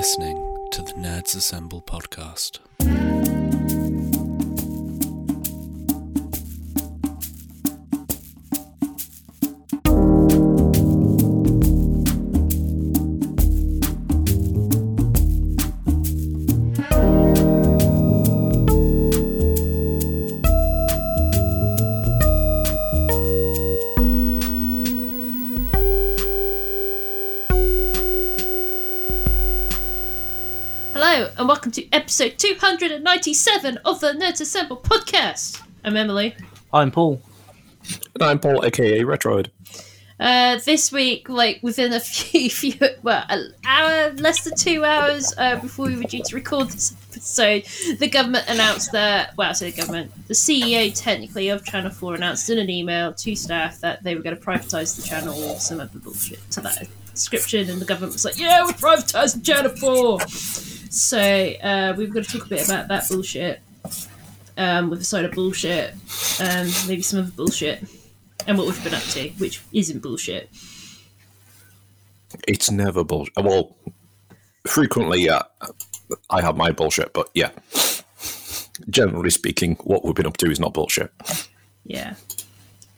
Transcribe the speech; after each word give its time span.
listening 0.00 0.56
to 0.70 0.80
the 0.80 0.92
Nerds 0.92 1.36
Assemble 1.36 1.82
podcast. 1.82 2.58
Episode 32.20 32.38
297 32.38 33.78
of 33.86 34.00
the 34.00 34.08
Nerds 34.08 34.42
Assemble 34.42 34.76
podcast. 34.76 35.62
I'm 35.82 35.96
Emily. 35.96 36.36
I'm 36.70 36.90
Paul. 36.90 37.22
And 38.12 38.22
I'm 38.22 38.38
Paul, 38.38 38.62
aka 38.62 39.00
Retroid. 39.00 39.46
Uh, 40.18 40.58
this 40.66 40.92
week, 40.92 41.30
like 41.30 41.60
within 41.62 41.94
a 41.94 42.00
few, 42.00 42.50
few 42.50 42.74
well, 43.02 43.24
an 43.30 43.54
hour, 43.64 44.12
less 44.16 44.44
than 44.44 44.54
two 44.54 44.84
hours 44.84 45.32
uh, 45.38 45.56
before 45.60 45.86
we 45.86 45.96
were 45.96 46.02
due 46.02 46.22
to 46.22 46.34
record 46.34 46.68
this 46.68 46.94
episode, 47.10 47.64
the 47.98 48.08
government 48.08 48.44
announced 48.48 48.92
that, 48.92 49.34
well, 49.38 49.48
I 49.48 49.52
say 49.52 49.70
the 49.70 49.78
government, 49.78 50.12
the 50.28 50.34
CEO 50.34 50.92
technically 50.94 51.48
of 51.48 51.64
Channel 51.64 51.90
4 51.90 52.16
announced 52.16 52.50
in 52.50 52.58
an 52.58 52.68
email 52.68 53.14
to 53.14 53.34
staff 53.34 53.80
that 53.80 54.02
they 54.02 54.14
were 54.14 54.20
going 54.20 54.36
to 54.36 54.42
privatise 54.42 54.94
the 54.94 55.02
channel 55.02 55.42
or 55.42 55.58
some 55.58 55.80
other 55.80 55.98
bullshit 55.98 56.50
to 56.50 56.60
that 56.60 56.86
description, 57.14 57.70
and 57.70 57.80
the 57.80 57.86
government 57.86 58.12
was 58.12 58.26
like, 58.26 58.38
yeah, 58.38 58.62
we're 58.62 58.72
privatising 58.72 59.42
Channel 59.42 59.74
4! 59.74 60.69
So 60.90 61.18
uh, 61.18 61.94
we've 61.96 62.12
got 62.12 62.24
to 62.24 62.32
talk 62.38 62.46
a 62.46 62.48
bit 62.48 62.66
about 62.68 62.88
that 62.88 63.08
bullshit, 63.08 63.60
um, 64.56 64.90
with 64.90 65.00
a 65.00 65.04
side 65.04 65.24
of 65.24 65.30
bullshit, 65.30 65.94
and 66.40 66.68
maybe 66.88 67.00
some 67.00 67.20
other 67.20 67.30
bullshit, 67.30 67.84
and 68.46 68.58
what 68.58 68.66
we've 68.66 68.84
been 68.84 68.94
up 68.94 69.02
to, 69.02 69.28
which 69.38 69.62
isn't 69.72 70.02
bullshit. 70.02 70.50
It's 72.48 72.72
never 72.72 73.04
bullshit. 73.04 73.36
Well, 73.36 73.76
frequently, 74.66 75.22
yeah, 75.22 75.42
I 76.28 76.42
have 76.42 76.56
my 76.56 76.72
bullshit, 76.72 77.12
but 77.12 77.30
yeah. 77.34 77.50
Generally 78.88 79.30
speaking, 79.30 79.76
what 79.84 80.04
we've 80.04 80.14
been 80.14 80.26
up 80.26 80.38
to 80.38 80.50
is 80.50 80.58
not 80.58 80.74
bullshit. 80.74 81.12
Yeah. 81.84 82.14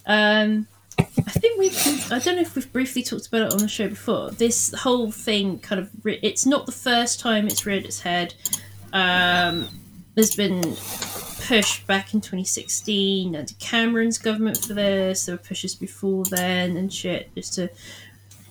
Um, 0.07 0.67
I 0.99 1.31
think 1.31 1.59
we've. 1.59 2.13
I 2.13 2.19
don't 2.19 2.37
know 2.37 2.43
if 2.43 2.55
we've 2.55 2.73
briefly 2.73 3.03
talked 3.03 3.27
about 3.27 3.43
it 3.43 3.53
on 3.53 3.59
the 3.59 3.69
show 3.69 3.89
before. 3.89 4.31
This 4.31 4.73
whole 4.75 5.11
thing 5.11 5.59
kind 5.59 5.81
of. 5.81 5.91
It's 6.05 6.47
not 6.47 6.67
the 6.67 6.73
first 6.73 7.21
time 7.21 7.47
it's 7.47 7.65
reared 7.67 7.85
its 7.85 8.01
head. 8.01 8.35
Um, 8.93 9.69
there's 10.15 10.35
been 10.35 10.77
push 11.47 11.83
back 11.85 12.15
in 12.15 12.21
2016 12.21 13.35
under 13.35 13.55
Cameron's 13.55 14.19
government 14.19 14.59
for 14.59 14.75
this. 14.75 15.27
There 15.27 15.35
were 15.35 15.43
pushes 15.43 15.75
before 15.75 16.25
then 16.25 16.77
and 16.77 16.93
shit 16.93 17.35
just 17.35 17.55
to 17.55 17.71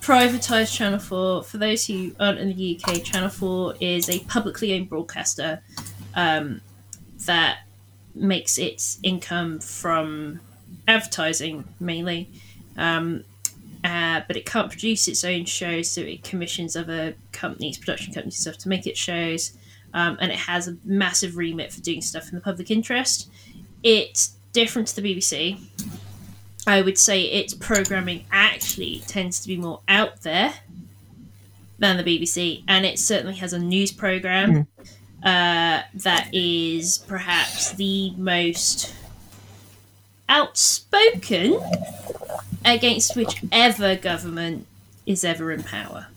privatise 0.01 0.75
Channel 0.75 0.99
4. 0.99 1.43
For 1.43 1.57
those 1.57 1.85
who 1.87 2.13
aren't 2.19 2.39
in 2.39 2.55
the 2.55 2.79
UK, 2.79 3.03
Channel 3.03 3.29
4 3.29 3.75
is 3.79 4.09
a 4.09 4.19
publicly 4.21 4.73
owned 4.73 4.89
broadcaster 4.89 5.61
um, 6.15 6.61
that 7.25 7.59
makes 8.13 8.57
its 8.57 8.99
income 9.03 9.59
from 9.59 10.41
advertising 10.91 11.63
mainly. 11.79 12.29
Um, 12.77 13.23
uh, 13.83 14.21
but 14.27 14.37
it 14.37 14.45
can't 14.45 14.69
produce 14.69 15.07
its 15.07 15.23
own 15.23 15.45
shows, 15.45 15.89
so 15.89 16.01
it 16.01 16.23
commissions 16.23 16.75
other 16.75 17.15
companies, 17.31 17.79
production 17.79 18.13
companies, 18.13 18.37
stuff 18.37 18.57
to 18.59 18.69
make 18.69 18.85
its 18.85 18.99
shows. 18.99 19.53
Um, 19.93 20.17
and 20.21 20.31
it 20.31 20.37
has 20.37 20.67
a 20.67 20.77
massive 20.85 21.35
remit 21.35 21.73
for 21.73 21.81
doing 21.81 22.01
stuff 22.01 22.29
in 22.29 22.35
the 22.35 22.41
public 22.41 22.69
interest. 22.69 23.29
It's 23.83 24.35
different 24.53 24.87
to 24.89 25.01
the 25.01 25.15
BBC. 25.15 25.59
I 26.67 26.81
would 26.83 26.97
say 26.97 27.23
its 27.23 27.55
programming 27.55 28.25
actually 28.31 29.01
tends 29.07 29.39
to 29.39 29.47
be 29.47 29.57
more 29.57 29.81
out 29.87 30.21
there 30.21 30.53
than 31.79 31.97
the 31.97 32.03
BBC, 32.03 32.63
and 32.67 32.85
it 32.85 32.99
certainly 32.99 33.35
has 33.37 33.53
a 33.53 33.59
news 33.59 33.91
program 33.91 34.67
uh, 35.23 35.81
that 35.93 36.29
is 36.31 36.99
perhaps 36.99 37.71
the 37.73 38.11
most 38.11 38.93
outspoken 40.31 41.59
against 42.63 43.15
whichever 43.17 43.95
government 43.97 44.65
is 45.05 45.25
ever 45.25 45.51
in 45.51 45.61
power. 45.61 46.07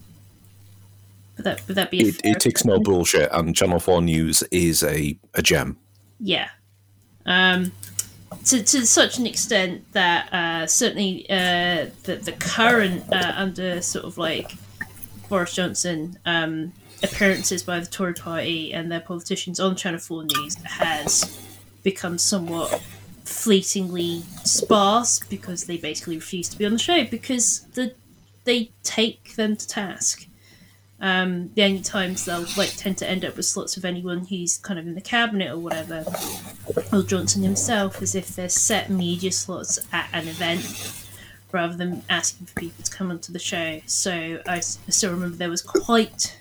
Would 1.36 1.44
that, 1.44 1.66
would 1.66 1.76
that 1.76 1.90
be 1.90 2.00
It, 2.00 2.20
it 2.22 2.40
takes 2.40 2.64
no 2.64 2.78
bullshit, 2.78 3.28
and 3.32 3.56
Channel 3.56 3.80
4 3.80 4.02
News 4.02 4.44
is 4.52 4.84
a, 4.84 5.18
a 5.34 5.42
gem. 5.42 5.76
Yeah. 6.20 6.48
Um, 7.26 7.72
to, 8.44 8.62
to 8.62 8.86
such 8.86 9.18
an 9.18 9.26
extent 9.26 9.92
that 9.92 10.32
uh, 10.32 10.66
certainly 10.68 11.28
uh, 11.28 11.86
the, 12.04 12.20
the 12.22 12.32
current, 12.38 13.12
uh, 13.12 13.32
under 13.34 13.82
sort 13.82 14.04
of 14.04 14.16
like 14.16 14.52
Boris 15.28 15.54
Johnson, 15.54 16.18
um, 16.24 16.72
appearances 17.02 17.64
by 17.64 17.80
the 17.80 17.86
Tory 17.86 18.14
party 18.14 18.72
and 18.72 18.92
their 18.92 19.00
politicians 19.00 19.58
on 19.58 19.74
Channel 19.74 19.98
4 19.98 20.24
News 20.24 20.54
has 20.62 21.36
become 21.82 22.16
somewhat 22.16 22.80
fleetingly 23.24 24.22
sparse 24.44 25.18
because 25.18 25.64
they 25.64 25.76
basically 25.76 26.16
refuse 26.16 26.48
to 26.48 26.58
be 26.58 26.66
on 26.66 26.72
the 26.72 26.78
show 26.78 27.04
because 27.04 27.62
the, 27.74 27.94
they 28.44 28.70
take 28.82 29.34
them 29.36 29.56
to 29.56 29.66
task. 29.66 30.26
Um, 31.00 31.50
the 31.54 31.64
only 31.64 31.80
times 31.80 32.24
they'll 32.24 32.46
like 32.56 32.76
tend 32.76 32.98
to 32.98 33.08
end 33.08 33.24
up 33.24 33.36
with 33.36 33.46
slots 33.46 33.76
of 33.76 33.84
anyone 33.84 34.26
who's 34.26 34.58
kind 34.58 34.78
of 34.78 34.86
in 34.86 34.94
the 34.94 35.00
cabinet 35.00 35.50
or 35.50 35.58
whatever, 35.58 36.04
or 36.92 37.02
Johnson 37.02 37.42
himself, 37.42 38.00
as 38.00 38.14
if 38.14 38.28
there's 38.28 38.54
set 38.54 38.88
media 38.88 39.32
slots 39.32 39.78
at 39.92 40.08
an 40.12 40.28
event 40.28 41.04
rather 41.52 41.76
than 41.76 42.02
asking 42.08 42.46
for 42.46 42.54
people 42.54 42.82
to 42.84 42.90
come 42.90 43.10
onto 43.10 43.32
the 43.32 43.38
show. 43.38 43.80
So 43.86 44.40
I 44.46 44.60
still 44.60 45.10
remember 45.10 45.36
there 45.36 45.50
was 45.50 45.62
quite 45.62 46.38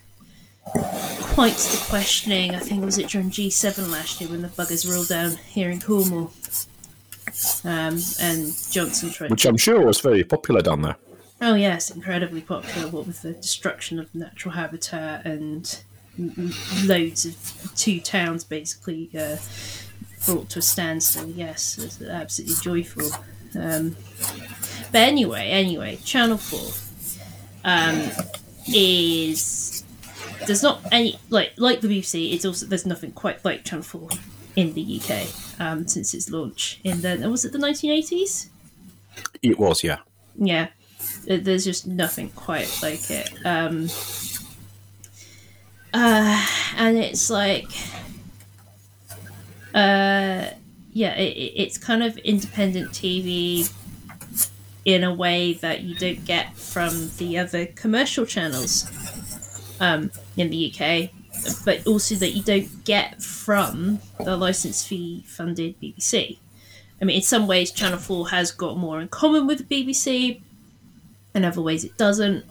quite 0.65 1.55
the 1.55 1.85
questioning. 1.89 2.55
I 2.55 2.59
think 2.59 2.81
it 2.81 2.85
was 2.85 2.97
it 2.97 3.09
during 3.09 3.29
G7 3.29 3.91
last 3.91 4.21
year 4.21 4.29
when 4.29 4.41
the 4.41 4.47
buggers 4.49 4.89
rolled 4.89 5.09
down 5.09 5.37
here 5.49 5.69
in 5.69 5.81
Cornwall, 5.81 6.31
um, 7.63 7.99
and 8.19 8.53
Johnson 8.71 9.11
tried. 9.11 9.31
Which 9.31 9.45
I'm 9.45 9.57
sure 9.57 9.85
was 9.85 9.99
very 9.99 10.23
popular 10.23 10.61
down 10.61 10.81
there. 10.81 10.97
Oh 11.41 11.55
yes, 11.55 11.89
incredibly 11.89 12.41
popular. 12.41 12.87
What 12.87 13.07
with 13.07 13.21
the 13.21 13.33
destruction 13.33 13.99
of 13.99 14.13
natural 14.15 14.53
habitat 14.53 15.25
and 15.25 15.83
loads 16.85 17.25
of 17.25 17.71
two 17.75 17.99
towns 17.99 18.43
basically 18.43 19.09
uh, 19.17 19.37
brought 20.25 20.49
to 20.51 20.59
a 20.59 20.61
standstill. 20.61 21.29
Yes, 21.29 21.77
it's 21.77 22.01
absolutely 22.01 22.55
joyful. 22.61 23.09
Um, 23.59 23.95
but 24.91 25.01
anyway, 25.01 25.49
anyway, 25.49 25.97
Channel 25.97 26.37
Four 26.37 26.71
um, 27.65 28.09
is 28.67 29.83
there's 30.45 30.63
not 30.63 30.81
any 30.91 31.19
like 31.29 31.53
like 31.57 31.81
the 31.81 31.87
BBC. 31.87 32.33
It's 32.33 32.45
also 32.45 32.65
there's 32.65 32.85
nothing 32.85 33.11
quite 33.11 33.43
like 33.43 33.63
Channel 33.63 33.83
Four 33.83 34.09
in 34.55 34.73
the 34.73 34.99
UK 35.01 35.27
um, 35.59 35.87
since 35.87 36.13
its 36.13 36.29
launch 36.29 36.79
in 36.83 37.01
the 37.01 37.27
was 37.29 37.45
it 37.45 37.51
the 37.51 37.57
1980s? 37.57 38.49
It 39.41 39.57
was, 39.59 39.83
yeah. 39.83 39.97
yeah 40.37 40.67
there's 41.27 41.63
just 41.65 41.85
nothing 41.85 42.29
quite 42.29 42.67
like 42.81 43.09
it 43.11 43.29
um 43.45 43.87
uh 45.93 46.47
and 46.77 46.97
it's 46.97 47.29
like 47.29 47.67
uh 49.75 50.47
yeah 50.91 51.13
it, 51.15 51.35
it- 51.37 51.53
it's 51.55 51.77
kind 51.77 52.03
of 52.03 52.17
independent 52.19 52.89
tv 52.91 53.71
in 54.85 55.03
a 55.03 55.13
way 55.13 55.53
that 55.53 55.81
you 55.81 55.95
don't 55.95 56.23
get 56.25 56.55
from 56.55 57.09
the 57.17 57.37
other 57.37 57.65
commercial 57.67 58.25
channels 58.25 58.85
um 59.79 60.09
in 60.37 60.49
the 60.49 60.71
uk 60.73 61.09
but 61.65 61.85
also 61.87 62.15
that 62.15 62.31
you 62.31 62.43
don't 62.43 62.85
get 62.85 63.21
from 63.21 63.99
the 64.19 64.35
license 64.37 64.85
fee 64.85 65.23
funded 65.27 65.79
bbc 65.81 66.37
I 67.03 67.05
mean, 67.05 67.17
in 67.17 67.21
some 67.21 67.47
ways, 67.47 67.69
Channel 67.71 67.99
4 67.99 68.29
has 68.29 68.51
got 68.51 68.77
more 68.77 69.01
in 69.01 69.09
common 69.09 69.45
with 69.45 69.67
the 69.67 69.83
BBC, 69.83 70.41
in 71.35 71.43
other 71.43 71.61
ways, 71.61 71.83
it 71.83 71.97
doesn't. 71.97 72.45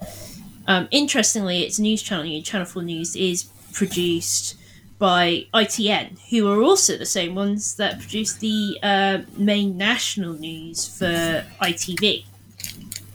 Um, 0.66 0.88
interestingly, 0.90 1.62
its 1.62 1.78
news 1.78 2.02
channel, 2.02 2.42
Channel 2.42 2.66
4 2.66 2.82
News, 2.82 3.16
is 3.16 3.44
produced 3.72 4.56
by 4.98 5.46
ITN, 5.54 6.18
who 6.28 6.52
are 6.52 6.62
also 6.62 6.98
the 6.98 7.06
same 7.06 7.34
ones 7.34 7.76
that 7.76 7.98
produce 7.98 8.34
the 8.34 8.78
uh, 8.82 9.18
main 9.38 9.78
national 9.78 10.34
news 10.34 10.86
for 10.86 11.46
ITV. 11.62 12.26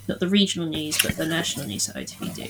Not 0.08 0.20
the 0.20 0.28
regional 0.28 0.68
news, 0.68 1.00
but 1.02 1.18
the 1.18 1.26
national 1.28 1.68
news 1.68 1.86
that 1.86 1.98
ITV 1.98 2.34
do. 2.34 2.48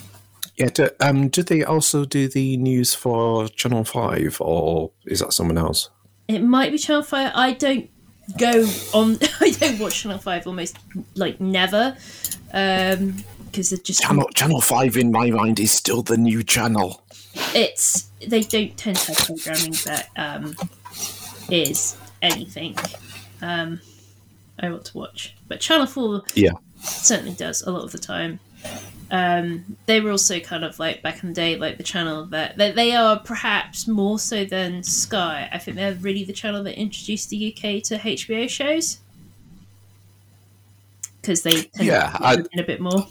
Yeah, 0.57 0.67
do, 0.73 0.89
um, 0.99 1.27
did 1.29 1.47
they 1.47 1.63
also 1.63 2.03
do 2.05 2.27
the 2.27 2.57
news 2.57 2.93
for 2.95 3.47
Channel 3.49 3.83
5, 3.83 4.37
or 4.41 4.91
is 5.05 5.19
that 5.19 5.31
someone 5.33 5.57
else? 5.57 5.89
It 6.27 6.39
might 6.39 6.71
be 6.71 6.77
Channel 6.79 7.03
5. 7.03 7.31
I 7.35 7.51
don't 7.53 7.89
go 8.39 8.67
on, 8.93 9.17
I 9.39 9.51
don't 9.51 9.79
watch 9.79 10.01
Channel 10.01 10.17
5 10.17 10.47
almost 10.47 10.77
like 11.15 11.39
never. 11.39 11.95
Um, 12.53 13.23
because 13.45 13.71
it 13.71 13.83
just 13.85 14.01
Channel, 14.01 14.27
Channel 14.35 14.59
5 14.61 14.97
in 14.97 15.11
my 15.11 15.29
mind 15.29 15.59
is 15.59 15.71
still 15.71 16.01
the 16.01 16.17
new 16.17 16.43
channel. 16.43 17.01
it's 17.55 18.09
they 18.27 18.41
don't 18.41 18.75
tend 18.77 18.97
to 18.97 19.13
have 19.13 19.25
programming 19.25 19.71
that 19.85 20.09
um, 20.17 20.55
is 21.49 21.95
anything 22.21 22.75
um, 23.41 23.79
I 24.59 24.69
want 24.69 24.85
to 24.85 24.97
watch. 24.97 25.35
But 25.47 25.59
Channel 25.61 25.85
Four 25.85 26.23
Yeah. 26.35 26.51
certainly 26.81 27.33
does 27.33 27.61
a 27.61 27.71
lot 27.71 27.83
of 27.83 27.91
the 27.91 27.99
time. 27.99 28.39
Um, 29.09 29.77
they 29.85 30.01
were 30.01 30.11
also 30.11 30.39
kind 30.39 30.65
of 30.65 30.79
like 30.79 31.01
back 31.01 31.23
in 31.23 31.29
the 31.29 31.35
day, 31.35 31.55
like 31.55 31.77
the 31.77 31.83
channel 31.83 32.25
that, 32.27 32.57
that 32.57 32.75
they 32.75 32.93
are 32.93 33.17
perhaps 33.19 33.87
more 33.87 34.19
so 34.19 34.43
than 34.43 34.83
Sky. 34.83 35.49
I 35.51 35.57
think 35.59 35.77
they're 35.77 35.93
really 35.93 36.23
the 36.25 36.33
channel 36.33 36.63
that 36.63 36.77
introduced 36.79 37.29
the 37.29 37.53
UK 37.53 37.81
to 37.83 37.97
HBO 37.97 38.49
shows 38.49 38.99
because 41.21 41.43
they 41.43 41.63
tend 41.63 41.87
Yeah, 41.87 42.11
to 42.11 42.23
I- 42.25 42.33
in 42.51 42.59
a 42.59 42.63
bit 42.63 42.81
more. 42.81 43.07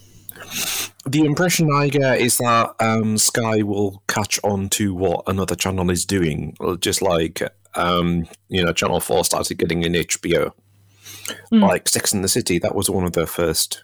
The 1.07 1.25
impression 1.25 1.71
I 1.73 1.89
get 1.89 2.21
is 2.21 2.39
that 2.39 2.75
um, 2.81 3.17
Sky 3.17 3.63
will 3.63 4.03
catch 4.09 4.39
on 4.43 4.69
to 4.71 4.93
what 4.95 5.23
another 5.27 5.55
channel 5.55 5.89
is 5.91 6.05
doing, 6.05 6.57
just 6.81 7.01
like 7.01 7.41
um, 7.75 8.27
you 8.49 8.65
know, 8.65 8.73
Channel 8.73 9.01
Four 9.01 9.25
started 9.25 9.57
getting 9.59 9.83
in 9.83 9.93
HBO, 9.93 10.53
Mm. 11.53 11.61
like 11.63 11.89
Sex 11.89 12.13
in 12.13 12.23
the 12.23 12.29
City. 12.29 12.59
That 12.59 12.75
was 12.75 12.89
one 12.91 13.05
of 13.05 13.13
their 13.13 13.27
first 13.27 13.83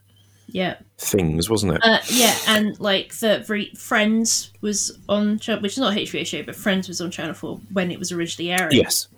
Yeah, 0.53 0.77
things, 0.99 1.49
wasn't 1.51 1.73
it? 1.75 1.81
uh, 1.85 1.99
yeah, 2.09 2.37
and 2.47 2.79
like 2.79 3.15
the 3.15 3.45
re- 3.49 3.75
Friends 3.75 4.53
was 4.61 4.99
on, 5.09 5.39
which 5.61 5.73
is 5.73 5.79
not 5.79 5.97
HBO 5.97 6.27
show, 6.27 6.43
but 6.43 6.55
Friends 6.55 6.89
was 6.89 7.01
on 7.01 7.11
Channel 7.11 7.35
Four 7.35 7.61
when 7.73 7.91
it 7.91 7.99
was 7.99 8.13
originally 8.13 8.51
airing. 8.53 8.77
yes. 8.77 9.09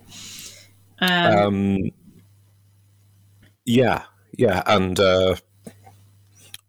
Um, 0.99 1.37
Um, 1.37 1.77
yeah, 3.65 4.03
yeah, 4.37 4.63
and 4.65 4.99
uh, 4.99 5.35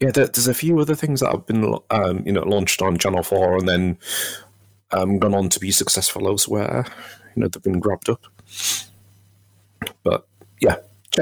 yeah, 0.01 0.11
there, 0.11 0.27
there's 0.27 0.49
a 0.49 0.55
few 0.55 0.79
other 0.81 0.95
things 0.95 1.21
that 1.21 1.31
have 1.31 1.47
been 1.47 1.79
um, 1.91 2.23
you 2.27 2.33
know 2.33 2.43
launched 2.43 2.83
on 2.83 2.99
Channel 2.99 3.23
Four 3.23 3.57
and 3.59 3.69
then 3.69 3.99
um, 4.93 5.19
gone 5.19 5.35
on 5.35 5.49
to 5.51 5.61
be 5.61 5.71
successful 5.71 6.27
elsewhere. 6.27 6.87
You 7.35 7.43
know, 7.43 7.49
they've 7.49 7.63
been 7.63 7.81
grabbed 7.81 8.09
up. 8.09 8.25
But 10.03 10.27
yeah, 10.61 10.77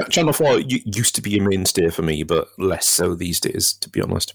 Channel 0.09 0.33
Four 0.33 0.59
used 0.59 1.15
to 1.15 1.21
be 1.21 1.37
a 1.37 1.41
mainstay 1.41 1.89
for 1.89 2.01
me, 2.01 2.23
but 2.23 2.49
less 2.57 2.85
so 2.85 3.15
these 3.15 3.39
days, 3.39 3.73
to 3.73 3.89
be 3.89 4.01
honest. 4.01 4.33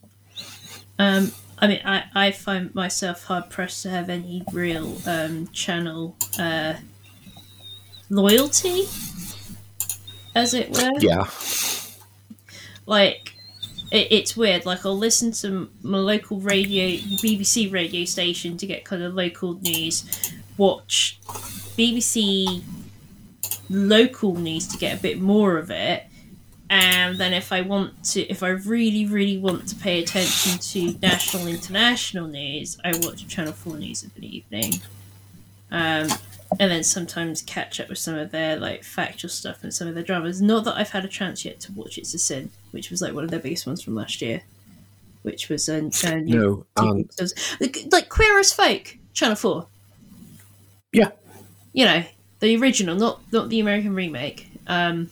Um, 0.99 1.33
I 1.59 1.67
mean, 1.67 1.81
I, 1.85 2.05
I 2.15 2.31
find 2.31 2.75
myself 2.75 3.25
hard 3.25 3.51
pressed 3.51 3.83
to 3.83 3.91
have 3.91 4.09
any 4.09 4.43
real 4.53 4.97
um, 5.07 5.49
channel 5.49 6.17
uh, 6.39 6.75
loyalty, 8.09 8.89
as 10.35 10.55
it 10.55 10.71
were. 10.71 10.91
Yeah, 10.99 11.29
Like, 12.87 13.35
it, 13.93 14.09
it's 14.11 14.37
weird. 14.37 14.65
Like, 14.65 14.87
I'll 14.87 14.97
listen 14.97 15.33
to 15.33 15.71
my 15.83 15.99
local 15.99 16.41
radio, 16.41 16.97
BBC 17.23 17.71
radio 17.73 18.05
station 18.05 18.57
to 18.57 18.67
get 18.67 18.85
kind 18.85 19.03
of 19.03 19.15
local 19.15 19.55
news, 19.61 20.05
watch 20.57 21.19
BBC 21.77 22.63
local 23.71 24.35
news 24.35 24.67
to 24.69 24.77
get 24.77 24.99
a 24.99 25.01
bit 25.01 25.21
more 25.21 25.57
of 25.57 25.71
it. 25.71 26.05
And 26.69 27.17
then 27.19 27.33
if 27.33 27.51
I 27.53 27.63
want 27.63 28.05
to, 28.13 28.21
if 28.29 28.43
I 28.43 28.49
really, 28.51 29.07
really 29.07 29.39
want 29.39 29.67
to 29.69 29.75
pay 29.77 30.03
attention 30.03 30.59
to 30.59 30.99
national, 31.01 31.47
international 31.49 32.29
news, 32.29 32.79
I 32.85 32.93
watch 32.99 33.27
Channel 33.27 33.53
4 33.55 33.77
News 33.77 34.05
in 34.05 34.11
the 34.15 34.37
evening. 34.37 34.75
Um, 35.73 36.09
and 36.59 36.71
then 36.71 36.83
sometimes 36.85 37.43
catch 37.43 37.81
up 37.81 37.89
with 37.89 37.99
some 37.99 38.17
of 38.17 38.31
their 38.33 38.57
like 38.57 38.83
factual 38.85 39.29
stuff 39.31 39.63
and 39.63 39.73
some 39.73 39.89
of 39.89 39.95
their 39.95 40.03
dramas. 40.05 40.41
Not 40.43 40.65
that 40.65 40.77
I've 40.77 40.91
had 40.91 41.05
a 41.05 41.09
chance 41.09 41.45
yet 41.45 41.61
to 41.61 41.73
watch 41.73 41.97
It's 41.99 42.13
a 42.15 42.19
Sin, 42.19 42.51
which 42.73 42.91
was 42.91 43.01
like 43.03 43.15
one 43.15 43.25
of 43.25 43.31
their 43.31 43.41
biggest 43.41 43.67
ones 43.67 43.83
from 43.83 43.95
last 43.95 44.21
year, 44.21 44.43
which 45.23 45.49
was 45.49 45.69
a, 45.69 45.91
a 46.05 46.21
new 46.21 46.67
no, 46.77 47.05
was- 47.19 47.35
like, 47.61 47.79
like 47.91 48.09
Queer 48.09 48.39
as 48.39 48.53
Folk, 48.53 48.97
Channel 49.13 49.37
4. 49.37 49.67
yeah, 50.93 51.11
You 51.73 51.85
know, 51.85 52.05
the 52.41 52.57
original, 52.57 52.97
not 52.97 53.21
not 53.33 53.49
the 53.49 53.61
American 53.61 53.95
remake. 53.95 54.49
Um, 54.67 55.11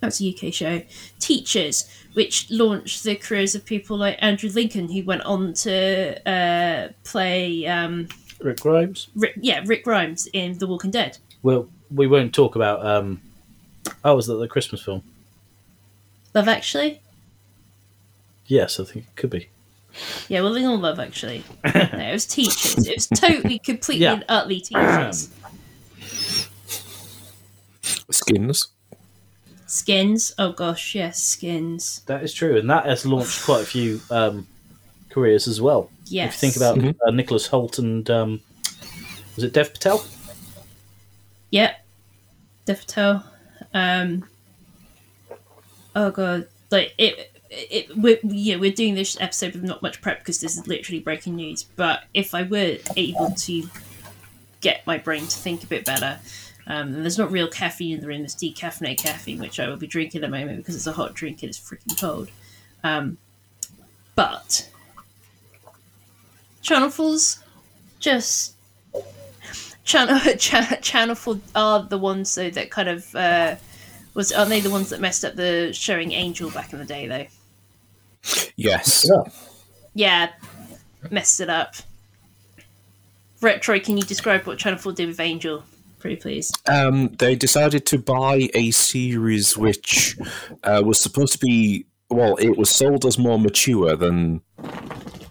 that's 0.00 0.20
a 0.20 0.28
UK 0.34 0.52
show. 0.52 0.82
Teachers, 1.18 1.88
which 2.12 2.50
launched 2.50 3.04
the 3.04 3.14
careers 3.16 3.54
of 3.54 3.64
people 3.64 3.96
like 3.96 4.18
Andrew 4.20 4.50
Lincoln, 4.50 4.90
who 4.90 5.02
went 5.02 5.22
on 5.22 5.54
to 5.54 6.28
uh, 6.28 6.88
play, 7.04 7.66
um, 7.66 8.08
Rick 8.40 8.60
Grimes. 8.60 9.08
Rick, 9.14 9.34
yeah, 9.40 9.62
Rick 9.64 9.84
Grimes 9.84 10.26
in 10.32 10.58
The 10.58 10.66
Walking 10.66 10.90
Dead. 10.90 11.16
Well, 11.42 11.68
we 11.90 12.06
won't 12.06 12.34
talk 12.34 12.54
about. 12.56 12.84
Um, 12.84 13.20
oh, 14.04 14.16
was 14.16 14.26
that 14.26 14.34
the 14.34 14.48
Christmas 14.48 14.82
film? 14.82 15.02
Love 16.34 16.48
Actually? 16.48 17.00
Yes, 18.46 18.78
I 18.78 18.84
think 18.84 19.06
it 19.06 19.16
could 19.16 19.30
be. 19.30 19.48
Yeah, 20.28 20.40
well, 20.42 20.52
they 20.52 20.64
all 20.64 20.78
Love 20.78 20.98
Actually. 20.98 21.44
No, 21.64 21.70
it 21.98 22.12
was 22.12 22.26
Teachers. 22.26 22.86
It 22.86 22.96
was 22.96 23.06
totally, 23.06 23.58
completely, 23.58 24.02
Yeah. 24.04 24.14
and 24.14 24.24
utterly 24.28 24.60
Teachers. 24.60 25.30
Skins. 28.10 28.68
Skins. 29.66 30.32
Oh 30.38 30.52
gosh, 30.52 30.94
yes, 30.94 31.22
Skins. 31.22 32.02
That 32.06 32.22
is 32.22 32.34
true, 32.34 32.58
and 32.58 32.68
that 32.70 32.86
has 32.86 33.06
launched 33.06 33.44
quite 33.44 33.62
a 33.62 33.66
few 33.66 34.00
um, 34.10 34.46
careers 35.10 35.48
as 35.48 35.60
well. 35.60 35.90
Yes. 36.06 36.34
If 36.34 36.42
you 36.42 36.50
think 36.50 36.56
about 36.56 37.06
uh, 37.06 37.10
Nicholas 37.10 37.48
Hoult 37.48 37.78
and 37.78 38.08
um, 38.10 38.40
was 39.34 39.44
it 39.44 39.52
Dev 39.52 39.72
Patel? 39.72 40.04
Yep. 41.50 41.84
Dev 42.66 42.80
Patel. 42.80 43.24
Um. 43.72 44.28
Oh 45.96 46.10
god, 46.10 46.46
like 46.70 46.94
it. 46.98 47.30
It, 47.56 47.96
we're, 47.96 48.18
yeah, 48.24 48.56
we're 48.56 48.72
doing 48.72 48.96
this 48.96 49.16
episode 49.20 49.54
with 49.54 49.62
not 49.62 49.80
much 49.80 50.00
prep 50.02 50.18
because 50.18 50.40
this 50.40 50.56
is 50.56 50.66
literally 50.66 50.98
breaking 50.98 51.36
news. 51.36 51.62
But 51.62 52.02
if 52.12 52.34
I 52.34 52.42
were 52.42 52.78
able 52.96 53.30
to 53.30 53.70
get 54.60 54.84
my 54.88 54.98
brain 54.98 55.22
to 55.22 55.36
think 55.36 55.62
a 55.62 55.68
bit 55.68 55.84
better, 55.84 56.18
um, 56.66 56.94
and 56.94 57.02
there's 57.02 57.18
not 57.18 57.30
real 57.30 57.48
caffeine 57.48 57.94
in 57.94 58.00
the 58.00 58.06
room, 58.06 58.20
there's 58.20 58.34
decaffeinated 58.34 58.98
caffeine, 58.98 59.38
which 59.38 59.60
I 59.60 59.68
will 59.68 59.76
be 59.76 59.86
drinking 59.86 60.22
at 60.22 60.30
the 60.30 60.36
moment 60.36 60.58
because 60.58 60.74
it's 60.76 60.86
a 60.86 60.92
hot 60.92 61.14
drink 61.14 61.42
and 61.42 61.50
it's 61.50 61.58
freaking 61.60 61.98
cold. 62.00 62.30
Um, 62.82 63.18
but 64.14 64.68
Channel 66.62 66.88
4's 66.88 67.42
just 68.00 68.54
channel 69.84 70.18
cha- 70.38 70.78
channel 70.80 71.14
4 71.14 71.38
are 71.54 71.82
the 71.82 71.98
ones 71.98 72.34
though 72.34 72.48
that 72.50 72.70
kind 72.70 72.88
of 72.88 73.14
uh 73.14 73.54
was 74.14 74.32
aren't 74.32 74.48
they 74.50 74.60
the 74.60 74.70
ones 74.70 74.88
that 74.90 75.00
messed 75.00 75.24
up 75.24 75.34
the 75.36 75.72
showing 75.74 76.12
angel 76.12 76.50
back 76.50 76.72
in 76.72 76.78
the 76.78 76.84
day 76.84 77.06
though 77.06 77.26
Yes. 78.56 79.06
Yeah. 79.06 79.32
yeah 79.94 80.32
messed 81.10 81.40
it 81.40 81.50
up 81.50 81.74
retro 83.42 83.78
can 83.78 83.96
you 83.98 84.02
describe 84.02 84.46
what 84.46 84.58
channel 84.58 84.78
4 84.78 84.92
did 84.92 85.08
with 85.08 85.20
angel 85.20 85.62
pretty 86.04 86.20
please 86.20 86.52
Um, 86.68 87.08
they 87.18 87.34
decided 87.34 87.86
to 87.86 87.98
buy 87.98 88.50
a 88.52 88.72
series 88.72 89.56
which 89.56 90.18
uh, 90.62 90.82
was 90.84 91.00
supposed 91.00 91.32
to 91.32 91.38
be 91.38 91.86
well, 92.10 92.36
it 92.36 92.58
was 92.58 92.68
sold 92.68 93.06
as 93.06 93.16
more 93.16 93.38
mature 93.38 93.96
than 93.96 94.42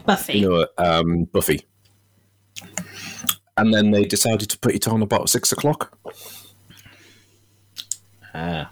buffy. 0.08 0.40
you 0.40 0.50
know 0.50 0.68
um, 0.80 1.26
Buffy, 1.26 1.62
and 3.56 3.72
then 3.72 3.92
they 3.92 4.04
decided 4.04 4.50
to 4.50 4.58
put 4.58 4.74
it 4.74 4.88
on 4.88 5.04
about 5.04 5.30
six 5.30 5.52
o'clock. 5.52 5.96
Ah, 8.34 8.72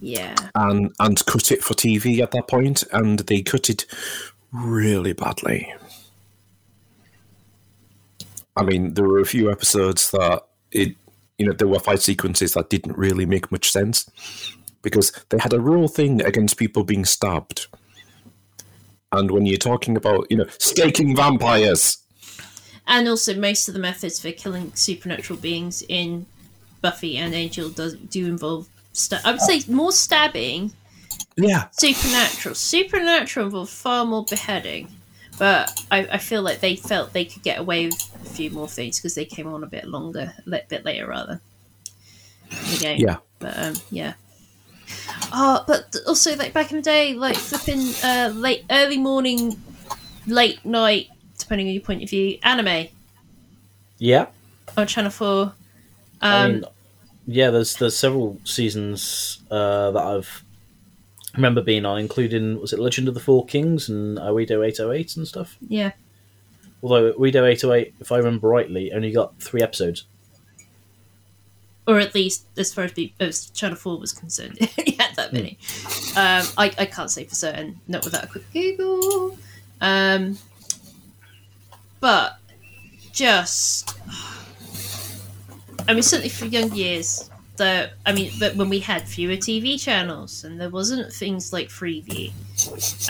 yeah. 0.00 0.34
And 0.54 0.92
and 1.00 1.24
cut 1.24 1.50
it 1.50 1.64
for 1.64 1.72
TV 1.72 2.20
at 2.20 2.32
that 2.32 2.46
point, 2.46 2.84
and 2.92 3.20
they 3.20 3.40
cut 3.40 3.70
it 3.70 3.86
really 4.52 5.14
badly. 5.14 5.72
I 8.54 8.64
mean, 8.64 8.92
there 8.92 9.08
were 9.08 9.20
a 9.20 9.24
few 9.24 9.50
episodes 9.50 10.10
that 10.10 10.42
it, 10.72 10.94
you 11.38 11.46
know, 11.46 11.52
there 11.52 11.68
were 11.68 11.78
fight 11.78 12.02
sequences 12.02 12.54
that 12.54 12.70
didn't 12.70 12.96
really 12.98 13.26
make 13.26 13.50
much 13.50 13.70
sense 13.70 14.10
because 14.82 15.12
they 15.30 15.38
had 15.38 15.52
a 15.52 15.60
real 15.60 15.88
thing 15.88 16.20
against 16.22 16.56
people 16.56 16.84
being 16.84 17.04
stabbed. 17.04 17.66
And 19.10 19.30
when 19.30 19.46
you're 19.46 19.56
talking 19.56 19.96
about, 19.96 20.26
you 20.30 20.36
know, 20.36 20.46
staking 20.58 21.16
vampires, 21.16 21.98
and 22.86 23.08
also 23.08 23.34
most 23.34 23.68
of 23.68 23.74
the 23.74 23.80
methods 23.80 24.20
for 24.20 24.32
killing 24.32 24.74
supernatural 24.74 25.38
beings 25.38 25.82
in 25.88 26.26
buffy 26.80 27.16
and 27.16 27.34
angel 27.34 27.68
does 27.68 27.94
do 27.94 28.26
involve 28.26 28.68
sta- 28.92 29.20
i 29.24 29.32
would 29.32 29.40
say 29.40 29.60
more 29.68 29.90
stabbing 29.90 30.72
yeah, 31.38 31.68
supernatural. 31.70 32.54
Supernatural 32.56 33.46
involved 33.46 33.70
far 33.70 34.04
more 34.04 34.24
beheading, 34.24 34.88
but 35.38 35.84
I, 35.90 36.06
I 36.12 36.18
feel 36.18 36.42
like 36.42 36.60
they 36.60 36.76
felt 36.76 37.12
they 37.12 37.24
could 37.24 37.42
get 37.42 37.58
away 37.58 37.86
with 37.86 38.14
a 38.22 38.28
few 38.30 38.50
more 38.50 38.68
things 38.68 38.98
because 38.98 39.14
they 39.14 39.24
came 39.24 39.46
on 39.46 39.62
a 39.62 39.66
bit 39.66 39.86
longer, 39.86 40.34
a 40.46 40.50
bit 40.68 40.84
later 40.84 41.06
rather. 41.06 41.40
in 42.50 42.56
The 42.72 42.78
game. 42.80 43.00
yeah, 43.00 43.16
but 43.38 43.58
um, 43.58 43.74
yeah. 43.90 44.14
Oh, 45.32 45.64
but 45.66 45.94
also 46.06 46.34
like 46.36 46.52
back 46.52 46.70
in 46.70 46.78
the 46.78 46.82
day, 46.82 47.14
like 47.14 47.36
flipping 47.36 47.92
uh, 48.02 48.32
late, 48.34 48.64
early 48.70 48.98
morning, 48.98 49.60
late 50.26 50.64
night, 50.64 51.08
depending 51.38 51.68
on 51.68 51.74
your 51.74 51.82
point 51.82 52.02
of 52.02 52.08
view, 52.10 52.38
anime 52.42 52.88
yeah. 53.98 54.26
on 54.76 54.86
Channel 54.86 55.10
Four. 55.10 55.52
I 56.22 56.44
Um, 56.44 56.52
mean, 56.52 56.64
yeah. 57.26 57.50
There's 57.50 57.76
there's 57.76 57.96
several 57.96 58.38
seasons 58.44 59.40
uh, 59.50 59.90
that 59.90 60.02
I've 60.02 60.42
remember 61.34 61.60
being 61.62 61.84
on, 61.84 61.98
including 61.98 62.60
was 62.60 62.72
it 62.72 62.78
Legend 62.78 63.08
of 63.08 63.14
the 63.14 63.20
Four 63.20 63.46
Kings 63.46 63.88
and 63.88 64.18
Oedo 64.18 64.66
Eight 64.66 64.80
Oh 64.80 64.90
Eight 64.90 65.16
and 65.16 65.26
stuff. 65.26 65.56
yeah. 65.68 65.92
Although 66.80 67.12
Weirdo 67.14 67.42
808, 67.44 67.94
if 67.98 68.12
I 68.12 68.18
remember 68.18 68.46
rightly, 68.48 68.92
only 68.92 69.10
got 69.10 69.36
three 69.40 69.62
episodes. 69.62 70.04
or 71.88 71.98
at 71.98 72.14
least 72.14 72.44
as 72.56 72.72
far 72.72 72.84
as, 72.84 72.92
be, 72.92 73.12
as 73.18 73.50
Channel 73.50 73.76
Four 73.76 73.98
was 73.98 74.12
concerned, 74.12 74.58
he 74.84 74.92
had 74.92 75.16
that 75.16 75.32
many. 75.32 75.58
Um, 76.16 76.46
I, 76.56 76.72
I 76.78 76.86
can't 76.86 77.10
say 77.10 77.24
for 77.24 77.34
certain, 77.34 77.80
not 77.88 78.04
without 78.04 78.22
a 78.24 78.26
quick 78.28 78.44
Google. 78.52 79.36
Um, 79.80 80.38
but 81.98 82.36
just, 83.12 83.98
I 85.88 85.94
mean, 85.94 86.02
certainly 86.04 86.28
for 86.28 86.44
young 86.44 86.72
years, 86.72 87.28
the 87.58 87.90
I 88.06 88.12
mean, 88.12 88.32
but 88.40 88.56
when 88.56 88.68
we 88.70 88.78
had 88.80 89.06
fewer 89.06 89.34
TV 89.36 89.78
channels 89.80 90.42
and 90.44 90.58
there 90.60 90.70
wasn't 90.70 91.12
things 91.12 91.52
like 91.52 91.68
Freeview, 91.68 92.32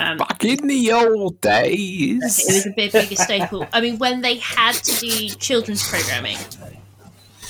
um, 0.01 0.19
Back 0.19 0.45
in 0.45 0.67
the 0.67 0.93
old 0.93 1.41
days, 1.41 2.39
it 2.41 2.53
was 2.55 2.67
a 2.67 2.71
bit 2.71 2.93
bigger 2.93 3.17
staple. 3.17 3.67
I 3.73 3.81
mean, 3.81 3.99
when 3.99 4.21
they 4.23 4.39
had 4.39 4.75
to 4.75 5.01
do 5.01 5.29
children's 5.29 5.89
programming, 5.89 6.37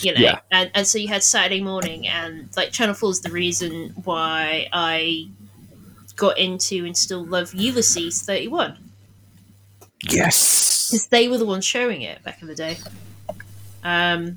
you 0.01 0.13
know, 0.15 0.21
Yeah. 0.21 0.41
and, 0.53 0.71
and 0.75 0.87
so 0.87 0.99
you 0.99 1.09
had 1.09 1.23
Saturday 1.23 1.63
morning, 1.63 2.07
and 2.07 2.49
like 2.57 2.71
Channel 2.71 2.95
Four 2.95 3.11
is 3.11 3.21
the 3.23 3.31
reason 3.31 3.95
why 4.05 4.69
I 4.73 5.29
got 6.17 6.37
into 6.39 6.85
and 6.85 6.97
still 6.97 7.25
love 7.25 7.55
Ulysses 7.55 8.23
Thirty 8.23 8.49
One 8.49 8.77
Yes. 10.03 10.91
because 10.91 11.07
they 11.09 11.29
were 11.29 11.39
the 11.39 11.47
ones 11.47 11.65
showing 11.65 12.03
it 12.03 12.23
back 12.23 12.43
in 12.43 12.49
the 12.49 12.55
day. 12.55 12.79
Um, 13.83 14.37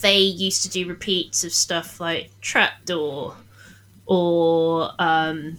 they 0.00 0.18
used 0.18 0.62
to 0.62 0.68
do 0.68 0.86
repeats 0.88 1.44
of 1.44 1.52
stuff 1.52 2.00
like 2.00 2.30
Trapdoor 2.40 3.34
or 4.06 4.90
um, 4.98 5.56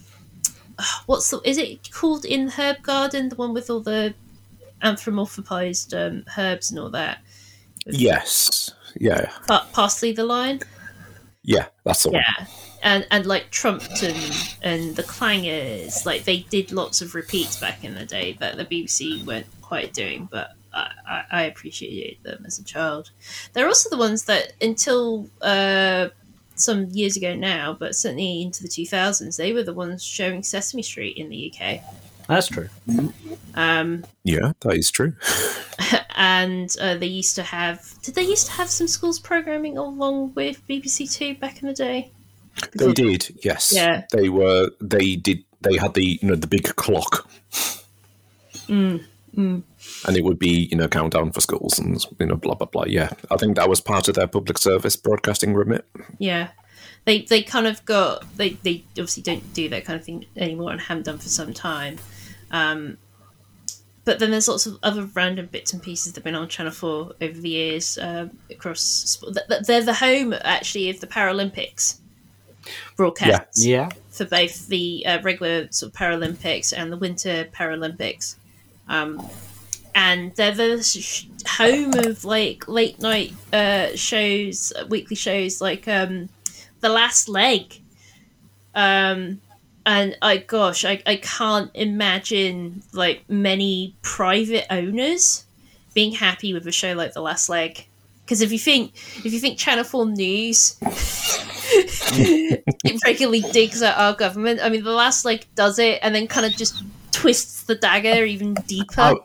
what's 1.05 1.29
the 1.29 1.41
is 1.43 1.57
it 1.57 1.91
called 1.91 2.25
in 2.25 2.49
Herb 2.49 2.81
Garden 2.83 3.29
the 3.29 3.35
one 3.35 3.53
with 3.53 3.69
all 3.69 3.79
the 3.79 4.13
anthropomorphized 4.83 5.93
um, 5.95 6.23
herbs 6.37 6.69
and 6.71 6.79
all 6.79 6.89
that 6.91 7.19
Yes. 7.87 8.71
Yeah. 8.99 9.29
Pa- 9.47 9.67
parsley 9.73 10.11
the 10.11 10.25
lion 10.25 10.61
Yeah. 11.43 11.67
That's 11.83 12.03
the 12.03 12.11
one. 12.11 12.21
yeah 12.39 12.45
and 12.83 13.07
and 13.09 13.25
like 13.25 13.49
Trumpton 13.49 14.15
and 14.61 14.95
the 14.95 15.03
Clangers 15.03 16.05
like 16.05 16.23
they 16.25 16.39
did 16.39 16.71
lots 16.71 17.01
of 17.01 17.15
repeats 17.15 17.59
back 17.59 17.83
in 17.83 17.95
the 17.95 18.05
day 18.05 18.33
that 18.39 18.57
the 18.57 18.65
BBC 18.65 19.25
weren't 19.25 19.47
quite 19.61 19.91
doing 19.93 20.27
but 20.31 20.51
I, 20.75 20.91
I, 21.07 21.23
I 21.31 21.41
appreciated 21.43 22.21
them 22.23 22.43
as 22.45 22.59
a 22.59 22.63
child 22.63 23.11
they're 23.53 23.67
also 23.67 23.89
the 23.89 23.97
ones 23.97 24.25
that 24.25 24.53
until 24.61 25.29
uh, 25.41 26.09
some 26.55 26.85
years 26.91 27.17
ago 27.17 27.33
now 27.35 27.75
but 27.79 27.95
certainly 27.95 28.41
into 28.41 28.61
the 28.61 28.69
2000s 28.69 29.37
they 29.37 29.53
were 29.53 29.63
the 29.63 29.73
ones 29.73 30.03
showing 30.03 30.43
Sesame 30.43 30.83
Street 30.83 31.17
in 31.17 31.29
the 31.29 31.51
UK 31.51 31.81
That's 32.27 32.47
true. 32.47 32.69
um, 33.55 34.03
Yeah, 34.23 34.53
that 34.61 34.75
is 34.75 34.89
true. 34.91 35.13
and 36.15 36.73
uh, 36.81 36.95
they 36.95 37.07
used 37.07 37.35
to 37.35 37.43
have 37.43 37.93
did 38.01 38.15
they 38.15 38.23
used 38.23 38.47
to 38.47 38.53
have 38.53 38.69
some 38.69 38.87
schools 38.87 39.19
programming 39.19 39.77
along 39.77 40.33
with 40.33 40.65
BBC 40.67 41.11
Two 41.11 41.35
back 41.35 41.61
in 41.61 41.67
the 41.67 41.73
day 41.73 42.11
They 42.73 42.93
did. 42.93 43.37
Yes. 43.43 43.73
Yeah. 43.75 44.03
They 44.11 44.29
were. 44.29 44.71
They 44.81 45.15
did. 45.17 45.43
They 45.61 45.77
had 45.77 45.93
the 45.93 46.19
you 46.21 46.27
know 46.29 46.35
the 46.35 46.47
big 46.47 46.75
clock. 46.75 47.29
Mm, 48.67 49.03
mm. 49.35 49.63
And 50.07 50.15
it 50.17 50.23
would 50.23 50.37
be, 50.39 50.67
you 50.71 50.77
know, 50.77 50.87
countdown 50.87 51.31
for 51.31 51.41
schools 51.41 51.79
and, 51.79 52.03
you 52.19 52.25
know, 52.27 52.35
blah, 52.35 52.53
blah, 52.55 52.67
blah. 52.67 52.85
Yeah. 52.85 53.09
I 53.31 53.37
think 53.37 53.55
that 53.55 53.69
was 53.69 53.81
part 53.81 54.07
of 54.07 54.15
their 54.15 54.27
public 54.27 54.57
service 54.57 54.95
broadcasting 54.95 55.53
remit. 55.53 55.85
Yeah. 56.19 56.49
They 57.05 57.21
they 57.21 57.41
kind 57.43 57.67
of 57.67 57.83
got 57.85 58.25
they, 58.37 58.51
they 58.63 58.83
obviously 58.91 59.23
don't 59.23 59.53
do 59.53 59.69
that 59.69 59.85
kind 59.85 59.99
of 59.99 60.05
thing 60.05 60.25
anymore 60.35 60.71
and 60.71 60.81
haven't 60.81 61.05
done 61.05 61.17
for 61.19 61.29
some 61.29 61.53
time. 61.53 61.97
Um, 62.51 62.97
but 64.05 64.19
then 64.19 64.29
there's 64.31 64.47
lots 64.47 64.65
of 64.67 64.77
other 64.83 65.05
random 65.13 65.47
bits 65.51 65.73
and 65.73 65.81
pieces 65.81 66.13
that 66.13 66.17
have 66.19 66.23
been 66.23 66.35
on 66.35 66.47
Channel 66.47 66.71
Four 66.71 67.13
over 67.21 67.39
the 67.39 67.49
years 67.49 67.97
um, 67.99 68.31
across. 68.51 68.81
sp- 68.81 69.33
th- 69.33 69.47
th- 69.47 69.61
They're 69.63 69.83
the 69.83 69.93
home 69.95 70.33
actually 70.41 70.89
of 70.91 70.99
the 70.99 71.07
Paralympics 71.07 71.97
broadcasts 72.95 73.65
Yeah. 73.65 73.89
for 74.09 74.25
both 74.25 74.67
the 74.67 75.05
uh, 75.05 75.21
regular 75.21 75.67
sort 75.71 75.91
of 75.93 75.97
Paralympics 75.99 76.73
and 76.75 76.91
the 76.91 76.97
Winter 76.97 77.47
Paralympics. 77.53 78.35
Um, 78.87 79.27
and 79.95 80.35
they're 80.35 80.51
the 80.51 81.25
home 81.47 81.93
of 81.93 82.25
like 82.25 82.67
late 82.67 82.99
night 82.99 83.33
uh, 83.53 83.95
shows, 83.95 84.73
weekly 84.89 85.15
shows 85.15 85.61
like 85.61 85.87
um, 85.87 86.29
The 86.81 86.89
Last 86.89 87.29
Leg. 87.29 87.81
Um, 88.75 89.41
and 89.85 90.17
I, 90.21 90.37
gosh, 90.37 90.83
I, 90.83 91.01
I 91.05 91.15
can't 91.15 91.71
imagine 91.73 92.83
like 92.91 93.23
many 93.29 93.95
private 94.01 94.65
owners 94.69 95.45
being 95.93 96.11
happy 96.11 96.53
with 96.53 96.67
a 96.67 96.71
show 96.73 96.93
like 96.93 97.13
The 97.13 97.21
Last 97.21 97.47
Leg. 97.47 97.87
Because 98.25 98.41
if 98.41 98.51
you 98.51 98.59
think 98.59 98.95
if 99.23 99.31
you 99.31 99.39
think 99.39 99.57
Channel 99.57 99.83
Four 99.83 100.07
News 100.07 100.77
it 101.71 103.01
regularly 103.05 103.41
digs 103.53 103.81
at 103.81 103.97
our 103.97 104.13
government. 104.13 104.59
I 104.61 104.69
mean, 104.69 104.83
the 104.83 104.91
last 104.91 105.25
like 105.25 105.47
does 105.55 105.79
it 105.79 105.99
and 106.01 106.13
then 106.13 106.27
kind 106.27 106.45
of 106.45 106.53
just 106.53 106.83
twists 107.11 107.63
the 107.63 107.75
dagger 107.75 108.25
even 108.25 108.55
deeper. 108.67 109.01
I, 109.01 109.15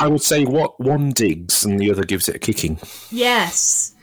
I 0.00 0.08
would 0.08 0.22
say 0.22 0.46
what 0.46 0.80
one 0.80 1.10
digs 1.10 1.64
and 1.64 1.78
the 1.78 1.90
other 1.90 2.04
gives 2.04 2.28
it 2.28 2.34
a 2.34 2.38
kicking. 2.38 2.78
Yes, 3.10 3.94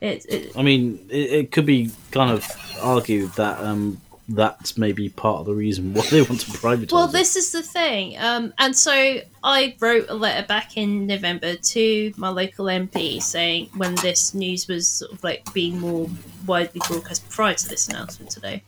it, 0.00 0.26
it, 0.28 0.56
I 0.56 0.62
mean, 0.62 1.06
it, 1.08 1.30
it 1.32 1.52
could 1.52 1.64
be 1.64 1.92
kind 2.10 2.32
of 2.32 2.44
argued 2.82 3.30
that 3.34 3.60
um, 3.60 4.00
that's 4.28 4.76
maybe 4.76 5.08
part 5.10 5.40
of 5.40 5.46
the 5.46 5.54
reason 5.54 5.94
why 5.94 6.04
they 6.10 6.22
want 6.22 6.40
to 6.40 6.50
privatise 6.50 6.92
well, 6.92 7.06
this 7.06 7.36
is 7.36 7.52
the 7.52 7.62
thing, 7.62 8.16
um, 8.18 8.52
and 8.58 8.76
so 8.76 9.20
I 9.44 9.76
wrote 9.78 10.06
a 10.08 10.14
letter 10.14 10.44
back 10.46 10.76
in 10.76 11.06
November 11.06 11.54
to 11.54 12.12
my 12.16 12.30
local 12.30 12.66
MP 12.66 13.22
saying 13.22 13.70
when 13.76 13.94
this 13.96 14.34
news 14.34 14.66
was 14.66 14.88
sort 14.88 15.12
of 15.12 15.22
like 15.22 15.52
being 15.54 15.78
more 15.78 16.10
widely 16.46 16.80
broadcast 16.88 17.28
prior 17.30 17.54
to 17.54 17.68
this 17.68 17.88
announcement 17.88 18.32
today, 18.32 18.64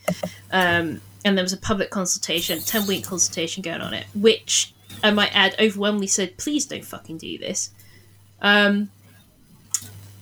um, 0.52 1.00
and 1.24 1.36
there 1.36 1.44
was 1.44 1.52
a 1.52 1.58
public 1.58 1.90
consultation, 1.90 2.60
ten 2.60 2.86
week 2.86 3.04
consultation 3.04 3.60
going 3.62 3.80
on 3.80 3.92
it, 3.92 4.06
which 4.14 4.72
I 5.02 5.10
might 5.10 5.34
add 5.34 5.54
overwhelmingly 5.58 6.06
said, 6.06 6.36
please 6.36 6.66
don't 6.66 6.84
fucking 6.84 7.18
do 7.18 7.38
this. 7.38 7.70
Um, 8.40 8.90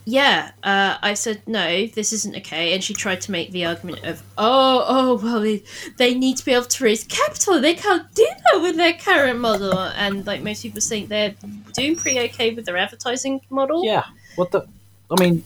yeah, 0.06 0.50
uh, 0.62 0.98
I 1.00 1.14
said 1.14 1.42
no, 1.46 1.86
this 1.86 2.12
isn't 2.12 2.36
okay, 2.36 2.74
and 2.74 2.84
she 2.84 2.92
tried 2.92 3.22
to 3.22 3.32
make 3.32 3.52
the 3.52 3.64
argument 3.64 4.04
of, 4.04 4.22
oh, 4.36 4.84
oh, 4.86 5.14
well, 5.22 5.40
they, 5.40 5.62
they 5.96 6.14
need 6.14 6.36
to 6.36 6.44
be 6.44 6.52
able 6.52 6.66
to 6.66 6.84
raise 6.84 7.04
capital. 7.04 7.60
They 7.60 7.74
can't 7.74 8.12
do 8.14 8.26
that 8.52 8.60
with 8.60 8.76
their 8.76 8.92
current 8.92 9.40
model, 9.40 9.78
and 9.78 10.26
like 10.26 10.42
most 10.42 10.62
people 10.62 10.82
think 10.82 11.08
they're 11.08 11.34
doing 11.72 11.96
pretty 11.96 12.20
okay 12.20 12.52
with 12.54 12.66
their 12.66 12.76
advertising 12.76 13.40
model. 13.48 13.84
yeah. 13.84 14.04
What 14.36 14.50
the? 14.50 14.66
I 15.10 15.20
mean, 15.20 15.44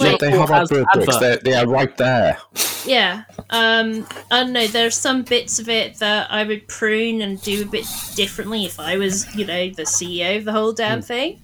like, 0.00 0.18
they 0.18 0.30
have 0.30 0.50
our 0.50 0.66
bird 0.66 0.86
books. 0.94 1.18
They're, 1.18 1.36
they 1.36 1.54
are 1.54 1.66
right 1.66 1.96
there. 1.96 2.38
yeah. 2.84 3.24
Um, 3.50 4.06
I 4.30 4.42
don't 4.42 4.52
know. 4.52 4.66
There 4.66 4.86
are 4.86 4.90
some 4.90 5.22
bits 5.22 5.58
of 5.58 5.68
it 5.68 5.96
that 5.98 6.30
I 6.30 6.44
would 6.44 6.66
prune 6.68 7.22
and 7.22 7.40
do 7.42 7.62
a 7.62 7.66
bit 7.66 7.86
differently 8.14 8.64
if 8.64 8.80
I 8.80 8.96
was, 8.96 9.32
you 9.34 9.46
know, 9.46 9.70
the 9.70 9.82
CEO 9.82 10.38
of 10.38 10.44
the 10.44 10.52
whole 10.52 10.72
damn 10.72 11.02
thing. 11.02 11.40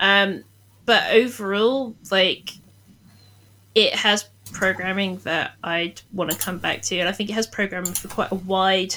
Um, 0.00 0.44
but 0.86 1.10
overall, 1.12 1.94
like, 2.10 2.52
it 3.74 3.94
has 3.94 4.28
programming 4.52 5.18
that 5.18 5.52
I'd 5.62 6.00
want 6.12 6.30
to 6.30 6.38
come 6.38 6.58
back 6.58 6.82
to, 6.82 6.98
and 6.98 7.08
I 7.08 7.12
think 7.12 7.30
it 7.30 7.34
has 7.34 7.46
programming 7.46 7.92
for 7.92 8.08
quite 8.08 8.32
a 8.32 8.36
wide 8.36 8.94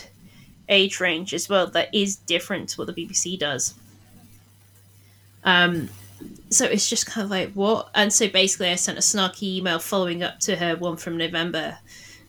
age 0.69 0.99
range 0.99 1.33
as 1.33 1.49
well 1.49 1.67
that 1.67 1.93
is 1.93 2.15
different 2.15 2.69
to 2.69 2.77
what 2.77 2.87
the 2.87 2.93
BBC 2.93 3.37
does. 3.37 3.75
Um, 5.43 5.89
so 6.49 6.65
it's 6.65 6.89
just 6.89 7.05
kind 7.05 7.25
of 7.25 7.31
like 7.31 7.51
what? 7.53 7.89
And 7.95 8.11
so 8.11 8.27
basically, 8.27 8.69
I 8.69 8.75
sent 8.75 8.97
a 8.97 9.01
snarky 9.01 9.57
email 9.57 9.79
following 9.79 10.23
up 10.23 10.39
to 10.41 10.55
her 10.55 10.75
one 10.75 10.97
from 10.97 11.17
November 11.17 11.77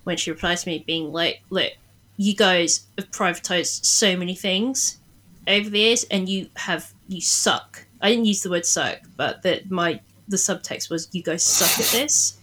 when 0.05 0.17
she 0.17 0.31
replied 0.31 0.59
to 0.59 0.69
me, 0.69 0.85
being 0.87 1.13
like, 1.13 1.43
"Look, 1.51 1.73
you 2.17 2.35
guys 2.35 2.87
have 2.99 3.11
privatized 3.11 3.85
so 3.85 4.17
many 4.17 4.35
things 4.35 4.99
over 5.47 5.69
the 5.69 5.81
years, 5.81 6.05
and 6.05 6.29
you 6.29 6.49
have 6.57 6.93
you 7.09 7.21
suck." 7.21 7.87
I 8.01 8.11
didn't 8.11 8.27
use 8.27 8.43
the 8.43 8.51
word 8.51 8.67
suck, 8.67 9.01
but 9.17 9.43
that 9.43 9.71
my 9.71 10.01
the 10.29 10.37
subtext 10.37 10.91
was, 10.91 11.09
"You 11.13 11.23
guys 11.23 11.43
suck 11.43 11.79
at 11.85 11.91
this." 11.93 12.39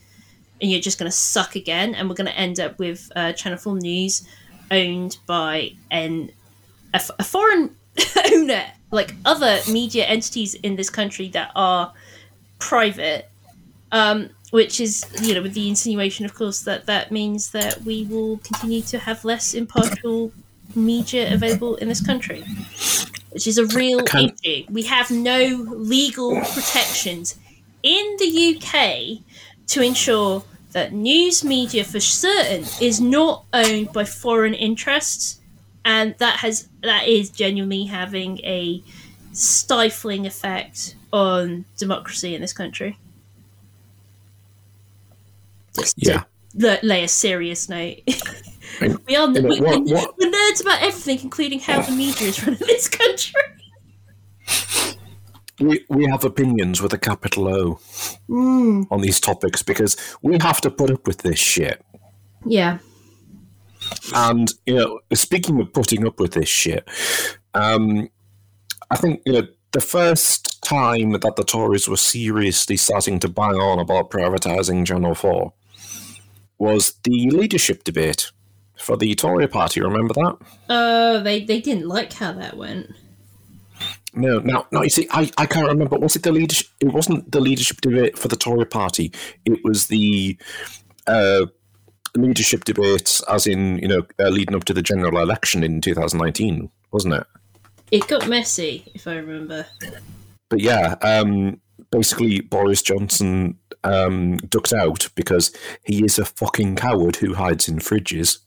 And 0.61 0.69
you're 0.69 0.79
just 0.79 0.99
going 0.99 1.09
to 1.09 1.17
suck 1.17 1.55
again, 1.55 1.95
and 1.95 2.07
we're 2.07 2.13
going 2.13 2.27
to 2.27 2.37
end 2.37 2.59
up 2.59 2.77
with 2.77 3.11
uh, 3.15 3.33
Channel 3.33 3.57
4 3.57 3.77
News 3.77 4.27
owned 4.69 5.17
by 5.25 5.73
an 5.89 6.31
a 6.93 7.23
foreign 7.23 7.75
owner, 8.31 8.65
like 8.91 9.15
other 9.25 9.59
media 9.69 10.05
entities 10.05 10.53
in 10.55 10.75
this 10.75 10.89
country 10.89 11.29
that 11.29 11.51
are 11.55 11.93
private, 12.59 13.29
um, 13.91 14.29
which 14.51 14.79
is, 14.79 15.05
you 15.21 15.33
know, 15.33 15.41
with 15.41 15.53
the 15.53 15.69
insinuation, 15.69 16.25
of 16.25 16.33
course, 16.35 16.61
that 16.61 16.85
that 16.85 17.11
means 17.11 17.51
that 17.51 17.81
we 17.81 18.05
will 18.05 18.37
continue 18.39 18.81
to 18.83 18.99
have 18.99 19.23
less 19.25 19.53
impartial 19.53 20.31
media 20.75 21.33
available 21.33 21.75
in 21.77 21.87
this 21.87 22.05
country, 22.05 22.43
which 23.31 23.47
is 23.47 23.57
a 23.57 23.65
real 23.67 24.03
issue. 24.15 24.65
We 24.69 24.83
have 24.83 25.09
no 25.09 25.65
legal 25.69 26.35
protections 26.41 27.37
in 27.83 28.15
the 28.19 28.55
UK 28.57 29.23
to 29.67 29.81
ensure 29.81 30.43
that 30.71 30.93
news 30.93 31.43
media 31.43 31.83
for 31.83 31.99
certain 31.99 32.65
is 32.79 33.01
not 33.01 33.45
owned 33.53 33.91
by 33.91 34.05
foreign 34.05 34.53
interests 34.53 35.40
and 35.85 36.15
that 36.19 36.37
has 36.39 36.69
that 36.81 37.07
is 37.07 37.29
genuinely 37.29 37.85
having 37.85 38.39
a 38.39 38.83
stifling 39.33 40.25
effect 40.25 40.95
on 41.13 41.65
democracy 41.77 42.35
in 42.35 42.41
this 42.41 42.53
country. 42.53 42.97
Just 45.77 45.95
Yeah. 45.97 46.23
la- 46.55 46.77
lay 46.83 47.03
a 47.03 47.07
serious 47.07 47.69
note. 47.69 47.97
We 48.79 49.15
are 49.15 49.29
we, 49.29 49.41
what- 49.41 49.59
we're, 49.59 49.95
what- 49.95 50.15
we're 50.17 50.31
nerds 50.31 50.61
about 50.61 50.81
everything, 50.81 51.19
including 51.23 51.59
how 51.59 51.81
the 51.81 51.91
media 51.91 52.29
is 52.29 52.41
running 52.45 52.59
this 52.59 52.87
country. 52.87 53.41
we, 55.59 55.85
we 55.89 56.05
have 56.05 56.23
opinions 56.23 56.81
with 56.81 56.93
a 56.93 56.97
capital 56.97 57.47
O 57.47 57.79
mm. 58.29 58.87
on 58.89 59.01
these 59.01 59.19
topics 59.19 59.61
because 59.61 59.97
we 60.21 60.37
have 60.41 60.61
to 60.61 60.71
put 60.71 60.89
up 60.89 61.05
with 61.05 61.19
this 61.19 61.37
shit. 61.37 61.83
Yeah. 62.45 62.79
And 64.13 64.53
you 64.65 64.75
know, 64.75 64.99
speaking 65.13 65.59
of 65.59 65.73
putting 65.73 66.05
up 66.05 66.19
with 66.19 66.33
this 66.33 66.49
shit, 66.49 66.87
um, 67.53 68.09
I 68.89 68.97
think 68.97 69.21
you 69.25 69.33
know 69.33 69.47
the 69.71 69.81
first 69.81 70.61
time 70.61 71.11
that 71.11 71.35
the 71.35 71.43
Tories 71.43 71.87
were 71.87 71.97
seriously 71.97 72.77
starting 72.77 73.19
to 73.19 73.29
bang 73.29 73.55
on 73.55 73.79
about 73.79 74.11
privatising 74.11 74.85
Channel 74.85 75.15
Four 75.15 75.53
was 76.57 76.93
the 77.03 77.29
leadership 77.31 77.83
debate 77.83 78.31
for 78.77 78.97
the 78.97 79.15
Tory 79.15 79.47
party. 79.47 79.81
Remember 79.81 80.13
that? 80.13 80.37
Uh, 80.69 81.19
they 81.19 81.43
they 81.43 81.61
didn't 81.61 81.87
like 81.87 82.13
how 82.13 82.33
that 82.33 82.57
went. 82.57 82.91
No, 84.13 84.39
now, 84.39 84.67
no. 84.71 84.83
You 84.83 84.89
see, 84.89 85.07
I, 85.11 85.31
I 85.37 85.45
can't 85.45 85.67
remember. 85.67 85.97
Was 85.97 86.15
it 86.15 86.23
the 86.23 86.31
leadership? 86.31 86.67
It 86.81 86.91
wasn't 86.91 87.31
the 87.31 87.39
leadership 87.39 87.79
debate 87.81 88.17
for 88.17 88.27
the 88.27 88.35
Tory 88.35 88.65
party. 88.65 89.13
It 89.45 89.63
was 89.63 89.87
the 89.87 90.37
uh, 91.07 91.45
leadership 92.15 92.63
debates, 92.63 93.21
as 93.23 93.47
in 93.47 93.79
you 93.79 93.87
know, 93.87 94.05
uh, 94.19 94.29
leading 94.29 94.55
up 94.55 94.65
to 94.65 94.73
the 94.73 94.81
general 94.81 95.19
election 95.19 95.63
in 95.63 95.81
2019, 95.81 96.69
wasn't 96.91 97.13
it? 97.13 97.27
It 97.91 98.07
got 98.07 98.27
messy, 98.27 98.89
if 98.93 99.07
I 99.07 99.15
remember. 99.15 99.65
But 100.49 100.61
yeah, 100.61 100.95
um, 101.01 101.59
basically 101.91 102.41
Boris 102.41 102.81
Johnson 102.81 103.57
um, 103.83 104.37
ducked 104.37 104.73
out 104.73 105.09
because 105.15 105.53
he 105.83 106.03
is 106.03 106.17
a 106.17 106.25
fucking 106.25 106.77
coward 106.77 107.17
who 107.17 107.33
hides 107.33 107.67
in 107.67 107.79
fridges. 107.79 108.39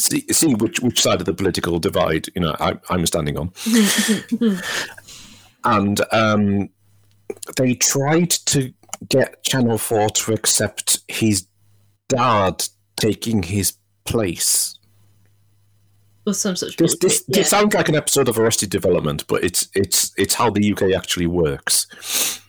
See, 0.00 0.20
see 0.32 0.54
which 0.54 0.80
which 0.80 1.02
side 1.02 1.20
of 1.20 1.26
the 1.26 1.34
political 1.34 1.78
divide 1.78 2.28
you 2.34 2.40
know 2.40 2.56
I, 2.58 2.78
I'm 2.88 3.04
standing 3.06 3.36
on. 3.36 3.52
and 5.64 6.00
um, 6.12 6.70
they 7.56 7.74
tried 7.74 8.30
to 8.30 8.72
get 9.08 9.42
Channel 9.44 9.76
Four 9.76 10.08
to 10.08 10.32
accept 10.32 11.00
his 11.08 11.46
dad 12.10 12.68
taking 12.96 13.42
his 13.42 13.74
place. 14.04 14.78
Or 16.26 16.34
some 16.34 16.54
such 16.56 16.76
This, 16.76 16.98
this, 16.98 17.22
bullshit, 17.22 17.34
this 17.34 17.50
sounds 17.50 17.74
like 17.74 17.88
an 17.88 17.96
episode 17.96 18.28
of 18.28 18.38
Arrested 18.38 18.68
Development, 18.68 19.26
but 19.26 19.42
it's 19.42 19.68
it's 19.74 20.12
it's 20.18 20.34
how 20.34 20.50
the 20.50 20.72
UK 20.72 20.94
actually 20.94 21.26
works. 21.26 22.40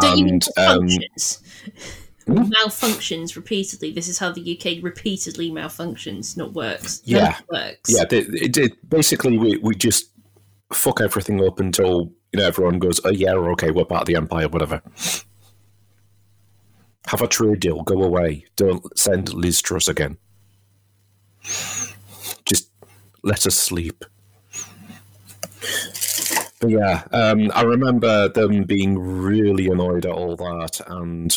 Don't 0.00 0.18
And 0.18 0.48
um, 0.56 0.88
malfunctions? 0.88 1.40
Malfunctions 2.26 3.36
repeatedly. 3.36 3.92
This 3.92 4.08
is 4.08 4.18
how 4.18 4.32
the 4.32 4.56
UK 4.56 4.82
repeatedly 4.82 5.50
malfunctions, 5.50 6.36
not 6.38 6.54
works. 6.54 7.02
Yeah. 7.04 7.38
it 7.38 7.44
works. 7.50 7.94
yeah, 7.94 8.04
it, 8.10 8.56
it, 8.56 8.88
basically 8.88 9.36
we, 9.36 9.58
we 9.58 9.74
just 9.74 10.10
fuck 10.72 11.02
everything 11.02 11.46
up 11.46 11.60
until 11.60 12.10
you 12.32 12.40
know 12.40 12.46
everyone 12.46 12.78
goes, 12.78 12.98
oh 13.04 13.10
yeah, 13.10 13.34
okay, 13.34 13.70
we're 13.70 13.84
part 13.84 14.02
of 14.02 14.06
the 14.06 14.16
empire, 14.16 14.48
whatever. 14.48 14.82
Have 17.06 17.22
a 17.22 17.28
trade 17.28 17.60
deal, 17.60 17.82
go 17.82 18.02
away. 18.02 18.46
Don't 18.56 18.98
send 18.98 19.32
Liz 19.34 19.60
Truss 19.60 19.88
again. 19.88 20.16
Just 22.44 22.70
let 23.22 23.46
us 23.46 23.54
sleep. 23.54 24.04
But 26.60 26.70
yeah, 26.70 27.04
um, 27.12 27.50
I 27.54 27.62
remember 27.62 28.28
them 28.28 28.64
being 28.64 28.98
really 28.98 29.66
annoyed 29.66 30.06
at 30.06 30.12
all 30.12 30.36
that 30.36 30.80
and 30.86 31.36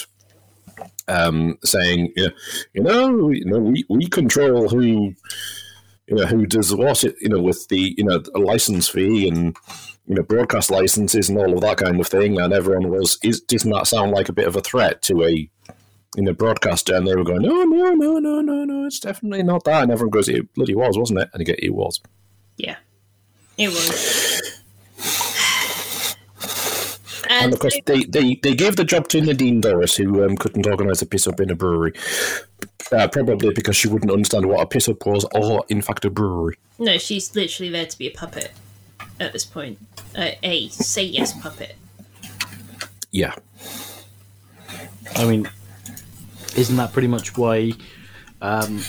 um, 1.09 1.57
saying, 1.63 2.13
you 2.15 2.31
know, 2.75 3.29
you 3.29 3.45
know, 3.45 3.59
we, 3.59 3.83
we 3.89 4.07
control 4.07 4.69
who 4.69 5.13
you 6.07 6.15
know 6.15 6.25
who 6.25 6.45
does 6.45 6.73
what 6.73 7.03
you 7.03 7.29
know 7.29 7.41
with 7.41 7.67
the 7.67 7.93
you 7.97 8.03
know 8.03 8.21
license 8.33 8.87
fee 8.87 9.27
and 9.27 9.55
you 10.07 10.15
know 10.15 10.23
broadcast 10.23 10.71
licenses 10.71 11.29
and 11.29 11.37
all 11.37 11.53
of 11.53 11.61
that 11.61 11.77
kind 11.77 11.99
of 11.99 12.07
thing 12.07 12.39
and 12.39 12.53
everyone 12.53 12.89
was 12.89 13.19
is 13.23 13.41
doesn't 13.41 13.71
that 13.71 13.87
sound 13.87 14.11
like 14.11 14.29
a 14.29 14.33
bit 14.33 14.47
of 14.47 14.55
a 14.55 14.61
threat 14.61 15.01
to 15.03 15.23
a 15.23 15.49
you 16.15 16.23
know 16.23 16.33
broadcaster? 16.33 16.95
And 16.95 17.07
they 17.07 17.15
were 17.15 17.23
going 17.23 17.43
no 17.43 17.63
no 17.63 17.93
no 17.93 18.19
no 18.19 18.41
no 18.41 18.65
no 18.65 18.85
it's 18.85 18.99
definitely 18.99 19.43
not 19.43 19.63
that. 19.65 19.83
And 19.83 19.91
everyone 19.91 20.11
goes 20.11 20.29
it 20.29 20.53
bloody 20.53 20.75
was 20.75 20.97
wasn't 20.97 21.19
it? 21.19 21.29
And 21.33 21.41
again 21.41 21.57
it 21.59 21.73
was. 21.73 22.01
Yeah. 22.57 22.77
It 23.57 23.69
was. 23.69 24.41
and 27.29 27.43
And 27.43 27.53
of 27.53 27.59
course 27.59 27.77
they, 27.85 28.03
they, 28.05 28.35
they 28.35 28.55
gave 28.55 28.77
the 28.77 28.85
job 28.85 29.09
to 29.09 29.21
Nadine 29.21 29.61
Dorries 29.61 29.97
who 29.97 30.23
um, 30.23 30.37
couldn't 30.37 30.65
organise 30.65 31.01
a 31.01 31.05
piss 31.05 31.27
up 31.27 31.39
in 31.39 31.51
a 31.51 31.55
brewery. 31.55 31.93
Uh, 32.91 33.07
probably 33.09 33.53
because 33.53 33.75
she 33.75 33.89
wouldn't 33.89 34.11
understand 34.11 34.45
what 34.45 34.61
a 34.61 34.65
piss 34.65 34.87
up 34.87 35.05
was 35.05 35.25
or 35.35 35.65
in 35.67 35.81
fact 35.81 36.05
a 36.05 36.09
brewery. 36.09 36.57
No, 36.79 36.97
she's 36.97 37.35
literally 37.35 37.69
there 37.69 37.85
to 37.85 37.97
be 37.97 38.07
a 38.07 38.11
puppet 38.11 38.51
at 39.19 39.33
this 39.33 39.45
point. 39.45 39.79
Uh, 40.15 40.31
a 40.43 40.67
say 40.69 41.03
yes 41.03 41.39
puppet. 41.41 41.75
yeah 43.11 43.35
I 45.15 45.25
mean, 45.25 45.49
isn't 46.55 46.75
that 46.75 46.93
pretty 46.93 47.07
much 47.07 47.37
why 47.37 47.71
um, 48.41 48.81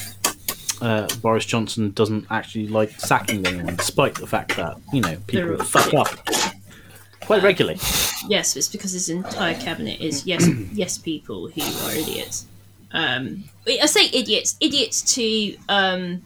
uh, 0.81 1.07
Boris 1.23 1.47
Johnson 1.47 1.93
doesn't 1.93 2.27
actually 2.31 2.67
like 2.67 2.91
sacking 3.01 3.47
anyone, 3.47 3.77
despite 3.77 4.15
the 4.15 4.27
fact 4.27 4.57
that 4.57 4.77
you 4.93 5.01
know 5.01 5.17
people 5.27 5.63
fuck 5.65 5.95
up 5.95 6.09
quite 7.21 7.43
regularly? 7.43 7.79
Yes, 8.27 8.57
it's 8.57 8.69
because 8.69 8.93
his 8.93 9.09
entire 9.09 9.55
cabinet 9.55 10.01
is 10.01 10.27
yes, 10.27 10.47
yes 10.73 10.99
people 10.99 11.49
who 11.49 11.63
are 11.63 11.93
idiots. 11.93 12.47
Um, 12.93 13.45
I 13.67 13.87
say 13.87 14.07
idiots, 14.13 14.57
idiots 14.61 15.15
to 15.15 15.57
um, 15.69 16.23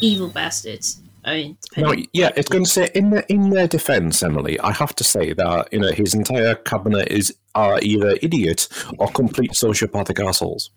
evil 0.00 0.28
bastards. 0.28 0.98
I 1.24 1.34
mean, 1.34 1.58
No, 1.76 1.94
yeah, 2.12 2.30
it's 2.36 2.48
going 2.48 2.64
to 2.64 2.70
say 2.70 2.90
in 2.94 3.10
their 3.10 3.24
in 3.28 3.50
their 3.50 3.68
defence, 3.68 4.22
Emily. 4.22 4.58
I 4.60 4.72
have 4.72 4.94
to 4.96 5.04
say 5.04 5.32
that 5.32 5.72
you 5.72 5.78
know 5.78 5.92
his 5.92 6.14
entire 6.14 6.56
cabinet 6.56 7.08
is 7.08 7.34
are 7.54 7.78
either 7.80 8.18
idiots 8.22 8.68
or 8.98 9.08
complete 9.08 9.52
sociopathic 9.52 10.26
assholes. 10.26 10.70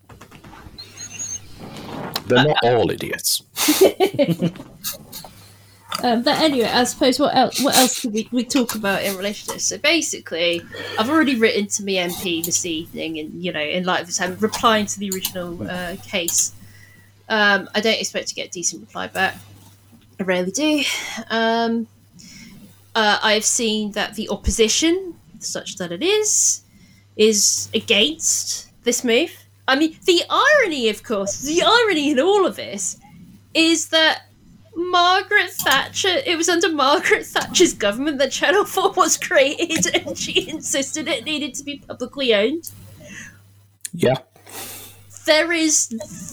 They're 2.26 2.44
not 2.44 2.58
all 2.62 2.90
idiots. 2.90 3.42
Um, 6.02 6.22
but 6.22 6.38
anyway, 6.40 6.68
I 6.68 6.84
suppose 6.84 7.18
what 7.18 7.34
else? 7.34 7.62
What 7.62 7.76
else 7.76 8.00
could 8.00 8.12
we, 8.12 8.28
we 8.30 8.44
talk 8.44 8.74
about 8.74 9.02
in 9.02 9.16
relation 9.16 9.48
to 9.48 9.54
this? 9.54 9.64
So 9.64 9.78
basically, 9.78 10.62
I've 10.98 11.08
already 11.08 11.36
written 11.36 11.68
to 11.68 11.84
my 11.84 11.92
MP 11.92 12.44
this 12.44 12.66
evening, 12.66 13.18
and 13.18 13.42
you 13.42 13.52
know, 13.52 13.60
in 13.60 13.84
light 13.84 14.02
of 14.02 14.06
this, 14.06 14.20
I'm 14.20 14.36
replying 14.36 14.86
to 14.86 14.98
the 14.98 15.10
original 15.10 15.68
uh, 15.68 15.96
case. 16.04 16.52
Um, 17.28 17.68
I 17.74 17.80
don't 17.80 17.98
expect 17.98 18.28
to 18.28 18.34
get 18.34 18.48
a 18.48 18.50
decent 18.50 18.82
reply 18.82 19.06
back. 19.06 19.36
I 20.18 20.22
rarely 20.22 20.50
do. 20.50 20.82
Um, 21.30 21.86
uh, 22.94 23.18
I've 23.22 23.44
seen 23.44 23.92
that 23.92 24.14
the 24.14 24.28
opposition, 24.30 25.14
such 25.38 25.76
that 25.76 25.92
it 25.92 26.02
is, 26.02 26.62
is 27.16 27.68
against 27.74 28.70
this 28.84 29.04
move. 29.04 29.32
I 29.68 29.76
mean, 29.76 29.98
the 30.04 30.22
irony, 30.30 30.88
of 30.88 31.02
course, 31.02 31.40
the 31.40 31.62
irony 31.62 32.10
in 32.10 32.20
all 32.20 32.46
of 32.46 32.56
this 32.56 32.98
is 33.52 33.88
that 33.88 34.22
Margaret 34.76 35.50
Thatcher, 35.50 36.20
it 36.24 36.36
was 36.36 36.48
under 36.48 36.70
Margaret 36.70 37.26
Thatcher's 37.26 37.72
government 37.72 38.18
that 38.18 38.30
Channel 38.30 38.64
4 38.66 38.92
was 38.92 39.16
created 39.16 39.94
and 40.06 40.16
she 40.16 40.48
insisted 40.48 41.08
it 41.08 41.24
needed 41.24 41.54
to 41.54 41.64
be 41.64 41.78
publicly 41.78 42.34
owned. 42.34 42.70
Yeah, 43.92 44.18
There 45.24 45.52
is 45.52 45.88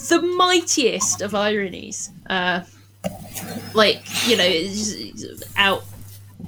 the 0.09 0.21
mightiest 0.21 1.21
of 1.21 1.33
ironies. 1.33 2.11
Uh, 2.29 2.61
like, 3.73 4.03
you 4.27 4.37
know, 4.37 5.41
out 5.57 5.83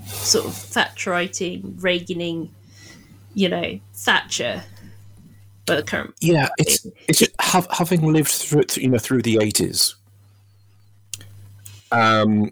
sort 0.05 0.45
of 0.45 0.53
Thatcheriting, 0.53 1.79
Reaganing, 1.79 2.49
you 3.33 3.49
know, 3.49 3.79
Thatcher. 3.93 4.63
But 5.65 5.77
the 5.77 5.83
current 5.83 6.13
yeah. 6.21 6.49
It's 6.57 6.85
it's 7.07 7.19
just 7.19 7.31
have, 7.39 7.67
having 7.71 8.11
lived 8.13 8.29
through 8.29 8.65
you 8.75 8.89
know 8.89 8.99
through 8.99 9.23
the 9.23 9.39
eighties. 9.41 9.95
Um, 11.91 12.51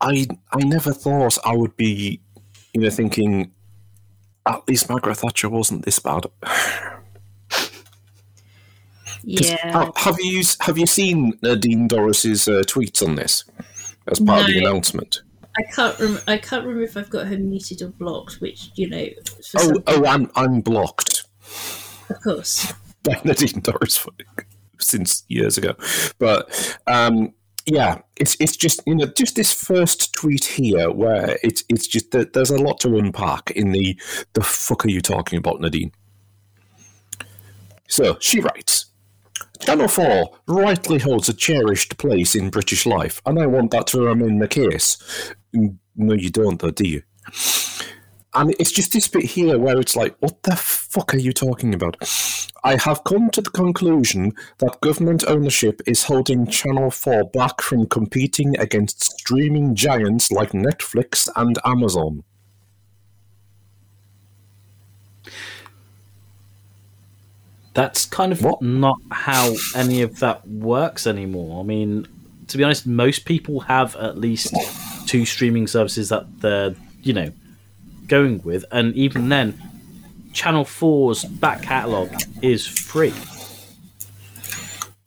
I 0.00 0.26
I 0.52 0.60
never 0.62 0.92
thought 0.92 1.38
I 1.44 1.56
would 1.56 1.76
be, 1.76 2.20
you 2.72 2.80
know, 2.80 2.90
thinking. 2.90 3.50
At 4.44 4.66
least 4.66 4.88
Margaret 4.88 5.16
Thatcher 5.16 5.48
wasn't 5.48 5.84
this 5.84 6.00
bad. 6.00 6.26
yeah. 9.24 9.90
Have 9.96 10.18
you 10.20 10.42
have 10.60 10.78
you 10.78 10.86
seen 10.86 11.38
Nadine 11.42 11.88
Dorries's 11.88 12.48
uh, 12.48 12.62
tweets 12.66 13.06
on 13.06 13.14
this 13.16 13.44
as 14.08 14.20
part 14.20 14.42
of 14.42 14.46
the 14.48 14.58
announcement? 14.58 15.22
I 15.58 15.62
can't 15.74 15.98
rem- 15.98 16.20
I 16.26 16.38
can't 16.38 16.64
remember 16.64 16.84
if 16.84 16.96
I've 16.96 17.10
got 17.10 17.26
her 17.26 17.36
muted 17.36 17.82
or 17.82 17.88
blocked, 17.88 18.40
which 18.40 18.70
you 18.74 18.88
know, 18.88 19.06
Oh, 19.58 19.82
oh, 19.86 20.06
I'm 20.06 20.30
I'm 20.34 20.60
blocked 20.60 21.24
of 22.12 22.22
course. 22.22 22.72
by 23.02 23.20
Nadine 23.24 23.60
Dorries 23.62 24.06
since 24.80 25.24
years 25.28 25.58
ago. 25.58 25.74
But 26.18 26.78
um, 26.86 27.34
yeah, 27.66 28.00
it's 28.16 28.36
it's 28.40 28.56
just 28.56 28.80
you 28.86 28.94
know 28.94 29.06
just 29.06 29.36
this 29.36 29.52
first 29.52 30.12
tweet 30.12 30.44
here 30.44 30.90
where 30.90 31.38
it's 31.42 31.64
it's 31.68 31.86
just 31.86 32.10
that 32.12 32.32
there's 32.32 32.50
a 32.50 32.58
lot 32.58 32.80
to 32.80 32.96
unpack 32.96 33.50
in 33.52 33.72
the 33.72 33.98
the 34.34 34.42
fuck 34.42 34.84
are 34.84 34.90
you 34.90 35.00
talking 35.00 35.38
about, 35.38 35.60
Nadine? 35.60 35.92
So 37.88 38.16
she 38.20 38.40
writes. 38.40 38.86
Channel 39.62 39.86
4 39.88 40.38
rightly 40.48 40.98
holds 40.98 41.28
a 41.28 41.32
cherished 41.32 41.96
place 41.96 42.34
in 42.34 42.50
British 42.50 42.84
life, 42.84 43.22
and 43.24 43.38
I 43.38 43.46
want 43.46 43.70
that 43.70 43.86
to 43.88 44.02
remain 44.02 44.38
the 44.38 44.48
case. 44.48 44.98
No, 45.52 46.14
you 46.14 46.30
don't, 46.30 46.60
though, 46.60 46.72
do 46.72 46.86
you? 46.86 47.02
And 48.34 48.54
it's 48.58 48.72
just 48.72 48.92
this 48.92 49.06
bit 49.06 49.24
here 49.24 49.58
where 49.58 49.78
it's 49.78 49.94
like, 49.94 50.16
what 50.20 50.42
the 50.42 50.56
fuck 50.56 51.14
are 51.14 51.18
you 51.18 51.32
talking 51.32 51.74
about? 51.74 51.96
I 52.64 52.76
have 52.76 53.04
come 53.04 53.30
to 53.30 53.40
the 53.40 53.50
conclusion 53.50 54.32
that 54.58 54.80
government 54.80 55.24
ownership 55.28 55.80
is 55.86 56.04
holding 56.04 56.46
Channel 56.46 56.90
4 56.90 57.30
back 57.30 57.60
from 57.60 57.86
competing 57.86 58.58
against 58.58 59.02
streaming 59.02 59.74
giants 59.76 60.32
like 60.32 60.52
Netflix 60.52 61.28
and 61.36 61.58
Amazon. 61.64 62.24
That's 67.74 68.04
kind 68.04 68.32
of 68.32 68.42
What? 68.42 68.60
not 68.62 68.98
how 69.10 69.54
any 69.74 70.02
of 70.02 70.18
that 70.20 70.46
works 70.46 71.06
anymore. 71.06 71.60
I 71.60 71.64
mean, 71.64 72.06
to 72.48 72.58
be 72.58 72.64
honest, 72.64 72.86
most 72.86 73.24
people 73.24 73.60
have 73.60 73.96
at 73.96 74.18
least 74.18 74.54
two 75.06 75.24
streaming 75.24 75.66
services 75.66 76.10
that 76.10 76.26
they're, 76.40 76.74
you 77.02 77.12
know, 77.14 77.32
going 78.08 78.42
with, 78.42 78.64
and 78.72 78.94
even 78.94 79.28
then, 79.30 79.58
Channel 80.34 80.64
4's 80.64 81.24
back 81.24 81.62
catalogue 81.62 82.12
is 82.42 82.66
free. 82.66 83.14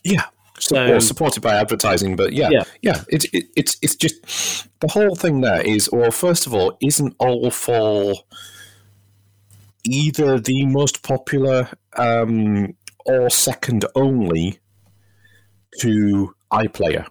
Yeah. 0.04 0.24
So, 0.60 0.76
So- 0.76 0.90
well, 0.90 1.02
supported 1.02 1.42
by 1.42 1.56
advertising, 1.56 2.16
but 2.16 2.34
yeah, 2.34 2.50
Yeah. 2.50 2.64
yeah, 2.82 3.04
It's 3.10 3.26
it, 3.34 3.46
it's 3.56 3.78
it's 3.82 3.96
just 3.96 4.68
the 4.80 4.88
whole 4.88 5.16
thing. 5.16 5.42
There 5.42 5.62
is, 5.62 5.90
well, 5.92 6.12
first 6.12 6.48
of 6.48 6.54
all, 6.54 6.78
isn't 6.82 7.14
All 7.20 7.50
4 7.52 8.16
either 9.86 10.40
the 10.40 10.66
most 10.66 11.04
popular 11.04 11.70
um, 11.98 12.76
or 13.06 13.30
second 13.30 13.86
only 13.96 14.60
to 15.80 16.34
iPlayer 16.52 17.08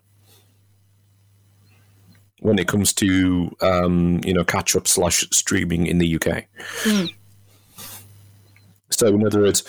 when 2.40 2.58
it 2.58 2.68
comes 2.68 2.92
to 2.92 3.50
um, 3.62 4.20
you 4.24 4.34
know 4.34 4.44
catch 4.44 4.76
up 4.76 4.87
slash 4.87 5.26
streaming 5.30 5.87
in 5.87 5.98
the 5.98 6.16
UK. 6.16 6.44
So, 8.90 9.08
in 9.08 9.26
other 9.26 9.40
words, 9.40 9.64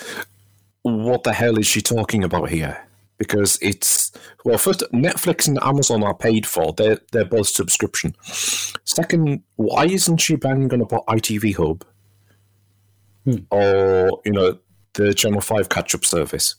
what 0.84 1.24
the 1.24 1.34
hell 1.34 1.58
is 1.58 1.66
she 1.66 1.82
talking 1.82 2.24
about 2.24 2.50
here? 2.50 2.86
Because 3.18 3.58
it's 3.62 4.12
well, 4.44 4.58
first, 4.58 4.84
Netflix 4.92 5.48
and 5.48 5.58
Amazon 5.64 6.04
are 6.04 6.14
paid 6.14 6.46
for; 6.46 6.74
they're 6.74 7.00
they're 7.12 7.26
both 7.26 7.48
subscription. 7.48 8.16
Second, 8.84 9.42
why 9.56 9.86
isn't 9.86 10.18
she 10.18 10.36
banging 10.36 10.74
on 10.74 10.82
about 10.82 11.06
ITV 11.08 11.56
Hub 11.56 11.86
or 13.50 14.22
you 14.26 14.32
know 14.32 14.60
the 14.94 15.14
Channel 15.14 15.42
Five 15.42 15.70
catch-up 15.70 16.06
service? 16.06 16.56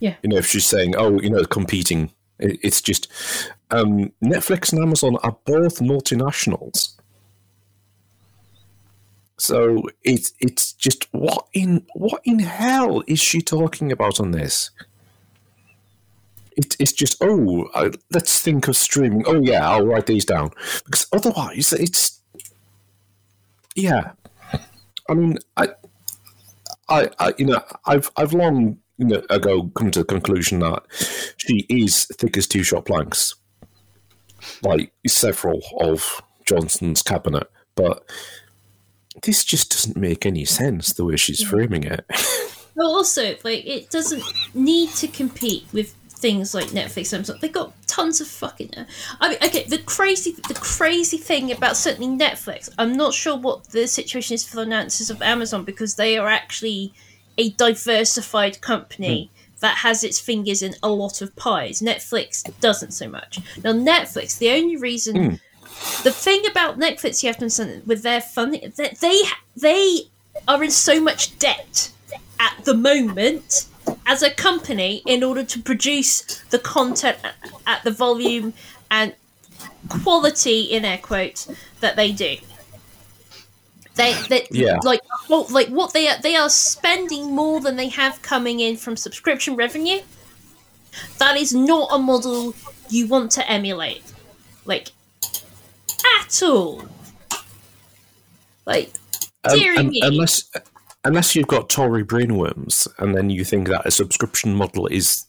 Yeah. 0.00 0.16
You 0.22 0.30
know, 0.30 0.36
if 0.36 0.46
she's 0.46 0.66
saying, 0.66 0.94
"Oh, 0.96 1.20
you 1.20 1.30
know, 1.30 1.44
competing," 1.44 2.10
it's 2.38 2.82
just 2.82 3.10
um, 3.70 4.12
Netflix 4.22 4.72
and 4.72 4.82
Amazon 4.82 5.16
are 5.22 5.36
both 5.44 5.80
multinationals. 5.80 6.94
So 9.36 9.82
it's 10.02 10.32
it's 10.40 10.72
just 10.72 11.08
what 11.12 11.46
in 11.52 11.84
what 11.94 12.22
in 12.24 12.38
hell 12.38 13.02
is 13.06 13.20
she 13.20 13.40
talking 13.40 13.90
about 13.90 14.20
on 14.20 14.30
this? 14.30 14.70
It, 16.56 16.76
it's 16.78 16.92
just 16.92 17.16
oh 17.20 17.68
I, 17.74 17.90
let's 18.12 18.40
think 18.40 18.68
of 18.68 18.76
streaming. 18.76 19.24
Oh 19.26 19.40
yeah, 19.40 19.68
I'll 19.68 19.86
write 19.86 20.06
these 20.06 20.24
down 20.24 20.50
because 20.84 21.06
otherwise 21.12 21.72
it's 21.72 22.20
yeah. 23.74 24.12
I 25.08 25.14
mean 25.14 25.38
I 25.56 25.68
I, 26.88 27.10
I 27.18 27.34
you 27.38 27.46
know 27.46 27.62
I've 27.86 28.10
I've 28.16 28.32
long 28.32 28.78
you 28.98 29.06
know 29.06 29.22
ago 29.30 29.70
come 29.74 29.90
to 29.92 30.00
the 30.00 30.04
conclusion 30.04 30.60
that 30.60 30.82
she 31.36 31.66
is 31.68 32.06
thick 32.06 32.36
as 32.36 32.46
two 32.46 32.62
shot 32.62 32.84
planks, 32.86 33.34
like 34.62 34.92
several 35.06 35.60
of 35.80 36.22
Johnson's 36.46 37.02
cabinet, 37.02 37.50
but 37.74 38.08
this 39.22 39.44
just 39.44 39.70
doesn't 39.70 39.96
make 39.96 40.26
any 40.26 40.44
sense 40.44 40.92
the 40.92 41.04
way 41.04 41.16
she's 41.16 41.42
framing 41.42 41.84
it. 41.84 42.04
But 42.76 42.86
also, 42.86 43.36
like, 43.44 43.64
it 43.64 43.90
doesn't 43.90 44.24
need 44.52 44.90
to 44.94 45.06
compete 45.06 45.64
with 45.72 45.94
things 46.24 46.54
like 46.54 46.68
Netflix 46.68 47.12
and 47.12 47.18
Amazon. 47.18 47.36
They 47.42 47.50
got 47.50 47.74
tons 47.86 48.18
of 48.18 48.26
fucking. 48.26 48.70
Uh, 48.74 48.86
I 49.20 49.28
mean, 49.28 49.38
okay, 49.44 49.64
the 49.64 49.76
crazy, 49.76 50.34
the 50.48 50.54
crazy 50.54 51.18
thing 51.18 51.52
about 51.52 51.76
certainly 51.76 52.16
Netflix. 52.16 52.70
I'm 52.78 52.96
not 52.96 53.12
sure 53.12 53.36
what 53.36 53.64
the 53.64 53.86
situation 53.86 54.32
is 54.32 54.48
for 54.48 54.56
the 54.56 54.62
announcers 54.62 55.10
of 55.10 55.20
Amazon 55.20 55.64
because 55.64 55.96
they 55.96 56.16
are 56.16 56.26
actually 56.26 56.94
a 57.36 57.50
diversified 57.50 58.62
company. 58.62 59.26
Hmm. 59.26 59.30
That 59.60 59.76
has 59.78 60.02
its 60.02 60.18
fingers 60.18 60.62
in 60.62 60.74
a 60.82 60.88
lot 60.88 61.20
of 61.20 61.36
pies. 61.36 61.82
Netflix 61.82 62.42
doesn't 62.60 62.92
so 62.92 63.06
much. 63.06 63.40
Now, 63.62 63.72
Netflix, 63.72 64.38
the 64.38 64.50
only 64.50 64.76
reason 64.76 65.14
hmm. 65.16 65.34
the 66.04 66.10
thing 66.10 66.42
about 66.50 66.78
Netflix 66.78 67.22
you 67.22 67.28
have 67.28 67.36
to 67.36 67.44
understand 67.44 67.86
with 67.86 68.02
their 68.02 68.22
funding 68.22 68.72
that 68.76 69.00
they 69.00 69.20
they 69.56 70.08
are 70.48 70.64
in 70.64 70.70
so 70.70 71.00
much 71.02 71.38
debt 71.38 71.90
at 72.40 72.64
the 72.64 72.74
moment 72.74 73.66
as 74.06 74.22
a 74.22 74.30
company 74.30 75.02
in 75.06 75.22
order 75.22 75.44
to 75.44 75.58
produce 75.60 76.22
the 76.50 76.58
content 76.58 77.18
at- 77.66 77.82
the 77.84 77.90
volume 77.90 78.52
and 78.90 79.14
quality 79.88 80.62
in 80.62 80.84
air 80.84 80.98
quotes 80.98 81.48
that 81.80 81.96
they 81.96 82.12
do. 82.12 82.36
They, 83.96 84.14
they 84.28 84.46
Yeah. 84.50 84.78
like 84.82 85.00
well, 85.28 85.46
like 85.50 85.68
what 85.68 85.92
they 85.92 86.08
are 86.08 86.18
they 86.20 86.34
are 86.34 86.50
spending 86.50 87.34
more 87.34 87.60
than 87.60 87.76
they 87.76 87.88
have 87.88 88.20
coming 88.22 88.58
in 88.60 88.76
from 88.76 88.96
subscription 88.96 89.54
revenue. 89.54 90.00
That 91.18 91.36
is 91.36 91.52
not 91.54 91.88
a 91.92 91.98
model 91.98 92.54
you 92.88 93.06
want 93.06 93.30
to 93.32 93.48
emulate. 93.50 94.02
Like 94.64 94.88
at 96.20 96.42
all. 96.42 96.82
Like 98.66 98.92
Um, 99.44 99.58
um, 99.78 99.88
me. 99.90 100.00
unless 100.02 100.50
unless 101.04 101.34
you've 101.34 101.48
got 101.48 101.68
Tory 101.68 102.04
brainworms, 102.04 102.88
and 102.98 103.14
then 103.14 103.30
you 103.30 103.44
think 103.44 103.68
that 103.68 103.86
a 103.86 103.90
subscription 103.90 104.54
model 104.54 104.86
is 104.86 105.26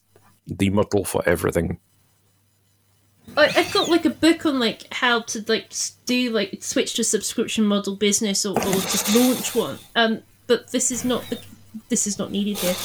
the 0.47 0.69
model 0.69 1.03
for 1.03 1.21
everything. 1.27 1.79
I, 3.37 3.51
I've 3.55 3.73
got 3.73 3.89
like 3.89 4.05
a 4.05 4.09
book 4.09 4.45
on 4.45 4.59
like 4.59 4.91
how 4.93 5.21
to 5.21 5.43
like 5.47 5.73
do 6.05 6.29
like 6.31 6.63
switch 6.63 6.93
to 6.95 7.03
subscription 7.03 7.65
model 7.65 7.95
business 7.95 8.45
or, 8.45 8.57
or 8.57 8.73
just 8.73 9.13
launch 9.15 9.55
one. 9.55 9.79
Um, 9.95 10.21
but 10.47 10.71
this 10.71 10.91
is 10.91 11.03
not 11.03 11.23
the, 11.29 11.39
this 11.89 12.07
is 12.07 12.17
not 12.17 12.31
needed 12.31 12.57
here. 12.57 12.75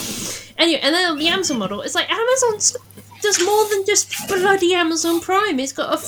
Anyway, 0.59 0.81
and 0.83 0.94
then 0.94 1.11
on 1.11 1.18
the 1.18 1.29
Amazon 1.29 1.59
model, 1.59 1.83
it's 1.83 1.94
like 1.94 2.11
Amazon 2.11 2.83
does 3.22 3.44
more 3.44 3.68
than 3.68 3.85
just 3.87 4.29
bloody 4.29 4.74
Amazon 4.74 5.20
Prime. 5.20 5.61
It's 5.61 5.72
got 5.72 6.03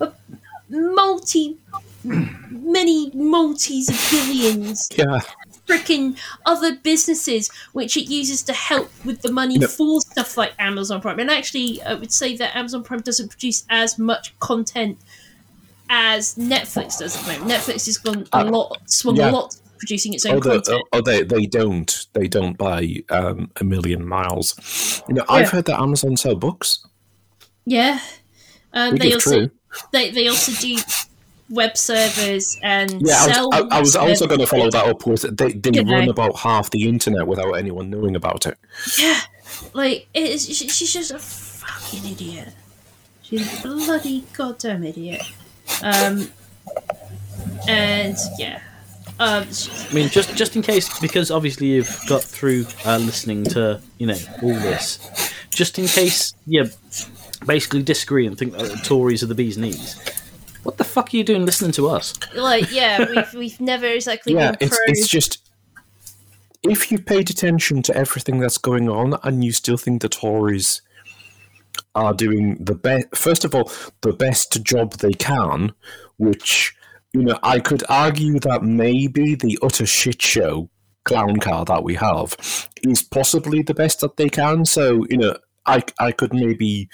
a 0.00 0.12
multi, 0.68 1.56
many 2.04 3.10
multis 3.14 3.88
of 3.88 4.08
billions 4.10 4.88
Yeah, 4.96 5.20
freaking 5.68 6.16
other 6.46 6.76
businesses 6.76 7.50
which 7.72 7.96
it 7.96 8.08
uses 8.10 8.42
to 8.44 8.52
help 8.52 8.90
with 9.04 9.20
the 9.22 9.30
money 9.30 9.58
No. 9.58 9.66
for 9.66 10.00
stuff 10.00 10.36
like 10.36 10.52
Amazon 10.58 11.00
Prime. 11.00 11.18
And 11.20 11.30
actually, 11.30 11.82
I 11.82 11.94
would 11.94 12.12
say 12.12 12.36
that 12.36 12.56
Amazon 12.56 12.82
Prime 12.82 13.00
doesn't 13.00 13.28
produce 13.28 13.64
as 13.68 13.98
much 13.98 14.38
content 14.40 14.98
as 15.90 16.34
Netflix 16.36 16.98
does 16.98 17.16
at 17.16 17.24
the 17.24 17.32
moment. 17.32 17.50
Netflix 17.50 17.86
has 17.86 17.98
gone 17.98 18.26
a 18.32 18.38
Uh, 18.38 18.50
lot, 18.50 18.78
swung 18.90 19.16
yeah. 19.16 19.30
a 19.30 19.32
lot 19.32 19.56
producing 19.78 20.12
its 20.12 20.26
own 20.26 20.36
oh, 20.36 20.40
the, 20.40 20.50
content. 20.60 20.82
oh 20.92 21.00
they 21.00 21.22
they 21.22 21.46
don't 21.46 22.06
they 22.12 22.26
don't 22.26 22.58
buy 22.58 22.96
um, 23.10 23.50
a 23.60 23.64
million 23.64 24.06
miles. 24.06 25.02
You 25.08 25.14
know, 25.14 25.24
I've 25.28 25.42
Yeah. 25.46 25.50
heard 25.50 25.64
that 25.66 25.80
Amazon 25.80 26.16
sell 26.16 26.34
books. 26.34 26.84
yeah, 27.64 28.00
um, 28.72 28.96
they 28.96 29.12
also 29.14 29.30
true. 29.46 29.50
they 29.92 30.10
they 30.10 30.26
also 30.28 30.52
do 30.60 30.76
web 31.50 31.76
servers 31.76 32.56
and 32.62 33.00
Yeah, 33.06 33.14
I 33.16 33.32
sell. 33.32 33.48
was, 33.50 33.66
I, 33.70 33.76
I 33.76 33.80
was 33.80 33.96
also 33.96 34.26
going 34.26 34.40
to 34.40 34.46
follow 34.46 34.70
that 34.70 34.86
up 34.86 35.06
with 35.06 35.22
they 35.36 35.52
they 35.52 35.70
You 35.78 35.84
know. 35.84 35.92
run 35.94 36.08
about 36.08 36.36
half 36.36 36.70
the 36.70 36.88
internet 36.88 37.26
without 37.26 37.52
anyone 37.52 37.90
knowing 37.90 38.16
about 38.16 38.46
it. 38.46 38.58
Yeah, 38.98 39.20
like 39.72 40.08
it 40.14 40.22
is. 40.30 40.44
she- 40.46 40.68
She's 40.68 40.92
just 40.92 41.10
a 41.10 41.18
fucking 41.18 42.10
idiot. 42.12 42.48
She's 43.22 43.58
a 43.58 43.62
bloody 43.66 44.24
goddamn 44.36 44.84
idiot. 44.84 45.22
Um, 45.82 46.28
and 47.68 48.16
yeah, 48.38 48.60
um, 49.18 49.46
I 49.90 49.94
mean, 49.94 50.08
just 50.08 50.34
just 50.36 50.56
in 50.56 50.62
case, 50.62 50.98
because 51.00 51.30
obviously 51.30 51.68
you've 51.68 52.00
got 52.08 52.22
through 52.22 52.66
uh, 52.84 52.98
listening 52.98 53.44
to 53.46 53.80
you 53.98 54.06
know 54.06 54.16
all 54.42 54.54
this, 54.54 54.98
just 55.50 55.78
in 55.78 55.86
case 55.86 56.34
you 56.46 56.70
basically 57.46 57.82
disagree 57.82 58.26
and 58.26 58.38
think 58.38 58.52
that 58.52 58.70
the 58.70 58.76
Tories 58.78 59.22
are 59.22 59.26
the 59.26 59.34
bee's 59.34 59.58
knees. 59.58 59.96
What 60.62 60.76
the 60.76 60.84
fuck 60.84 61.12
are 61.12 61.16
you 61.16 61.24
doing 61.24 61.44
listening 61.44 61.72
to 61.72 61.88
us? 61.88 62.14
like 62.34 62.70
yeah, 62.72 63.06
we've 63.14 63.34
we've 63.34 63.60
never 63.60 63.86
exactly 63.86 64.34
Yeah, 64.34 64.52
been 64.52 64.68
it's 64.68 64.78
it's 64.86 65.08
just 65.08 65.48
if 66.62 66.90
you 66.90 66.98
paid 66.98 67.30
attention 67.30 67.82
to 67.82 67.96
everything 67.96 68.40
that's 68.40 68.58
going 68.58 68.88
on 68.88 69.18
and 69.22 69.44
you 69.44 69.52
still 69.52 69.76
think 69.76 70.02
the 70.02 70.08
Tories 70.08 70.82
are 71.94 72.12
doing 72.14 72.56
the 72.62 72.74
best. 72.74 73.06
First 73.14 73.44
of 73.44 73.54
all, 73.54 73.70
the 74.02 74.12
best 74.12 74.62
job 74.62 74.94
they 74.94 75.12
can, 75.12 75.72
which 76.18 76.74
you 77.12 77.22
know 77.22 77.38
I 77.42 77.60
could 77.60 77.82
argue 77.88 78.38
that 78.40 78.62
maybe 78.62 79.34
the 79.34 79.58
utter 79.62 79.86
shit 79.86 80.20
show 80.20 80.68
clown 81.04 81.38
car 81.38 81.64
that 81.64 81.82
we 81.84 81.94
have 81.94 82.36
is 82.82 83.02
possibly 83.02 83.62
the 83.62 83.74
best 83.74 84.00
that 84.00 84.16
they 84.16 84.28
can. 84.28 84.64
So 84.64 85.06
you 85.08 85.16
know, 85.16 85.36
I 85.66 85.82
I 85.98 86.12
could 86.12 86.34
maybe 86.34 86.88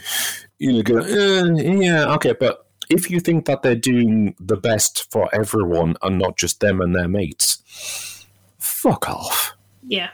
you 0.59 0.73
know 0.73 0.83
go 0.83 0.99
eh, 0.99 1.63
yeah 1.63 2.13
okay, 2.15 2.35
but 2.39 2.64
if 2.89 3.11
you 3.11 3.21
think 3.21 3.47
that 3.47 3.63
they're 3.63 3.75
doing 3.75 4.35
the 4.39 4.57
best 4.57 5.11
for 5.11 5.29
everyone 5.35 5.97
and 6.03 6.19
not 6.19 6.37
just 6.37 6.61
them 6.61 6.81
and 6.81 6.95
their 6.95 7.09
mates, 7.09 8.27
fuck 8.59 9.09
off. 9.09 9.53
Yeah. 9.87 10.11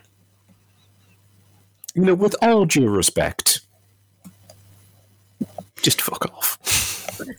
You 1.95 2.03
know, 2.03 2.15
with 2.15 2.37
all 2.41 2.67
due 2.67 2.89
respect, 2.89 3.61
just 5.83 6.01
fuck 6.01 6.27
off. 6.33 6.59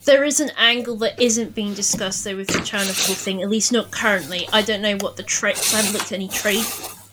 There 0.06 0.24
is 0.24 0.40
an 0.40 0.52
angle 0.58 0.96
that 0.98 1.20
isn't 1.20 1.56
being 1.56 1.74
discussed 1.74 2.24
though 2.24 2.36
with 2.36 2.48
the 2.48 2.62
China 2.62 2.92
thing, 2.92 3.42
at 3.42 3.50
least 3.50 3.72
not 3.72 3.92
currently. 3.92 4.48
I 4.54 4.62
don't 4.62 4.82
know 4.82 4.98
what 4.98 5.16
the 5.16 5.24
trade. 5.24 5.58
I 5.74 5.78
haven't 5.78 5.94
looked 5.94 6.06
at 6.06 6.14
any 6.14 6.28
trade 6.28 6.66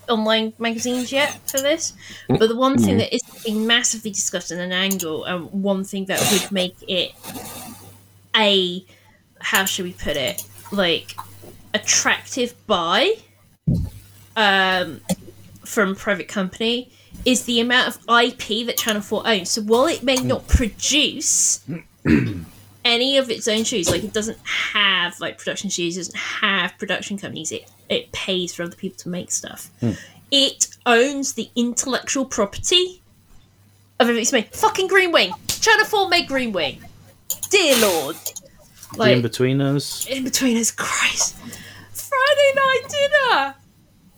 online 0.07 0.53
magazines 0.59 1.11
yet 1.11 1.39
for 1.49 1.59
this, 1.59 1.93
but 2.27 2.47
the 2.47 2.55
one 2.55 2.77
thing 2.77 2.95
mm. 2.95 2.99
that 2.99 3.13
isn't 3.13 3.43
being 3.43 3.65
massively 3.65 4.11
discussed 4.11 4.51
in 4.51 4.59
an 4.59 4.71
angle, 4.71 5.23
and 5.25 5.51
one 5.51 5.83
thing 5.83 6.05
that 6.05 6.19
would 6.31 6.51
make 6.51 6.75
it 6.87 7.13
a 8.35 8.85
how 9.41 9.65
should 9.65 9.85
we 9.85 9.93
put 9.93 10.17
it 10.17 10.43
like 10.71 11.15
attractive 11.73 12.53
buy 12.67 13.15
um, 14.35 15.01
from 15.65 15.95
private 15.95 16.27
company 16.27 16.91
is 17.25 17.45
the 17.45 17.59
amount 17.59 17.87
of 17.87 17.95
IP 18.09 18.65
that 18.65 18.77
Channel 18.77 19.01
4 19.01 19.27
owns. 19.27 19.49
So 19.49 19.61
while 19.61 19.85
it 19.85 20.03
may 20.03 20.15
not 20.15 20.47
produce 20.47 21.63
any 22.85 23.17
of 23.17 23.29
its 23.29 23.47
own 23.47 23.63
shoes, 23.63 23.89
like 23.89 24.03
it 24.03 24.13
doesn't 24.13 24.37
have 24.45 25.19
like 25.19 25.37
production 25.37 25.69
shoes, 25.69 25.97
it 25.97 26.01
doesn't 26.01 26.17
have 26.17 26.77
production 26.77 27.17
companies, 27.17 27.51
it, 27.51 27.69
it 27.89 28.11
pays 28.11 28.53
for 28.53 28.63
other 28.63 28.75
people 28.75 28.97
to 28.99 29.09
make 29.09 29.31
stuff. 29.31 29.69
It 30.31 30.67
owns 30.85 31.33
the 31.33 31.49
intellectual 31.55 32.25
property 32.25 33.01
of 33.99 34.07
everything 34.07 34.21
it's 34.21 34.31
made. 34.31 34.53
Fucking 34.53 34.87
Green 34.87 35.11
Wing! 35.11 35.33
Channel 35.47 35.85
4 35.85 36.09
made 36.09 36.27
Green 36.27 36.51
Wing! 36.51 36.81
Dear 37.49 37.77
Lord! 37.81 38.15
the 38.93 38.97
Like, 38.97 39.15
in 39.15 39.21
between 39.21 39.61
us. 39.61 40.05
in 40.07 40.23
between 40.23 40.57
us, 40.57 40.71
Christ. 40.71 41.35
Friday 41.93 42.51
night 42.55 42.81
dinner! 42.89 43.55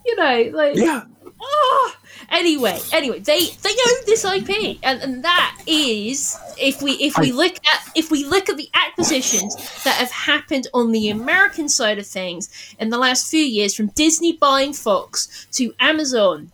You 0.06 0.16
know, 0.16 0.50
like. 0.56 0.76
Yeah. 0.76 1.04
Oh, 1.44 1.96
anyway, 2.30 2.78
anyway, 2.92 3.18
they 3.18 3.46
they 3.62 3.70
own 3.70 3.96
this 4.06 4.24
IP, 4.24 4.78
and, 4.84 5.02
and 5.02 5.24
that 5.24 5.60
is 5.66 6.38
if 6.56 6.80
we 6.82 6.92
if 6.92 7.18
we 7.18 7.32
I- 7.32 7.34
look 7.34 7.54
at 7.56 7.88
if 7.96 8.10
we 8.12 8.24
look 8.24 8.48
at 8.48 8.56
the 8.56 8.68
acquisitions 8.74 9.56
that 9.82 9.96
have 9.96 10.10
happened 10.12 10.68
on 10.72 10.92
the 10.92 11.08
American 11.10 11.68
side 11.68 11.98
of 11.98 12.06
things 12.06 12.48
in 12.78 12.90
the 12.90 12.98
last 12.98 13.28
few 13.28 13.40
years, 13.40 13.74
from 13.74 13.88
Disney 13.88 14.34
buying 14.34 14.72
Fox 14.72 15.46
to 15.52 15.74
Amazon 15.80 16.52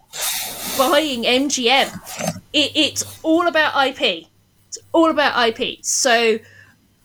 buying 0.78 1.24
MGM, 1.24 2.40
it, 2.54 2.72
it's 2.74 3.20
all 3.22 3.46
about 3.46 3.76
IP. 3.88 4.26
It's 4.68 4.78
all 4.92 5.10
about 5.10 5.48
IP. 5.60 5.84
So 5.84 6.38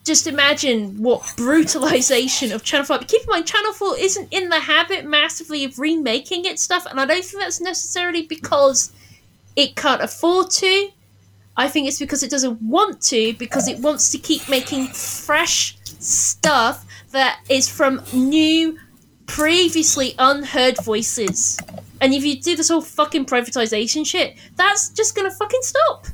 just 0.04 0.28
imagine 0.28 1.02
what 1.02 1.34
brutalization 1.38 2.52
of 2.52 2.64
Channel 2.64 2.86
4. 2.86 3.00
But 3.00 3.08
keep 3.08 3.22
in 3.22 3.30
mind, 3.30 3.48
Channel 3.48 3.74
4 3.74 3.98
isn't 4.00 4.28
in 4.32 4.50
the 4.50 4.60
habit 4.60 5.06
massively 5.06 5.64
of 5.64 5.80
remaking 5.80 6.46
its 6.46 6.62
stuff, 6.62 6.86
and 6.86 7.00
I 7.00 7.06
don't 7.06 7.24
think 7.24 7.42
that's 7.42 7.62
necessarily 7.62 8.24
because 8.24 8.92
it 9.56 9.76
can't 9.76 10.02
afford 10.02 10.52
to. 10.52 10.90
I 11.56 11.70
think 11.70 11.88
it's 11.88 12.00
because 12.00 12.24
it 12.24 12.32
doesn't 12.32 12.62
want 12.62 13.02
to, 13.04 13.34
because 13.34 13.68
it 13.68 13.80
wants 13.80 14.12
to 14.12 14.18
keep 14.18 14.50
making 14.50 14.88
fresh 14.88 15.78
stuff 16.00 16.86
that 17.12 17.40
is 17.48 17.70
from 17.70 18.02
new, 18.12 18.80
previously 19.26 20.16
unheard 20.20 20.84
voices. 20.84 21.60
And 22.02 22.14
if 22.14 22.26
you 22.26 22.42
do 22.42 22.56
this 22.58 22.70
whole 22.70 22.82
fucking 22.82 23.26
privatization 23.26 24.06
shit, 24.06 24.36
that's 24.58 24.90
just 24.90 25.16
gonna 25.16 25.32
fucking 25.32 25.62
stop. 25.62 26.08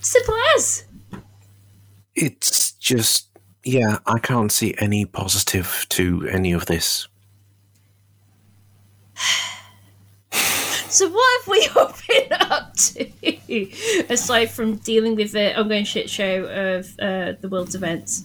Simple 0.00 0.34
as. 0.54 0.85
It's 2.16 2.72
just, 2.72 3.28
yeah, 3.62 3.98
I 4.06 4.18
can't 4.18 4.50
see 4.50 4.74
any 4.78 5.04
positive 5.04 5.86
to 5.90 6.26
any 6.28 6.52
of 6.52 6.66
this. 6.66 7.06
So 10.88 11.10
what 11.10 11.40
have 11.40 11.48
we 11.48 11.68
all 11.76 11.94
been 12.08 12.32
up 12.40 12.74
to 12.74 14.06
aside 14.08 14.46
from 14.50 14.76
dealing 14.76 15.14
with 15.14 15.32
the 15.32 15.58
ongoing 15.58 15.84
shit 15.84 16.08
show 16.08 16.44
of 16.44 16.98
uh, 16.98 17.34
the 17.38 17.48
world's 17.50 17.74
events? 17.74 18.24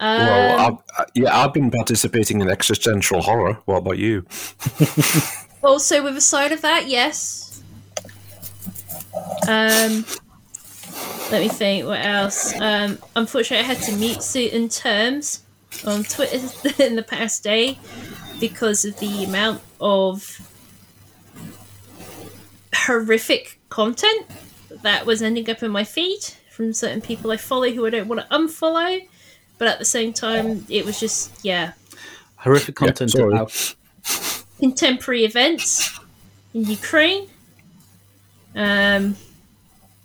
Um, 0.00 0.18
well, 0.18 0.58
I've, 0.60 0.78
uh, 0.96 1.04
yeah, 1.14 1.36
I've 1.36 1.52
been 1.52 1.72
participating 1.72 2.40
in 2.40 2.48
existential 2.48 3.20
horror. 3.20 3.54
What 3.64 3.78
about 3.78 3.98
you? 3.98 4.24
also, 5.62 6.04
with 6.04 6.16
a 6.16 6.20
side 6.20 6.52
of 6.52 6.62
that, 6.62 6.86
yes. 6.86 7.62
Um, 9.48 10.04
let 11.30 11.42
me 11.42 11.48
think. 11.48 11.86
What 11.86 12.00
else? 12.04 12.58
Um, 12.60 12.98
unfortunately, 13.16 13.64
I 13.64 13.74
had 13.74 13.82
to 13.84 13.92
mute 13.92 14.22
certain 14.22 14.68
terms 14.68 15.42
on 15.86 16.04
Twitter 16.04 16.36
in 16.82 16.96
the 16.96 17.02
past 17.02 17.42
day 17.42 17.78
because 18.40 18.84
of 18.84 18.98
the 18.98 19.24
amount 19.24 19.62
of 19.80 20.40
horrific 22.74 23.58
content 23.68 24.26
that 24.82 25.04
was 25.04 25.22
ending 25.22 25.48
up 25.50 25.62
in 25.62 25.70
my 25.70 25.84
feed 25.84 26.20
from 26.50 26.72
certain 26.72 27.00
people 27.00 27.30
I 27.30 27.36
follow 27.36 27.70
who 27.70 27.86
I 27.86 27.90
don't 27.90 28.08
want 28.08 28.20
to 28.20 28.26
unfollow. 28.34 29.06
But 29.58 29.68
at 29.68 29.78
the 29.78 29.84
same 29.84 30.12
time, 30.12 30.64
it 30.68 30.84
was 30.84 31.00
just 31.00 31.32
yeah, 31.44 31.72
Horrific 32.36 32.76
content 32.76 33.10
sorry. 33.10 33.32
about 33.32 33.74
contemporary 34.58 35.24
events 35.24 35.98
in 36.54 36.64
Ukraine. 36.64 37.28
Um, 38.54 39.16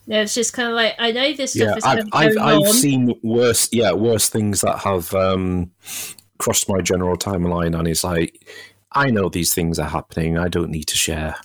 yeah, 0.05 0.21
it's 0.21 0.33
just 0.35 0.53
kind 0.53 0.69
of 0.69 0.75
like 0.75 0.95
I 0.99 1.11
know 1.11 1.33
this 1.33 1.53
stuff 1.53 1.67
Yeah, 1.69 1.75
is 1.77 1.83
kind 1.83 1.99
I've, 1.99 2.05
of 2.05 2.13
I've, 2.13 2.35
going 2.35 2.47
I've 2.47 2.67
on. 2.67 2.73
seen 2.73 3.19
worse, 3.23 3.69
yeah, 3.71 3.91
worse 3.93 4.29
things 4.29 4.61
that 4.61 4.79
have 4.79 5.13
um, 5.13 5.71
crossed 6.39 6.67
my 6.69 6.81
general 6.81 7.15
timeline, 7.17 7.77
and 7.77 7.87
it's 7.87 8.03
like, 8.03 8.45
I 8.91 9.09
know 9.09 9.29
these 9.29 9.53
things 9.53 9.79
are 9.79 9.89
happening. 9.89 10.37
I 10.37 10.47
don't 10.49 10.69
need 10.69 10.85
to 10.85 10.97
share. 10.97 11.35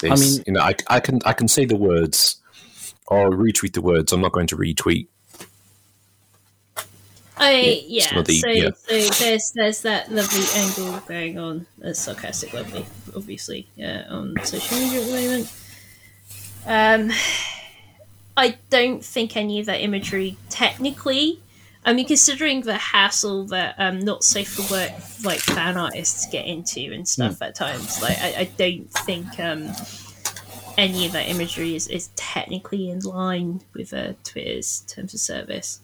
This. 0.00 0.36
mean- 0.38 0.44
you 0.46 0.52
know, 0.54 0.60
I, 0.60 0.74
I 0.88 1.00
can 1.00 1.20
I 1.24 1.32
can 1.32 1.46
say 1.48 1.64
the 1.64 1.76
words 1.76 2.40
or 3.06 3.30
retweet 3.30 3.74
the 3.74 3.82
words. 3.82 4.12
I'm 4.12 4.20
not 4.20 4.32
going 4.32 4.48
to 4.48 4.56
retweet. 4.56 5.06
I 7.36 7.82
yeah. 7.86 8.06
some 8.08 8.18
of 8.18 8.26
the- 8.26 8.38
so 8.38 8.48
yeah. 8.48 8.70
so 8.76 9.24
there's 9.24 9.52
there's 9.52 9.82
that 9.82 10.12
lovely 10.12 10.42
angle 10.54 11.00
going 11.08 11.38
on. 11.38 11.66
That's 11.78 11.98
sarcastic, 12.00 12.52
lovely, 12.52 12.84
obviously. 13.16 13.68
Yeah, 13.76 14.04
on 14.08 14.34
social 14.44 14.78
media 14.78 15.00
at 15.00 15.06
the 15.06 15.12
moment. 15.12 15.52
Um, 16.66 17.10
I 18.36 18.56
don't 18.70 19.04
think 19.04 19.36
any 19.36 19.60
of 19.60 19.66
that 19.66 19.80
imagery 19.80 20.36
technically. 20.48 21.38
I 21.84 21.92
mean, 21.92 22.06
considering 22.06 22.60
the 22.60 22.76
hassle 22.76 23.44
that 23.46 23.74
um, 23.78 23.98
not 24.00 24.22
safe 24.22 24.48
for 24.52 24.72
work 24.72 24.92
like 25.24 25.40
fan 25.40 25.76
artists 25.76 26.26
get 26.30 26.46
into 26.46 26.92
and 26.92 27.06
stuff 27.08 27.38
Hmm. 27.38 27.44
at 27.44 27.54
times, 27.56 28.00
like 28.00 28.18
I, 28.18 28.34
I 28.38 28.44
don't 28.56 28.88
think 28.90 29.26
um, 29.40 29.72
any 30.78 31.06
of 31.06 31.12
that 31.12 31.28
imagery 31.28 31.74
is, 31.74 31.88
is 31.88 32.08
technically 32.14 32.88
in 32.88 33.00
line 33.00 33.62
with 33.74 33.92
uh, 33.92 34.12
Twitter's 34.22 34.80
terms 34.86 35.12
of 35.12 35.20
service. 35.20 35.80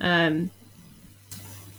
Um, 0.00 0.50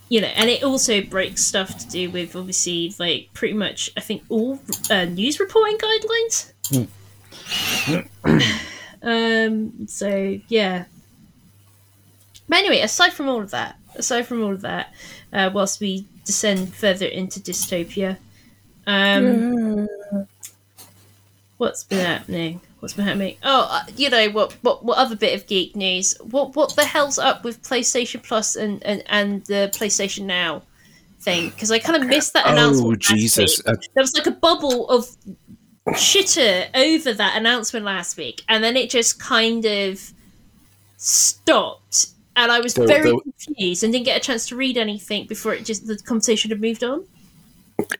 you 0.07 0.21
know, 0.21 0.27
and 0.27 0.49
it 0.49 0.63
also 0.63 1.01
breaks 1.01 1.43
stuff 1.43 1.77
to 1.79 1.87
do 1.89 2.09
with 2.09 2.35
obviously 2.35 2.95
like 2.97 3.29
pretty 3.33 3.53
much 3.53 3.91
I 3.97 3.99
think 4.01 4.23
all 4.29 4.59
uh, 4.89 5.05
news 5.05 5.39
reporting 5.39 5.77
guidelines. 5.77 6.51
Um. 9.03 9.87
So 9.87 10.39
yeah. 10.47 10.85
But 12.47 12.57
anyway, 12.57 12.81
aside 12.81 13.13
from 13.13 13.29
all 13.29 13.41
of 13.41 13.51
that, 13.51 13.77
aside 13.95 14.23
from 14.25 14.43
all 14.43 14.53
of 14.53 14.61
that, 14.61 14.93
uh, 15.31 15.51
whilst 15.53 15.79
we 15.79 16.05
descend 16.25 16.73
further 16.73 17.05
into 17.05 17.39
dystopia, 17.39 18.17
um, 18.87 19.87
what's 21.57 21.83
been 21.83 22.03
happening? 22.03 22.61
What's 22.79 22.93
been 22.93 23.05
happening? 23.05 23.37
Oh, 23.43 23.67
uh, 23.69 23.83
you 23.95 24.09
know 24.09 24.29
what? 24.29 24.53
What? 24.61 24.83
What 24.83 24.97
other 24.97 25.15
bit 25.15 25.39
of 25.39 25.45
geek 25.47 25.75
news? 25.75 26.15
What? 26.21 26.55
What 26.55 26.75
the 26.75 26.85
hell's 26.85 27.19
up 27.19 27.43
with 27.43 27.61
PlayStation 27.61 28.23
Plus 28.23 28.55
and 28.55 28.81
and, 28.83 29.03
and 29.07 29.45
the 29.45 29.69
PlayStation 29.75 30.25
Now 30.25 30.63
thing? 31.19 31.49
Because 31.49 31.69
I 31.71 31.77
kind 31.77 32.01
of 32.01 32.09
missed 32.09 32.33
that 32.33 32.47
announcement. 32.47 32.87
Oh 32.93 32.95
Jesus! 32.95 33.61
Uh, 33.65 33.75
There 33.93 34.01
was 34.01 34.15
like 34.15 34.27
a 34.27 34.31
bubble 34.31 34.89
of 34.89 35.15
shitter 35.93 36.67
over 36.75 37.13
that 37.13 37.37
announcement 37.37 37.85
last 37.85 38.17
week, 38.17 38.43
and 38.49 38.63
then 38.63 38.75
it 38.77 38.89
just 38.89 39.19
kind 39.19 39.65
of 39.65 40.11
stopped. 40.97 42.07
And 42.35 42.51
I 42.51 42.59
was 42.59 42.73
There- 42.73 42.87
very 42.87 43.11
there- 43.11 43.19
confused 43.45 43.83
and 43.83 43.91
didn't 43.93 44.05
get 44.05 44.17
a 44.17 44.19
chance 44.19 44.47
to 44.47 44.55
read 44.55 44.77
anything 44.77 45.27
before 45.27 45.53
it 45.53 45.65
just 45.65 45.87
the 45.87 45.97
conversation 45.97 46.51
had 46.51 46.61
moved 46.61 46.83
on. 46.83 47.05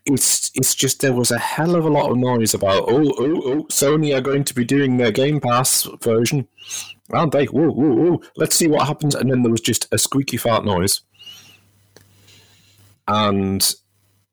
it's 0.06 0.52
it's 0.56 0.76
just 0.76 1.00
there 1.00 1.14
was 1.14 1.32
a 1.32 1.38
hell 1.40 1.76
of 1.76 1.86
a 1.86 1.90
lot 1.90 2.12
of 2.12 2.18
noise 2.18 2.54
about 2.54 2.84
oh 2.90 3.14
oh 3.18 3.42
oh 3.46 3.64
Sony 3.70 4.14
are 4.16 4.20
going 4.22 4.44
to 4.44 4.54
be 4.54 4.66
doing 4.66 4.98
their 4.98 5.12
Game 5.12 5.40
Pass 5.40 5.84
version, 6.02 6.48
aren't 7.12 7.32
they? 7.32 7.46
Whoa 7.46 7.70
whoa 7.72 7.94
whoa! 7.96 8.22
Let's 8.36 8.58
see 8.58 8.68
what 8.68 8.88
happens. 8.88 9.16
And 9.16 9.32
then 9.32 9.42
there 9.42 9.52
was 9.52 9.62
just 9.62 9.88
a 9.94 9.98
squeaky 9.98 10.36
fart 10.38 10.66
noise, 10.66 11.02
and 13.08 13.74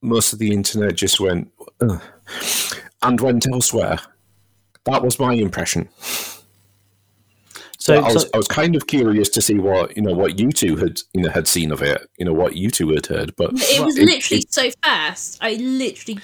most 0.02 0.32
of 0.32 0.38
the 0.38 0.52
internet 0.52 0.94
just 0.96 1.20
went 1.20 1.50
Ugh, 1.80 2.02
and 3.02 3.20
went 3.20 3.46
elsewhere. 3.46 3.98
That 4.84 5.02
was 5.02 5.18
my 5.18 5.32
impression. 5.34 5.88
So, 7.78 7.94
I 8.02 8.12
was, 8.12 8.22
so- 8.22 8.28
I 8.34 8.36
was 8.38 8.48
kind 8.48 8.74
of 8.74 8.86
curious 8.86 9.28
to 9.30 9.40
see 9.40 9.58
what 9.58 9.96
you 9.96 10.02
know 10.02 10.14
what 10.14 10.38
you 10.40 10.50
two 10.50 10.76
had 10.76 10.98
you 11.12 11.22
know 11.22 11.30
had 11.30 11.46
seen 11.46 11.70
of 11.72 11.82
it. 11.82 12.08
You 12.18 12.24
know 12.24 12.32
what 12.32 12.56
you 12.56 12.70
two 12.70 12.88
had 12.90 13.06
heard, 13.06 13.36
but 13.36 13.50
It 13.54 13.84
was 13.84 13.96
it- 13.98 14.06
literally 14.06 14.40
it- 14.42 14.52
so 14.52 14.70
fast. 14.82 15.38
I 15.40 15.54
literally 15.54 16.20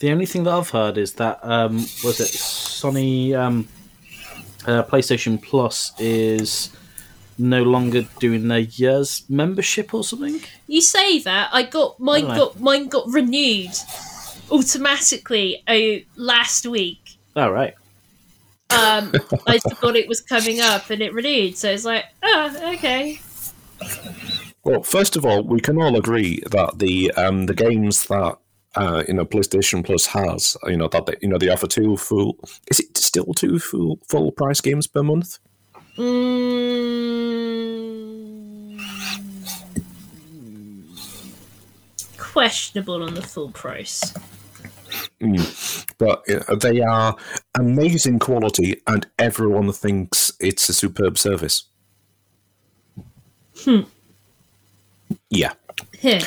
the 0.00 0.10
only 0.10 0.26
thing 0.26 0.44
that 0.44 0.52
I've 0.52 0.68
heard 0.70 0.98
is 0.98 1.14
that 1.14 1.38
um, 1.42 1.76
was 2.04 2.20
it 2.20 2.28
Sony 2.28 3.34
um, 3.34 3.66
uh, 4.66 4.82
PlayStation 4.82 5.40
Plus 5.40 5.92
is 5.98 6.70
no 7.38 7.62
longer 7.62 8.02
doing 8.18 8.48
their 8.48 8.60
year's 8.60 9.24
membership 9.28 9.94
or 9.94 10.02
something. 10.04 10.40
You 10.66 10.80
say 10.82 11.18
that 11.20 11.50
I 11.52 11.62
got 11.62 11.98
mine 12.00 12.24
Alright. 12.24 12.38
got 12.38 12.60
mine 12.60 12.88
got 12.88 13.06
renewed 13.08 13.70
automatically 14.50 15.62
oh, 15.68 15.98
last 16.16 16.66
week. 16.66 17.18
All 17.34 17.52
right. 17.52 17.74
Um, 18.70 19.12
I 19.46 19.58
forgot 19.58 19.96
it 19.96 20.08
was 20.08 20.20
coming 20.20 20.60
up 20.60 20.90
and 20.90 21.00
it 21.02 21.12
renewed, 21.12 21.56
so 21.56 21.70
it's 21.70 21.84
like, 21.84 22.04
oh, 22.22 22.74
okay. 22.74 23.20
Well, 24.64 24.82
first 24.82 25.16
of 25.16 25.24
all, 25.24 25.42
we 25.42 25.60
can 25.60 25.80
all 25.80 25.96
agree 25.96 26.42
that 26.50 26.78
the 26.78 27.12
um, 27.12 27.46
the 27.46 27.54
games 27.54 28.06
that 28.06 28.36
uh, 28.74 29.04
you 29.06 29.14
know 29.14 29.24
PlayStation 29.24 29.84
Plus 29.84 30.06
has, 30.06 30.56
you 30.64 30.76
know 30.76 30.88
that 30.88 31.06
they, 31.06 31.14
you 31.22 31.28
know 31.28 31.38
they 31.38 31.48
offer 31.48 31.68
two 31.68 31.96
full. 31.96 32.36
Is 32.68 32.80
it 32.80 32.98
still 32.98 33.32
two 33.32 33.60
full 33.60 34.00
full 34.08 34.32
price 34.32 34.60
games 34.60 34.88
per 34.88 35.04
month? 35.04 35.38
Mm, 35.96 36.36
questionable 42.18 43.02
on 43.04 43.14
the 43.14 43.22
full 43.22 43.50
price. 43.50 44.12
But 45.98 46.22
you 46.28 46.40
know, 46.48 46.56
they 46.56 46.80
are 46.80 47.16
amazing 47.54 48.18
quality, 48.18 48.80
and 48.86 49.06
everyone 49.18 49.72
thinks 49.72 50.32
it's 50.40 50.68
a 50.68 50.74
superb 50.74 51.18
service. 51.18 51.64
Hmm. 53.64 53.80
Yeah. 55.30 55.52
Here. 55.98 56.20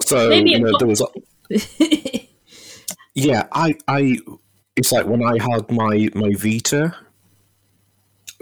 So 0.00 0.28
Maybe 0.28 0.50
you 0.50 0.60
know 0.60 0.72
there 0.78 0.88
was. 0.88 1.02
yeah, 3.14 3.46
I, 3.52 3.76
I, 3.88 4.18
it's 4.76 4.92
like 4.92 5.06
when 5.06 5.22
I 5.22 5.38
had 5.42 5.70
my 5.70 6.08
my 6.14 6.30
Vita. 6.36 6.94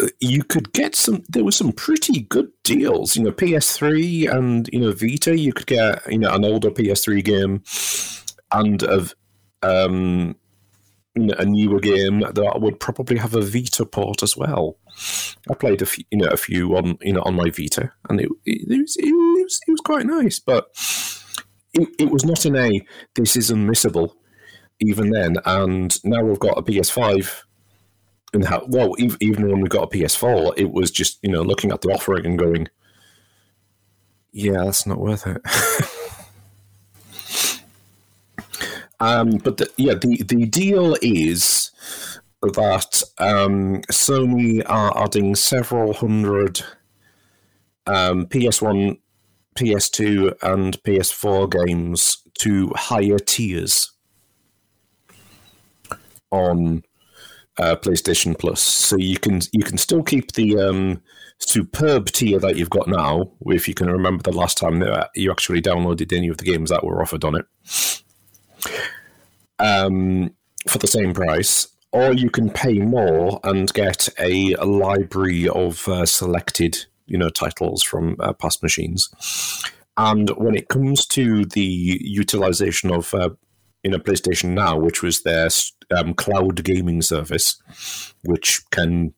uh, 0.01 0.07
You 0.21 0.45
could 0.45 0.73
get 0.73 0.95
some. 0.95 1.23
There 1.29 1.45
were 1.45 1.53
some 1.53 1.73
pretty 1.73 2.21
good 2.23 2.51
deals. 2.65 3.17
You 3.17 3.25
know, 3.25 3.33
PS3 3.33 4.29
and 4.29 4.69
you 4.73 4.81
know 4.81 4.93
Vita. 4.93 5.37
You 5.39 5.53
could 5.53 5.67
get 5.67 6.11
you 6.11 6.19
know 6.19 6.33
an 6.35 6.45
older 6.45 6.71
PS3 6.71 7.23
game, 7.23 7.63
and 8.53 8.83
of 8.83 9.15
um, 9.63 10.37
a 11.17 11.45
newer 11.45 11.81
game 11.81 12.21
that 12.21 12.61
would 12.61 12.81
probably 12.81 13.17
have 13.17 13.35
a 13.35 13.43
Vita 13.43 13.85
port 13.85 14.23
as 14.23 14.37
well. 14.37 14.77
I 15.51 15.55
played 15.55 15.83
a 15.83 15.87
few, 15.87 16.05
you 16.11 16.19
know, 16.19 16.29
a 16.29 16.37
few 16.37 16.77
on 16.77 16.99
you 17.01 17.13
know 17.13 17.23
on 17.23 17.35
my 17.35 17.51
Vita, 17.51 17.93
and 18.09 18.21
it 18.21 18.29
it, 18.45 18.69
was, 18.69 18.97
it, 18.97 19.13
was, 19.13 19.61
it 19.67 19.71
was 19.71 19.81
quite 19.81 20.07
nice, 20.07 20.39
but 20.39 20.69
it, 21.75 21.89
it 21.99 22.11
was 22.11 22.25
not 22.25 22.47
in 22.47 22.57
a 22.57 22.81
this 23.15 23.37
is 23.37 23.51
unmissable 23.51 24.13
even 24.81 25.11
then. 25.11 25.37
And 25.45 25.97
now 26.05 26.23
we've 26.23 26.39
got 26.39 26.59
a 26.59 26.63
PS5. 26.63 27.43
And 28.33 28.45
how, 28.45 28.65
well, 28.69 28.95
even 28.99 29.49
when 29.49 29.61
we 29.61 29.69
got 29.69 29.93
a 29.93 29.97
PS4, 29.97 30.55
it 30.57 30.71
was 30.71 30.93
just 30.93 31.19
you 31.23 31.31
know 31.31 31.43
looking 31.43 31.73
at 31.73 31.81
the 31.81 31.89
offering 31.89 32.27
and 32.27 32.39
going, 32.39 32.69
"Yeah, 34.31 34.65
that's 34.65 34.87
not 34.87 35.01
worth 35.01 35.27
it." 35.27 35.43
um, 39.01 39.31
but 39.39 39.57
the, 39.57 39.71
yeah, 39.77 39.95
the 39.95 40.23
the 40.23 40.47
deal 40.47 40.97
is 41.03 41.71
that 42.43 43.03
um, 43.19 43.83
Sony 43.91 44.63
are 44.67 44.97
adding 44.97 45.35
several 45.35 45.93
hundred 45.93 46.63
um, 47.87 48.27
PS1 48.27 48.99
PS2 49.57 50.37
and 50.43 50.83
PS4 50.83 51.51
games 51.51 52.23
to 52.39 52.73
higher 52.77 53.19
tiers 53.19 53.93
on 56.31 56.83
uh, 57.59 57.77
PlayStation 57.77 58.39
Plus. 58.39 58.61
So 58.61 58.97
you 58.97 59.19
can 59.19 59.41
you 59.53 59.63
can 59.63 59.79
still 59.79 60.03
keep 60.03 60.33
the 60.33 60.59
um, 60.59 61.03
superb 61.39 62.07
tier 62.07 62.39
that 62.39 62.57
you've 62.57 62.71
got 62.71 62.89
now, 62.89 63.33
if 63.47 63.67
you 63.67 63.75
can 63.75 63.91
remember 63.91 64.23
the 64.23 64.37
last 64.37 64.59
time 64.59 64.79
that 64.81 65.11
you 65.15 65.31
actually 65.31 65.63
downloaded 65.63 66.17
any 66.17 66.29
of 66.29 66.37
the 66.39 66.45
games 66.45 66.71
that 66.71 66.85
were 66.85 67.03
offered 67.03 67.25
on 67.25 67.35
it, 67.35 67.47
um, 69.59 70.35
for 70.69 70.79
the 70.79 70.87
same 70.87 71.13
price. 71.13 71.69
Or 71.93 72.13
you 72.13 72.31
can 72.31 72.51
pay 72.51 72.79
more 72.79 73.41
and 73.43 73.73
get 73.73 74.09
a, 74.19 74.53
a 74.55 74.65
library 74.65 75.49
of 75.49 75.89
uh, 75.89 76.07
selected, 76.07 76.87
you 77.07 77.19
know, 77.19 77.31
titles 77.31 77.83
from 77.83 78.17
uh, 78.21 78.33
past 78.33 78.63
machines. 78.63 79.11
And 79.97 80.31
when 80.31 80.55
it 80.55 80.69
comes 80.69 81.05
to 81.07 81.45
the 81.45 81.99
utilization 82.01 82.93
of, 82.93 83.13
uh, 83.13 83.31
you 83.83 83.91
know, 83.91 83.99
PlayStation 83.99 84.51
Now, 84.51 84.79
which 84.79 85.03
was 85.03 85.23
their 85.23 85.49
um, 85.91 86.15
cloud 86.15 86.63
gaming 86.63 87.03
service, 87.03 87.61
which 88.23 88.61
can 88.71 89.15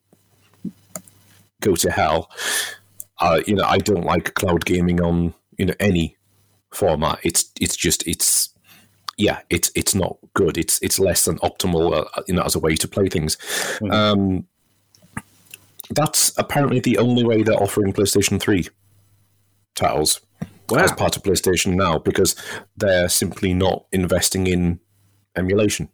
go 1.61 1.75
to 1.75 1.91
hell. 1.91 2.29
Uh, 3.19 3.41
you 3.47 3.55
know, 3.55 3.65
I 3.65 3.77
don't 3.77 4.05
like 4.05 4.33
cloud 4.33 4.65
gaming 4.65 5.01
on 5.01 5.33
you 5.57 5.65
know 5.65 5.73
any 5.79 6.17
format. 6.71 7.19
It's 7.23 7.51
it's 7.59 7.75
just 7.75 8.05
it's 8.07 8.52
yeah, 9.17 9.41
it's 9.49 9.71
it's 9.75 9.93
not 9.93 10.17
good. 10.33 10.57
It's 10.57 10.81
it's 10.81 10.99
less 10.99 11.25
than 11.25 11.37
optimal, 11.39 11.93
uh, 11.93 12.21
you 12.27 12.33
know, 12.33 12.43
as 12.43 12.55
a 12.55 12.59
way 12.59 12.75
to 12.75 12.87
play 12.87 13.07
things. 13.07 13.37
Um, 13.89 14.47
that's 15.91 16.35
apparently 16.37 16.79
the 16.79 16.97
only 16.97 17.23
way 17.23 17.43
they're 17.43 17.61
offering 17.61 17.93
PlayStation 17.93 18.39
Three 18.39 18.67
titles 19.75 20.21
as 20.75 20.91
part 20.93 21.15
of 21.15 21.23
PlayStation 21.23 21.75
Now 21.75 21.99
because 21.99 22.35
they're 22.77 23.09
simply 23.09 23.53
not 23.53 23.85
investing 23.91 24.47
in 24.47 24.79
emulation, 25.35 25.89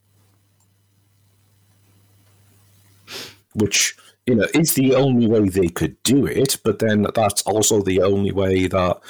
which 3.54 3.98
you 4.26 4.36
know 4.36 4.48
is 4.54 4.76
the 4.76 4.96
only 4.96 5.28
way 5.28 5.50
they 5.50 5.68
could 5.68 6.02
do 6.04 6.26
it. 6.26 6.58
But 6.64 6.80
then 6.80 7.08
that's 7.14 7.42
also 7.42 7.82
the 7.82 8.02
only 8.02 8.32
way 8.32 8.68
that 8.68 9.02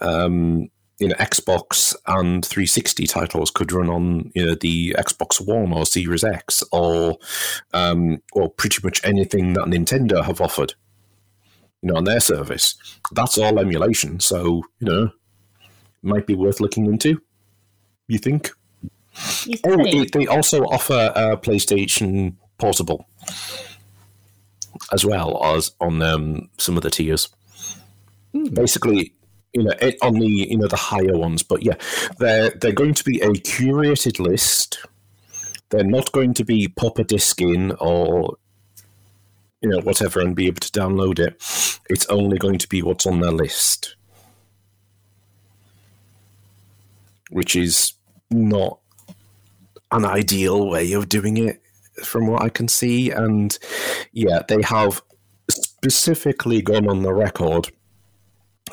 um, 0.00 0.68
you 1.04 1.10
know 1.10 1.16
Xbox 1.16 1.94
and 2.06 2.44
360 2.46 3.06
titles 3.06 3.50
could 3.50 3.72
run 3.72 3.90
on 3.90 4.32
you 4.34 4.46
know 4.46 4.54
the 4.54 4.96
Xbox 4.98 5.38
One 5.38 5.70
or 5.74 5.84
Series 5.84 6.24
X 6.24 6.64
or 6.72 7.18
um, 7.74 8.22
or 8.32 8.48
pretty 8.48 8.78
much 8.82 9.04
anything 9.04 9.52
that 9.52 9.66
Nintendo 9.66 10.24
have 10.24 10.40
offered. 10.40 10.72
You 11.82 11.92
know, 11.92 11.98
on 11.98 12.04
their 12.04 12.20
service, 12.20 12.76
that's 13.12 13.36
all 13.36 13.58
emulation. 13.58 14.18
So 14.18 14.62
you 14.78 14.88
know, 14.88 15.10
might 16.02 16.26
be 16.26 16.34
worth 16.34 16.58
looking 16.58 16.86
into. 16.86 17.20
You 18.08 18.18
think? 18.18 18.50
You 19.44 19.58
Oh, 19.66 20.04
they 20.10 20.26
also 20.26 20.62
offer 20.62 21.12
uh, 21.14 21.36
PlayStation 21.36 22.36
Portable 22.56 23.06
as 24.90 25.04
well 25.04 25.44
as 25.44 25.72
on 25.82 26.00
um, 26.00 26.48
some 26.56 26.78
of 26.78 26.82
the 26.82 26.90
tiers. 26.90 27.28
Basically, 28.32 29.12
you 29.54 29.62
know, 29.62 29.72
it, 29.80 29.96
on 30.02 30.14
the 30.14 30.26
you 30.26 30.58
know 30.58 30.66
the 30.66 30.76
higher 30.76 31.16
ones, 31.16 31.42
but 31.42 31.62
yeah, 31.62 31.76
they're 32.18 32.50
they're 32.50 32.72
going 32.72 32.94
to 32.94 33.04
be 33.04 33.20
a 33.20 33.28
curated 33.28 34.18
list. 34.18 34.84
They're 35.70 35.84
not 35.84 36.12
going 36.12 36.34
to 36.34 36.44
be 36.44 36.68
pop 36.68 36.98
a 36.98 37.04
disc 37.04 37.40
in 37.40 37.72
or 37.72 38.36
you 39.62 39.68
know 39.68 39.80
whatever 39.80 40.20
and 40.20 40.34
be 40.34 40.48
able 40.48 40.60
to 40.60 40.72
download 40.72 41.20
it. 41.20 41.34
It's 41.88 42.06
only 42.06 42.36
going 42.36 42.58
to 42.58 42.68
be 42.68 42.82
what's 42.82 43.06
on 43.06 43.20
their 43.20 43.30
list, 43.30 43.94
which 47.30 47.54
is 47.54 47.92
not 48.30 48.80
an 49.92 50.04
ideal 50.04 50.68
way 50.68 50.92
of 50.92 51.08
doing 51.08 51.36
it 51.36 51.62
from 52.02 52.26
what 52.26 52.42
I 52.42 52.48
can 52.48 52.66
see. 52.66 53.10
And 53.10 53.56
yeah, 54.12 54.42
they 54.48 54.62
have 54.62 55.00
specifically 55.48 56.60
gone 56.60 56.88
on 56.88 57.02
the 57.02 57.14
record 57.14 57.70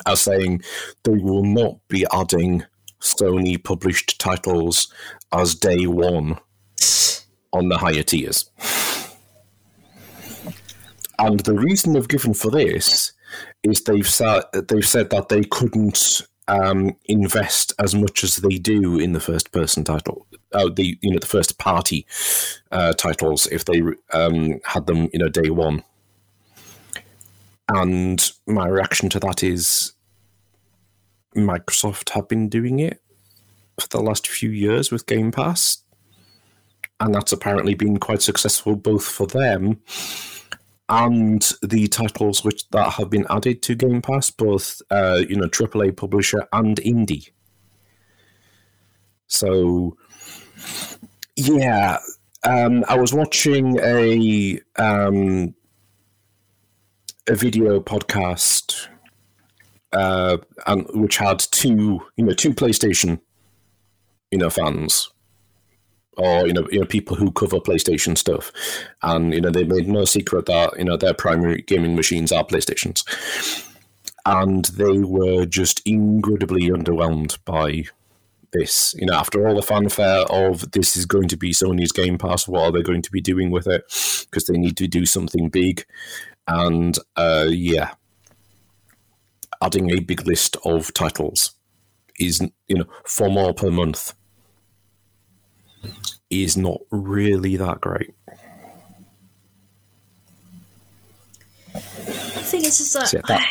as 0.06 0.22
saying 0.22 0.62
they 1.04 1.16
will 1.16 1.44
not 1.44 1.76
be 1.88 2.06
adding 2.12 2.64
Sony 3.00 3.62
published 3.62 4.20
titles 4.20 4.92
as 5.32 5.54
day 5.54 5.86
one 5.86 6.38
on 7.52 7.68
the 7.68 7.78
higher 7.78 8.02
tiers. 8.02 8.50
And 11.18 11.40
the 11.40 11.54
reason 11.54 11.92
they've 11.92 12.08
given 12.08 12.34
for 12.34 12.50
this 12.50 13.12
is 13.62 13.84
they've 13.84 14.08
said 14.08 14.42
they've 14.68 14.88
said 14.88 15.10
that 15.10 15.28
they 15.28 15.44
couldn't 15.44 16.22
um, 16.48 16.96
invest 17.06 17.72
as 17.78 17.94
much 17.94 18.24
as 18.24 18.36
they 18.36 18.58
do 18.58 18.98
in 18.98 19.12
the 19.12 19.20
first 19.20 19.52
person 19.52 19.84
title, 19.84 20.26
uh, 20.52 20.68
the 20.74 20.98
you 21.00 21.10
know 21.10 21.18
the 21.18 21.26
first 21.26 21.58
party 21.58 22.06
uh, 22.72 22.92
titles 22.94 23.46
if 23.48 23.64
they 23.64 23.82
um, 24.12 24.60
had 24.64 24.86
them 24.86 25.08
you 25.12 25.18
know 25.18 25.28
day 25.28 25.50
one. 25.50 25.84
And 27.74 28.30
my 28.46 28.66
reaction 28.66 29.08
to 29.10 29.20
that 29.20 29.42
is 29.42 29.92
Microsoft 31.36 32.10
have 32.10 32.28
been 32.28 32.48
doing 32.48 32.80
it 32.80 33.00
for 33.80 33.88
the 33.88 34.00
last 34.02 34.26
few 34.26 34.50
years 34.50 34.90
with 34.90 35.06
Game 35.06 35.32
Pass, 35.32 35.82
and 37.00 37.14
that's 37.14 37.32
apparently 37.32 37.74
been 37.74 37.98
quite 37.98 38.22
successful 38.22 38.76
both 38.76 39.04
for 39.04 39.26
them 39.26 39.80
and 40.92 41.52
the 41.62 41.86
titles 41.88 42.44
which 42.44 42.68
that 42.68 42.92
have 42.92 43.08
been 43.08 43.26
added 43.30 43.62
to 43.62 43.74
Game 43.74 44.02
Pass, 44.02 44.30
both 44.30 44.82
uh, 44.90 45.22
you 45.26 45.36
know 45.36 45.46
AAA 45.46 45.96
publisher 45.96 46.46
and 46.52 46.76
indie. 46.78 47.30
So, 49.26 49.96
yeah, 51.34 51.98
um, 52.44 52.84
I 52.88 52.98
was 52.98 53.14
watching 53.14 53.78
a 53.80 54.60
um, 54.76 55.54
a 57.28 57.34
video 57.34 57.80
podcast, 57.80 58.88
uh, 59.92 60.38
and 60.66 60.86
which 60.94 61.16
had 61.16 61.38
two 61.38 62.02
you 62.16 62.24
know 62.24 62.32
two 62.32 62.52
PlayStation 62.52 63.20
you 64.30 64.38
know 64.38 64.50
fans 64.50 65.12
or 66.16 66.46
you 66.46 66.52
know, 66.52 66.66
you 66.70 66.80
know 66.80 66.86
people 66.86 67.16
who 67.16 67.30
cover 67.30 67.58
PlayStation 67.58 68.16
stuff, 68.16 68.52
and 69.02 69.32
you 69.32 69.40
know 69.40 69.50
they 69.50 69.64
made 69.64 69.88
no 69.88 70.04
secret 70.04 70.46
that 70.46 70.78
you 70.78 70.84
know 70.84 70.96
their 70.96 71.14
primary 71.14 71.62
gaming 71.62 71.96
machines 71.96 72.32
are 72.32 72.44
PlayStations, 72.44 73.04
and 74.26 74.66
they 74.66 74.98
were 74.98 75.46
just 75.46 75.80
incredibly 75.86 76.68
underwhelmed 76.68 77.38
by 77.44 77.84
this. 78.52 78.94
You 78.98 79.06
know, 79.06 79.14
after 79.14 79.46
all 79.46 79.54
the 79.54 79.62
fanfare 79.62 80.24
of 80.30 80.72
this 80.72 80.96
is 80.96 81.06
going 81.06 81.28
to 81.28 81.36
be 81.36 81.52
Sony's 81.52 81.92
Game 81.92 82.18
Pass, 82.18 82.46
what 82.46 82.64
are 82.64 82.72
they 82.72 82.82
going 82.82 83.02
to 83.02 83.10
be 83.10 83.20
doing 83.20 83.50
with 83.50 83.66
it? 83.66 83.84
Because 84.30 84.44
they 84.44 84.58
need 84.58 84.76
to 84.78 84.86
do 84.86 85.06
something 85.06 85.48
big, 85.48 85.84
and 86.46 86.98
uh, 87.16 87.46
yeah, 87.48 87.94
adding 89.62 89.90
a 89.90 90.00
big 90.00 90.26
list 90.26 90.56
of 90.64 90.92
titles 90.94 91.52
is 92.18 92.40
you 92.68 92.76
know 92.76 92.86
four 93.04 93.30
more 93.30 93.54
per 93.54 93.70
month 93.70 94.14
is 96.30 96.56
not 96.56 96.80
really 96.90 97.56
that 97.56 97.80
great. 97.80 98.14
The 101.72 101.80
thing 101.80 102.64
is, 102.64 102.80
is 102.80 102.92
that, 102.94 103.08
So, 103.08 103.20
yeah, 103.28 103.44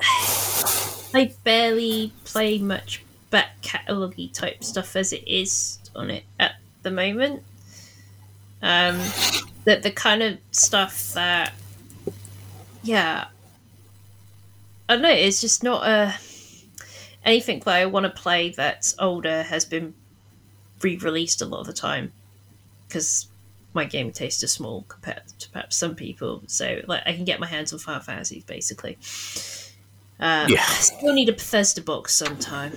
I, 0.00 1.20
I 1.20 1.32
barely 1.44 2.12
play 2.24 2.58
much 2.58 3.04
back 3.30 3.60
catalogy 3.62 4.28
type 4.28 4.62
stuff 4.62 4.94
as 4.96 5.12
it 5.12 5.26
is 5.26 5.78
on 5.94 6.10
it 6.10 6.24
at 6.38 6.56
the 6.82 6.90
moment. 6.90 7.42
Um, 8.62 8.98
the 9.64 9.80
the 9.82 9.90
kind 9.90 10.22
of 10.22 10.38
stuff 10.52 11.12
that, 11.14 11.52
yeah, 12.82 13.26
I 14.88 14.94
don't 14.94 15.02
know. 15.02 15.10
It's 15.10 15.40
just 15.40 15.62
not 15.62 15.86
a 15.86 16.14
anything 17.24 17.60
that 17.60 17.68
I 17.74 17.86
want 17.86 18.04
to 18.04 18.10
play 18.10 18.50
that's 18.50 18.94
older 18.98 19.42
has 19.44 19.64
been 19.64 19.94
re-released 20.82 21.40
a 21.40 21.44
lot 21.44 21.60
of 21.60 21.66
the 21.66 21.72
time 21.72 22.12
because 22.88 23.28
my 23.74 23.84
game 23.84 24.10
taste 24.10 24.42
is 24.42 24.52
small 24.52 24.82
compared 24.88 25.22
to 25.38 25.48
perhaps 25.50 25.76
some 25.76 25.94
people. 25.94 26.42
So 26.46 26.80
like 26.86 27.02
I 27.06 27.14
can 27.14 27.24
get 27.24 27.40
my 27.40 27.46
hands 27.46 27.72
on 27.72 27.78
Final 27.78 28.02
Fantasies 28.02 28.44
basically. 28.44 28.98
Uh, 30.20 30.46
Yeah. 30.48 30.60
I 30.60 30.72
still 30.74 31.12
need 31.14 31.28
a 31.28 31.32
Bethesda 31.32 31.80
box 31.80 32.14
sometime. 32.14 32.72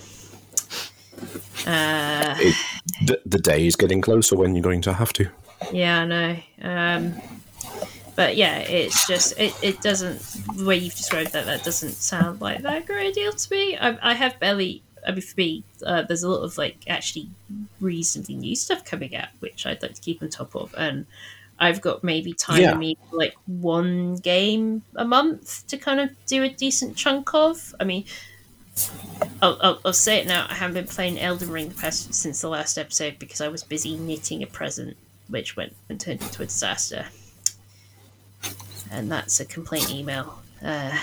Uh, 1.66 2.36
It, 2.40 2.56
the, 3.06 3.22
the 3.26 3.40
day 3.40 3.66
is 3.66 3.76
getting 3.76 4.02
closer 4.02 4.36
when 4.36 4.56
you're 4.56 4.64
going 4.64 4.82
to 4.82 4.94
have 4.94 5.12
to. 5.14 5.30
yeah, 5.72 6.02
I 6.02 6.06
know. 6.06 6.38
Um, 6.62 7.22
but 8.16 8.36
yeah, 8.38 8.60
it's 8.60 9.08
just 9.08 9.40
it, 9.40 9.54
it 9.62 9.82
doesn't 9.82 10.20
the 10.56 10.66
way 10.66 10.78
you've 10.78 10.96
described 10.96 11.34
that 11.34 11.46
that 11.46 11.64
doesn't 11.64 11.92
sound 11.94 12.42
like 12.42 12.62
that 12.62 12.86
great 12.86 13.14
deal 13.14 13.32
to 13.32 13.52
me. 13.54 13.78
I, 13.78 14.12
I 14.12 14.14
have 14.14 14.40
barely. 14.40 14.82
I 15.08 15.12
mean, 15.12 15.22
for 15.22 15.36
me, 15.38 15.64
uh, 15.86 16.02
there's 16.02 16.24
a 16.24 16.30
lot 16.30 16.42
of 16.44 16.58
like 16.58 16.78
actually 16.88 17.30
reasonably 17.80 18.36
new 18.36 18.56
stuff 18.56 18.84
coming 18.84 19.16
out, 19.16 19.28
which 19.40 19.66
I'd 19.66 19.82
like 19.82 19.94
to 19.94 20.02
keep 20.02 20.22
on 20.24 20.30
top 20.30 20.56
of, 20.56 20.74
and 20.78 21.06
I've 21.60 21.80
got 21.82 22.04
maybe 22.04 22.34
time 22.34 22.62
Yeah. 22.62 22.74
me 22.74 22.98
like 23.12 23.36
one 23.46 24.16
game 24.16 24.82
a 24.96 25.06
month 25.06 25.68
to 25.68 25.78
kind 25.78 26.00
of 26.00 26.10
do 26.26 26.44
a 26.44 26.50
decent 26.50 26.96
chunk 26.98 27.34
of. 27.34 27.76
I 27.80 27.84
mean, 27.84 28.06
I'll, 29.42 29.58
I'll, 29.62 29.80
I'll 29.86 29.94
say 29.94 30.18
it 30.20 30.28
now. 30.28 30.48
I 30.50 30.56
haven't 30.56 30.74
been 30.74 30.88
playing 30.88 31.20
Elden 31.20 31.50
Ring 31.52 31.70
the 31.70 31.76
past 31.76 32.14
since 32.14 32.42
the 32.42 32.50
last 32.50 32.78
episode 32.78 33.20
because 33.20 33.42
I 33.42 33.48
was 33.48 33.64
busy 33.64 33.96
knitting 33.98 34.42
a 34.44 34.48
present, 34.48 34.98
which 35.30 35.56
went 35.56 35.74
and 35.88 36.00
turned 36.00 36.22
into 36.22 36.42
a 36.42 36.46
disaster. 36.46 37.06
And 38.92 39.12
that's 39.12 39.40
a 39.40 39.46
complaint 39.46 39.92
email. 39.92 40.40
Uh, 40.64 40.98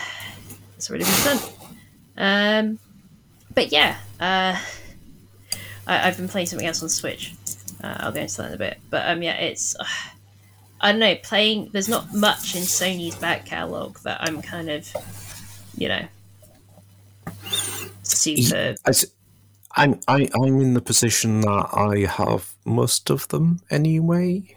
it's 0.77 0.89
already 0.89 1.05
been 1.05 1.25
done. 1.25 1.39
Um, 2.17 2.79
but 3.55 3.73
yeah, 3.73 3.97
uh, 4.21 4.59
I, 5.87 6.09
I've 6.09 6.17
been 6.17 6.29
playing 6.29 6.47
something 6.47 6.67
else 6.67 6.83
on 6.83 6.89
Switch. 6.89 7.35
Uh, 7.83 7.97
I'll 7.99 8.13
go 8.13 8.21
into 8.21 8.37
that 8.39 8.49
in 8.49 8.55
a 8.55 8.59
bit. 8.59 8.79
But 8.91 9.09
um, 9.09 9.23
yeah, 9.23 9.35
it's 9.35 9.77
uh, 9.79 9.85
I 10.81 10.93
don't 10.93 11.01
know. 11.01 11.15
Playing 11.17 11.71
there's 11.73 11.89
not 11.89 12.15
much 12.15 12.55
in 12.57 12.63
Sony's 12.63 13.17
back 13.17 13.47
catalog 13.47 13.99
that 14.01 14.21
I'm 14.21 14.43
kind 14.43 14.71
of, 14.71 14.93
you 15.77 15.89
know, 15.89 16.07
super. 18.03 18.75
I, 18.87 18.93
I'm 19.75 20.01
I, 20.09 20.29
I'm 20.35 20.61
in 20.61 20.75
the 20.75 20.81
position 20.81 21.41
that 21.43 21.69
I 21.73 22.07
have 22.11 22.55
most 22.65 23.11
of 23.11 23.29
them 23.29 23.61
anyway. 23.71 24.57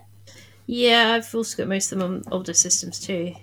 Yeah, 0.68 1.14
I've 1.14 1.34
also 1.34 1.58
got 1.58 1.68
most 1.68 1.92
of 1.92 2.00
them 2.00 2.08
on 2.08 2.24
older 2.32 2.54
systems 2.54 3.00
too. 3.00 3.34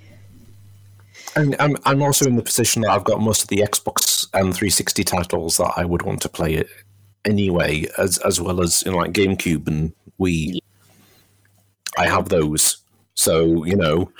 And 1.36 1.56
I'm 1.58 1.76
I'm 1.84 2.02
also 2.02 2.26
in 2.26 2.36
the 2.36 2.42
position 2.42 2.82
that 2.82 2.90
I've 2.90 3.04
got 3.04 3.20
most 3.20 3.42
of 3.42 3.48
the 3.48 3.58
Xbox 3.58 4.28
and 4.34 4.54
360 4.54 5.04
titles 5.04 5.56
that 5.58 5.72
I 5.76 5.84
would 5.84 6.02
want 6.02 6.20
to 6.22 6.28
play 6.28 6.54
it 6.54 6.68
anyway, 7.24 7.86
as 7.98 8.18
as 8.18 8.40
well 8.40 8.60
as 8.60 8.82
you 8.84 8.92
know, 8.92 8.98
like 8.98 9.12
GameCube 9.12 9.66
and 9.68 9.92
Wii. 10.20 10.58
I 11.96 12.06
have 12.06 12.28
those, 12.28 12.78
so 13.14 13.64
you 13.64 13.76
know. 13.76 14.10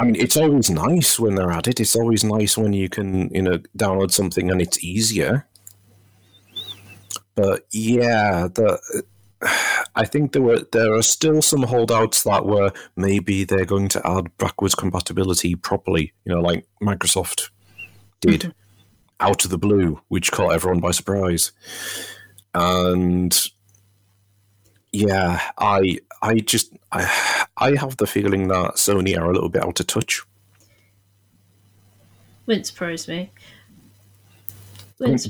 I 0.00 0.04
mean, 0.04 0.16
it's 0.16 0.36
always 0.36 0.68
nice 0.68 1.20
when 1.20 1.36
they're 1.36 1.52
at 1.52 1.68
it. 1.68 1.78
It's 1.78 1.94
always 1.94 2.24
nice 2.24 2.58
when 2.58 2.72
you 2.72 2.88
can, 2.88 3.32
you 3.32 3.40
know, 3.40 3.58
download 3.78 4.10
something 4.10 4.50
and 4.50 4.60
it's 4.60 4.82
easier. 4.82 5.46
But 7.36 7.66
yeah, 7.70 8.48
the 8.52 9.04
I 9.94 10.04
think 10.04 10.32
there 10.32 10.42
were 10.42 10.60
there 10.72 10.94
are 10.94 11.02
still 11.02 11.42
some 11.42 11.64
holdouts 11.64 12.22
that 12.22 12.46
were 12.46 12.72
maybe 12.96 13.44
they're 13.44 13.64
going 13.64 13.88
to 13.88 14.06
add 14.06 14.36
backwards 14.38 14.74
compatibility 14.74 15.54
properly, 15.54 16.12
you 16.24 16.34
know, 16.34 16.40
like 16.40 16.66
Microsoft 16.82 17.50
did 18.20 18.40
mm-hmm. 18.40 18.50
out 19.20 19.44
of 19.44 19.50
the 19.50 19.58
blue, 19.58 20.00
which 20.08 20.32
caught 20.32 20.52
everyone 20.52 20.80
by 20.80 20.92
surprise. 20.92 21.52
And 22.54 23.36
yeah, 24.92 25.40
I 25.58 25.98
I 26.20 26.36
just 26.36 26.72
I, 26.92 27.46
I 27.56 27.74
have 27.76 27.96
the 27.96 28.06
feeling 28.06 28.48
that 28.48 28.74
Sony 28.74 29.18
are 29.18 29.28
a 29.28 29.32
little 29.32 29.48
bit 29.48 29.64
out 29.64 29.80
of 29.80 29.86
touch. 29.86 30.22
Wouldn't 32.46 32.66
surprise 32.66 33.08
me. 33.08 33.30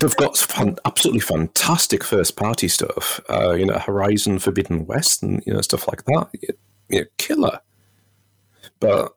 They've 0.01 0.17
got 0.17 0.37
fan, 0.37 0.77
absolutely 0.85 1.21
fantastic 1.21 2.05
first 2.05 2.37
party 2.37 2.69
stuff. 2.69 3.21
Uh, 3.31 3.53
you 3.53 3.67
know, 3.67 3.79
Horizon 3.79 4.39
Forbidden 4.39 4.87
West 4.87 5.23
and 5.23 5.43
you 5.47 5.53
know 5.55 5.61
stuff 5.61 5.89
like 5.89 6.05
that. 6.05 6.29
You 6.89 7.01
know, 7.01 7.05
killer. 7.19 7.61
But 8.81 9.15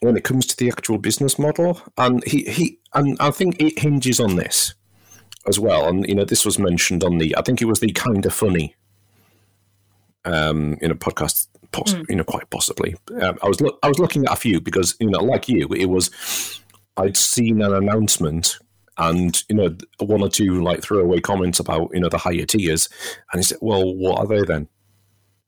when 0.00 0.16
it 0.16 0.24
comes 0.24 0.46
to 0.46 0.56
the 0.56 0.68
actual 0.68 0.98
business 0.98 1.38
model, 1.38 1.80
and 1.98 2.22
he 2.24 2.42
he 2.44 2.78
and 2.94 3.16
I 3.20 3.30
think 3.30 3.60
it 3.60 3.78
hinges 3.78 4.20
on 4.20 4.36
this 4.36 4.74
as 5.46 5.58
well. 5.58 5.88
And 5.88 6.06
you 6.08 6.14
know, 6.14 6.24
this 6.24 6.44
was 6.44 6.58
mentioned 6.58 7.02
on 7.02 7.18
the 7.18 7.36
I 7.36 7.42
think 7.42 7.60
it 7.62 7.66
was 7.66 7.80
the 7.80 7.92
Kinda 7.92 8.30
Funny 8.30 8.74
um, 10.24 10.76
you 10.80 10.88
know 10.88 10.94
podcast. 10.94 11.48
Poss- 11.72 11.96
You 12.08 12.14
know, 12.14 12.22
quite 12.24 12.48
possibly. 12.50 12.94
Um, 13.20 13.36
I 13.42 13.48
was 13.48 13.60
look 13.60 13.80
I 13.82 13.88
was 13.88 13.98
looking 13.98 14.24
at 14.26 14.32
a 14.32 14.36
few 14.36 14.60
because 14.60 14.94
you 15.00 15.10
know, 15.10 15.18
like 15.18 15.48
you, 15.48 15.66
it 15.74 15.86
was 15.86 16.60
I'd 16.96 17.16
seen 17.16 17.60
an 17.62 17.74
announcement 17.74 18.58
and 18.98 19.42
you 19.48 19.56
know 19.56 19.76
one 19.98 20.22
or 20.22 20.28
two 20.28 20.62
like 20.62 20.82
throwaway 20.82 21.20
comments 21.20 21.58
about 21.58 21.90
you 21.92 22.00
know 22.00 22.08
the 22.08 22.18
higher 22.18 22.44
tiers, 22.44 22.88
and 23.32 23.40
he 23.40 23.42
said, 23.42 23.58
"Well, 23.60 23.94
what 23.94 24.18
are 24.18 24.26
they 24.26 24.42
then?" 24.42 24.68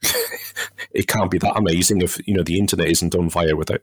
it 0.91 1.07
can't 1.07 1.31
be 1.31 1.39
that 1.39 1.57
amazing 1.57 2.01
if 2.01 2.19
you 2.27 2.35
know 2.35 2.43
the 2.43 2.59
internet 2.59 2.89
isn't 2.89 3.15
on 3.15 3.31
fire 3.31 3.57
with 3.57 3.71
it. 3.71 3.83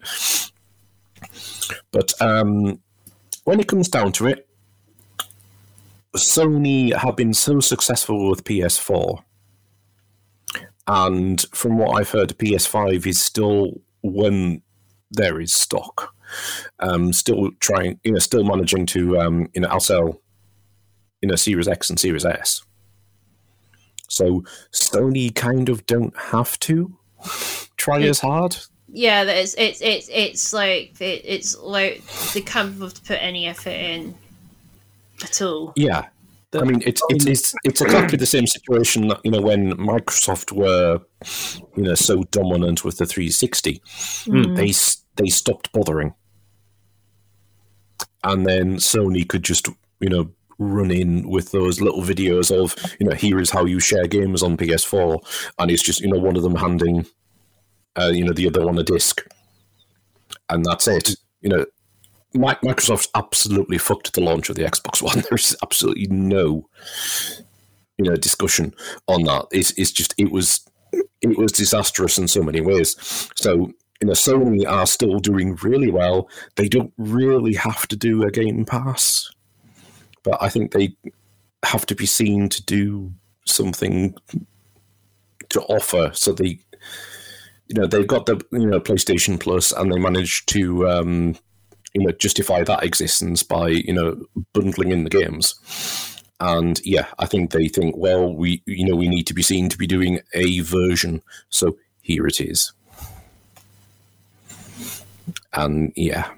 But 1.92 2.14
um, 2.22 2.82
when 3.46 3.60
it 3.60 3.68
comes 3.68 3.88
down 3.88 4.12
to 4.14 4.28
it, 4.28 4.48
Sony 6.16 6.94
have 6.96 7.16
been 7.16 7.34
so 7.34 7.60
successful 7.60 8.30
with 8.30 8.44
PS4, 8.44 9.24
and 10.88 11.42
from 11.54 11.78
what 11.78 11.98
I've 12.00 12.12
heard, 12.12 12.38
PS5 12.38 13.08
is 13.08 13.22
still 13.22 13.82
when 14.02 14.62
there 15.12 15.40
is 15.40 15.54
stock 15.54 16.13
um, 16.80 17.14
still 17.14 17.52
trying, 17.60 18.00
you 18.04 18.12
know, 18.12 18.20
still 18.20 18.44
managing 18.44 18.86
to, 18.88 19.20
um, 19.20 19.50
you 19.54 19.62
know, 19.62 19.70
outsell 19.70 20.20
you 21.24 21.30
know 21.30 21.36
Series 21.36 21.70
X 21.70 21.90
and 21.90 22.00
Series 22.00 22.26
S. 22.26 22.64
So 24.10 24.44
Sony 24.74 25.34
kind 25.34 25.70
of 25.70 25.86
don't 25.88 26.16
have 26.18 26.60
to 26.60 26.96
try 27.78 28.02
as 28.02 28.20
hard. 28.20 28.58
Yeah, 28.90 29.24
that 29.24 29.38
is 29.38 29.56
it's 29.58 29.82
it's 29.82 30.10
it's 30.12 30.54
like 30.54 31.00
it, 31.00 31.22
it's 31.24 31.58
like 31.58 32.04
they 32.34 32.42
can't 32.42 32.78
have 32.80 32.94
to 32.94 33.02
put 33.02 33.24
any 33.24 33.48
effort 33.48 33.70
in 33.70 34.16
at 35.24 35.42
all. 35.42 35.72
Yeah, 35.78 36.08
I 36.54 36.66
mean 36.66 36.84
it's 36.86 37.02
it's 37.08 37.26
it's 37.26 37.56
it's 37.64 37.82
exactly 37.82 38.18
the 38.18 38.26
same 38.26 38.46
situation 38.46 39.08
that 39.08 39.22
you 39.24 39.32
know 39.32 39.42
when 39.42 39.72
Microsoft 39.78 40.52
were 40.52 41.00
you 41.78 41.84
know 41.84 41.96
so 41.96 42.24
dominant 42.32 42.84
with 42.84 42.98
the 42.98 43.06
360, 43.06 43.82
they 44.28 44.74
they 45.16 45.30
stopped 45.30 45.72
bothering, 45.72 46.14
and 48.24 48.46
then 48.46 48.78
Sony 48.78 49.28
could 49.28 49.44
just 49.44 49.68
you 50.00 50.10
know 50.10 50.30
run 50.60 50.92
in 50.92 51.28
with 51.28 51.52
those 51.52 51.82
little 51.82 52.02
videos 52.02 52.52
of 52.52 52.76
you 53.00 53.08
know 53.08 53.16
here 53.16 53.40
is 53.40 53.50
how 53.50 53.66
you 53.66 53.80
share 53.80 54.08
games 54.08 54.44
on 54.44 54.58
PS4, 54.58 55.52
and 55.60 55.72
it's 55.72 55.84
just 55.84 56.02
you 56.02 56.12
know 56.12 56.20
one 56.20 56.36
of 56.36 56.44
them 56.44 56.56
handing 56.56 57.06
uh, 57.96 58.12
you 58.14 58.24
know 58.24 58.34
the 58.34 58.48
other 58.48 58.66
one 58.66 58.78
a 58.78 58.84
disc, 58.84 59.26
and 60.50 60.66
that's 60.66 60.88
it. 60.88 61.16
You 61.42 61.50
know 61.50 61.66
Microsoft's 62.36 63.10
absolutely 63.16 63.78
fucked 63.78 64.14
the 64.14 64.22
launch 64.22 64.50
of 64.50 64.56
the 64.56 64.64
Xbox 64.64 65.02
One. 65.02 65.24
There's 65.30 65.56
absolutely 65.62 66.08
no, 66.08 66.68
you 67.98 68.06
know, 68.06 68.16
discussion 68.16 68.74
on 69.08 69.24
that. 69.24 69.48
It's, 69.52 69.72
it's 69.78 69.92
just 69.92 70.14
it 70.18 70.32
was 70.32 70.66
it 71.22 71.38
was 71.38 71.52
disastrous 71.52 72.18
in 72.18 72.28
so 72.28 72.42
many 72.44 72.62
ways. 72.62 72.96
So 73.36 73.72
you 74.04 74.08
know, 74.08 74.12
Sony 74.12 74.68
are 74.68 74.86
still 74.86 75.20
doing 75.20 75.56
really 75.64 75.90
well. 75.90 76.28
They 76.58 76.68
don't 76.68 76.92
really 76.98 77.54
have 77.54 77.88
to 77.88 77.96
do 77.96 78.24
a 78.24 78.32
Game 78.32 78.66
Pass, 78.66 79.32
but 80.24 80.44
I 80.44 80.50
think 80.50 80.74
they 80.74 80.98
have 81.64 81.86
to 81.86 81.96
be 81.96 82.06
seen 82.06 82.50
to 82.50 82.62
do 82.66 83.14
something 83.46 84.14
to 85.48 85.62
offer. 85.62 86.12
So 86.14 86.34
they, 86.34 86.60
you 87.68 87.76
know, 87.76 87.88
they've 87.88 88.06
got 88.06 88.26
the 88.26 88.46
you 88.52 88.66
know 88.66 88.82
PlayStation 88.82 89.40
Plus, 89.40 89.72
and 89.72 89.90
they 89.90 90.00
managed 90.00 90.50
to. 90.50 90.90
Um, 90.90 91.36
you 91.94 92.04
know 92.04 92.12
justify 92.14 92.64
that 92.64 92.84
existence 92.84 93.44
by 93.44 93.68
you 93.68 93.94
know 93.94 94.20
bundling 94.52 94.92
in 94.92 95.04
the 95.04 95.12
games 95.12 95.54
and 96.40 96.82
yeah 96.84 97.06
i 97.20 97.28
think 97.28 97.52
they 97.52 97.68
think 97.68 97.96
well 97.96 98.34
we 98.34 98.64
you 98.66 98.84
know 98.84 98.96
we 98.96 99.08
need 99.08 99.28
to 99.28 99.34
be 99.36 99.44
seen 99.44 99.70
to 99.70 99.78
be 99.78 99.86
doing 99.86 100.20
a 100.34 100.62
version 100.62 101.22
so 101.50 101.78
here 102.02 102.26
it 102.26 102.42
is 102.42 102.74
and 105.54 105.92
yeah 105.96 106.30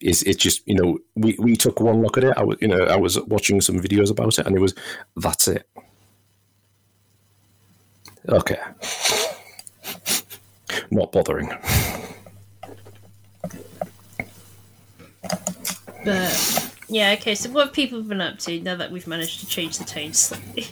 it's, 0.00 0.22
it's 0.22 0.42
just 0.42 0.66
you 0.66 0.74
know 0.74 0.98
we, 1.14 1.36
we 1.38 1.56
took 1.56 1.80
one 1.80 2.02
look 2.02 2.16
at 2.16 2.24
it 2.24 2.34
i 2.36 2.42
was 2.42 2.56
you 2.60 2.68
know 2.68 2.84
i 2.84 2.96
was 2.96 3.20
watching 3.22 3.60
some 3.60 3.78
videos 3.78 4.10
about 4.10 4.38
it 4.38 4.46
and 4.46 4.56
it 4.56 4.60
was 4.60 4.74
that's 5.16 5.48
it 5.48 5.68
okay 8.28 8.58
not 10.90 11.12
bothering 11.12 11.50
But 16.06 16.72
yeah, 16.88 17.16
okay. 17.18 17.34
So 17.34 17.50
what 17.50 17.66
have 17.66 17.74
people 17.74 18.00
been 18.00 18.20
up 18.20 18.38
to 18.40 18.60
now 18.60 18.76
that 18.76 18.92
we've 18.92 19.08
managed 19.08 19.40
to 19.40 19.46
change 19.46 19.76
the 19.76 19.84
tone 19.84 20.12
slightly? 20.12 20.68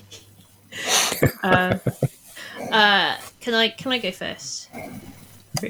uh, 1.42 1.78
uh, 2.70 3.16
can 3.40 3.54
I 3.54 3.68
can 3.70 3.90
I 3.90 3.98
go 3.98 4.12
first? 4.12 4.70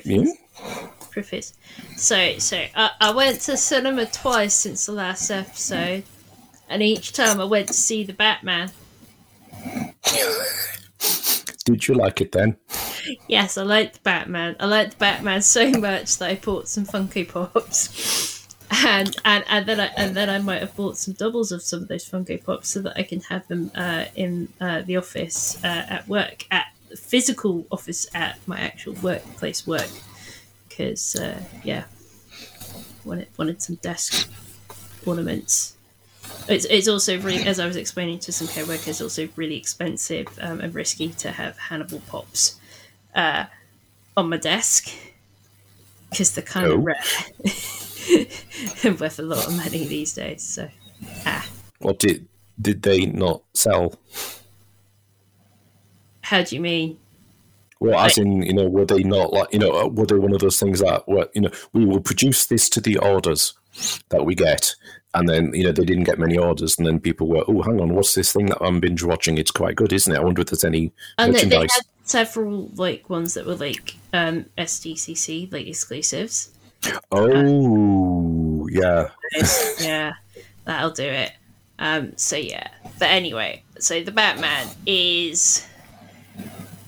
Yeah 0.05 0.25
Preface. 1.15 1.55
So 1.97 2.39
so 2.39 2.65
I, 2.75 2.91
I 3.01 3.11
went 3.12 3.41
to 3.43 3.57
cinema 3.57 4.07
twice 4.07 4.55
since 4.55 4.87
the 4.87 4.93
last 4.93 5.31
episode, 5.31 6.05
and 6.69 6.83
each 6.83 7.12
time 7.12 7.41
I 7.41 7.45
went 7.45 7.69
to 7.69 7.75
see 7.75 8.05
the 8.05 8.12
Batman. 8.12 8.71
did 11.65 11.89
you 11.89 11.95
like 11.95 12.21
it 12.21 12.33
then 12.33 12.57
Yes, 13.29 13.59
I 13.59 13.62
liked 13.62 14.03
Batman. 14.03 14.57
I 14.61 14.67
liked 14.67 14.99
Batman 14.99 15.43
so 15.43 15.71
much 15.79 16.19
that 16.19 16.31
I 16.31 16.35
bought 16.37 16.69
some 16.69 16.87
Funko 16.87 17.29
Pops, 17.29 18.47
and 18.85 19.17
and 19.25 19.45
and 19.49 19.67
then 19.67 19.81
I 19.81 19.87
and 19.97 20.17
then 20.17 20.31
I 20.31 20.39
might 20.39 20.61
have 20.61 20.77
bought 20.77 20.97
some 20.97 21.15
doubles 21.15 21.53
of 21.53 21.62
some 21.62 21.83
of 21.83 21.89
those 21.89 22.09
Funko 22.09 22.43
Pops 22.43 22.71
so 22.71 22.81
that 22.83 22.95
I 22.97 23.03
can 23.03 23.21
have 23.21 23.47
them 23.49 23.71
uh, 23.75 24.07
in 24.15 24.49
uh, 24.61 24.83
the 24.83 24.97
office 24.97 25.62
uh, 25.65 25.87
at 25.89 26.09
work 26.09 26.47
at 26.51 26.67
the 26.89 26.97
physical 26.97 27.67
office 27.71 28.07
at 28.15 28.39
my 28.47 28.61
actual 28.61 28.95
workplace 28.95 29.67
work 29.67 29.91
because 30.77 31.14
uh, 31.16 31.41
yeah, 31.62 31.85
wanted 33.05 33.29
wanted 33.39 33.62
some 33.62 33.77
desk 33.77 34.29
ornaments. 35.07 35.77
It's, 36.49 36.64
it's 36.64 36.89
also 36.89 37.18
really, 37.20 37.43
as 37.45 37.61
I 37.61 37.66
was 37.66 37.77
explaining 37.77 38.18
to 38.20 38.33
some 38.33 38.49
co-workers, 38.49 39.01
also 39.03 39.29
really 39.37 39.57
expensive 39.57 40.27
um, 40.41 40.61
and 40.61 40.75
risky 40.75 41.09
to 41.11 41.31
have 41.33 41.57
Hannibal 41.59 42.01
pops 42.07 42.59
uh, 43.14 43.45
on 44.16 44.31
my 44.31 44.39
desk 44.39 44.89
because 46.11 46.35
they're 46.35 46.45
kind 46.45 46.66
Oh. 46.66 46.75
of 46.79 46.85
rare 46.85 46.97
and 48.85 48.99
worth 49.01 49.18
a 49.18 49.22
lot 49.22 49.47
of 49.47 49.55
money 49.57 49.87
these 49.87 50.14
days. 50.14 50.43
So, 50.43 50.68
ah, 51.27 51.47
What 51.79 51.99
did 51.99 52.27
did 52.61 52.83
they 52.83 53.07
not 53.07 53.43
sell? 53.55 53.95
how 56.22 56.43
do 56.43 56.55
you 56.57 56.61
mean? 56.62 56.99
Well, 57.85 58.01
as 58.01 58.18
in, 58.18 58.43
you 58.43 58.55
know, 58.55 58.68
were 58.68 58.87
they 58.87 59.03
not 59.03 59.32
like, 59.32 59.53
you 59.53 59.59
know, 59.59 59.89
were 59.89 60.07
they 60.07 60.14
one 60.14 60.32
of 60.32 60.41
those 60.41 60.59
things 60.59 60.80
that 60.80 61.07
were, 61.07 61.28
you 61.35 61.43
know, 61.43 61.51
we 61.72 61.85
will 61.85 62.01
produce 62.01 62.47
this 62.47 62.68
to 62.70 62.80
the 62.80 62.97
orders 62.99 63.55
that 64.09 64.24
we 64.24 64.35
get, 64.35 64.74
and 65.12 65.28
then, 65.28 65.53
you 65.53 65.64
know, 65.64 65.72
they 65.72 65.85
didn't 65.85 66.05
get 66.05 66.18
many 66.18 66.39
orders, 66.39 66.78
and 66.78 66.87
then 66.87 66.99
people 66.99 67.28
were, 67.28 67.45
oh, 67.47 67.62
hang 67.62 67.80
on, 67.80 67.95
what's 67.95 68.14
this 68.14 68.32
thing 68.32 68.47
that 68.47 68.62
I'm 68.62 68.80
binge 68.80 69.03
watching? 69.03 69.37
It's 69.37 69.51
quite 69.51 69.76
good, 69.76 69.93
isn't 69.93 70.12
it? 70.12 70.18
I 70.18 70.24
wonder 70.24 70.41
if 70.41 70.49
there's 70.49 70.64
any 70.64 70.93
And 71.18 71.35
they, 71.35 71.45
they 71.45 71.57
had 71.57 71.68
several 72.05 72.70
like 72.76 73.11
ones 73.11 73.35
that 73.35 73.45
were 73.45 73.57
like 73.57 73.97
um, 74.12 74.47
SDCC, 74.57 75.53
like 75.53 75.66
exclusives. 75.66 76.51
Oh, 77.12 78.66
yeah. 78.70 79.11
yeah, 79.80 80.12
that'll 80.64 80.91
do 80.91 81.05
it. 81.05 81.32
Um, 81.78 82.16
so 82.16 82.37
yeah, 82.37 82.68
but 82.99 83.11
anyway, 83.11 83.62
so 83.78 84.03
the 84.03 84.12
Batman 84.12 84.68
is. 84.87 85.66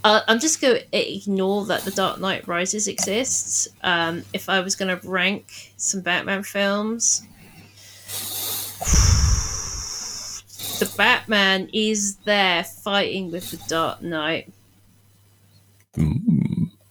Uh, 0.06 0.22
I'm 0.28 0.38
just 0.38 0.60
going 0.60 0.76
to 0.76 1.14
ignore 1.16 1.64
that 1.64 1.82
the 1.82 1.90
Dark 1.90 2.20
Knight 2.20 2.46
Rises 2.46 2.86
exists. 2.86 3.66
Um, 3.82 4.22
if 4.32 4.48
I 4.48 4.60
was 4.60 4.76
going 4.76 4.96
to 4.96 5.08
rank 5.08 5.72
some 5.78 6.00
Batman 6.00 6.44
films, 6.44 7.22
the 10.78 10.94
Batman 10.96 11.68
is 11.72 12.18
there 12.18 12.62
fighting 12.62 13.32
with 13.32 13.50
the 13.50 13.56
Dark 13.68 14.00
Knight 14.00 14.52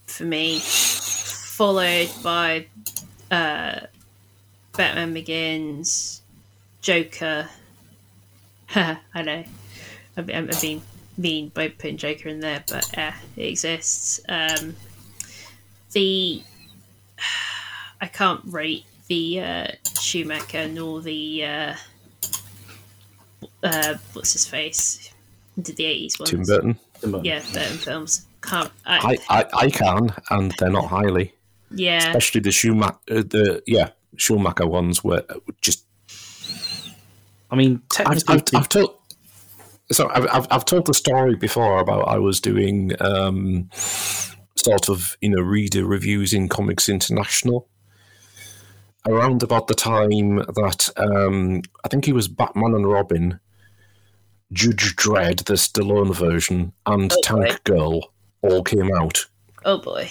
for 0.07 0.25
me, 0.25 0.59
followed 0.59 2.09
by 2.21 2.65
uh, 3.31 3.79
Batman 4.75 5.13
Begins, 5.13 6.21
Joker. 6.81 7.47
I 8.75 8.97
know. 9.15 9.45
I'm, 10.17 10.29
I'm 10.29 10.49
being 10.59 10.81
mean 11.17 11.49
by 11.49 11.69
putting 11.69 11.97
Joker 11.97 12.29
in 12.29 12.39
there, 12.39 12.63
but 12.67 12.97
uh, 12.97 13.11
it 13.35 13.43
exists. 13.43 14.19
Um, 14.27 14.75
the 15.91 16.43
I 18.01 18.07
can't 18.07 18.41
rate 18.45 18.85
the 19.07 19.41
uh, 19.41 19.67
Schumacher 19.99 20.67
nor 20.67 21.01
the 21.01 21.45
uh, 21.45 21.75
uh, 23.63 23.95
what's 24.13 24.33
his 24.33 24.45
face 24.45 25.11
Who 25.55 25.61
did 25.61 25.77
the 25.77 25.85
eighties 25.85 26.19
ones. 26.19 26.29
Tim 26.29 26.43
Burton. 26.43 26.79
Yeah, 27.23 27.41
Burton 27.53 27.77
films. 27.77 28.25
Can't. 28.41 28.71
I, 28.85 29.17
I, 29.29 29.39
I, 29.39 29.45
I 29.65 29.69
can, 29.69 30.13
and 30.29 30.53
they're 30.59 30.69
not 30.69 30.87
highly. 30.87 31.33
yeah. 31.71 32.09
Especially 32.09 32.41
the 32.41 32.51
Schumacher, 32.51 32.99
uh, 33.09 33.15
the, 33.15 33.63
yeah, 33.65 33.89
Schumacher 34.17 34.67
ones 34.67 35.03
were 35.03 35.23
just 35.61 35.85
I 37.51 37.55
mean, 37.55 37.81
I've, 37.99 38.23
technically, 38.23 38.57
I've, 38.57 38.63
I've 38.63 38.69
told. 38.69 38.94
So 39.91 40.09
I've, 40.09 40.27
I've, 40.33 40.47
I've 40.51 40.65
told 40.65 40.87
the 40.87 40.93
story 40.93 41.35
before 41.35 41.79
about 41.79 42.07
I 42.07 42.17
was 42.17 42.39
doing 42.41 42.91
um, 43.01 43.69
sort 43.73 44.89
of 44.89 45.15
you 45.21 45.29
know 45.29 45.41
reader 45.41 45.85
reviews 45.85 46.33
in 46.33 46.49
Comics 46.49 46.89
International 46.89 47.67
around 49.07 49.43
about 49.43 49.67
the 49.67 49.75
time 49.75 50.37
that 50.37 50.89
um, 50.97 51.61
I 51.83 51.87
think 51.89 52.05
he 52.05 52.13
was 52.13 52.27
Batman 52.27 52.73
and 52.73 52.87
Robin, 52.89 53.39
Judge 54.51 54.95
Dredd, 54.95 55.45
the 55.45 55.53
Stallone 55.53 56.15
version, 56.15 56.73
and 56.87 57.13
Oh, 57.13 57.21
Tank. 57.21 57.63
Girl 57.65 58.11
all 58.41 58.63
came 58.63 58.91
out, 58.95 59.27
Oh 59.63 59.77
boy. 59.77 60.09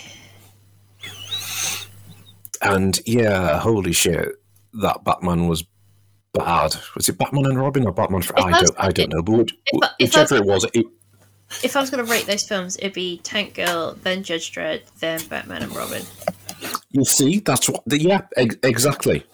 and 2.62 3.00
yeah, 3.06 3.58
holy 3.58 3.92
shit, 3.92 4.28
that 4.74 5.04
Batman 5.04 5.48
was 5.48 5.64
bad. 6.34 6.74
Was 6.94 7.08
it 7.08 7.16
Batman 7.18 7.46
and 7.46 7.58
Robin 7.58 7.86
or 7.86 7.92
Batman? 7.92 8.22
For, 8.22 8.38
I 8.38 8.42
I 8.42 8.60
was- 8.60 8.70
don't, 8.70 8.84
I 8.84 8.90
don't 8.90 9.12
know, 9.12 9.22
but 9.22 9.32
which- 9.38 9.54
if 9.72 9.82
I- 9.82 9.86
if 9.98 10.08
whichever 10.10 10.36
it 10.36 10.44
was, 10.44 10.66
it, 10.74 10.86
If 11.62 11.76
I 11.76 11.80
was 11.80 11.90
going 11.90 12.04
to 12.04 12.10
rate 12.10 12.26
those 12.26 12.42
films, 12.46 12.76
it'd 12.78 12.92
be 12.94 13.18
Tank 13.22 13.54
Girl, 13.54 13.96
then 14.02 14.22
Judge 14.22 14.50
Dredd, 14.52 14.82
then 15.00 15.20
Batman 15.28 15.62
and 15.62 15.74
Robin. 15.76 16.02
You 16.90 17.04
see, 17.04 17.38
that's 17.40 17.68
what. 17.68 17.82
The, 17.86 18.00
yeah, 18.00 18.22
ex- 18.36 18.56
exactly. 18.62 19.24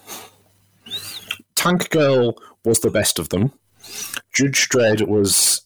Tank 1.55 1.89
Girl 1.91 2.37
was 2.65 2.81
the 2.81 2.91
best 2.91 3.19
of 3.19 3.29
them. 3.31 3.53
Judge 4.33 4.69
Dredd 4.69 5.07
was. 5.09 5.63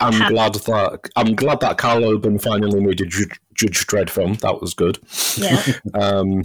I'm 0.00 0.28
glad 0.32 0.54
that 0.54 1.10
I'm 1.16 1.34
glad 1.34 1.60
that 1.60 1.76
Karl 1.78 2.04
Urban 2.04 2.38
finally 2.38 2.80
made 2.80 3.00
a 3.02 3.06
Judge, 3.06 3.38
Judge 3.54 3.86
Dredd 3.86 4.08
film. 4.10 4.34
That 4.34 4.60
was 4.60 4.74
good. 4.74 4.98
Yeah. 5.36 5.62
Um, 5.94 6.44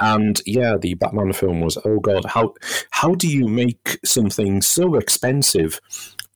and 0.00 0.40
yeah, 0.46 0.76
the 0.76 0.94
Batman 0.94 1.32
film 1.32 1.60
was. 1.60 1.78
Oh 1.84 2.00
god, 2.00 2.24
how 2.26 2.54
how 2.90 3.14
do 3.14 3.28
you 3.28 3.48
make 3.48 3.98
something 4.04 4.62
so 4.62 4.94
expensive 4.96 5.80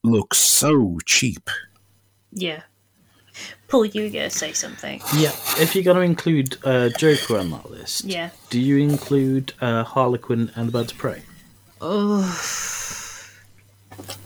look 0.03 0.33
so 0.33 0.97
cheap? 1.05 1.49
yeah. 2.31 2.61
Paul, 3.67 3.85
you 3.85 4.03
were 4.03 4.09
going 4.09 4.29
to 4.29 4.35
say 4.35 4.53
something. 4.53 5.01
Yeah, 5.15 5.31
if 5.59 5.75
you're 5.75 5.83
going 5.83 5.97
to 5.97 6.01
include 6.01 6.55
uh, 6.63 6.87
Joker 6.97 7.37
on 7.37 7.51
that 7.51 7.69
list, 7.69 8.05
Yeah. 8.05 8.29
do 8.49 8.59
you 8.61 8.77
include 8.77 9.51
uh, 9.59 9.83
Harley 9.83 10.17
Quinn 10.19 10.49
and 10.55 10.69
the 10.69 10.71
Birds 10.71 10.93
of 10.93 10.97
Prey? 10.97 11.21
Oh. 11.81 12.23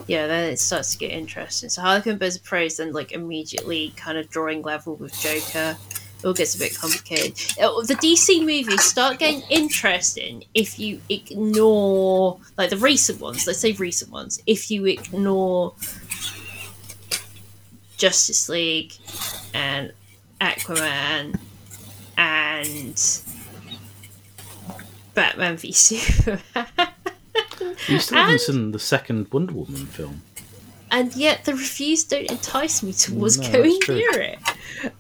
Yeah, 0.08 0.28
then 0.28 0.52
it 0.52 0.60
starts 0.60 0.92
to 0.92 0.98
get 0.98 1.12
interesting. 1.12 1.70
So 1.70 1.82
Harley 1.82 2.02
Quinn 2.02 2.18
Birds 2.20 2.36
of 2.36 2.44
Prey 2.44 2.68
is 2.68 2.78
then 2.78 2.94
like 2.94 3.12
immediately 3.14 3.94
kind 3.96 4.18
of 4.18 4.30
drawing 4.30 4.62
level 4.62 4.96
with 4.96 5.20
Joker. 5.20 5.76
It 6.24 6.28
all 6.28 6.34
gets 6.34 6.54
a 6.56 6.60
bit 6.60 6.76
complicated. 6.78 7.34
Uh, 7.60 7.82
The 7.82 7.96
DC 7.96 8.42
movies 8.42 8.84
start 8.84 9.18
getting 9.20 9.42
interesting 9.50 10.44
if 10.54 10.78
you 10.80 11.02
ignore 11.10 12.40
like 12.58 12.70
the 12.70 12.78
recent 12.78 13.20
ones. 13.20 13.48
Let's 13.48 13.60
say 13.60 13.72
recent 13.74 14.12
ones. 14.12 14.40
If 14.46 14.70
you 14.70 14.86
ignore 14.86 15.74
Justice 17.98 18.50
League 18.50 18.94
and 19.54 19.94
Aquaman 20.40 21.40
and 22.18 23.22
Batman 25.14 25.58
v 25.58 25.72
Superman. 25.72 26.40
You 27.88 28.00
still 28.00 28.18
haven't 28.20 28.42
seen 28.42 28.72
the 28.72 28.80
second 28.80 29.28
Wonder 29.32 29.54
Woman 29.54 29.86
film. 29.88 30.22
And 30.92 31.16
yet 31.16 31.46
the 31.46 31.54
reviews 31.54 32.04
don't 32.04 32.30
entice 32.30 32.84
me 32.84 32.94
towards 32.94 33.40
No, 33.40 33.52
going 33.52 33.80
near 33.88 34.12
it. 34.22 34.40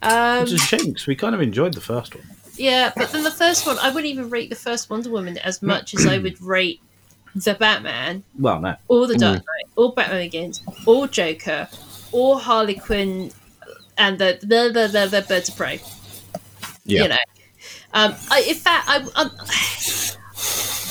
Um, 0.01 0.41
Which 0.43 0.53
is 0.53 0.61
a 0.61 0.65
shame 0.65 0.85
because 0.87 1.07
we 1.07 1.15
kind 1.15 1.35
of 1.35 1.41
enjoyed 1.41 1.73
the 1.73 1.81
first 1.81 2.15
one. 2.15 2.23
yeah, 2.55 2.91
but 2.95 3.11
then 3.11 3.23
the 3.23 3.31
first 3.31 3.65
one, 3.67 3.77
I 3.79 3.89
wouldn't 3.89 4.05
even 4.11 4.29
rate 4.29 4.49
the 4.49 4.55
first 4.55 4.89
Wonder 4.89 5.09
Woman 5.09 5.37
as 5.39 5.61
much 5.61 5.93
as 5.93 6.05
I 6.07 6.17
would 6.17 6.41
rate 6.41 6.81
the 7.35 7.53
Batman, 7.55 8.23
Well, 8.37 8.59
no. 8.59 8.75
or 8.89 9.07
the 9.07 9.15
Dark 9.17 9.37
Knight, 9.37 9.71
or 9.75 9.93
Batman 9.93 10.21
Begins, 10.25 10.61
or 10.85 11.07
Joker, 11.07 11.67
or 12.11 12.39
Harley 12.39 12.75
Quinn, 12.75 13.31
and 13.97 14.19
the 14.19 14.37
the 14.41 14.69
the, 14.73 14.87
the, 14.87 15.07
the 15.07 15.25
Birds 15.27 15.47
of 15.49 15.55
Prey. 15.55 15.79
Yeah. 16.83 17.03
You 17.03 17.09
know, 17.09 17.17
um, 17.93 18.15
I, 18.29 18.41
in 18.47 18.55
fact, 18.55 18.85
I, 18.89 18.97
I'm. 19.15 19.29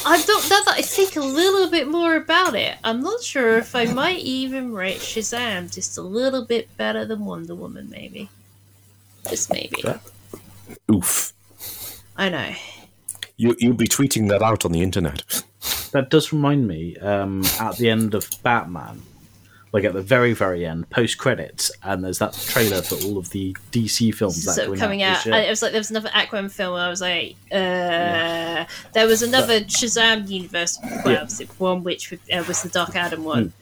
I've 0.06 0.26
not 0.26 0.42
now 0.48 0.60
that 0.64 0.74
I 0.78 0.82
think 0.82 1.16
a 1.16 1.20
little 1.20 1.70
bit 1.70 1.88
more 1.88 2.16
about 2.16 2.54
it. 2.54 2.76
I'm 2.82 3.00
not 3.02 3.22
sure 3.22 3.58
if 3.58 3.74
I 3.74 3.84
might 3.86 4.20
even 4.20 4.72
rate 4.72 4.98
Shazam 4.98 5.72
just 5.72 5.98
a 5.98 6.02
little 6.02 6.44
bit 6.44 6.74
better 6.76 7.04
than 7.04 7.24
Wonder 7.24 7.54
Woman, 7.54 7.90
maybe. 7.90 8.30
Just 9.28 9.52
maybe. 9.52 9.82
Fair. 9.82 10.00
Oof. 10.90 11.32
I 12.16 12.28
know. 12.28 12.52
You 13.36 13.54
you'll 13.58 13.74
be 13.74 13.88
tweeting 13.88 14.28
that 14.28 14.42
out 14.42 14.64
on 14.64 14.72
the 14.72 14.82
internet. 14.82 15.42
That 15.92 16.08
does 16.08 16.32
remind 16.32 16.66
me 16.66 16.96
um, 16.98 17.44
at 17.58 17.76
the 17.76 17.90
end 17.90 18.14
of 18.14 18.30
Batman, 18.42 19.02
like 19.72 19.84
at 19.84 19.92
the 19.92 20.02
very, 20.02 20.32
very 20.32 20.66
end, 20.66 20.88
post 20.90 21.16
credits, 21.18 21.70
and 21.84 22.02
there's 22.04 22.18
that 22.18 22.32
trailer 22.34 22.82
for 22.82 22.96
all 23.06 23.18
of 23.18 23.30
the 23.30 23.56
DC 23.70 24.12
films 24.14 24.44
that 24.44 24.54
So 24.54 24.74
coming 24.76 25.02
out. 25.02 25.10
out, 25.12 25.16
this 25.18 25.26
year. 25.26 25.34
and 25.36 25.46
it 25.46 25.50
was 25.50 25.62
like 25.62 25.72
there 25.72 25.80
was 25.80 25.90
another 25.90 26.08
Aquaman 26.10 26.50
film. 26.50 26.72
Where 26.74 26.82
I 26.82 26.88
was 26.88 27.00
like, 27.00 27.36
uh, 27.52 28.64
there 28.94 29.06
was 29.06 29.22
another 29.22 29.60
Shazam 29.60 30.28
universe, 30.28 30.78
well, 31.04 31.26
Yeah. 31.38 31.46
one 31.58 31.84
which 31.84 32.12
uh, 32.12 32.44
was 32.48 32.62
the 32.62 32.68
Dark 32.68 32.96
Adam 32.96 33.24
one, 33.24 33.52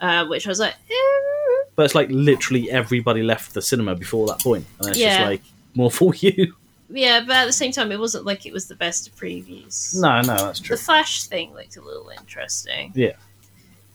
Hmm. 0.00 0.06
uh, 0.06 0.26
which 0.28 0.46
I 0.46 0.50
was 0.50 0.60
like, 0.60 0.74
eh, 0.90 1.64
But 1.76 1.84
it's 1.84 1.94
like 1.94 2.08
literally 2.10 2.70
everybody 2.70 3.22
left 3.22 3.54
the 3.54 3.62
cinema 3.62 3.94
before 3.94 4.26
that 4.28 4.40
point, 4.40 4.64
and 4.78 4.88
it's 4.88 4.98
just 4.98 5.20
like 5.20 5.42
more 5.74 5.90
for 5.90 6.14
you. 6.14 6.54
yeah, 6.88 7.20
but 7.26 7.36
at 7.36 7.44
the 7.46 7.52
same 7.52 7.70
time, 7.72 7.92
it 7.92 7.98
wasn't 8.00 8.24
like 8.24 8.46
it 8.46 8.52
was 8.52 8.66
the 8.66 8.74
best 8.76 9.08
of 9.08 9.16
previews. 9.16 9.94
No, 10.00 10.20
no, 10.22 10.46
that's 10.46 10.60
true. 10.60 10.76
The 10.76 10.82
Flash 10.82 11.24
thing 11.24 11.52
looked 11.54 11.76
a 11.76 11.82
little 11.82 12.08
interesting. 12.10 12.92
Yeah. 12.94 13.12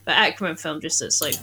But 0.05 0.15
Aquaman 0.15 0.59
film 0.59 0.81
just 0.81 1.01
looks 1.01 1.21
like 1.21 1.35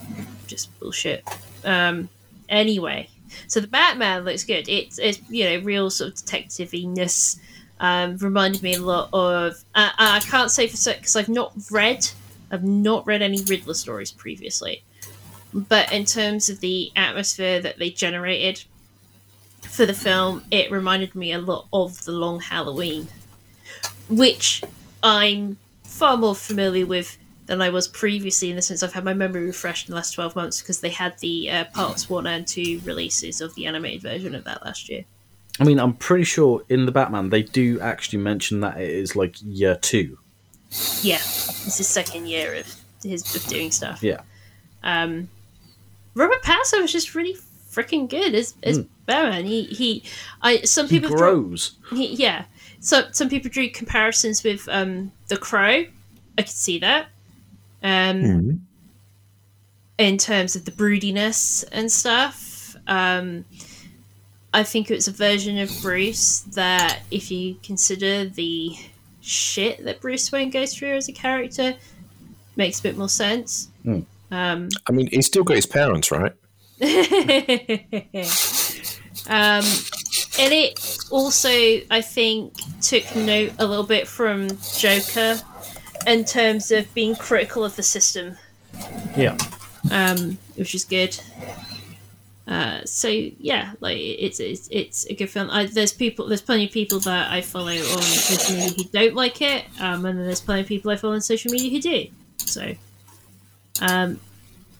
just 0.46 0.78
bullshit. 0.78 1.24
Um, 1.64 2.08
anyway, 2.48 3.08
so 3.48 3.60
the 3.60 3.66
Batman 3.66 4.24
looks 4.24 4.44
good. 4.44 4.68
It's, 4.68 4.98
it's 4.98 5.20
you 5.28 5.44
know 5.44 5.64
real 5.64 5.90
sort 5.90 6.12
of 6.12 6.16
detective-ness. 6.16 7.40
Um, 7.80 8.16
reminded 8.18 8.62
me 8.62 8.74
a 8.74 8.80
lot 8.80 9.08
of. 9.12 9.54
Uh, 9.74 9.90
I 9.98 10.20
can't 10.20 10.50
say 10.50 10.68
for 10.68 10.76
certain 10.76 11.00
because 11.00 11.16
I've 11.16 11.28
not 11.28 11.52
read. 11.70 12.08
I've 12.52 12.62
not 12.62 13.06
read 13.06 13.22
any 13.22 13.42
Riddler 13.42 13.74
stories 13.74 14.12
previously, 14.12 14.84
but 15.52 15.90
in 15.92 16.04
terms 16.04 16.48
of 16.48 16.60
the 16.60 16.92
atmosphere 16.94 17.60
that 17.60 17.78
they 17.78 17.90
generated 17.90 18.62
for 19.62 19.86
the 19.86 19.94
film, 19.94 20.44
it 20.50 20.70
reminded 20.70 21.14
me 21.14 21.32
a 21.32 21.38
lot 21.38 21.66
of 21.72 22.04
the 22.04 22.12
Long 22.12 22.40
Halloween, 22.40 23.08
which 24.08 24.62
I'm 25.02 25.56
far 25.82 26.16
more 26.16 26.34
familiar 26.34 26.86
with 26.86 27.16
than 27.52 27.60
I 27.60 27.68
was 27.68 27.86
previously 27.86 28.48
in 28.48 28.56
the 28.56 28.62
sense 28.62 28.82
I've 28.82 28.94
had 28.94 29.04
my 29.04 29.12
memory 29.12 29.44
refreshed 29.44 29.86
in 29.86 29.92
the 29.92 29.96
last 29.96 30.12
12 30.12 30.34
months 30.34 30.62
because 30.62 30.80
they 30.80 30.88
had 30.88 31.18
the 31.18 31.50
uh, 31.50 31.64
parts 31.74 32.08
1 32.08 32.26
and 32.26 32.46
2 32.46 32.80
releases 32.84 33.42
of 33.42 33.54
the 33.54 33.66
animated 33.66 34.00
version 34.00 34.34
of 34.34 34.44
that 34.44 34.64
last 34.64 34.88
year. 34.88 35.04
I 35.60 35.64
mean, 35.64 35.78
I'm 35.78 35.92
pretty 35.92 36.24
sure 36.24 36.62
in 36.70 36.86
the 36.86 36.92
Batman 36.92 37.28
they 37.28 37.42
do 37.42 37.78
actually 37.80 38.20
mention 38.20 38.60
that 38.60 38.80
it 38.80 38.88
is 38.88 39.14
like 39.14 39.36
year 39.44 39.76
two. 39.76 40.16
Yeah, 41.02 41.16
it's 41.16 41.76
his 41.76 41.86
second 41.88 42.26
year 42.26 42.54
of 42.54 42.74
his 43.02 43.36
of 43.36 43.44
doing 43.50 43.70
stuff. 43.70 44.02
Yeah. 44.02 44.22
Um, 44.82 45.28
Robert 46.14 46.42
Pattinson 46.42 46.80
was 46.80 46.90
just 46.90 47.14
really 47.14 47.36
freaking 47.70 48.08
good 48.08 48.34
as, 48.34 48.54
as 48.62 48.78
Batman. 49.04 49.44
He 49.44 49.64
he, 49.64 50.04
I 50.40 50.62
some 50.62 50.88
He 50.88 50.98
people 51.00 51.10
draw- 51.14 51.32
grows. 51.32 51.72
He, 51.90 52.14
yeah. 52.14 52.44
So 52.80 53.08
some 53.12 53.28
people 53.28 53.50
drew 53.50 53.68
comparisons 53.68 54.42
with 54.42 54.66
um, 54.70 55.12
the 55.28 55.36
Crow. 55.36 55.84
I 56.38 56.42
could 56.42 56.48
see 56.48 56.78
that. 56.78 57.08
Um, 57.82 58.66
in 59.98 60.18
terms 60.18 60.56
of 60.56 60.64
the 60.64 60.70
broodiness 60.70 61.64
and 61.70 61.90
stuff. 61.90 62.76
Um, 62.86 63.44
I 64.54 64.64
think 64.64 64.90
it 64.90 64.94
was 64.94 65.08
a 65.08 65.12
version 65.12 65.58
of 65.58 65.70
Bruce 65.80 66.40
that, 66.54 67.02
if 67.10 67.30
you 67.30 67.56
consider 67.62 68.26
the 68.26 68.76
shit 69.20 69.84
that 69.84 70.00
Bruce 70.00 70.30
Wayne 70.30 70.50
goes 70.50 70.74
through 70.74 70.96
as 70.96 71.08
a 71.08 71.12
character, 71.12 71.74
makes 72.56 72.80
a 72.80 72.82
bit 72.82 72.98
more 72.98 73.08
sense. 73.08 73.68
Hmm. 73.82 74.00
Um, 74.30 74.68
I 74.88 74.92
mean, 74.92 75.08
he's 75.08 75.26
still 75.26 75.44
got 75.44 75.56
his 75.56 75.66
parents, 75.66 76.10
right? 76.10 76.32
um, 79.28 79.64
and 80.38 80.52
it 80.52 80.98
also, 81.10 81.50
I 81.90 82.00
think, 82.00 82.54
took 82.80 83.14
note 83.14 83.52
a 83.58 83.66
little 83.66 83.86
bit 83.86 84.08
from 84.08 84.48
Joker 84.76 85.40
in 86.06 86.24
terms 86.24 86.70
of 86.70 86.92
being 86.94 87.14
critical 87.16 87.64
of 87.64 87.76
the 87.76 87.82
system, 87.82 88.36
Yeah. 89.16 89.36
um, 89.90 90.38
which 90.56 90.74
is 90.74 90.84
good. 90.84 91.18
Uh, 92.46 92.84
so 92.84 93.08
yeah, 93.08 93.72
like 93.80 93.96
it's 93.98 94.40
it's, 94.40 94.68
it's 94.70 95.06
a 95.06 95.14
good 95.14 95.30
film. 95.30 95.48
I, 95.50 95.66
there's 95.66 95.92
people, 95.92 96.26
there's 96.26 96.42
plenty 96.42 96.66
of 96.66 96.72
people 96.72 96.98
that 97.00 97.30
I 97.30 97.40
follow 97.40 97.70
on 97.70 98.02
social 98.02 98.56
media 98.56 98.74
who 98.76 98.84
don't 98.84 99.14
like 99.14 99.40
it, 99.40 99.64
um, 99.80 100.04
and 100.06 100.18
then 100.18 100.26
there's 100.26 100.40
plenty 100.40 100.62
of 100.62 100.66
people 100.66 100.90
I 100.90 100.96
follow 100.96 101.14
on 101.14 101.20
social 101.20 101.52
media 101.52 101.70
who 101.70 101.80
do. 101.80 102.06
So, 102.38 102.74
um, 103.80 104.18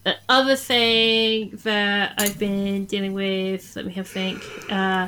the 0.04 0.16
other 0.28 0.56
thing 0.56 1.50
that 1.62 2.14
I've 2.18 2.36
been 2.38 2.86
dealing 2.86 3.12
with, 3.14 3.76
let 3.76 3.86
me 3.86 3.92
have 3.92 4.06
a 4.06 4.08
think. 4.08 4.42
Uh, 4.70 5.06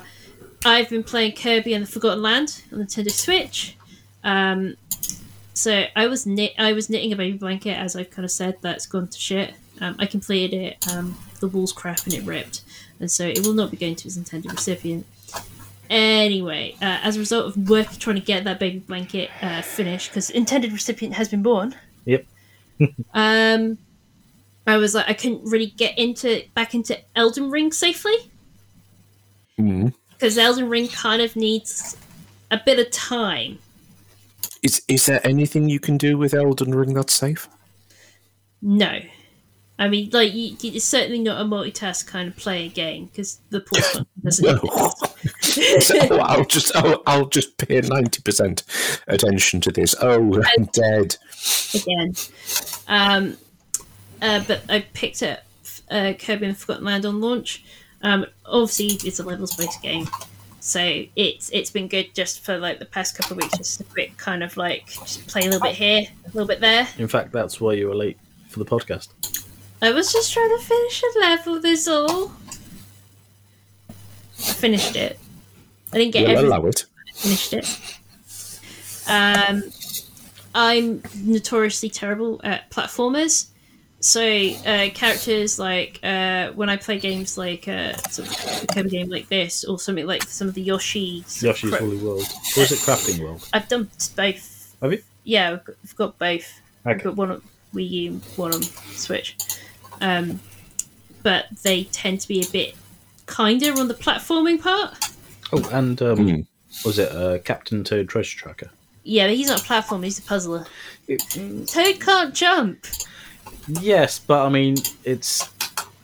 I've 0.65 0.89
been 0.89 1.03
playing 1.03 1.33
Kirby 1.33 1.75
and 1.75 1.85
the 1.85 1.91
Forgotten 1.91 2.23
Land 2.23 2.63
on 2.73 2.79
the 2.79 2.85
Nintendo 2.85 3.11
Switch. 3.11 3.77
Um, 4.23 4.77
so 5.55 5.85
I 5.97 6.07
was 6.07 6.27
knit, 6.27 6.53
I 6.59 6.73
was 6.73 6.91
knitting 6.91 7.13
a 7.13 7.17
baby 7.17 7.37
blanket, 7.39 7.75
as 7.75 7.97
I've 7.97 8.11
kind 8.11 8.25
of 8.25 8.31
said. 8.31 8.59
That's 8.61 8.87
gone 8.87 9.09
to 9.09 9.19
shit. 9.19 9.55
Um, 9.81 9.97
I 9.99 10.07
completed 10.07 10.55
it. 10.57 10.87
Um, 10.93 11.17
the 11.41 11.49
wool's 11.49 11.73
crap 11.73 12.05
and 12.05 12.13
it 12.15 12.23
ripped, 12.25 12.63
and 13.01 13.11
so 13.11 13.27
it 13.27 13.45
will 13.47 13.55
not 13.55 13.71
be 13.71 13.77
going 13.77 13.97
to 13.97 14.07
its 14.09 14.17
intended 14.17 14.53
recipient. 14.53 15.07
Anyway, 15.91 16.75
uh, 16.81 16.99
as 17.03 17.17
a 17.17 17.19
result 17.19 17.47
of 17.47 17.69
work 17.69 17.91
trying 17.99 18.17
to 18.17 18.23
get 18.23 18.45
that 18.45 18.59
baby 18.59 18.79
blanket 18.79 19.31
uh, 19.43 19.63
finished, 19.63 20.11
because 20.11 20.31
intended 20.31 20.73
recipient 20.73 21.15
has 21.15 21.29
been 21.29 21.43
born. 21.43 21.75
Yep. 22.05 22.25
Um, 23.15 23.79
I 24.67 24.79
was 24.79 24.95
like, 24.95 25.09
I 25.09 25.13
couldn't 25.13 25.45
really 25.45 25.67
get 25.67 25.97
into 25.99 26.43
back 26.55 26.75
into 26.75 26.99
Elden 27.15 27.51
Ring 27.51 27.71
safely 27.73 28.15
Mm. 29.59 29.95
because 30.11 30.37
Elden 30.37 30.69
Ring 30.69 30.89
kind 30.89 31.23
of 31.23 31.37
needs 31.37 31.97
a 32.51 32.59
bit 32.65 32.79
of 32.81 32.91
time. 32.91 33.59
Is 34.65 34.83
is 34.89 35.07
there 35.07 35.21
anything 35.25 35.69
you 35.69 35.79
can 35.79 35.97
do 35.97 36.19
with 36.19 36.35
Elden 36.35 36.75
Ring 36.75 36.95
that's 36.95 37.15
safe? 37.15 37.49
No, 38.61 38.99
I 39.79 39.89
mean, 39.89 40.11
like, 40.13 40.33
you, 40.33 40.57
it's 40.63 40.85
certainly 40.85 41.19
not 41.19 41.41
a 41.41 41.45
multitask 41.45 42.07
kind 42.07 42.29
of 42.29 42.37
player 42.37 42.69
game 42.69 43.07
because 43.07 43.41
the 43.51 43.61
pause 43.73 43.93
button 43.93 44.07
doesn't. 44.23 44.65
No. 44.65 44.91
So 45.81 46.19
I'll 46.19 46.45
just 46.45 46.75
I'll, 46.77 47.03
I'll 47.07 47.29
just 47.29 47.57
pay 47.59 47.81
ninety 47.81 48.21
percent 48.23 48.63
attention 49.07 49.61
to 49.63 49.71
this. 49.71 49.95
Oh, 50.01 50.43
I'm 50.59 50.65
dead. 50.67 51.17
again. 51.75 52.15
Um, 52.89 53.37
uh, 54.21 54.43
but 54.47 54.63
I 54.69 54.81
picked 54.93 55.23
up 55.23 55.41
uh, 55.91 56.13
Kirby 56.19 56.47
and 56.47 56.59
Forgotten 56.59 56.85
Land 56.85 57.07
on 57.07 57.21
launch. 57.21 57.65
Um, 58.03 58.27
obviously, 58.45 59.09
it's 59.09 59.21
a 59.21 59.23
levels 59.23 59.57
based 59.57 59.81
game, 59.81 60.09
so 60.67 61.05
it's 61.15 61.51
it's 61.51 61.71
been 61.71 61.89
good 61.89 62.15
just 62.15 62.43
for 62.43 62.57
like 62.57 62.79
the 62.79 62.87
past 62.87 63.15
couple 63.19 63.37
of 63.37 63.43
weeks, 63.43 63.59
just 63.59 63.81
a 63.83 63.85
bit 63.95 64.17
kind 64.17 64.43
of 64.43 64.57
like 64.57 64.87
just 64.87 65.27
play 65.27 65.43
a 65.43 65.45
little 65.45 65.61
bit 65.61 65.75
here, 65.75 66.07
a 66.25 66.27
little 66.29 66.47
bit 66.49 66.61
there. 66.61 66.89
In 66.97 67.07
fact, 67.07 67.33
that's 67.33 67.61
why 67.61 67.75
you 67.75 67.87
were 67.89 67.95
late 67.95 68.17
for 68.49 68.61
the 68.61 68.65
podcast. 68.65 69.09
I 69.83 69.91
was 69.91 70.11
just 70.11 70.33
trying 70.33 70.49
to 70.59 70.65
finish 70.65 71.03
a 71.03 71.19
level. 71.21 71.61
This 71.61 71.87
all. 71.87 72.33
I 73.91 74.53
finished 74.55 74.97
it. 74.97 75.19
I 75.93 75.99
didn't 75.99 76.13
get 76.15 76.23
We'll 76.23 76.31
everything. 76.39 76.53
allow 76.53 76.67
it. 76.67 76.87
finished 77.15 77.53
it. 77.53 77.99
Um, 79.07 79.65
I'm 80.55 81.03
notoriously 81.23 81.91
terrible 81.91 82.41
at 82.43 82.71
platformers. 82.71 83.49
So 84.05 84.21
uh, 84.21 84.91
characters 84.91 85.59
like 85.59 85.99
uh, 86.03 86.51
when 86.53 86.69
I 86.69 86.77
play 86.77 86.99
games 86.99 87.39
like 87.39 87.67
uh, 87.69 87.97
sort 88.11 88.29
of 88.29 88.77
a 88.77 88.89
game 88.89 89.09
like 89.09 89.29
this, 89.31 89.65
or 89.65 89.79
something 89.79 90.07
like 90.07 90.25
some 90.25 90.47
of 90.47 90.53
the 90.53 90.61
Yoshi's. 90.61 91.43
Yoshi's 91.43 91.71
cra- 91.71 91.83
Woolly 91.83 91.97
World. 91.97 92.27
Or 92.55 92.63
is 92.65 92.73
it 92.73 92.81
Crafting 92.81 93.19
World? 93.21 93.49
I've 93.55 93.67
done 93.67 93.89
both. 94.15 94.77
Have 94.83 94.93
you? 94.93 95.03
Yeah, 95.25 95.53
I've 95.53 95.65
got, 95.65 95.77
I've 95.83 95.97
got 95.97 96.19
both. 96.19 96.61
I've 96.85 96.97
Okay. 96.97 97.05
got 97.05 97.17
one 97.17 97.31
on 97.31 97.43
Wii 97.75 97.89
U, 97.91 98.21
one 98.37 98.53
on 98.53 98.63
Switch. 98.63 99.39
Um, 100.03 100.39
but 101.23 101.47
they 101.63 101.85
tend 101.85 102.21
to 102.21 102.29
be 102.29 102.43
a 102.43 102.51
bit 102.53 102.75
kinder 103.25 103.73
on 103.81 103.89
the 103.89 103.95
platforming 103.95 104.61
part. 104.61 104.99
Oh, 105.51 105.67
and 105.73 106.03
um, 106.03 106.19
Hmm. 106.29 106.41
was 106.85 106.99
it 106.99 107.11
uh, 107.11 107.39
Captain 107.39 107.83
Toad 107.83 108.11
Treasure 108.11 108.37
Tracker? 108.39 108.71
Yeah, 109.03 109.29
but 109.29 109.37
he's 109.37 109.49
not 109.49 109.63
a 109.63 109.65
platform, 109.65 110.03
he's 110.03 110.19
a 110.19 110.23
puzzler. 110.23 110.67
It- 111.09 111.23
Toad 111.67 112.01
can't 112.01 112.35
jump. 112.35 112.85
Yes, 113.69 114.19
but 114.19 114.45
I 114.45 114.49
mean, 114.49 114.77
it's 115.05 115.49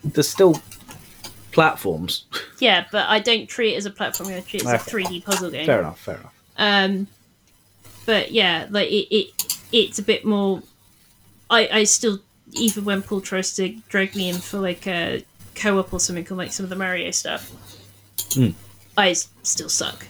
there's 0.03 0.29
still 0.29 0.61
platforms. 1.51 2.25
Yeah, 2.59 2.85
but 2.91 3.07
I 3.09 3.19
don't 3.19 3.47
treat 3.47 3.73
it 3.73 3.77
as 3.77 3.85
a 3.85 3.91
platform. 3.91 4.29
I 4.29 4.39
treat 4.41 4.63
it 4.63 4.67
as 4.67 4.87
a 4.87 4.89
3D 4.89 5.25
puzzle 5.25 5.51
game. 5.51 5.65
fair 5.65 5.79
enough. 5.79 5.99
Fair 5.99 6.15
enough. 6.15 6.33
Um, 6.57 7.07
but 8.05 8.31
yeah, 8.31 8.67
like 8.69 8.89
it, 8.89 9.07
it, 9.15 9.57
it's 9.71 9.99
a 9.99 10.03
bit 10.03 10.25
more. 10.25 10.61
I, 11.49 11.67
I 11.71 11.83
still 11.83 12.19
even 12.53 12.83
when 12.85 13.01
Paul 13.01 13.21
tries 13.21 13.55
to 13.55 13.69
drag 13.89 14.15
me 14.15 14.29
in 14.29 14.35
for 14.37 14.59
like 14.59 14.85
a 14.87 15.23
co-op 15.55 15.93
or 15.93 15.99
something 15.99 16.27
on 16.31 16.37
like 16.37 16.51
some 16.51 16.63
of 16.63 16.69
the 16.69 16.75
Mario 16.75 17.11
stuff, 17.11 17.51
Hmm. 18.33 18.49
I 18.97 19.13
still 19.13 19.69
suck. 19.69 20.05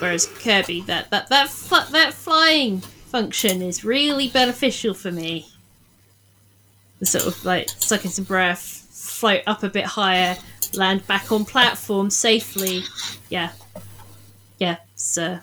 Whereas 0.00 0.26
Kirby, 0.26 0.82
that 0.82 1.10
that 1.10 1.28
that 1.28 1.50
that 1.92 2.14
flying 2.14 2.80
function 2.80 3.62
is 3.62 3.84
really 3.84 4.28
beneficial 4.28 4.94
for 4.94 5.10
me. 5.12 5.48
Sort 7.02 7.26
of 7.26 7.44
like 7.44 7.68
sucking 7.78 8.10
some 8.10 8.24
breath, 8.24 8.60
float 8.90 9.42
up 9.46 9.62
a 9.62 9.68
bit 9.68 9.84
higher, 9.84 10.36
land 10.74 11.06
back 11.06 11.30
on 11.30 11.44
platform 11.44 12.10
safely. 12.10 12.82
Yeah, 13.28 13.50
yeah. 14.58 14.78
So, 14.96 15.38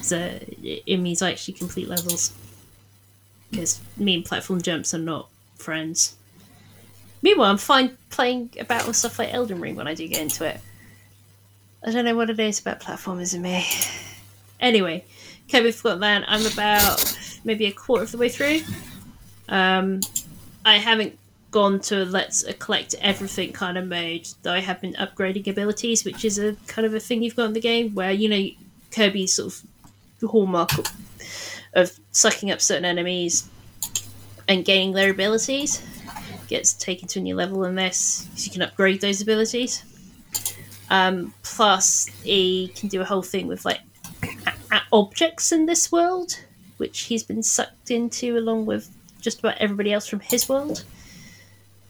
so 0.00 0.38
it 0.62 0.98
means 0.98 1.22
I 1.22 1.32
actually 1.32 1.54
complete 1.54 1.88
levels 1.88 2.32
because 3.50 3.80
me 3.96 4.14
and 4.14 4.24
platform 4.24 4.62
jumps 4.62 4.94
are 4.94 4.98
not 4.98 5.28
friends. 5.56 6.16
Meanwhile, 7.22 7.50
I'm 7.50 7.58
fine 7.58 7.98
playing 8.08 8.50
about 8.58 8.86
with 8.86 8.96
stuff 8.96 9.18
like 9.18 9.34
Elden 9.34 9.60
Ring 9.60 9.74
when 9.74 9.88
I 9.88 9.94
do 9.94 10.06
get 10.06 10.22
into 10.22 10.46
it. 10.46 10.60
I 11.84 11.90
don't 11.90 12.04
know 12.04 12.14
what 12.14 12.30
it 12.30 12.38
is 12.38 12.60
about 12.60 12.80
platformers 12.80 13.34
and 13.34 13.42
me. 13.42 13.66
Anyway, 14.60 15.02
Kirby 15.50 15.72
Forgotten 15.72 16.00
Land, 16.00 16.24
I'm 16.28 16.44
about 16.44 17.18
maybe 17.44 17.64
a 17.64 17.72
quarter 17.72 18.04
of 18.04 18.12
the 18.12 18.18
way 18.18 18.28
through. 18.28 18.60
Um, 19.48 20.00
I 20.70 20.76
haven't 20.76 21.18
gone 21.50 21.80
to 21.80 22.04
let's 22.04 22.44
collect 22.60 22.94
everything 23.00 23.52
kind 23.52 23.76
of 23.76 23.86
mode, 23.88 24.28
though 24.42 24.52
I 24.52 24.60
have 24.60 24.80
been 24.80 24.94
upgrading 24.94 25.48
abilities, 25.48 26.04
which 26.04 26.24
is 26.24 26.38
a 26.38 26.54
kind 26.68 26.86
of 26.86 26.94
a 26.94 27.00
thing 27.00 27.22
you've 27.22 27.34
got 27.34 27.46
in 27.46 27.54
the 27.54 27.60
game 27.60 27.92
where, 27.94 28.12
you 28.12 28.28
know, 28.28 28.48
Kirby's 28.92 29.34
sort 29.34 29.52
of 29.52 30.30
hallmark 30.30 30.70
of, 31.74 31.98
sucking 32.12 32.50
up 32.50 32.60
certain 32.60 32.84
enemies 32.84 33.48
and 34.46 34.64
gaining 34.64 34.92
their 34.92 35.10
abilities 35.10 35.82
gets 36.48 36.72
taken 36.72 37.06
to 37.08 37.20
a 37.20 37.22
new 37.22 37.34
level 37.34 37.64
in 37.64 37.74
this, 37.76 38.28
so 38.34 38.44
you 38.44 38.50
can 38.50 38.62
upgrade 38.62 39.00
those 39.00 39.20
abilities. 39.20 39.84
Um, 40.88 41.32
plus, 41.42 42.06
he 42.24 42.68
can 42.76 42.88
do 42.88 43.00
a 43.00 43.04
whole 43.04 43.22
thing 43.22 43.46
with 43.46 43.64
like 43.64 43.80
a- 44.22 44.52
a- 44.72 44.82
objects 44.92 45.52
in 45.52 45.66
this 45.66 45.90
world, 45.92 46.38
which 46.78 47.02
he's 47.02 47.22
been 47.22 47.42
sucked 47.42 47.90
into 47.90 48.36
along 48.36 48.66
with 48.66 48.88
just 49.20 49.38
about 49.38 49.58
everybody 49.58 49.92
else 49.92 50.06
from 50.06 50.20
his 50.20 50.48
world. 50.48 50.84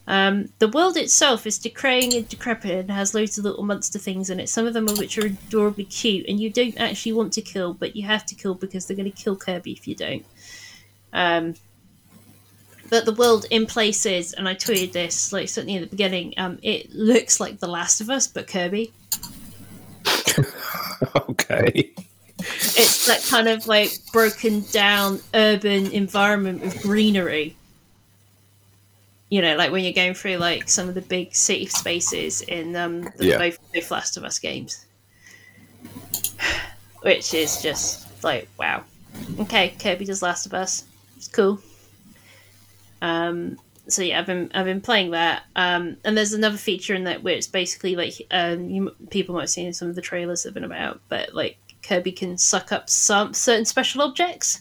Um, 0.07 0.49
the 0.59 0.69
world 0.69 0.97
itself 0.97 1.47
is 1.47 1.59
decaying 1.59 2.15
and 2.15 2.29
decrepit 2.29 2.73
and 2.73 2.91
has 2.91 3.15
loads 3.15 3.39
of 3.39 3.45
little 3.45 3.63
monster 3.63 3.99
things 3.99 4.29
in 4.29 4.41
it. 4.41 4.49
Some 4.49 4.67
of 4.67 4.75
them 4.75 4.89
are 4.89 4.97
which 4.97 5.17
are 5.19 5.27
adorably 5.27 5.85
cute, 5.85 6.27
and 6.29 6.41
you 6.41 6.51
don't 6.51 6.77
actually 6.79 7.13
want 7.13 7.33
to 7.35 7.43
kill, 7.43 7.75
but 7.75 7.95
you 7.95 8.05
have 8.07 8.27
to 8.27 8.35
kill 8.35 8.55
because 8.55 8.87
they're 8.87 8.97
going 8.97 9.11
to 9.11 9.17
kill 9.17 9.37
Kirby 9.37 9.73
if 9.73 9.87
you 9.87 9.95
don't. 9.95 10.25
Um, 11.13 11.55
but 12.89 13.05
the 13.05 13.13
world 13.13 13.47
in 13.51 13.67
places, 13.67 14.33
and 14.33 14.49
I 14.49 14.57
tweeted 14.57 14.91
this 14.93 15.33
like 15.33 15.49
certainly 15.49 15.77
in 15.77 15.83
the 15.83 15.87
beginning, 15.87 16.35
um, 16.37 16.59
it 16.63 16.93
looks 16.93 17.39
like 17.39 17.61
The 17.61 17.69
Last 17.69 18.01
of 18.01 18.11
Us, 18.11 18.27
but 18.27 18.49
Kirby. 18.49 18.93
Okay. 21.31 21.95
It's 22.43 23.07
that 23.07 23.23
kind 23.29 23.49
of 23.49 23.67
like 23.67 23.91
broken 24.13 24.63
down 24.73 25.21
urban 25.35 25.91
environment 25.93 26.61
with 26.63 26.83
greenery. 26.83 27.57
You 29.29 29.43
know, 29.43 29.57
like 29.57 29.71
when 29.71 29.85
you're 29.85 29.93
going 29.93 30.15
through 30.15 30.37
like 30.37 30.69
some 30.69 30.89
of 30.89 30.95
the 30.95 31.03
big 31.03 31.35
city 31.35 31.67
spaces 31.67 32.43
in 32.43 32.75
um, 32.75 33.03
the 33.17 33.27
Yeah. 33.27 33.39
both, 33.39 33.59
both 33.73 33.91
Last 33.91 34.17
of 34.17 34.25
Us 34.25 34.39
games, 34.41 34.85
which 37.03 37.33
is 37.35 37.63
just 37.63 38.07
like 38.25 38.49
wow. 38.59 38.85
Okay, 39.39 39.75
Kirby 39.79 40.05
does 40.05 40.23
Last 40.23 40.47
of 40.47 40.55
Us. 40.55 40.85
It's 41.17 41.29
cool. 41.29 41.61
Um, 43.03 43.59
so 43.89 44.03
yeah, 44.03 44.19
I've 44.21 44.27
been 44.27 44.51
I've 44.55 44.65
been 44.67 44.81
playing 44.81 45.13
that. 45.13 45.43
Um, 45.57 45.97
and 46.05 46.17
there's 46.17 46.33
another 46.33 46.57
feature 46.57 46.95
in 46.95 47.05
that 47.05 47.23
where 47.23 47.35
it's 47.35 47.47
basically 47.47 47.97
like 47.97 48.15
um, 48.31 48.69
you, 48.69 48.95
people 49.11 49.35
might 49.35 49.43
have 49.43 49.51
seen 49.51 49.73
some 49.73 49.89
of 49.89 49.95
the 49.95 50.03
trailers 50.03 50.45
have 50.45 50.55
been 50.55 50.65
about, 50.65 51.01
but 51.09 51.35
like 51.35 51.57
Kirby 51.91 52.13
can 52.13 52.39
suck 52.39 52.71
up 52.71 52.89
some 52.89 53.35
certain 53.35 53.65
special 53.65 54.01
objects, 54.01 54.61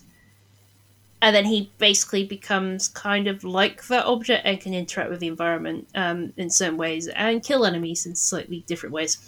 and 1.21 1.35
then 1.35 1.45
he 1.45 1.71
basically 1.77 2.25
becomes 2.25 2.87
kind 2.87 3.27
of 3.27 3.43
like 3.43 3.85
that 3.87 4.07
object 4.07 4.47
and 4.47 4.59
can 4.59 4.73
interact 4.73 5.11
with 5.11 5.19
the 5.19 5.27
environment 5.27 5.87
um, 5.93 6.33
in 6.37 6.49
certain 6.49 6.75
ways 6.77 7.07
and 7.07 7.43
kill 7.43 7.65
enemies 7.67 8.07
in 8.07 8.15
slightly 8.15 8.63
different 8.65 8.93
ways. 8.93 9.19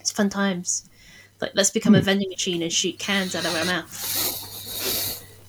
It's 0.00 0.10
fun 0.10 0.30
times. 0.30 0.88
Like 1.40 1.52
let's 1.54 1.70
become 1.70 1.94
a 1.94 2.00
vending 2.00 2.28
machine 2.28 2.60
and 2.60 2.72
shoot 2.72 2.98
cans 2.98 3.36
out 3.36 3.44
of 3.44 3.54
our 3.54 3.64
mouth. 3.64 3.92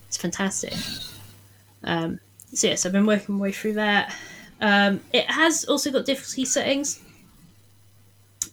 It's 0.08 0.18
fantastic. 0.18 0.76
Um, 1.84 2.20
so 2.54 2.68
yes, 2.68 2.86
I've 2.86 2.92
been 2.92 3.08
working 3.08 3.36
my 3.36 3.42
way 3.42 3.52
through 3.52 3.74
that. 3.74 4.14
Um, 4.62 5.02
it 5.12 5.26
has 5.26 5.66
also 5.66 5.89
got 5.92 6.06
difficulty 6.06 6.46
settings. 6.46 7.02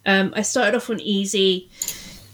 Um, 0.07 0.33
I 0.35 0.41
started 0.41 0.75
off 0.75 0.89
on 0.89 1.01
easy, 1.01 1.69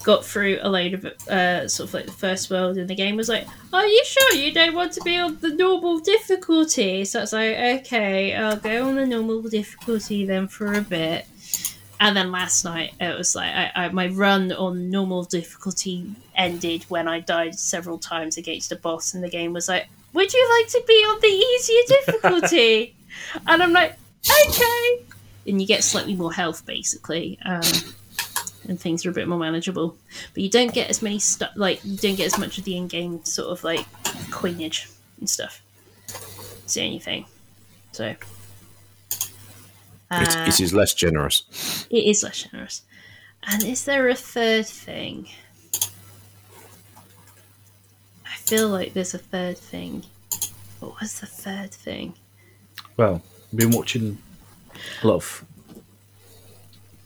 got 0.05 0.25
through 0.25 0.59
a 0.61 0.69
load 0.69 0.95
of 0.95 1.05
uh, 1.29 1.67
sort 1.67 1.89
of 1.89 1.95
like 1.95 2.07
the 2.07 2.13
first 2.13 2.51
world, 2.51 2.77
and 2.77 2.89
the 2.89 2.95
game 2.95 3.17
was 3.17 3.29
like, 3.29 3.47
"Are 3.73 3.87
you 3.87 4.05
sure 4.05 4.35
you 4.35 4.53
don't 4.53 4.75
want 4.75 4.93
to 4.93 5.01
be 5.01 5.19
on 5.19 5.39
the 5.41 5.49
normal 5.51 5.99
difficulty?" 5.99 7.05
So 7.05 7.21
I 7.21 7.23
was 7.23 7.33
like, 7.33 7.57
"Okay, 7.81 8.35
I'll 8.35 8.57
go 8.57 8.89
on 8.89 8.97
the 8.97 9.07
normal 9.07 9.43
difficulty 9.43 10.25
then 10.25 10.49
for 10.49 10.75
a 10.75 10.81
bit." 10.81 11.27
And 12.01 12.17
then 12.17 12.31
last 12.31 12.65
night 12.65 12.93
it 13.01 13.17
was 13.17 13.35
like 13.35 13.53
I, 13.55 13.71
I, 13.75 13.89
my 13.89 14.09
run 14.09 14.53
on 14.53 14.91
normal 14.91 15.25
difficulty 15.25 16.15
ended 16.35 16.85
when 16.89 17.09
I 17.09 17.21
died 17.21 17.59
several 17.59 17.99
times 17.99 18.37
against 18.37 18.73
a 18.73 18.77
boss, 18.77 19.15
and 19.15 19.25
the 19.25 19.31
game 19.31 19.53
was 19.53 19.69
like, 19.69 19.89
"Would 20.13 20.33
you 20.33 20.59
like 20.59 20.71
to 20.73 20.83
be 20.87 20.95
on 20.95 21.21
the 21.21 21.29
easier 21.29 21.83
difficulty?" 21.89 22.95
and 23.47 23.63
I'm 23.63 23.73
like, 23.73 23.97
"Okay." 24.49 25.05
And 25.47 25.61
you 25.61 25.67
get 25.67 25.85
slightly 25.85 26.15
more 26.15 26.33
health, 26.33 26.65
basically, 26.65 27.39
um, 27.45 27.63
and 28.69 28.81
things 28.81 29.05
are 29.07 29.11
a 29.11 29.13
bit 29.13 29.29
more 29.29 29.39
manageable. 29.39 29.97
But 30.33 30.43
you 30.43 30.51
don't 30.51 30.73
get 30.73 30.91
as 30.91 31.03
many 31.03 31.19
stuff, 31.19 31.53
like 31.57 31.85
you 31.85 31.97
don't 31.97 32.17
get 32.17 32.27
as 32.27 32.39
much 32.39 32.59
of 32.59 32.65
the 32.65 32.77
in-game 32.77 33.25
sort 33.25 33.49
of 33.49 33.65
like 33.65 33.87
coinage 34.31 34.89
and 35.19 35.29
stuff. 35.29 35.63
It's 36.65 36.77
anything. 36.77 36.87
only 36.87 36.99
thing. 37.01 37.27
So. 37.93 38.05
It, 38.07 38.19
Uh, 40.11 40.45
it 40.47 40.61
is 40.61 40.73
less 40.73 40.95
generous. 40.95 41.87
it 41.91 42.05
is 42.05 42.23
less 42.23 42.43
generous. 42.43 42.83
And 43.45 43.65
is 43.65 43.85
there 43.85 44.09
a 44.09 44.15
third 44.15 44.67
thing? 44.67 45.29
I 48.27 48.37
feel 48.37 48.69
like 48.69 48.93
there's 48.93 49.15
a 49.15 49.19
third 49.19 49.59
thing. 49.59 50.05
What 50.81 51.01
was 51.01 51.21
the 51.21 51.27
third 51.27 51.73
thing? 51.73 52.15
Well, 52.97 53.23
I've 53.53 53.57
been 53.59 53.71
watching 53.71 54.19
a 55.03 55.07
lot 55.07 55.17
of 55.17 55.45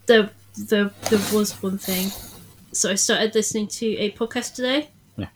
The 0.05 0.29
there 0.67 0.91
there 1.09 1.19
was 1.33 1.51
one 1.61 1.77
thing. 1.77 2.11
So 2.71 2.91
I 2.91 2.95
started 2.95 3.33
listening 3.33 3.67
to 3.67 3.85
a 3.97 4.11
podcast 4.11 4.55
today. 4.55 4.89
Yeah. 5.17 5.27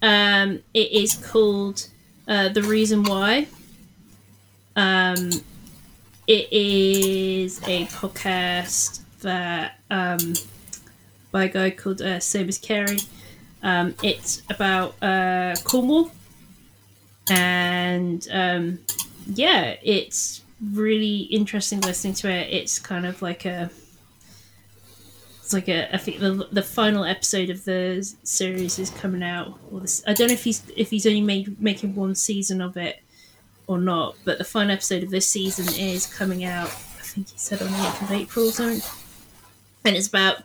Um, 0.00 0.60
it 0.72 0.92
is 0.92 1.14
called 1.14 1.88
uh, 2.28 2.48
"The 2.48 2.62
Reason 2.62 3.02
Why." 3.02 3.48
Um, 4.76 5.30
it 6.26 6.52
is 6.52 7.60
a 7.66 7.86
podcast 7.86 9.00
that 9.20 9.78
um, 9.90 10.34
by 11.30 11.44
a 11.44 11.48
guy 11.48 11.70
called 11.70 12.00
uh, 12.00 12.20
Sabers 12.20 12.58
Carey. 12.58 12.98
Um, 13.62 13.94
it's 14.02 14.42
about 14.50 15.00
uh, 15.02 15.54
Cornwall, 15.64 16.10
and 17.30 18.26
um, 18.32 18.78
yeah, 19.26 19.76
it's 19.82 20.42
really 20.72 21.20
interesting 21.22 21.80
listening 21.80 22.14
to 22.14 22.30
it. 22.30 22.52
It's 22.52 22.78
kind 22.78 23.06
of 23.06 23.20
like 23.22 23.44
a 23.44 23.70
it's 25.54 25.68
like 25.68 25.68
a 25.68 25.94
I 25.94 25.98
think 25.98 26.18
the, 26.20 26.48
the 26.50 26.62
final 26.62 27.04
episode 27.04 27.50
of 27.50 27.64
the 27.64 28.02
series 28.22 28.78
is 28.78 28.90
coming 28.90 29.22
out. 29.22 29.58
Or 29.70 29.80
this, 29.80 30.02
I 30.06 30.14
don't 30.14 30.28
know 30.28 30.34
if 30.34 30.44
he's 30.44 30.62
if 30.76 30.90
he's 30.90 31.06
only 31.06 31.20
made 31.20 31.60
making 31.60 31.94
one 31.94 32.14
season 32.14 32.60
of 32.60 32.76
it 32.76 33.00
or 33.66 33.78
not, 33.78 34.16
but 34.24 34.38
the 34.38 34.44
final 34.44 34.72
episode 34.72 35.02
of 35.02 35.10
this 35.10 35.28
season 35.28 35.66
is 35.74 36.06
coming 36.06 36.44
out. 36.44 36.68
I 36.68 37.02
think 37.02 37.28
he 37.28 37.38
said 37.38 37.60
on 37.60 37.70
the 37.70 37.78
eighth 37.78 38.02
of 38.02 38.12
April 38.12 38.50
something, 38.50 38.82
and 39.84 39.96
it's 39.96 40.08
about 40.08 40.42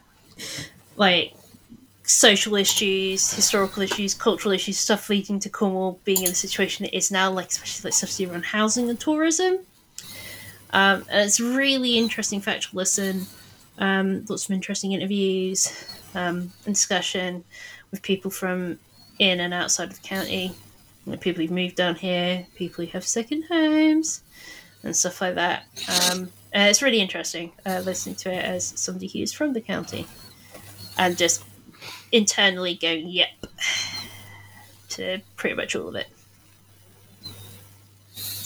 like 0.98 1.34
social 2.04 2.56
issues, 2.56 3.32
historical 3.34 3.84
issues, 3.84 4.14
cultural 4.14 4.54
issues, 4.54 4.78
stuff 4.78 5.10
leading 5.10 5.40
to 5.40 5.50
Cornwall 5.50 6.00
being 6.04 6.20
in 6.20 6.30
the 6.30 6.36
situation 6.36 6.86
it 6.86 6.94
is 6.94 7.12
now, 7.12 7.32
like 7.32 7.50
especially 7.50 7.92
like 7.92 8.18
do 8.18 8.32
around 8.32 8.46
housing 8.46 8.90
and 8.90 9.00
tourism. 9.00 9.60
Um, 10.72 11.06
and 11.10 11.26
it's 11.26 11.40
really 11.40 11.98
interesting 11.98 12.42
factual 12.42 12.78
listen. 12.78 13.26
Um, 13.78 14.26
lots 14.28 14.46
of 14.46 14.52
interesting 14.52 14.94
interviews 14.94 15.72
um, 16.16 16.52
and 16.66 16.74
discussion 16.74 17.44
with 17.92 18.02
people 18.02 18.32
from 18.32 18.80
in 19.20 19.40
and 19.40 19.54
outside 19.54 19.90
of 19.90 20.02
the 20.02 20.08
county. 20.08 20.54
People 21.22 21.42
who've 21.42 21.52
moved 21.52 21.76
down 21.76 21.96
here, 21.96 22.48
people 22.56 22.84
who 22.84 22.92
have 22.92 23.06
second 23.06 23.44
homes, 23.44 24.24
and 24.84 24.96
stuff 24.96 25.22
like 25.22 25.36
that. 25.36 25.64
Um, 26.12 26.32
it's 26.54 26.82
really 26.82 27.00
interesting 27.00 27.52
uh, 27.66 27.82
listening 27.86 28.16
to 28.16 28.34
it 28.34 28.44
as 28.44 28.74
somebody 28.76 29.08
who's 29.08 29.32
from 29.32 29.54
the 29.54 29.62
county 29.62 30.08
and 30.98 31.18
just 31.18 31.44
internally 32.12 32.76
going, 32.76 33.08
yep, 33.08 33.30
to 34.90 35.22
pretty 35.36 35.56
much 35.56 35.76
all 35.76 35.88
of 35.88 35.96
it. 35.96 36.08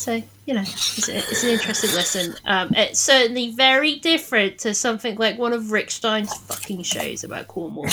So, 0.02 0.24
you 0.48 0.56
know, 0.56 0.62
it's, 0.62 1.08
a, 1.10 1.18
it's 1.18 1.44
an 1.44 1.52
interesting 1.52 1.92
lesson. 1.94 2.34
Um, 2.46 2.74
it's 2.76 3.00
certainly 3.00 3.52
very 3.52 4.00
different 4.00 4.58
to 4.62 4.74
something 4.74 5.16
like 5.18 5.38
one 5.38 5.54
of 5.54 5.72
Rick 5.72 5.92
Stein's 5.92 6.34
fucking 6.36 6.82
shows 6.82 7.24
about 7.24 7.48
Cornwall, 7.48 7.86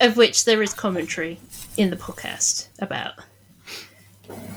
of 0.00 0.16
which 0.16 0.44
there 0.44 0.62
is 0.62 0.72
commentary 0.74 1.40
in 1.76 1.90
the 1.90 1.96
podcast 1.96 2.68
about. 2.78 3.14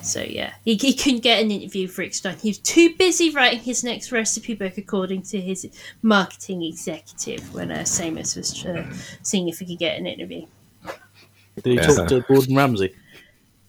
So, 0.03 0.21
yeah, 0.21 0.53
he, 0.63 0.75
he 0.75 0.93
couldn't 0.93 1.23
get 1.23 1.41
an 1.41 1.49
interview 1.49 1.87
with 1.87 1.97
Rick 1.97 2.13
Stein. 2.13 2.37
He 2.37 2.49
was 2.49 2.59
too 2.59 2.93
busy 2.95 3.31
writing 3.31 3.59
his 3.59 3.83
next 3.83 4.11
recipe 4.11 4.53
book, 4.53 4.77
according 4.77 5.23
to 5.23 5.41
his 5.41 5.67
marketing 6.03 6.61
executive, 6.61 7.51
when 7.55 7.71
uh, 7.71 7.79
Samus 7.79 8.37
was 8.37 8.63
uh, 8.67 8.85
seeing 9.23 9.49
if 9.49 9.57
he 9.57 9.65
could 9.65 9.79
get 9.79 9.97
an 9.97 10.05
interview. 10.05 10.45
Did 11.55 11.65
he 11.65 11.73
Yeah. 11.73 11.87
talk 11.87 12.07
to 12.09 12.21
Gordon 12.21 12.55
Ramsay? 12.55 12.93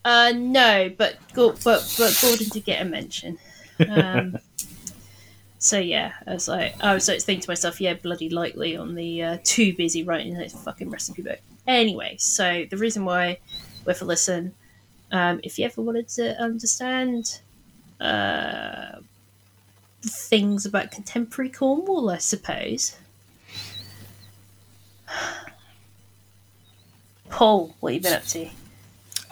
Uh, 0.07 0.33
no, 0.37 0.89
but 0.97 1.19
but 1.35 1.61
but 1.65 2.19
Gordon 2.23 2.49
did 2.51 2.65
get 2.65 2.81
a 2.81 2.85
mention. 2.85 3.39
Um, 3.89 4.39
so 5.59 5.81
yeah, 5.81 6.13
I 6.29 6.35
was 6.35 6.47
like, 6.47 6.77
I 6.81 6.95
was 6.95 7.09
like 7.09 7.21
thinking 7.21 7.43
to 7.43 7.51
myself, 7.51 7.81
yeah, 7.81 7.95
bloody 7.95 8.29
likely 8.29 8.77
on 8.77 8.95
the 8.95 9.21
uh, 9.25 9.39
too 9.43 9.75
busy 9.75 10.05
writing 10.05 10.37
his 10.37 10.53
fucking 10.53 10.91
recipe 10.91 11.23
book. 11.23 11.41
Anyway, 11.67 12.15
so 12.21 12.67
the 12.71 12.77
reason 12.77 13.05
why 13.05 13.41
we're 13.85 13.95
for 13.95 14.05
listen, 14.05 14.55
um, 15.11 15.41
if 15.43 15.59
you 15.59 15.65
ever 15.65 15.83
wanted 15.83 16.07
to 16.11 16.41
understand 16.41 17.41
uh, 18.01 19.01
things 20.03 20.67
about 20.67 20.93
contemporary 20.93 21.51
Cornwall, 21.51 22.11
I 22.11 22.19
suppose. 22.19 22.97
Paul, 27.29 27.75
what 27.81 27.93
have 27.93 28.05
you 28.05 28.09
been 28.09 28.13
up 28.13 28.25
to? 28.27 28.49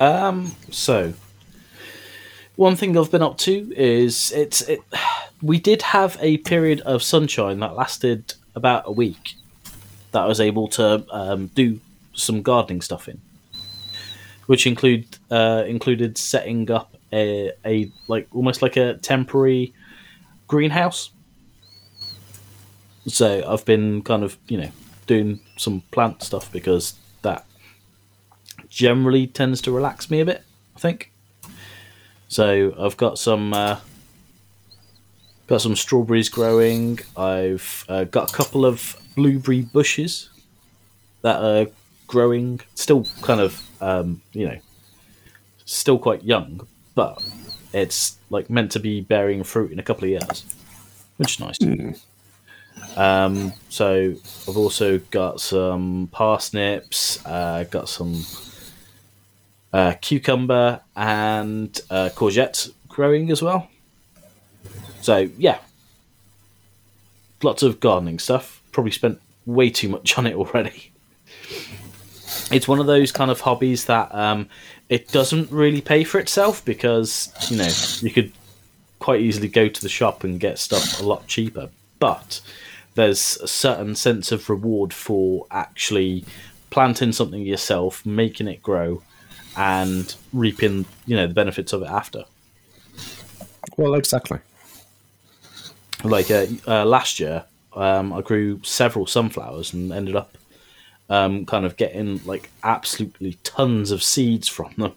Um, 0.01 0.55
so 0.71 1.15
one 2.57 2.77
thing 2.77 2.97
I've 2.97 3.11
been 3.11 3.23
up 3.23 3.39
to 3.39 3.73
is 3.77 4.33
it's 4.33 4.63
it. 4.63 4.81
We 5.43 5.61
did 5.61 5.83
have 5.83 6.17
a 6.23 6.39
period 6.39 6.81
of 6.83 7.03
sunshine 7.03 7.61
that 7.61 7.77
lasted 7.77 8.33
about 8.55 8.85
a 8.87 8.93
week 8.93 9.35
that 10.13 10.23
I 10.23 10.27
was 10.27 10.41
able 10.41 10.69
to 10.69 11.05
um, 11.11 11.49
do 11.49 11.81
some 12.15 12.41
gardening 12.41 12.81
stuff 12.81 13.09
in, 13.09 13.21
which 14.47 14.67
include 14.67 15.07
uh, 15.31 15.65
included 15.67 16.17
setting 16.17 16.71
up 16.71 16.97
a, 17.13 17.53
a 17.67 17.91
like 18.09 18.27
almost 18.33 18.63
like 18.63 18.79
a 18.79 18.95
temporary 18.95 19.75
greenhouse. 20.47 21.11
So 23.07 23.45
I've 23.47 23.67
been 23.67 24.01
kind 24.01 24.23
of 24.25 24.39
you 24.49 24.57
know 24.57 24.71
doing 25.07 25.41
some 25.59 25.83
plant 25.91 26.23
stuff 26.23 26.51
because 26.51 26.95
that 27.21 27.45
generally 28.75 29.27
tends 29.27 29.61
to 29.63 29.71
relax 29.71 30.11
me 30.11 30.21
a 30.21 30.25
bit. 30.25 30.43
I 30.77 30.81
think. 30.81 31.13
So 32.29 32.75
I've 32.79 32.97
got 32.97 33.19
some 33.19 33.55
uh, 33.55 33.79
got 35.47 35.61
some 35.61 35.77
strawberries 35.77 36.29
growing. 36.29 36.99
I've 37.17 37.85
uh, 37.89 38.05
got 38.05 38.31
a 38.31 38.35
couple 38.35 38.67
of 38.67 38.97
blueberry 39.15 39.63
bushes 39.63 40.29
that 41.23 41.41
are 41.41 41.67
growing. 42.09 42.61
Still 42.75 43.07
kind 43.23 43.41
of 43.41 43.63
um, 43.81 44.21
you 44.33 44.47
know 44.47 44.59
still 45.65 45.99
quite 45.99 46.25
young, 46.25 46.67
but 46.95 47.25
it's 47.73 48.19
like 48.31 48.51
meant 48.51 48.73
to 48.73 48.81
be 48.81 49.01
bearing 49.01 49.45
fruit 49.45 49.71
in 49.71 49.79
a 49.79 49.83
couple 49.83 50.05
of 50.05 50.11
years, 50.11 50.45
which 51.17 51.35
is 51.35 51.41
nice. 51.41 51.59
Um, 52.97 53.53
so 53.69 54.15
I've 54.49 54.57
also 54.57 54.99
got 55.11 55.41
some 55.41 56.09
parsnips, 56.11 57.25
uh, 57.25 57.65
got 57.71 57.89
some 57.89 58.25
uh, 59.75 59.95
cucumber 60.01 60.81
and 60.95 61.81
uh, 61.91 62.09
courgette 62.15 62.71
growing 62.87 63.33
as 63.33 63.43
well. 63.43 63.69
So 65.03 65.29
yeah, 65.37 65.59
lots 67.43 67.65
of 67.65 67.81
gardening 67.81 68.21
stuff. 68.21 68.63
Probably 68.71 68.93
spent 68.93 69.21
way 69.45 69.71
too 69.71 69.89
much 69.89 70.17
on 70.19 70.29
it 70.29 70.37
already. 70.37 70.93
It's 72.53 72.69
one 72.69 72.79
of 72.79 72.87
those 72.87 73.11
kind 73.11 73.31
of 73.31 73.41
hobbies 73.41 73.87
that 73.87 74.15
um, 74.15 74.49
it 74.89 75.09
doesn't 75.09 75.51
really 75.51 75.81
pay 75.81 76.05
for 76.05 76.21
itself 76.21 76.65
because 76.65 77.33
you 77.51 77.57
know 77.57 77.71
you 78.01 78.11
could 78.11 78.33
quite 79.01 79.21
easily 79.21 79.49
go 79.49 79.69
to 79.69 79.83
the 79.83 79.89
shop 79.89 80.23
and 80.23 80.39
get 80.39 80.59
stuff 80.59 81.01
a 81.01 81.05
lot 81.05 81.27
cheaper, 81.27 81.69
but 81.99 82.41
there's 82.95 83.39
a 83.39 83.49
certain 83.49 83.97
sense 83.97 84.31
of 84.31 84.49
reward 84.49 84.93
for 84.93 85.47
actually 85.51 86.25
planting 86.71 87.11
something 87.11 87.43
yourself, 87.43 88.07
making 88.07 88.47
it 88.47 88.63
grow, 88.63 89.03
and 89.57 90.15
reaping 90.33 90.85
you 91.07 91.17
know 91.17 91.27
the 91.27 91.35
benefits 91.35 91.73
of 91.73 91.83
it 91.83 91.89
after. 91.89 92.25
Well, 93.77 93.95
exactly. 93.95 94.39
Like 96.03 96.31
uh, 96.31 96.47
uh, 96.67 96.85
last 96.85 97.19
year, 97.19 97.45
um, 97.75 98.13
I 98.13 98.21
grew 98.21 98.61
several 98.63 99.07
sunflowers 99.07 99.73
and 99.73 99.93
ended 99.93 100.17
up 100.17 100.37
um, 101.09 101.47
kind 101.47 101.65
of 101.65 101.77
getting 101.77 102.21
like 102.25 102.51
absolutely 102.63 103.39
tons 103.43 103.91
of 103.91 104.03
seeds 104.03 104.49
from 104.49 104.73
them, 104.77 104.93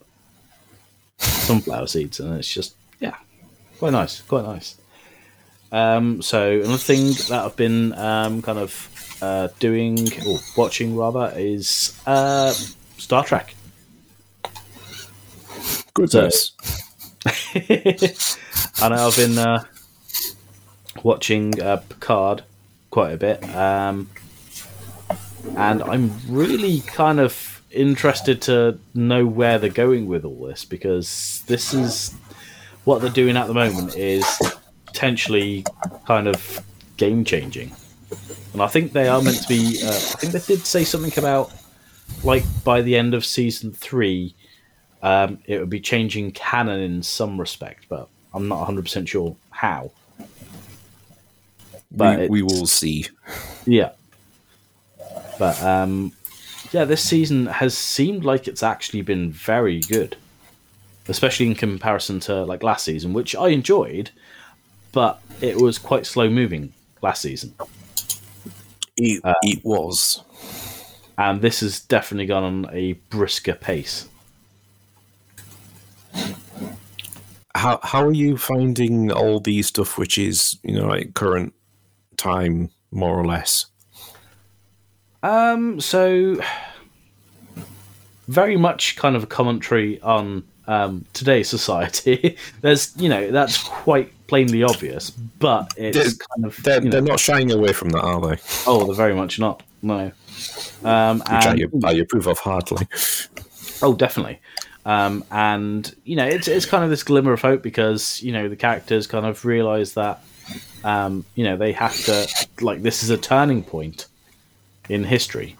sunflower 1.18 1.88
seeds, 1.88 2.20
and 2.20 2.38
it's 2.38 2.54
just 2.54 2.76
yeah, 3.00 3.16
quite 3.80 3.94
nice, 3.94 4.22
quite 4.22 4.44
nice. 4.44 4.78
Um, 5.72 6.22
so 6.22 6.60
another 6.60 6.78
thing 6.78 7.08
that 7.30 7.44
I've 7.46 7.56
been 7.56 7.94
um, 7.94 8.42
kind 8.42 8.58
of 8.58 9.18
uh, 9.22 9.50
doing 9.60 10.08
or 10.26 10.40
watching 10.56 10.96
rather 10.96 11.34
is 11.36 12.00
uh, 12.06 12.52
Star 12.98 13.24
Trek. 13.24 13.54
Goodness. 15.98 16.52
I 17.26 18.90
know 18.90 19.08
I've 19.08 19.16
been 19.16 19.36
uh, 19.36 19.64
watching 21.02 21.60
uh, 21.60 21.78
Picard 21.78 22.44
quite 22.92 23.14
a 23.14 23.18
bit, 23.18 23.44
um, 23.56 24.08
and 25.56 25.82
I'm 25.82 26.12
really 26.30 26.82
kind 26.82 27.20
of 27.20 27.64
interested 27.72 28.44
to 28.44 28.78
know 28.94 29.26
where 29.26 29.58
they're 29.58 29.72
going 29.72 30.06
with 30.06 30.24
all 30.24 30.46
this 30.46 30.66
because 30.66 31.44
this 31.48 31.74
is 31.74 32.14
what 32.84 33.02
they're 33.02 33.10
doing 33.10 33.36
at 33.36 33.48
the 33.48 33.56
moment 33.56 33.96
is 33.96 34.24
potentially 34.86 35.66
kind 36.06 36.28
of 36.28 36.64
game 36.98 37.26
changing, 37.26 37.72
and 38.54 38.62
I 38.62 38.68
think 38.68 38.94
they 38.94 39.08
are 39.08 39.20
meant 39.20 39.42
to 39.42 39.48
be. 39.48 39.82
Uh, 39.84 39.90
I 39.90 40.18
think 40.20 40.34
they 40.34 40.54
did 40.56 40.64
say 40.64 40.84
something 40.84 41.18
about 41.18 41.52
like 42.24 42.44
by 42.64 42.84
the 42.84 42.96
end 42.96 43.16
of 43.16 43.26
season 43.26 43.72
three 43.72 44.36
um, 45.08 45.40
it 45.46 45.60
would 45.60 45.70
be 45.70 45.80
changing 45.80 46.32
canon 46.32 46.80
in 46.82 47.02
some 47.02 47.40
respect, 47.40 47.86
but 47.88 48.10
I'm 48.34 48.48
not 48.48 48.68
100% 48.68 49.08
sure 49.08 49.36
how. 49.52 49.92
But 51.92 52.20
we, 52.20 52.28
we 52.28 52.42
will 52.42 52.68
see. 52.68 53.08
Yeah. 53.66 53.92
But 55.40 55.62
um 55.64 56.12
yeah, 56.74 56.84
this 56.84 57.02
season 57.02 57.46
has 57.46 57.78
seemed 57.78 58.26
like 58.26 58.48
it's 58.48 58.64
actually 58.64 59.02
been 59.02 59.32
very 59.32 59.80
good. 59.80 60.18
Especially 61.08 61.48
in 61.48 61.56
comparison 61.56 62.20
to 62.22 62.44
like 62.44 62.64
last 62.64 62.84
season, 62.84 63.14
which 63.14 63.34
I 63.36 63.50
enjoyed, 63.50 64.12
but 64.92 65.22
it 65.40 65.56
was 65.62 65.78
quite 65.78 66.06
slow 66.06 66.30
moving 66.30 66.74
last 67.02 67.22
season. 67.22 67.54
It, 68.98 69.22
Uh, 69.24 69.34
it 69.44 69.64
was. 69.64 70.22
And 71.18 71.42
this 71.42 71.62
has 71.62 71.80
definitely 71.80 72.26
gone 72.26 72.44
on 72.44 72.70
a 72.74 72.94
brisker 73.10 73.54
pace. 73.54 74.10
How 77.56 77.80
how 77.84 78.04
are 78.06 78.14
you 78.14 78.38
finding 78.38 79.12
all 79.12 79.40
the 79.40 79.62
stuff 79.64 79.98
which 79.98 80.18
is 80.18 80.58
you 80.64 80.76
know 80.76 80.86
like 80.88 81.14
current 81.16 81.54
time 82.18 82.70
more 82.92 83.18
or 83.20 83.26
less? 83.26 83.66
Um, 85.24 85.82
so 85.82 86.40
very 88.28 88.58
much 88.58 88.96
kind 88.96 89.16
of 89.16 89.24
a 89.24 89.28
commentary 89.28 90.00
on 90.02 90.44
um, 90.68 91.06
today's 91.14 91.50
society. 91.50 92.38
There's, 92.62 92.96
you 92.98 93.10
know, 93.10 93.32
that's 93.32 93.58
quite 93.64 94.12
plainly 94.28 94.64
obvious, 94.64 95.10
but 95.10 95.72
it's 95.78 95.98
They're- 95.98 96.28
kind 96.36 96.46
of 96.46 96.62
They're, 96.64 96.78
you 96.80 96.86
know- 96.86 96.92
they're 96.92 97.02
not 97.02 97.20
shying 97.20 97.52
away 97.52 97.74
from 97.74 97.90
that, 97.90 98.02
are 98.02 98.22
they? 98.22 98.42
oh, 98.68 98.86
they're 98.86 98.96
very 98.96 99.16
much 99.16 99.40
not. 99.40 99.64
No. 99.82 100.12
Um, 100.84 101.20
Which 101.20 101.30
I, 101.30 101.52
and, 101.54 101.86
I 101.86 101.92
approve 101.94 102.28
of 102.28 102.40
hardly. 102.40 102.88
oh, 103.82 103.94
definitely. 103.96 104.40
Um, 104.88 105.26
and 105.30 105.94
you 106.06 106.16
know, 106.16 106.26
it's 106.26 106.48
it's 106.48 106.66
kind 106.66 106.82
of 106.82 106.90
this 106.90 107.04
glimmer 107.04 107.34
of 107.34 107.42
hope 107.42 107.62
because 107.62 108.24
you 108.24 108.32
know 108.32 108.48
the 108.48 108.56
characters 108.56 109.06
kind 109.06 109.26
of 109.26 109.44
realize 109.44 109.96
that 109.96 110.24
um, 110.86 111.26
you 111.36 111.44
know 111.44 111.58
they 111.58 111.74
have 111.74 111.94
to 112.06 112.48
like 112.62 112.82
this 112.82 113.04
is 113.04 113.10
a 113.10 113.18
turning 113.18 113.64
point 113.64 114.08
in 114.88 115.04
history, 115.04 115.58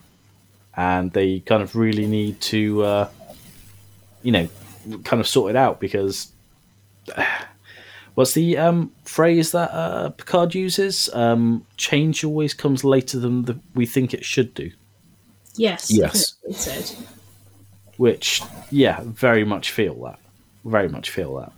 and 0.78 1.12
they 1.12 1.42
kind 1.42 1.62
of 1.62 1.76
really 1.76 2.08
need 2.08 2.40
to 2.40 2.84
uh, 2.84 3.10
you 4.24 4.32
know 4.32 4.48
kind 5.04 5.20
of 5.20 5.28
sort 5.28 5.50
it 5.50 5.58
out 5.58 5.82
because 5.82 6.32
what's 8.16 8.32
the 8.32 8.58
um, 8.58 8.94
phrase 9.04 9.52
that 9.52 9.72
uh, 9.72 10.10
Picard 10.12 10.56
uses? 10.56 11.10
Um, 11.12 11.66
change 11.76 12.24
always 12.24 12.54
comes 12.54 12.86
later 12.86 13.20
than 13.20 13.44
the, 13.44 13.60
we 13.76 13.86
think 13.86 14.14
it 14.14 14.24
should 14.24 14.54
do. 14.54 14.72
Yes. 15.58 15.92
Yes. 15.92 16.36
It 16.48 16.56
said. 16.56 16.96
Which 17.98 18.42
yeah 18.72 19.02
very 19.04 19.44
much 19.44 19.72
feel 19.72 19.96
that. 20.06 20.20
Very 20.66 20.90
much 20.90 21.10
feel 21.10 21.36
that. 21.38 21.52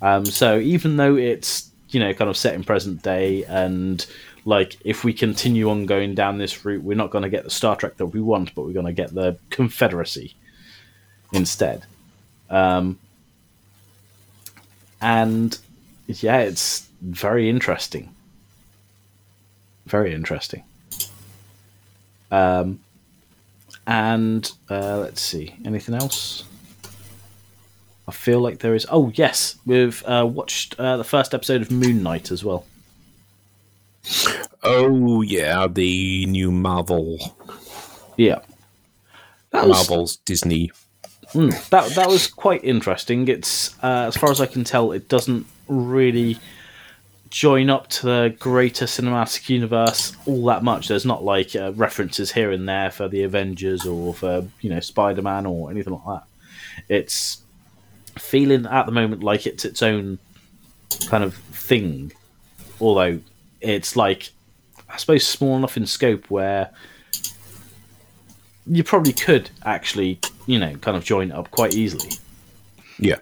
Um, 0.00 0.24
so 0.24 0.58
even 0.58 0.96
though 0.96 1.16
it's 1.16 1.70
you 1.90 2.00
know 2.00 2.12
kind 2.12 2.28
of 2.30 2.36
set 2.36 2.54
in 2.54 2.64
present 2.64 3.02
day 3.02 3.44
and 3.44 4.04
like 4.44 4.76
if 4.84 5.04
we 5.04 5.12
continue 5.12 5.70
on 5.70 5.86
going 5.86 6.14
down 6.14 6.38
this 6.38 6.64
route 6.64 6.82
we're 6.82 6.96
not 6.96 7.10
going 7.10 7.22
to 7.22 7.30
get 7.30 7.44
the 7.44 7.50
star 7.50 7.76
trek 7.76 7.96
that 7.96 8.06
we 8.06 8.20
want 8.20 8.54
but 8.54 8.64
we're 8.64 8.72
going 8.72 8.86
to 8.86 8.92
get 8.92 9.14
the 9.14 9.38
confederacy 9.50 10.34
instead. 11.32 11.84
Um, 12.50 12.98
and 15.00 15.58
yeah 16.06 16.38
it's 16.38 16.88
very 17.00 17.48
interesting. 17.48 18.14
Very 19.86 20.12
interesting. 20.12 20.64
Um, 22.30 22.80
and 23.88 24.52
uh, 24.70 24.98
let's 24.98 25.20
see, 25.20 25.56
anything 25.64 25.94
else? 25.96 26.44
I 28.06 28.12
feel 28.12 28.40
like 28.40 28.60
there 28.60 28.74
is. 28.74 28.86
Oh 28.90 29.10
yes, 29.14 29.56
we've 29.66 30.02
uh, 30.06 30.26
watched 30.30 30.78
uh, 30.78 30.96
the 30.98 31.04
first 31.04 31.34
episode 31.34 31.62
of 31.62 31.70
Moon 31.70 32.02
Knight 32.02 32.30
as 32.30 32.44
well. 32.44 32.64
Oh 34.62 35.22
yeah, 35.22 35.66
the 35.68 36.26
new 36.26 36.50
Marvel, 36.50 37.18
Yeah, 38.16 38.40
that 39.50 39.66
was 39.66 39.76
Marvel's 39.88 40.16
Disney. 40.18 40.70
mm, 41.32 41.68
that 41.70 41.94
that 41.94 42.08
was 42.08 42.26
quite 42.26 42.64
interesting. 42.64 43.28
It's 43.28 43.74
uh, 43.82 44.06
as 44.08 44.16
far 44.16 44.30
as 44.30 44.40
I 44.40 44.46
can 44.46 44.64
tell, 44.64 44.92
it 44.92 45.08
doesn't 45.08 45.46
really 45.68 46.38
join 47.30 47.68
up 47.70 47.88
to 47.88 48.06
the 48.06 48.36
greater 48.38 48.86
cinematic 48.86 49.48
universe 49.48 50.16
all 50.26 50.44
that 50.46 50.62
much. 50.62 50.88
There's 50.88 51.04
not 51.04 51.24
like 51.24 51.54
uh, 51.54 51.72
references 51.74 52.32
here 52.32 52.50
and 52.50 52.68
there 52.68 52.90
for 52.90 53.08
the 53.08 53.22
Avengers 53.22 53.86
or 53.86 54.14
for 54.14 54.46
you 54.60 54.70
know 54.70 54.80
Spider 54.80 55.22
Man 55.22 55.46
or 55.46 55.70
anything 55.70 55.92
like 55.94 56.04
that. 56.06 56.24
It's 56.88 57.42
feeling 58.16 58.66
at 58.66 58.86
the 58.86 58.92
moment 58.92 59.22
like 59.22 59.46
it's 59.46 59.64
its 59.64 59.82
own 59.82 60.18
kind 61.08 61.24
of 61.24 61.34
thing, 61.34 62.12
although 62.80 63.20
it's 63.60 63.96
like 63.96 64.30
I 64.88 64.96
suppose 64.96 65.26
small 65.26 65.56
enough 65.56 65.76
in 65.76 65.86
scope 65.86 66.30
where 66.30 66.70
you 68.66 68.84
probably 68.84 69.12
could 69.12 69.50
actually 69.64 70.20
you 70.46 70.58
know 70.58 70.74
kind 70.76 70.96
of 70.96 71.04
join 71.04 71.32
up 71.32 71.50
quite 71.50 71.74
easily. 71.74 72.10
Yeah, 72.98 73.18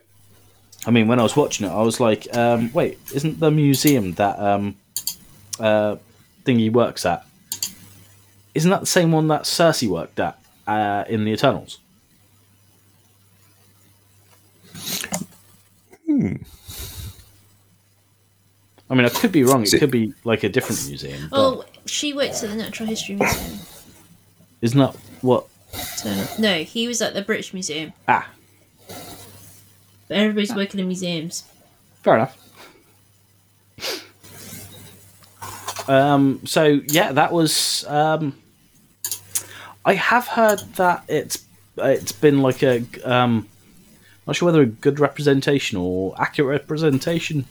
I 0.86 0.90
mean, 0.92 1.08
when 1.08 1.18
I 1.18 1.22
was 1.24 1.34
watching 1.36 1.66
it, 1.66 1.70
I 1.70 1.82
was 1.82 1.98
like, 2.00 2.26
um, 2.36 2.72
"Wait, 2.72 2.98
isn't 3.12 3.40
the 3.40 3.50
museum 3.50 4.12
that 4.14 4.38
um, 4.38 4.76
uh, 5.58 5.96
thing 6.44 6.58
he 6.58 6.70
works 6.70 7.04
at? 7.04 7.26
Isn't 8.54 8.70
that 8.70 8.80
the 8.80 8.86
same 8.86 9.10
one 9.12 9.28
that 9.28 9.42
Sersi 9.42 9.88
worked 9.88 10.20
at 10.20 10.38
uh, 10.66 11.04
in 11.08 11.24
the 11.24 11.32
Eternals?" 11.32 11.78
Hmm. 16.06 16.36
I 18.88 18.94
mean, 18.94 19.04
I 19.04 19.08
could 19.08 19.32
be 19.32 19.42
wrong. 19.42 19.62
It 19.62 19.68
See- 19.68 19.78
could 19.78 19.90
be 19.90 20.14
like 20.24 20.44
a 20.44 20.48
different 20.48 20.86
museum. 20.86 21.28
But 21.30 21.38
Oh, 21.40 21.64
she 21.86 22.12
works 22.12 22.42
at 22.44 22.50
the 22.50 22.56
Natural 22.56 22.88
History 22.88 23.16
Museum. 23.16 23.58
isn't 24.62 24.78
that 24.78 24.94
what? 25.22 25.46
No, 26.38 26.58
he 26.62 26.86
was 26.86 27.02
at 27.02 27.14
the 27.14 27.22
British 27.22 27.52
Museum. 27.52 27.92
Ah, 28.06 28.28
But 30.08 30.18
everybody's 30.18 30.54
working 30.54 30.80
in 30.80 30.86
museums. 30.86 31.44
Fair 32.02 32.14
enough. 32.14 32.42
Um, 35.88 36.40
so 36.44 36.80
yeah, 36.88 37.12
that 37.12 37.32
was. 37.32 37.84
Um, 37.88 38.36
I 39.84 39.94
have 39.94 40.26
heard 40.26 40.60
that 40.76 41.04
it's 41.08 41.44
it's 41.78 42.12
been 42.12 42.42
like 42.42 42.62
a 42.62 42.84
um, 43.04 43.48
not 44.26 44.36
sure 44.36 44.46
whether 44.46 44.62
a 44.62 44.66
good 44.66 44.98
representation 44.98 45.78
or 45.78 46.14
accurate 46.20 46.62
representation 46.62 47.44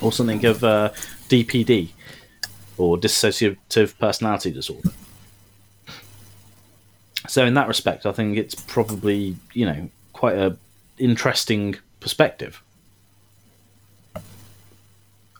or 0.00 0.12
something 0.12 0.44
of 0.44 0.64
uh, 0.64 0.90
DPD 1.28 1.90
or 2.76 2.96
dissociative 2.96 3.96
personality 3.98 4.50
disorder. 4.50 4.90
So 7.28 7.46
in 7.46 7.54
that 7.54 7.68
respect, 7.68 8.04
I 8.04 8.12
think 8.12 8.36
it's 8.36 8.54
probably 8.54 9.36
you 9.52 9.66
know 9.66 9.88
quite 10.12 10.36
a 10.36 10.56
interesting 10.98 11.76
perspective. 12.00 12.62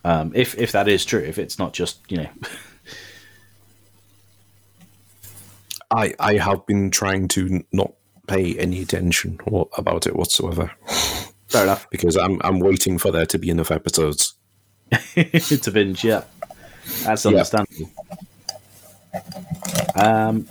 Um, 0.05 0.33
if 0.35 0.57
if 0.59 0.73
that 0.73 0.89
is 0.89 1.05
true, 1.05 1.21
if 1.21 1.39
it's 1.39 1.59
not 1.59 1.73
just 1.73 1.99
you 2.11 2.19
know, 2.19 2.29
I 5.91 6.15
I 6.19 6.35
have 6.35 6.67
been 6.67 6.91
trying 6.91 7.29
to 7.29 7.65
not 7.73 7.93
pay 8.27 8.57
any 8.59 8.83
attention 8.83 9.39
wha- 9.47 9.69
about 9.77 10.07
it 10.07 10.17
whatsoever 10.17 10.71
fair 11.49 11.65
enough. 11.65 11.89
because 11.91 12.17
I'm 12.17 12.41
I'm 12.45 12.59
waiting 12.61 12.99
for 12.99 13.11
there 13.11 13.27
to 13.27 13.39
be 13.39 13.51
enough 13.51 13.71
episodes. 13.71 14.35
to 15.15 15.71
binge, 15.73 16.05
yeah, 16.05 16.25
that's 17.05 17.25
Yeah. 17.25 17.31
understandable. 17.31 17.91
Um, 19.95 20.49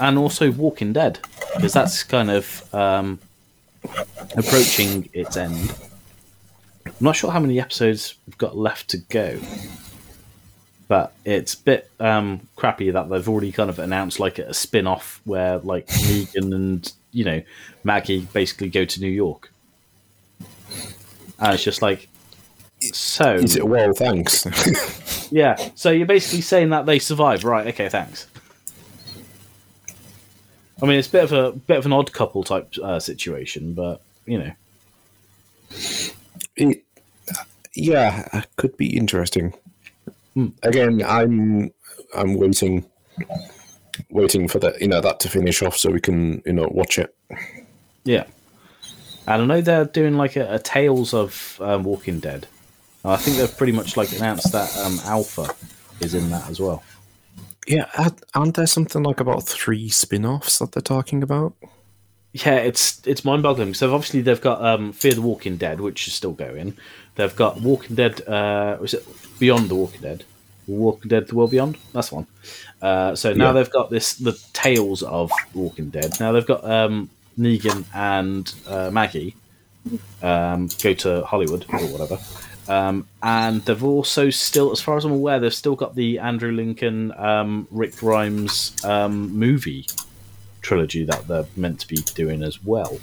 and 0.00 0.16
also 0.18 0.50
Walking 0.52 0.92
Dead 0.92 1.18
because 1.54 1.72
that's 1.72 2.04
kind 2.04 2.30
of 2.30 2.74
um, 2.74 3.18
approaching 4.36 5.08
its 5.12 5.36
end. 5.36 5.74
I'm 6.86 6.92
not 7.00 7.16
sure 7.16 7.30
how 7.30 7.40
many 7.40 7.60
episodes 7.60 8.14
we've 8.26 8.38
got 8.38 8.56
left 8.56 8.90
to 8.90 8.98
go, 8.98 9.38
but 10.88 11.12
it's 11.24 11.54
a 11.54 11.58
bit 11.62 11.90
um, 11.98 12.46
crappy 12.56 12.90
that 12.90 13.08
they've 13.08 13.28
already 13.28 13.52
kind 13.52 13.70
of 13.70 13.78
announced 13.78 14.20
like 14.20 14.38
a 14.38 14.54
spin-off 14.54 15.20
where 15.24 15.58
like 15.58 15.86
Negan 15.88 16.54
and 16.54 16.92
you 17.12 17.24
know 17.24 17.42
Maggie 17.84 18.28
basically 18.32 18.68
go 18.68 18.84
to 18.84 19.00
New 19.00 19.08
York, 19.08 19.50
and 21.38 21.54
it's 21.54 21.64
just 21.64 21.82
like 21.82 22.08
so. 22.80 23.34
Is 23.34 23.56
it 23.56 23.66
well? 23.66 23.92
Thanks. 23.92 24.46
Yeah, 25.30 25.56
so 25.74 25.90
you're 25.90 26.06
basically 26.06 26.40
saying 26.40 26.70
that 26.70 26.86
they 26.86 26.98
survive, 26.98 27.44
right? 27.44 27.66
Okay, 27.68 27.88
thanks. 27.88 28.28
I 30.80 30.86
mean, 30.86 30.98
it's 30.98 31.08
a 31.08 31.10
bit 31.10 31.24
of 31.24 31.32
a 31.32 31.52
bit 31.52 31.78
of 31.78 31.86
an 31.86 31.92
odd 31.92 32.12
couple 32.12 32.44
type 32.44 32.72
uh, 32.82 33.00
situation, 33.00 33.72
but 33.74 34.00
you 34.26 34.38
know, 34.38 34.52
it, 36.56 36.84
yeah, 37.74 38.28
it 38.32 38.46
could 38.56 38.76
be 38.76 38.96
interesting. 38.96 39.54
Hmm. 40.34 40.48
Again, 40.62 41.02
I'm 41.06 41.72
I'm 42.14 42.34
waiting 42.34 42.84
waiting 44.10 44.48
for 44.48 44.58
that 44.58 44.80
you 44.80 44.88
know 44.88 45.00
that 45.00 45.20
to 45.20 45.28
finish 45.28 45.62
off 45.62 45.76
so 45.76 45.90
we 45.90 46.00
can 46.00 46.42
you 46.44 46.52
know 46.52 46.68
watch 46.70 46.98
it. 46.98 47.14
yeah. 48.04 48.24
And 49.28 49.42
I 49.42 49.44
know 49.46 49.60
they're 49.60 49.84
doing 49.86 50.14
like 50.14 50.36
a, 50.36 50.54
a 50.54 50.58
Tales 50.60 51.12
of 51.12 51.58
um, 51.60 51.82
Walking 51.82 52.20
Dead 52.20 52.46
I 53.04 53.16
think 53.16 53.36
they've 53.36 53.56
pretty 53.56 53.72
much 53.72 53.96
like 53.96 54.12
announced 54.16 54.50
that 54.52 54.76
um, 54.78 54.98
Alpha 55.04 55.48
is 56.00 56.14
in 56.14 56.30
that 56.30 56.48
as 56.50 56.58
well. 56.60 56.82
Yeah, 57.66 57.86
aren't- 57.96 58.22
aren't 58.34 58.54
there 58.56 58.66
something 58.66 59.02
like 59.02 59.20
about 59.20 59.46
three 59.46 59.88
spin-offs 59.88 60.58
that 60.58 60.72
they're 60.72 60.82
talking 60.82 61.22
about? 61.22 61.54
Yeah, 62.44 62.56
it's 62.56 63.00
it's 63.06 63.24
mind-boggling. 63.24 63.74
So 63.74 63.94
obviously 63.94 64.20
they've 64.20 64.40
got 64.40 64.62
um, 64.64 64.92
Fear 64.92 65.14
the 65.14 65.22
Walking 65.22 65.56
Dead, 65.56 65.80
which 65.80 66.06
is 66.08 66.14
still 66.14 66.32
going. 66.32 66.76
They've 67.14 67.34
got 67.34 67.60
Walking 67.60 67.96
Dead. 67.96 68.26
Uh, 68.28 68.76
was 68.80 68.94
it 68.94 69.06
Beyond 69.38 69.68
the 69.68 69.74
Walking 69.74 70.00
Dead? 70.02 70.24
Walking 70.66 71.08
Dead: 71.08 71.28
The 71.28 71.34
World 71.36 71.52
Beyond. 71.52 71.78
That's 71.92 72.10
one. 72.10 72.26
Uh, 72.82 73.14
so 73.14 73.32
now 73.32 73.46
Yeah. 73.46 73.52
they've 73.52 73.70
got 73.70 73.90
this 73.90 74.14
the 74.14 74.38
Tales 74.52 75.02
of 75.02 75.30
Walking 75.54 75.90
Dead. 75.90 76.18
Now 76.18 76.32
they've 76.32 76.46
got 76.46 76.64
um, 76.64 77.08
Negan 77.38 77.84
and 77.94 78.52
uh, 78.66 78.90
Maggie 78.90 79.36
um, 80.22 80.68
go 80.82 80.92
to 80.94 81.24
Hollywood 81.24 81.64
or 81.72 81.78
whatever. 81.86 82.18
Um, 82.68 83.06
and 83.22 83.62
they've 83.64 83.84
also 83.84 84.28
still, 84.30 84.72
as 84.72 84.80
far 84.80 84.96
as 84.96 85.04
I'm 85.04 85.12
aware, 85.12 85.38
they've 85.38 85.54
still 85.54 85.76
got 85.76 85.94
the 85.94 86.18
Andrew 86.18 86.50
Lincoln, 86.50 87.12
um, 87.12 87.68
Rick 87.70 87.94
Grimes 87.96 88.74
um, 88.84 89.38
movie 89.38 89.86
trilogy 90.66 91.04
that 91.04 91.28
they're 91.28 91.46
meant 91.56 91.78
to 91.80 91.86
be 91.86 91.96
doing 92.14 92.42
as 92.42 92.62
well. 92.64 92.98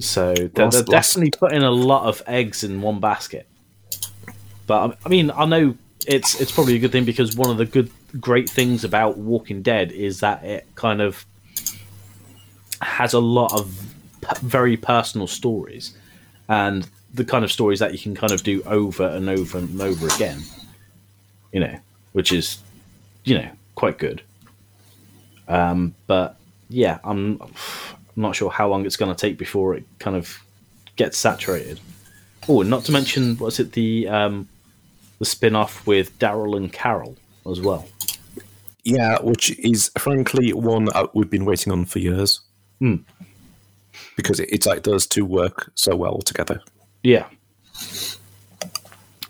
So 0.00 0.34
they're, 0.34 0.68
they're 0.70 0.82
definitely 0.82 1.30
putting 1.30 1.62
a 1.62 1.70
lot 1.70 2.06
of 2.06 2.20
eggs 2.26 2.64
in 2.64 2.82
one 2.82 2.98
basket. 2.98 3.46
But 4.66 4.98
I 5.04 5.08
mean, 5.08 5.30
I 5.30 5.44
know 5.44 5.76
it's 6.06 6.40
it's 6.40 6.50
probably 6.50 6.74
a 6.74 6.78
good 6.80 6.90
thing 6.90 7.04
because 7.04 7.36
one 7.36 7.48
of 7.48 7.58
the 7.58 7.64
good 7.64 7.90
great 8.20 8.50
things 8.50 8.82
about 8.82 9.18
Walking 9.18 9.62
Dead 9.62 9.92
is 9.92 10.20
that 10.20 10.44
it 10.44 10.66
kind 10.74 11.00
of 11.00 11.24
has 12.82 13.12
a 13.12 13.20
lot 13.20 13.52
of 13.58 13.94
p- 14.20 14.36
very 14.42 14.76
personal 14.76 15.26
stories 15.26 15.96
and 16.48 16.88
the 17.14 17.24
kind 17.24 17.44
of 17.44 17.52
stories 17.52 17.78
that 17.78 17.92
you 17.92 17.98
can 17.98 18.14
kind 18.14 18.32
of 18.32 18.42
do 18.42 18.62
over 18.66 19.06
and 19.06 19.28
over 19.28 19.58
and 19.58 19.80
over 19.80 20.08
again. 20.08 20.40
You 21.52 21.60
know, 21.60 21.78
which 22.12 22.32
is 22.32 22.58
you 23.22 23.38
know 23.38 23.48
quite 23.76 23.98
good. 23.98 24.22
Um, 25.48 25.94
but 26.06 26.36
yeah, 26.68 26.98
I'm, 27.04 27.40
I'm 27.40 27.52
not 28.16 28.36
sure 28.36 28.50
how 28.50 28.68
long 28.68 28.86
it's 28.86 28.96
going 28.96 29.14
to 29.14 29.20
take 29.20 29.38
before 29.38 29.74
it 29.74 29.84
kind 29.98 30.16
of 30.16 30.38
gets 30.96 31.18
saturated. 31.18 31.80
Oh, 32.48 32.60
and 32.60 32.70
not 32.70 32.84
to 32.84 32.92
mention, 32.92 33.36
was 33.38 33.58
it 33.58 33.72
the 33.72 34.08
um, 34.08 34.48
the 35.18 35.24
spin 35.24 35.56
off 35.56 35.86
with 35.86 36.18
Daryl 36.18 36.56
and 36.56 36.72
Carol 36.72 37.16
as 37.50 37.60
well? 37.60 37.88
Yeah, 38.84 39.18
which 39.22 39.58
is 39.58 39.90
frankly 39.96 40.52
one 40.52 40.84
that 40.86 41.14
we've 41.14 41.30
been 41.30 41.46
waiting 41.46 41.72
on 41.72 41.86
for 41.86 41.98
years. 42.00 42.40
Hmm. 42.80 42.96
Because 44.16 44.40
it, 44.40 44.48
it's 44.52 44.66
like 44.66 44.82
those 44.82 45.06
two 45.06 45.24
work 45.24 45.72
so 45.74 45.96
well 45.96 46.18
together. 46.18 46.60
Yeah. 47.02 47.26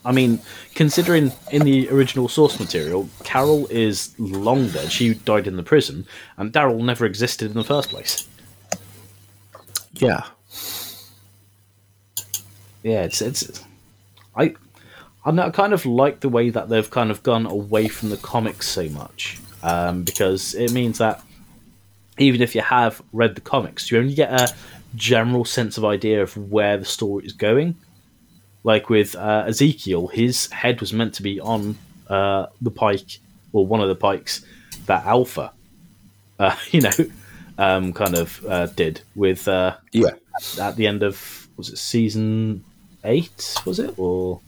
I 0.04 0.12
mean, 0.12 0.40
considering 0.74 1.32
in 1.50 1.62
the 1.62 1.88
original 1.90 2.28
source 2.28 2.58
material, 2.58 3.08
Carol 3.22 3.66
is 3.68 4.14
long 4.18 4.68
dead. 4.68 4.90
She 4.90 5.14
died 5.14 5.46
in 5.46 5.56
the 5.56 5.62
prison, 5.62 6.06
and 6.36 6.52
Daryl 6.52 6.84
never 6.84 7.06
existed 7.06 7.50
in 7.50 7.56
the 7.56 7.64
first 7.64 7.90
place. 7.90 8.28
Yeah. 9.92 10.24
Yeah, 12.82 13.04
it's 13.04 13.22
it's. 13.22 13.64
I, 14.36 14.54
I 15.24 15.30
I 15.30 15.50
kind 15.50 15.72
of 15.72 15.86
like 15.86 16.20
the 16.20 16.28
way 16.28 16.50
that 16.50 16.68
they've 16.68 16.90
kind 16.90 17.10
of 17.10 17.22
gone 17.22 17.46
away 17.46 17.88
from 17.88 18.10
the 18.10 18.16
comics 18.18 18.68
so 18.68 18.88
much, 18.90 19.38
um, 19.62 20.02
because 20.02 20.54
it 20.54 20.72
means 20.72 20.98
that 20.98 21.22
even 22.18 22.42
if 22.42 22.54
you 22.54 22.60
have 22.60 23.00
read 23.12 23.34
the 23.34 23.40
comics, 23.40 23.90
you 23.90 23.98
only 23.98 24.14
get 24.14 24.32
a 24.32 24.54
general 24.94 25.44
sense 25.44 25.78
of 25.78 25.84
idea 25.84 26.22
of 26.22 26.36
where 26.36 26.76
the 26.76 26.84
story 26.84 27.24
is 27.24 27.32
going. 27.32 27.74
Like 28.64 28.88
with 28.88 29.14
uh, 29.14 29.44
Ezekiel, 29.46 30.08
his 30.08 30.50
head 30.50 30.80
was 30.80 30.92
meant 30.92 31.14
to 31.14 31.22
be 31.22 31.38
on 31.38 31.76
uh, 32.08 32.46
the 32.60 32.70
pike, 32.70 33.18
or 33.52 33.66
one 33.66 33.80
of 33.80 33.88
the 33.88 33.94
pikes 33.94 34.44
that 34.86 35.04
Alpha, 35.06 35.52
uh, 36.38 36.56
you 36.70 36.80
know, 36.80 36.90
um, 37.58 37.92
kind 37.92 38.16
of 38.16 38.44
uh, 38.46 38.66
did 38.66 39.00
with 39.14 39.46
uh, 39.48 39.76
Yeah. 39.92 40.10
at 40.60 40.76
the 40.76 40.86
end 40.86 41.02
of 41.02 41.46
was 41.56 41.68
it 41.68 41.78
season 41.78 42.64
eight? 43.04 43.54
Was 43.66 43.78
it 43.78 43.94
or 43.98 44.40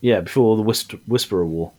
yeah, 0.00 0.20
before 0.20 0.56
the 0.56 0.62
Whisper- 0.62 0.98
Whisperer 1.06 1.44
War? 1.46 1.72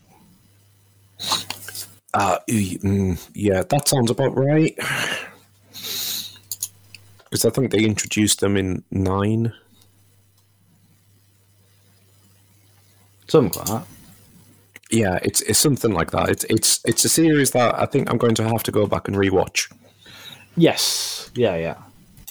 Uh, 2.14 2.38
mm, 2.48 3.30
yeah, 3.34 3.64
that 3.64 3.88
sounds 3.88 4.12
about 4.12 4.38
right. 4.38 4.78
Because 7.34 7.46
I 7.46 7.50
think 7.50 7.72
they 7.72 7.84
introduced 7.84 8.42
them 8.42 8.56
in 8.56 8.84
nine. 8.92 9.54
Something 13.28 13.60
like 13.60 13.68
that. 13.70 13.86
Yeah, 14.92 15.18
it's 15.24 15.42
it's 15.42 15.58
something 15.58 15.94
like 15.94 16.12
that. 16.12 16.30
It's 16.30 16.44
it's 16.44 16.80
it's 16.86 17.04
a 17.06 17.10
series 17.10 17.50
that 17.50 17.74
I 17.74 17.88
think 17.88 18.12
I'm 18.12 18.20
going 18.20 18.36
to 18.36 18.44
have 18.44 18.62
to 18.62 18.72
go 18.72 18.86
back 18.86 19.08
and 19.08 19.18
rewatch, 19.18 19.74
Yes. 20.56 21.32
Yeah. 21.34 21.56
Yeah. 21.56 21.78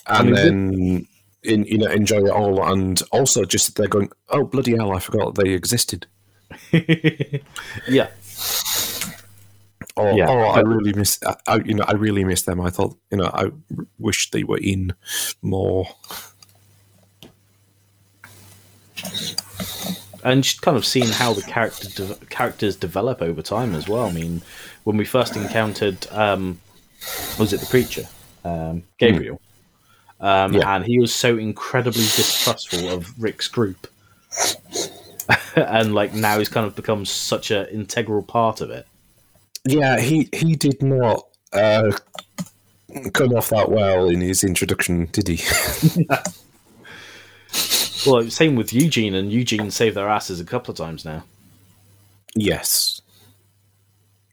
and 0.06 0.36
then 0.36 1.08
in, 1.42 1.64
you 1.64 1.78
know 1.78 1.90
enjoy 1.90 2.18
it 2.18 2.30
all, 2.30 2.64
and 2.72 3.02
also 3.10 3.44
just 3.44 3.74
they're 3.74 3.88
going, 3.88 4.08
oh 4.28 4.44
bloody 4.44 4.76
hell, 4.76 4.92
I 4.94 5.00
forgot 5.00 5.34
they 5.34 5.50
existed. 5.50 6.06
Yeah. 7.88 8.06
Or, 9.96 10.12
Yeah, 10.12 10.28
or 10.28 10.46
I 10.46 10.60
really 10.60 10.92
miss, 10.94 11.18
I, 11.26 11.36
I, 11.46 11.56
you 11.56 11.74
know, 11.74 11.84
I 11.86 11.92
really 11.92 12.24
miss 12.24 12.42
them. 12.42 12.60
I 12.60 12.70
thought, 12.70 12.96
you 13.10 13.18
know, 13.18 13.30
I 13.32 13.50
wish 13.98 14.30
they 14.30 14.42
were 14.44 14.58
in 14.58 14.94
more. 15.42 15.86
and 20.24 20.44
just 20.44 20.62
kind 20.62 20.76
of 20.76 20.86
seeing 20.86 21.08
how 21.08 21.32
the 21.32 21.42
character 21.42 21.88
de- 21.88 22.26
characters 22.26 22.76
develop 22.76 23.20
over 23.20 23.42
time 23.42 23.74
as 23.74 23.88
well. 23.88 24.06
I 24.06 24.12
mean, 24.12 24.42
when 24.84 24.96
we 24.96 25.04
first 25.04 25.36
encountered, 25.36 26.06
um, 26.12 26.60
was 27.38 27.52
it 27.52 27.60
the 27.60 27.66
preacher, 27.66 28.04
um, 28.44 28.84
Gabriel, 28.98 29.40
um, 30.20 30.54
Yeah. 30.54 30.76
and 30.76 30.84
he 30.84 30.98
was 31.00 31.12
so 31.14 31.36
incredibly 31.36 32.02
distrustful 32.02 32.88
of 32.88 33.20
Rick's 33.20 33.48
group, 33.48 33.88
and 35.56 35.94
like 35.94 36.14
now 36.14 36.38
he's 36.38 36.48
kind 36.48 36.66
of 36.66 36.76
become 36.76 37.04
such 37.04 37.50
an 37.50 37.66
integral 37.66 38.22
part 38.22 38.60
of 38.60 38.70
it. 38.70 38.86
Yeah, 39.64 40.00
he 40.00 40.28
he 40.32 40.56
did 40.56 40.82
not 40.82 41.26
uh, 41.52 41.92
come 43.12 43.32
off 43.32 43.50
that 43.50 43.70
well 43.70 44.08
in 44.08 44.20
his 44.20 44.42
introduction, 44.44 45.06
did 45.12 45.28
he? 45.28 45.40
Well, 48.04 48.28
same 48.30 48.56
with 48.56 48.72
Eugene, 48.72 49.14
and 49.14 49.30
Eugene 49.32 49.70
saved 49.70 49.96
their 49.96 50.08
asses 50.08 50.40
a 50.40 50.44
couple 50.44 50.72
of 50.72 50.76
times 50.78 51.04
now. 51.04 51.22
yes. 52.34 53.00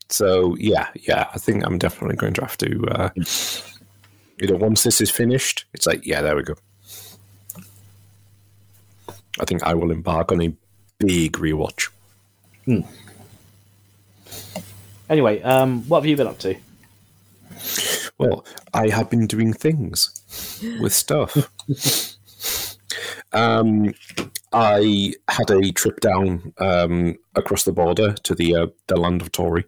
So 0.10 0.56
yeah, 0.58 0.88
yeah, 0.96 1.30
I 1.36 1.38
think 1.38 1.64
I'm 1.68 1.78
definitely 1.78 2.16
going 2.16 2.34
to 2.34 2.42
have 2.42 2.58
to. 2.58 2.84
Uh, 2.90 3.10
you 4.40 4.48
know, 4.48 4.56
once 4.56 4.84
this 4.84 5.02
is 5.02 5.12
finished, 5.12 5.66
it's 5.76 5.86
like, 5.86 6.04
yeah, 6.04 6.24
there 6.24 6.36
we 6.36 6.42
go. 6.42 6.56
I 9.40 9.46
think 9.46 9.62
I 9.62 9.76
will 9.76 9.92
embark 9.92 10.32
on 10.32 10.42
a 10.42 10.52
big 10.98 11.34
rewatch. 11.34 11.90
Anyway, 15.10 15.42
um, 15.42 15.84
what 15.90 16.02
have 16.02 16.06
you 16.06 16.16
been 16.16 16.28
up 16.28 16.38
to? 16.40 16.56
Well, 18.18 18.46
I 18.74 18.90
have 18.90 19.10
been 19.10 19.28
doing 19.28 19.54
things 19.54 20.22
with 20.80 20.94
stuff. 20.94 21.36
um, 23.34 23.94
I 24.54 25.14
had 25.28 25.50
a 25.50 25.72
trip 25.72 26.00
down 26.00 26.54
um, 26.60 27.18
across 27.36 27.64
the 27.64 27.72
border 27.72 28.14
to 28.14 28.36
the 28.36 28.56
uh, 28.56 28.68
the 28.88 28.98
land 28.98 29.22
of 29.22 29.32
Tory. 29.32 29.66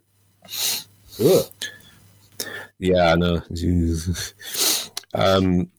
Ugh. 1.23 1.45
Yeah, 2.80 3.13
I 3.13 3.15
know. 3.15 3.41
um, 5.13 5.72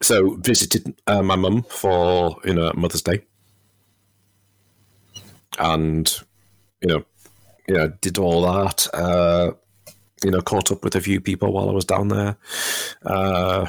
so 0.00 0.36
visited 0.36 0.94
uh, 1.06 1.22
my 1.22 1.36
mum 1.36 1.64
for 1.68 2.36
you 2.44 2.54
know 2.54 2.72
Mother's 2.74 3.02
Day, 3.02 3.24
and 5.58 6.22
you 6.82 6.88
know, 6.88 7.04
you 7.68 7.74
know, 7.74 7.88
did 8.00 8.18
all 8.18 8.42
that. 8.42 8.86
Uh, 8.92 9.52
you 10.24 10.30
know, 10.30 10.40
caught 10.40 10.70
up 10.70 10.84
with 10.84 10.94
a 10.94 11.00
few 11.00 11.20
people 11.20 11.52
while 11.52 11.68
I 11.68 11.72
was 11.72 11.84
down 11.84 12.08
there, 12.08 12.36
uh, 13.04 13.66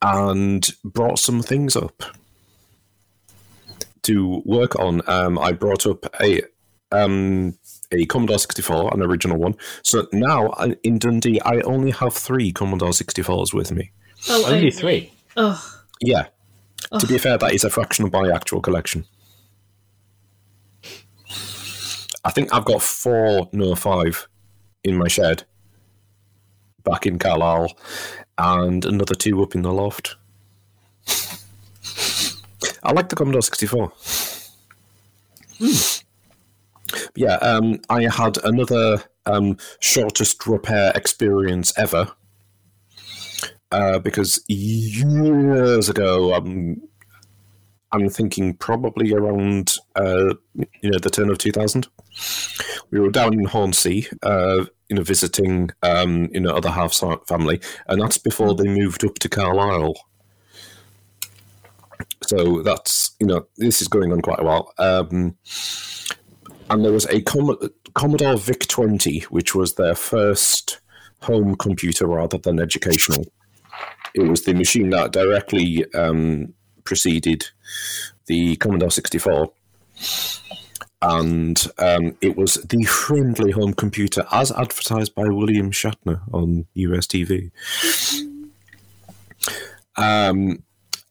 and 0.00 0.68
brought 0.84 1.18
some 1.18 1.42
things 1.42 1.76
up 1.76 2.02
to 4.02 4.42
work 4.44 4.78
on. 4.78 5.00
Um, 5.06 5.38
I 5.38 5.52
brought 5.52 5.86
up 5.86 6.06
a 6.20 6.42
um, 6.90 7.56
a 7.92 8.04
Commodore 8.06 8.38
64, 8.38 8.92
an 8.94 9.02
original 9.02 9.38
one. 9.38 9.54
So 9.82 10.06
now 10.12 10.50
in 10.82 10.98
Dundee, 10.98 11.40
I 11.42 11.60
only 11.60 11.90
have 11.90 12.14
three 12.14 12.52
Commodore 12.52 12.90
64s 12.90 13.54
with 13.54 13.70
me. 13.72 13.92
Oh, 14.28 14.44
Only 14.52 14.70
three. 14.70 15.12
Oh, 15.36 15.82
Yeah. 16.00 16.26
To 16.98 17.06
be 17.06 17.16
fair, 17.16 17.38
that 17.38 17.54
is 17.54 17.64
a 17.64 17.70
fraction 17.70 18.04
of 18.04 18.12
my 18.12 18.30
actual 18.30 18.60
collection. 18.60 19.06
I 22.24 22.30
think 22.30 22.52
I've 22.52 22.64
got 22.64 22.82
four, 22.82 23.48
no, 23.52 23.74
five 23.74 24.28
in 24.84 24.96
my 24.96 25.08
shed 25.08 25.44
back 26.84 27.06
in 27.06 27.18
Carlisle 27.18 27.76
and 28.38 28.84
another 28.84 29.14
two 29.14 29.42
up 29.42 29.54
in 29.54 29.62
the 29.62 29.72
loft. 29.72 30.16
I 32.84 32.92
like 32.92 33.08
the 33.08 33.16
Commodore 33.16 33.42
64. 33.42 33.92
Yeah, 37.14 37.34
um, 37.36 37.80
I 37.88 38.02
had 38.04 38.38
another 38.44 39.02
um, 39.26 39.56
shortest 39.80 40.46
repair 40.46 40.92
experience 40.94 41.72
ever 41.78 42.12
uh, 43.70 43.98
because 43.98 44.44
years 44.48 45.88
ago, 45.88 46.34
um, 46.34 46.80
I'm 47.92 48.08
thinking 48.08 48.54
probably 48.54 49.12
around 49.12 49.76
uh, 49.96 50.34
you 50.54 50.90
know 50.90 50.98
the 50.98 51.10
turn 51.10 51.30
of 51.30 51.38
2000. 51.38 51.88
We 52.90 53.00
were 53.00 53.10
down 53.10 53.34
in 53.34 53.46
Hornsea, 53.46 54.06
uh, 54.22 54.66
you 54.88 54.96
know, 54.96 55.02
visiting 55.02 55.70
um, 55.82 56.28
you 56.32 56.40
know 56.40 56.50
other 56.50 56.70
half 56.70 56.94
family, 57.26 57.60
and 57.86 58.00
that's 58.00 58.18
before 58.18 58.54
they 58.54 58.68
moved 58.68 59.04
up 59.04 59.14
to 59.20 59.28
Carlisle. 59.28 59.94
So 62.24 62.62
that's 62.62 63.16
you 63.18 63.26
know 63.26 63.46
this 63.56 63.82
is 63.82 63.88
going 63.88 64.12
on 64.12 64.20
quite 64.20 64.40
a 64.40 64.44
while. 64.44 64.72
Um, 64.78 65.36
and 66.70 66.84
there 66.84 66.92
was 66.92 67.06
a 67.06 67.20
Com- 67.22 67.58
Commodore 67.94 68.36
VIC 68.36 68.66
20, 68.68 69.20
which 69.30 69.54
was 69.54 69.74
their 69.74 69.94
first 69.94 70.80
home 71.20 71.54
computer 71.56 72.06
rather 72.06 72.38
than 72.38 72.60
educational. 72.60 73.26
It 74.14 74.22
was 74.22 74.42
the 74.42 74.54
machine 74.54 74.90
that 74.90 75.12
directly 75.12 75.84
um, 75.94 76.54
preceded 76.84 77.46
the 78.26 78.56
Commodore 78.56 78.90
64. 78.90 79.52
And 81.02 81.66
um, 81.78 82.16
it 82.20 82.36
was 82.36 82.54
the 82.54 82.84
friendly 82.84 83.50
home 83.50 83.74
computer 83.74 84.24
as 84.30 84.52
advertised 84.52 85.14
by 85.14 85.24
William 85.24 85.72
Shatner 85.72 86.20
on 86.32 86.66
US 86.74 87.06
TV. 87.06 87.50
Um, 89.96 90.62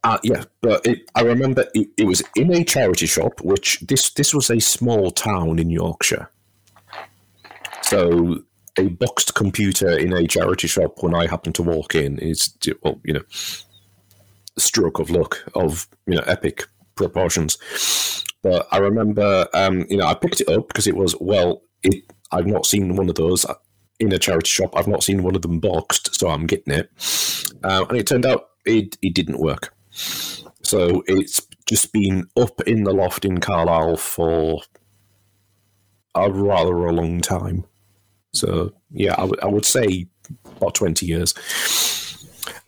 uh, 0.03 0.17
yeah, 0.23 0.45
but 0.61 0.85
it, 0.87 1.09
I 1.13 1.21
remember 1.21 1.65
it, 1.75 1.89
it, 1.97 2.05
was 2.05 2.23
in 2.35 2.51
a 2.53 2.63
charity 2.63 3.05
shop, 3.05 3.41
which 3.41 3.81
this 3.81 4.09
this 4.11 4.33
was 4.33 4.49
a 4.49 4.59
small 4.59 5.11
town 5.11 5.59
in 5.59 5.69
Yorkshire. 5.69 6.31
So 7.83 8.39
a 8.79 8.87
boxed 8.87 9.35
computer 9.35 9.91
in 9.97 10.13
a 10.13 10.25
charity 10.25 10.67
shop 10.67 11.03
when 11.03 11.13
I 11.13 11.27
happened 11.27 11.55
to 11.55 11.63
walk 11.63 11.93
in 11.93 12.17
is 12.17 12.57
well, 12.81 12.99
you 13.03 13.13
know, 13.13 13.21
stroke 14.57 14.99
of 14.99 15.11
luck 15.11 15.43
of 15.53 15.87
you 16.07 16.15
know 16.15 16.23
epic 16.25 16.67
proportions. 16.95 17.57
But 18.43 18.67
I 18.71 18.77
remember, 18.77 19.47
um, 19.53 19.85
you 19.89 19.97
know, 19.97 20.05
I 20.07 20.15
picked 20.15 20.41
it 20.41 20.49
up 20.49 20.67
because 20.67 20.87
it 20.87 20.95
was 20.95 21.15
well, 21.19 21.61
it, 21.83 22.03
I've 22.31 22.47
not 22.47 22.65
seen 22.65 22.95
one 22.95 23.09
of 23.09 23.15
those 23.15 23.45
in 23.99 24.11
a 24.11 24.17
charity 24.17 24.47
shop. 24.47 24.75
I've 24.75 24.87
not 24.87 25.03
seen 25.03 25.23
one 25.23 25.35
of 25.35 25.43
them 25.43 25.59
boxed, 25.59 26.15
so 26.15 26.29
I'm 26.29 26.47
getting 26.47 26.73
it. 26.73 26.89
Uh, 27.63 27.85
and 27.87 27.97
it 27.97 28.07
turned 28.07 28.25
out 28.25 28.49
it 28.65 28.97
it 29.01 29.13
didn't 29.13 29.39
work. 29.39 29.73
So 29.91 31.03
it's 31.05 31.45
just 31.67 31.93
been 31.93 32.27
up 32.37 32.61
in 32.61 32.83
the 32.83 32.93
loft 32.93 33.25
in 33.25 33.39
Carlisle 33.39 33.97
for 33.97 34.61
a 36.15 36.31
rather 36.31 36.85
a 36.85 36.93
long 36.93 37.21
time. 37.21 37.65
So 38.33 38.73
yeah, 38.89 39.13
I, 39.13 39.27
w- 39.27 39.39
I 39.43 39.47
would 39.47 39.65
say 39.65 40.07
about 40.57 40.75
twenty 40.75 41.05
years. 41.05 41.33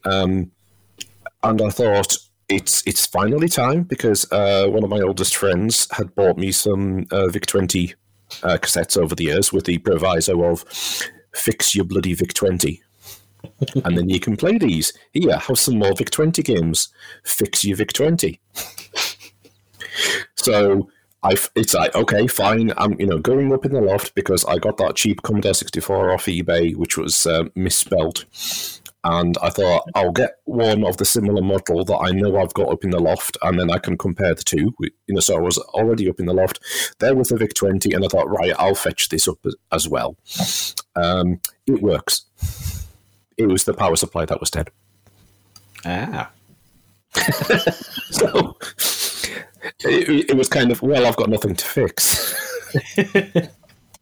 Um, 0.06 0.52
and 1.44 1.62
I 1.62 1.70
thought 1.70 2.18
it's 2.56 2.84
it's 2.86 3.06
finally 3.06 3.50
time 3.50 3.84
because 3.84 4.32
uh, 4.32 4.68
one 4.68 4.84
of 4.84 4.90
my 4.90 5.02
oldest 5.02 5.36
friends 5.36 5.88
had 5.92 6.14
bought 6.16 6.38
me 6.38 6.52
some 6.52 7.06
uh, 7.12 7.28
Vic 7.28 7.46
Twenty 7.46 7.94
uh, 8.42 8.58
cassettes 8.58 8.98
over 8.98 9.16
the 9.16 9.26
years 9.26 9.54
with 9.54 9.66
the 9.66 9.78
proviso 9.80 10.44
of 10.44 10.62
fix 11.34 11.76
your 11.76 11.86
bloody 11.86 12.14
Vic 12.14 12.34
Twenty 12.34 12.82
and 13.84 13.98
then 13.98 14.10
you 14.10 14.20
can 14.20 14.36
play 14.36 14.58
these. 14.58 14.94
Here, 15.12 15.38
have 15.38 15.60
some 15.60 15.80
more 15.80 15.96
Vic 15.96 16.10
20 16.10 16.42
games. 16.44 16.90
Fix 17.24 17.64
your 17.64 17.78
Vic 17.78 17.94
20. 17.94 18.40
so 20.36 20.90
I, 21.24 21.36
it's 21.56 21.74
like 21.74 21.96
okay, 21.96 22.28
fine. 22.28 22.74
I'm 22.78 23.00
you 23.00 23.08
know 23.08 23.20
going 23.20 23.54
up 23.54 23.66
in 23.66 23.74
the 23.74 23.82
loft 23.82 24.16
because 24.16 24.44
I 24.46 24.58
got 24.58 24.78
that 24.78 24.96
cheap 24.96 25.22
Commodore 25.22 25.54
64 25.54 26.12
off 26.12 26.26
eBay, 26.26 26.76
which 26.76 26.98
was 26.98 27.26
uh, 27.26 27.46
misspelled. 27.56 28.26
And 29.06 29.38
I 29.42 29.50
thought 29.50 29.84
I'll 29.96 30.12
get 30.12 30.38
one 30.46 30.86
of 30.86 30.98
the 30.98 31.06
similar 31.06 31.42
model 31.42 31.84
that 31.84 31.98
I 31.98 32.12
know 32.12 32.38
I've 32.38 32.54
got 32.54 32.70
up 32.70 32.84
in 32.84 32.92
the 32.92 33.02
loft, 33.02 33.38
and 33.42 33.60
then 33.60 33.70
I 33.70 33.78
can 33.78 33.98
compare 33.98 34.34
the 34.34 34.44
two. 34.44 34.74
You 34.80 35.16
know, 35.16 35.20
so 35.20 35.36
I 35.36 35.42
was 35.42 35.58
already 35.58 36.10
up 36.10 36.20
in 36.20 36.26
the 36.26 36.34
loft 36.34 36.60
there 37.00 37.16
with 37.16 37.30
the 37.30 37.38
Vic 37.38 37.54
20, 37.54 37.94
and 37.94 38.06
I 38.06 38.08
thought, 38.08 38.30
right, 38.30 38.54
I'll 38.58 38.76
fetch 38.76 39.10
this 39.10 39.28
up 39.28 39.40
as 39.72 39.90
well. 39.90 40.16
Um, 40.96 41.42
it 41.68 41.82
works 41.82 42.26
it 43.38 43.48
was 43.48 43.64
the 43.64 43.74
power 43.74 43.96
supply 43.96 44.26
that 44.26 44.40
was 44.40 44.50
dead. 44.50 44.70
Ah. 45.86 46.32
so 48.10 48.58
it, 49.82 50.30
it, 50.32 50.38
was 50.38 50.50
kind 50.50 50.72
of 50.72 50.82
well, 50.82 51.06
I've 51.06 51.16
got 51.16 51.30
nothing 51.30 51.56
to 51.56 51.66
fix. 51.66 52.34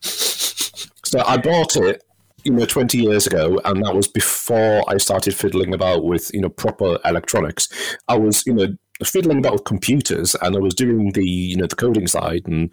so 0.01 1.19
I 1.25 1.37
bought 1.37 1.75
it, 1.75 2.03
you 2.43 2.53
know, 2.53 2.65
twenty 2.65 2.99
years 2.99 3.27
ago, 3.27 3.59
and 3.65 3.83
that 3.83 3.95
was 3.95 4.07
before 4.07 4.83
I 4.87 4.97
started 4.97 5.35
fiddling 5.35 5.73
about 5.73 6.03
with 6.03 6.33
you 6.33 6.41
know 6.41 6.49
proper 6.49 6.97
electronics. 7.05 7.67
I 8.07 8.17
was 8.17 8.45
you 8.45 8.53
know 8.53 8.67
fiddling 9.03 9.39
about 9.39 9.53
with 9.53 9.63
computers, 9.65 10.35
and 10.41 10.55
I 10.55 10.59
was 10.59 10.73
doing 10.73 11.11
the 11.11 11.25
you 11.25 11.57
know 11.57 11.67
the 11.67 11.75
coding 11.75 12.07
side 12.07 12.43
and 12.45 12.71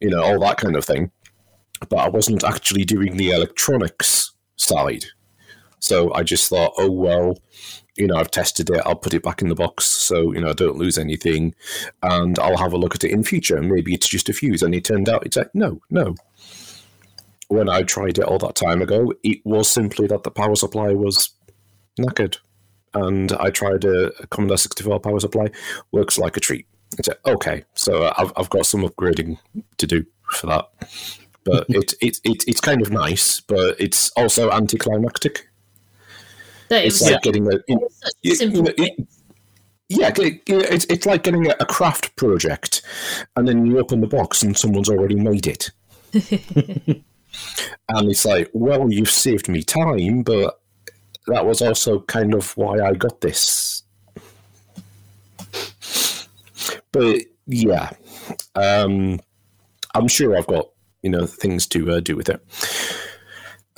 you 0.00 0.10
know 0.10 0.22
all 0.22 0.40
that 0.40 0.58
kind 0.58 0.76
of 0.76 0.84
thing, 0.84 1.10
but 1.88 1.96
I 1.96 2.08
wasn't 2.08 2.44
actually 2.44 2.84
doing 2.84 3.16
the 3.16 3.30
electronics 3.30 4.32
side. 4.56 5.06
So 5.78 6.12
I 6.14 6.22
just 6.22 6.48
thought, 6.48 6.72
oh 6.78 6.90
well, 6.90 7.38
you 7.96 8.06
know, 8.06 8.16
I've 8.16 8.30
tested 8.30 8.70
it. 8.70 8.82
I'll 8.84 8.96
put 8.96 9.14
it 9.14 9.22
back 9.22 9.42
in 9.42 9.48
the 9.48 9.54
box 9.54 9.84
so 9.84 10.32
you 10.32 10.40
know 10.40 10.50
I 10.50 10.54
don't 10.54 10.78
lose 10.78 10.98
anything, 10.98 11.54
and 12.02 12.38
I'll 12.38 12.58
have 12.58 12.72
a 12.72 12.78
look 12.78 12.94
at 12.94 13.04
it 13.04 13.10
in 13.10 13.24
future. 13.24 13.60
Maybe 13.60 13.94
it's 13.94 14.08
just 14.08 14.28
a 14.28 14.32
fuse. 14.32 14.62
And 14.62 14.74
it 14.74 14.84
turned 14.84 15.08
out 15.08 15.26
it's 15.26 15.36
like 15.36 15.54
no, 15.54 15.80
no. 15.90 16.14
When 17.48 17.68
I 17.68 17.82
tried 17.82 18.18
it 18.18 18.24
all 18.24 18.38
that 18.38 18.56
time 18.56 18.82
ago, 18.82 19.12
it 19.22 19.38
was 19.44 19.68
simply 19.68 20.06
that 20.08 20.24
the 20.24 20.30
power 20.30 20.56
supply 20.56 20.88
was 20.88 21.30
knackered, 21.98 22.38
and 22.94 23.32
I 23.32 23.50
tried 23.50 23.84
a, 23.84 24.12
a 24.20 24.26
Commodore 24.26 24.58
64 24.58 25.00
power 25.00 25.20
supply. 25.20 25.50
Works 25.92 26.18
like 26.18 26.36
a 26.36 26.40
treat. 26.40 26.66
It's 26.98 27.08
okay, 27.26 27.64
so 27.74 28.12
I've 28.16 28.32
I've 28.36 28.50
got 28.50 28.66
some 28.66 28.82
upgrading 28.82 29.38
to 29.78 29.86
do 29.86 30.04
for 30.32 30.46
that. 30.48 30.66
But 31.44 31.66
it, 31.68 31.94
it, 32.00 32.18
it, 32.24 32.44
it's 32.48 32.60
kind 32.60 32.82
of 32.82 32.90
nice, 32.90 33.40
but 33.40 33.80
it's 33.80 34.10
also 34.16 34.50
anticlimactic 34.50 35.48
that 36.68 36.84
it's 36.84 37.00
like 37.02 37.22
getting 37.22 37.46
a 37.46 37.58
you, 37.68 37.78
you 38.22 38.66
it, 38.76 39.08
yeah, 39.88 40.12
it's 40.16 40.84
it's 40.86 41.06
like 41.06 41.22
getting 41.22 41.48
a 41.48 41.66
craft 41.66 42.16
project, 42.16 42.82
and 43.36 43.46
then 43.46 43.66
you 43.66 43.78
open 43.78 44.00
the 44.00 44.06
box 44.06 44.42
and 44.42 44.56
someone's 44.56 44.90
already 44.90 45.14
made 45.14 45.46
it, 45.46 45.70
and 47.88 48.10
it's 48.10 48.24
like, 48.24 48.50
well, 48.52 48.90
you've 48.90 49.10
saved 49.10 49.48
me 49.48 49.62
time, 49.62 50.22
but 50.22 50.60
that 51.26 51.46
was 51.46 51.62
also 51.62 52.00
kind 52.00 52.34
of 52.34 52.56
why 52.56 52.80
I 52.80 52.94
got 52.94 53.20
this. 53.20 53.82
But 56.92 57.22
yeah, 57.46 57.90
um, 58.54 59.20
I'm 59.94 60.08
sure 60.08 60.36
I've 60.36 60.46
got 60.46 60.66
you 61.02 61.10
know 61.10 61.26
things 61.26 61.66
to 61.68 61.92
uh, 61.92 62.00
do 62.00 62.16
with 62.16 62.28
it. 62.28 62.40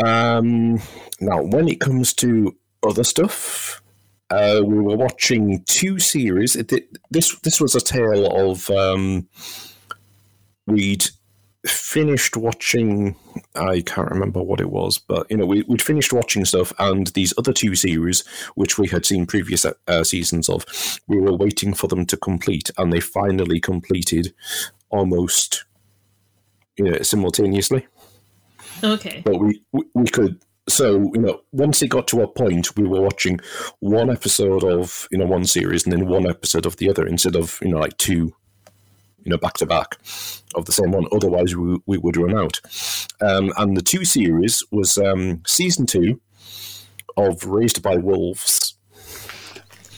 Um, 0.04 0.80
now, 1.20 1.42
when 1.42 1.68
it 1.68 1.80
comes 1.80 2.14
to 2.14 2.56
other 2.82 3.04
stuff. 3.04 3.82
Uh, 4.30 4.60
we 4.62 4.78
were 4.78 4.96
watching 4.96 5.64
two 5.64 5.98
series. 5.98 6.54
It, 6.54 6.70
it, 6.70 6.98
this 7.10 7.34
this 7.40 7.62
was 7.62 7.74
a 7.74 7.80
tale 7.80 8.26
of 8.26 8.68
um, 8.68 9.26
we'd 10.66 11.08
finished 11.66 12.36
watching. 12.36 13.16
I 13.54 13.80
can't 13.80 14.10
remember 14.10 14.42
what 14.42 14.60
it 14.60 14.70
was, 14.70 14.98
but 14.98 15.30
you 15.30 15.36
know 15.36 15.46
we, 15.46 15.62
would 15.62 15.82
finished 15.82 16.12
watching 16.12 16.44
stuff, 16.44 16.72
and 16.78 17.08
these 17.08 17.34
other 17.38 17.52
two 17.52 17.74
series, 17.74 18.26
which 18.54 18.78
we 18.78 18.88
had 18.88 19.06
seen 19.06 19.26
previous 19.26 19.64
uh, 19.64 20.04
seasons 20.04 20.48
of, 20.48 20.64
we 21.06 21.18
were 21.18 21.36
waiting 21.36 21.74
for 21.74 21.88
them 21.88 22.06
to 22.06 22.16
complete, 22.16 22.70
and 22.78 22.92
they 22.92 23.00
finally 23.00 23.60
completed 23.60 24.34
almost 24.90 25.64
you 26.76 26.84
know 26.84 26.98
simultaneously. 27.02 27.86
Okay, 28.82 29.22
but 29.24 29.38
we 29.38 29.62
we, 29.72 29.84
we 29.94 30.06
could 30.06 30.40
so 30.68 31.10
you 31.14 31.20
know 31.20 31.40
once 31.52 31.82
it 31.82 31.88
got 31.88 32.06
to 32.08 32.20
a 32.20 32.28
point 32.28 32.76
we 32.76 32.86
were 32.86 33.00
watching 33.00 33.40
one 33.80 34.10
episode 34.10 34.62
of 34.62 35.08
you 35.10 35.18
know 35.18 35.26
one 35.26 35.44
series 35.44 35.84
and 35.84 35.92
then 35.92 36.06
one 36.06 36.28
episode 36.28 36.66
of 36.66 36.76
the 36.76 36.90
other 36.90 37.06
instead 37.06 37.34
of 37.34 37.58
you 37.62 37.68
know 37.68 37.78
like 37.78 37.96
two 37.96 38.34
you 39.28 39.34
know 39.34 39.38
back 39.38 39.54
to 39.54 39.66
back 39.66 39.98
of 40.54 40.64
the 40.64 40.72
same 40.72 40.90
one 40.90 41.06
otherwise 41.12 41.54
we, 41.54 41.78
we 41.84 41.98
would 41.98 42.16
run 42.16 42.34
out 42.34 42.60
um, 43.20 43.52
and 43.58 43.76
the 43.76 43.82
two 43.82 44.04
series 44.04 44.64
was 44.70 44.96
um, 44.96 45.42
season 45.46 45.84
two 45.84 46.18
of 47.18 47.44
raised 47.44 47.82
by 47.82 47.96
wolves 47.96 48.74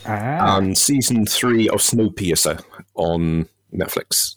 ah. 0.05 0.57
and 0.59 0.77
season 0.77 1.25
three 1.25 1.69
of 1.69 1.77
snowpiercer 1.77 2.61
on 2.97 3.49
netflix 3.73 4.35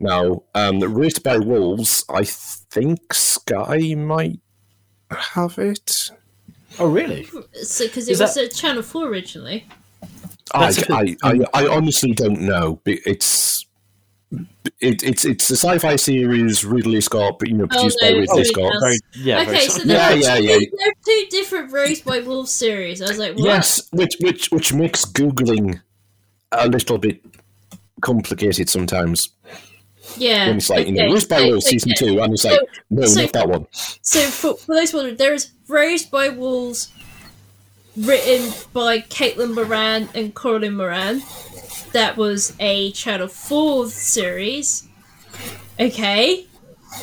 now 0.00 0.42
um, 0.54 0.80
raised 0.80 1.22
by 1.22 1.36
wolves 1.36 2.02
i 2.08 2.24
think 2.24 3.12
sky 3.12 3.94
might 3.94 4.40
have 5.10 5.58
it. 5.58 6.10
Oh, 6.78 6.90
really? 6.90 7.24
So, 7.62 7.86
because 7.86 8.08
it 8.08 8.18
was 8.18 8.34
that... 8.34 8.44
at 8.44 8.54
Channel 8.54 8.82
Four 8.82 9.06
originally. 9.06 9.66
I, 10.52 10.70
That's 10.70 10.88
a 10.88 10.92
I, 10.94 11.16
I, 11.22 11.40
I 11.54 11.68
honestly 11.68 12.12
don't 12.12 12.40
know. 12.40 12.80
But 12.84 12.98
It's 13.06 13.66
it, 14.80 15.02
it's 15.02 15.24
it's 15.24 15.50
a 15.50 15.56
sci-fi 15.56 15.96
series 15.96 16.64
Ridley 16.64 17.00
Scott, 17.00 17.38
but 17.38 17.48
you 17.48 17.54
know, 17.54 17.64
oh, 17.64 17.68
produced 17.68 17.98
no, 18.02 18.08
by 18.10 18.18
Ridley 18.18 18.40
it's 18.40 18.50
Scott. 18.50 18.72
Very, 18.80 18.98
yeah, 19.16 19.42
okay, 19.42 19.60
sort 19.68 19.70
so 19.72 19.82
of- 19.82 19.88
there, 19.88 19.96
Yeah, 19.96 20.10
are 20.10 20.16
yeah, 20.16 20.36
two, 20.36 20.42
yeah. 20.44 20.58
there 20.78 20.88
are 20.88 20.94
two 21.06 21.26
different 21.30 21.72
Raised 21.72 22.04
by 22.04 22.20
Wolves 22.20 22.50
series. 22.52 23.00
I 23.00 23.08
was 23.08 23.18
like, 23.18 23.34
what? 23.36 23.44
Yes, 23.44 23.88
which 23.92 24.16
which 24.20 24.50
which 24.50 24.72
makes 24.72 25.04
googling 25.04 25.80
a 26.52 26.68
little 26.68 26.98
bit 26.98 27.24
complicated 28.00 28.68
sometimes. 28.68 29.30
Yeah. 30.18 30.48
When 30.48 30.56
it's 30.58 30.68
like, 30.68 30.86
you 30.86 30.92
know, 30.92 31.04
okay, 31.04 31.12
Raised 31.14 31.28
by 31.28 31.38
so- 31.38 31.46
Wolves 31.48 31.66
season 31.66 31.92
okay. 31.92 32.06
two, 32.06 32.20
and 32.20 32.32
it's 32.32 32.44
like, 32.44 32.60
no, 32.90 33.06
so- 33.06 33.20
not 33.22 33.32
that 33.32 33.48
one. 33.48 33.66
So 33.72 34.20
for, 34.20 34.54
for 34.56 34.74
those 34.74 34.92
wondering, 34.92 35.16
there 35.16 35.32
is 35.34 35.50
Raised 35.68 36.10
by 36.10 36.28
Wolves, 36.28 36.92
written 37.96 38.52
by 38.72 39.00
Caitlin 39.00 39.54
Moran 39.54 40.08
and 40.14 40.34
Caroline 40.34 40.76
Moran. 40.76 41.22
That 41.92 42.16
was 42.16 42.54
a 42.58 42.90
Channel 42.92 43.28
Four 43.28 43.88
series. 43.88 44.88
Okay, 45.78 46.46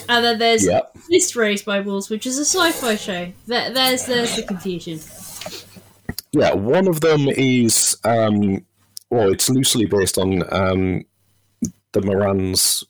and 0.10 0.24
then 0.26 0.40
there's 0.40 0.66
Yeah. 0.66 0.82
this 1.10 1.36
Raised 1.36 1.66
by 1.66 1.80
Wolves, 1.82 2.10
which 2.10 2.26
is 2.26 2.38
a 2.38 2.46
sci-fi 2.46 2.96
show. 2.96 3.32
There, 3.48 3.70
there's 3.74 4.06
there's 4.06 4.36
the 4.36 4.44
confusion. 4.44 5.00
Yeah, 6.34 6.54
one 6.54 6.88
of 6.88 7.02
them 7.02 7.28
is 7.30 7.98
um, 8.04 8.66
well, 9.10 9.32
it's 9.32 9.50
loosely 9.50 9.86
based 9.86 10.18
on 10.18 10.44
um, 10.54 11.06
the 11.92 12.02
Morans 12.02 12.84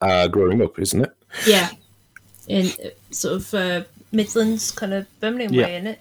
uh, 0.00 0.28
growing 0.28 0.62
up, 0.62 0.78
isn't 0.78 1.02
it? 1.02 1.10
Yeah, 1.46 1.70
in 2.46 2.66
uh, 2.84 2.90
sort 3.10 3.34
of 3.36 3.54
uh, 3.54 3.82
Midlands 4.12 4.70
kind 4.70 4.94
of 4.94 5.06
Birmingham 5.20 5.52
Yeah. 5.52 5.64
way, 5.64 5.76
in 5.76 5.86
it. 5.88 6.00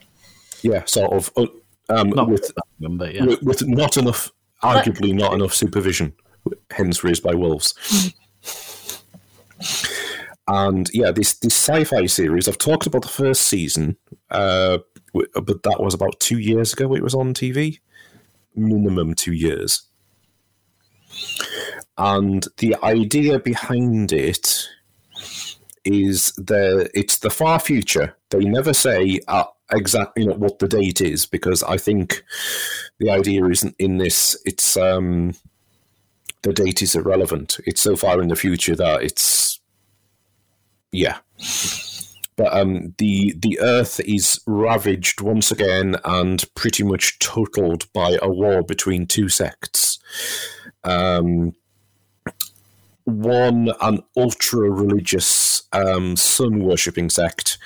Yeah, 0.65 0.83
sort 0.85 1.13
of. 1.13 1.31
uh, 1.37 1.45
Um, 1.89 2.09
Not 2.09 2.29
with 2.29 2.51
them, 2.79 2.97
but 2.97 3.13
yeah. 3.13 3.25
with, 3.25 3.43
with 3.43 3.67
not 3.67 3.95
enough, 3.97 4.31
arguably 4.63 5.13
not 5.13 5.33
enough 5.33 5.53
supervision, 5.53 6.13
hence 6.71 7.03
raised 7.03 7.21
by 7.21 7.35
wolves. 7.35 7.75
and 10.47 10.89
yeah, 10.93 11.11
this 11.11 11.35
this 11.35 11.55
sci-fi 11.55 12.07
series. 12.07 12.47
I've 12.47 12.57
talked 12.57 12.87
about 12.87 13.03
the 13.03 13.07
first 13.07 13.41
season, 13.43 13.97
uh, 14.31 14.79
but 15.13 15.61
that 15.63 15.79
was 15.79 15.93
about 15.93 16.19
two 16.19 16.39
years 16.39 16.73
ago. 16.73 16.95
It 16.95 17.03
was 17.03 17.13
on 17.15 17.33
TV, 17.35 17.79
minimum 18.55 19.13
two 19.13 19.33
years. 19.33 19.83
And 21.97 22.45
the 22.57 22.75
idea 22.83 23.39
behind 23.39 24.11
it 24.11 24.67
is 25.85 26.33
that 26.37 26.89
it's 26.93 27.19
the 27.19 27.29
far 27.29 27.59
future. 27.59 28.17
They 28.31 28.43
never 28.43 28.73
say 28.73 29.19
uh, 29.27 29.45
exactly 29.71 30.23
you 30.23 30.29
know, 30.29 30.35
what 30.35 30.59
the 30.59 30.67
date 30.67 31.01
is 31.01 31.25
because 31.25 31.63
I 31.63 31.77
think 31.77 32.23
the 32.99 33.09
idea 33.09 33.45
isn't 33.45 33.75
in 33.79 33.97
this. 33.97 34.37
It's 34.45 34.77
um, 34.77 35.35
the 36.43 36.53
date 36.53 36.81
is 36.81 36.95
irrelevant. 36.95 37.59
It's 37.65 37.81
so 37.81 37.95
far 37.95 38.21
in 38.21 38.27
the 38.27 38.35
future 38.35 38.75
that 38.75 39.01
it's 39.03 39.59
yeah. 40.91 41.17
But 42.37 42.53
um, 42.53 42.93
the 42.97 43.33
the 43.37 43.59
Earth 43.61 43.99
is 44.01 44.41
ravaged 44.45 45.21
once 45.21 45.51
again 45.51 45.95
and 46.03 46.43
pretty 46.55 46.83
much 46.83 47.17
totaled 47.19 47.91
by 47.93 48.17
a 48.21 48.29
war 48.29 48.61
between 48.61 49.07
two 49.07 49.29
sects. 49.29 49.99
Um, 50.83 51.53
one 53.05 53.69
an 53.81 54.03
ultra 54.17 54.69
religious 54.69 55.63
um, 55.71 56.15
sun 56.15 56.59
worshipping 56.59 57.09
sect, 57.09 57.57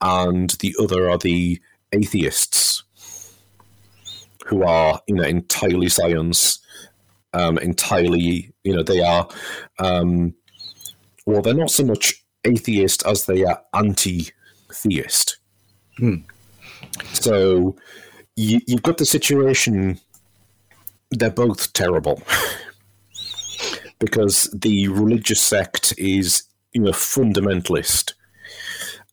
and 0.00 0.50
the 0.60 0.74
other 0.80 1.10
are 1.10 1.18
the 1.18 1.60
atheists, 1.92 2.82
who 4.46 4.62
are 4.62 5.00
you 5.06 5.14
know 5.14 5.24
entirely 5.24 5.88
science, 5.88 6.60
um, 7.34 7.58
entirely 7.58 8.52
you 8.64 8.74
know 8.74 8.82
they 8.82 9.02
are, 9.02 9.28
um, 9.78 10.34
well 11.26 11.42
they're 11.42 11.54
not 11.54 11.70
so 11.70 11.84
much 11.84 12.24
atheist 12.44 13.04
as 13.06 13.26
they 13.26 13.44
are 13.44 13.60
anti-theist. 13.74 15.38
So 17.12 17.76
you, 18.36 18.60
you've 18.66 18.82
got 18.82 18.98
the 18.98 19.06
situation. 19.06 19.98
They're 21.10 21.30
both 21.30 21.72
terrible 21.72 22.22
because 23.98 24.50
the 24.54 24.88
religious 24.88 25.40
sect 25.40 25.94
is 25.98 26.44
you 26.72 26.82
know 26.82 26.90
fundamentalist 26.90 28.14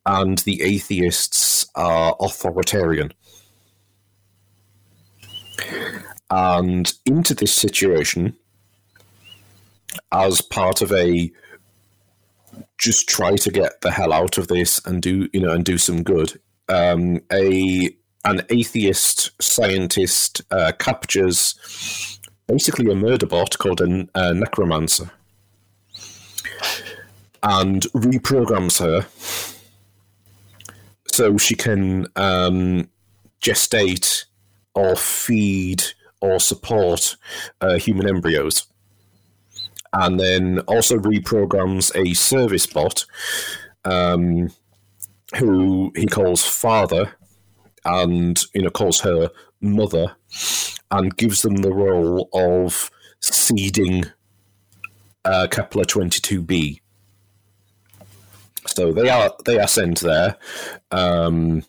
and 0.05 0.39
the 0.39 0.61
atheists 0.61 1.67
are 1.75 2.15
authoritarian. 2.19 3.13
And 6.29 6.91
into 7.05 7.33
this 7.35 7.53
situation 7.53 8.35
as 10.11 10.41
part 10.41 10.81
of 10.81 10.91
a 10.91 11.31
just 12.77 13.07
try 13.07 13.35
to 13.35 13.51
get 13.51 13.81
the 13.81 13.91
hell 13.91 14.11
out 14.11 14.37
of 14.37 14.47
this 14.47 14.83
and 14.85 15.01
do 15.01 15.29
you 15.31 15.39
know 15.39 15.51
and 15.51 15.63
do 15.63 15.77
some 15.77 16.03
good 16.03 16.39
um, 16.69 17.21
a 17.31 17.95
an 18.25 18.41
atheist 18.49 19.31
scientist 19.41 20.41
uh, 20.51 20.71
captures 20.79 22.19
basically 22.47 22.91
a 22.91 22.95
murder 22.95 23.25
bot 23.25 23.57
called 23.57 23.81
a, 23.81 24.07
a 24.15 24.33
necromancer 24.33 25.11
and 27.41 27.83
reprograms 27.93 28.79
her 28.79 29.05
so 31.07 31.37
she 31.37 31.55
can 31.55 32.07
um, 32.15 32.89
gestate 33.41 34.25
or 34.73 34.95
feed 34.95 35.83
or 36.21 36.39
support 36.39 37.15
uh, 37.61 37.77
human 37.77 38.07
embryos 38.07 38.67
and 39.93 40.19
then 40.19 40.59
also 40.61 40.97
reprograms 40.97 41.95
a 41.95 42.13
service 42.13 42.65
bot 42.65 43.05
um, 43.85 44.49
who 45.37 45.91
he 45.95 46.05
calls 46.05 46.43
father 46.43 47.13
and 47.85 48.45
you 48.53 48.61
know 48.61 48.69
calls 48.69 49.01
her 49.01 49.29
mother 49.61 50.15
and 50.91 51.15
gives 51.17 51.41
them 51.41 51.57
the 51.57 51.73
role 51.73 52.29
of 52.33 52.91
seeding 53.19 54.05
uh, 55.25 55.47
Kepler 55.49 55.85
22b. 55.85 56.79
So 58.67 58.91
they 58.91 59.09
are 59.09 59.31
they 59.45 59.59
are 59.59 59.67
sent 59.67 59.99
there. 59.99 60.37
Um, 60.91 61.63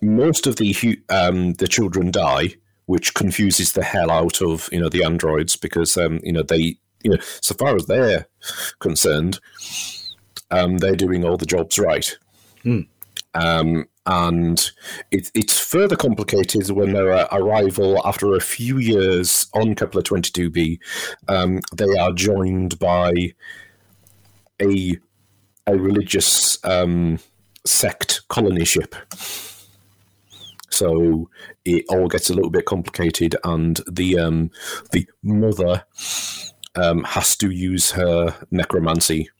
most 0.00 0.46
of 0.46 0.56
the 0.56 1.00
um, 1.08 1.54
the 1.54 1.68
children 1.68 2.10
die, 2.10 2.54
which 2.86 3.14
confuses 3.14 3.72
the 3.72 3.82
hell 3.82 4.10
out 4.10 4.40
of 4.40 4.68
you 4.72 4.80
know 4.80 4.88
the 4.88 5.04
androids 5.04 5.56
because 5.56 5.96
um, 5.96 6.20
you 6.22 6.32
know 6.32 6.42
they 6.42 6.76
you 7.02 7.10
know 7.10 7.18
so 7.40 7.54
far 7.54 7.74
as 7.74 7.86
they're 7.86 8.26
concerned, 8.78 9.40
um, 10.50 10.78
they're 10.78 10.96
doing 10.96 11.24
all 11.24 11.36
the 11.36 11.46
jobs 11.46 11.78
right. 11.78 12.16
Um, 13.34 13.86
and 14.06 14.70
it, 15.10 15.30
it's 15.34 15.58
further 15.58 15.96
complicated 15.96 16.70
when 16.70 16.92
their 16.92 17.26
arrival 17.32 18.00
after 18.06 18.34
a 18.34 18.40
few 18.40 18.78
years 18.78 19.46
on 19.54 19.74
Kepler 19.74 20.02
22b, 20.02 20.78
um, 21.28 21.60
they 21.74 21.98
are 21.98 22.12
joined 22.12 22.78
by 22.78 23.34
a 24.60 24.98
a 25.66 25.76
religious 25.76 26.62
um, 26.64 27.18
sect 27.64 28.28
colony 28.28 28.64
ship. 28.64 28.94
So 30.68 31.30
it 31.64 31.84
all 31.88 32.08
gets 32.08 32.28
a 32.30 32.34
little 32.34 32.50
bit 32.50 32.66
complicated, 32.66 33.36
and 33.44 33.80
the 33.90 34.18
um, 34.18 34.50
the 34.92 35.06
mother 35.22 35.84
um, 36.74 37.04
has 37.04 37.36
to 37.36 37.50
use 37.50 37.92
her 37.92 38.34
necromancy 38.50 39.30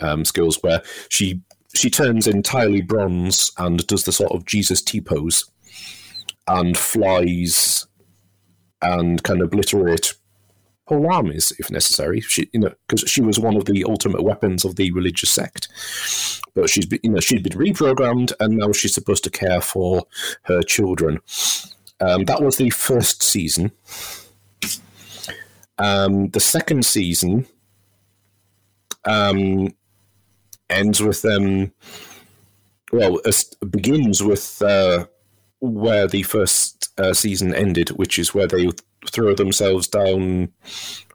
um, 0.00 0.24
skills, 0.24 0.62
where 0.62 0.82
she 1.08 1.42
she 1.74 1.90
turns 1.90 2.26
entirely 2.26 2.82
bronze 2.82 3.52
and 3.58 3.86
does 3.86 4.04
the 4.04 4.12
sort 4.12 4.32
of 4.32 4.44
Jesus 4.46 4.82
T 4.82 5.00
pose, 5.00 5.50
and 6.46 6.76
flies 6.76 7.86
and 8.82 9.22
can 9.22 9.40
obliterate 9.40 10.14
whole 10.86 11.12
armies 11.12 11.52
if 11.58 11.70
necessary. 11.70 12.20
She, 12.20 12.50
you 12.52 12.60
know, 12.60 12.74
because 12.88 13.08
she 13.08 13.22
was 13.22 13.38
one 13.38 13.56
of 13.56 13.64
the 13.64 13.84
ultimate 13.84 14.22
weapons 14.22 14.64
of 14.64 14.76
the 14.76 14.90
religious 14.90 15.30
sect. 15.30 15.68
But 16.54 16.68
she's 16.68 16.86
been, 16.86 17.00
you 17.02 17.10
know, 17.10 17.20
she's 17.20 17.42
been 17.42 17.58
reprogrammed, 17.58 18.32
and 18.40 18.56
now 18.56 18.72
she's 18.72 18.94
supposed 18.94 19.22
to 19.24 19.30
care 19.30 19.60
for 19.60 20.04
her 20.42 20.62
children. 20.62 21.20
Um, 22.00 22.24
that 22.24 22.42
was 22.42 22.56
the 22.56 22.70
first 22.70 23.22
season. 23.22 23.70
Um, 25.78 26.28
the 26.30 26.40
second 26.40 26.84
season 26.84 27.46
um, 29.04 29.68
ends 30.70 31.02
with 31.02 31.22
them. 31.22 31.72
Well, 32.92 33.20
begins 33.70 34.22
with 34.22 34.62
uh, 34.62 35.06
where 35.60 36.08
the 36.08 36.22
first 36.22 36.88
uh, 36.98 37.12
season 37.14 37.54
ended, 37.54 37.90
which 37.90 38.18
is 38.18 38.34
where 38.34 38.46
they 38.46 38.70
throw 39.06 39.34
themselves 39.34 39.86
down 39.86 40.52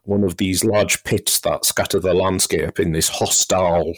one 0.03 0.23
of 0.23 0.37
these 0.37 0.63
large 0.63 1.03
pits 1.03 1.39
that 1.41 1.65
scatter 1.65 1.99
the 1.99 2.13
landscape 2.13 2.79
in 2.79 2.91
this 2.91 3.09
hostile 3.09 3.93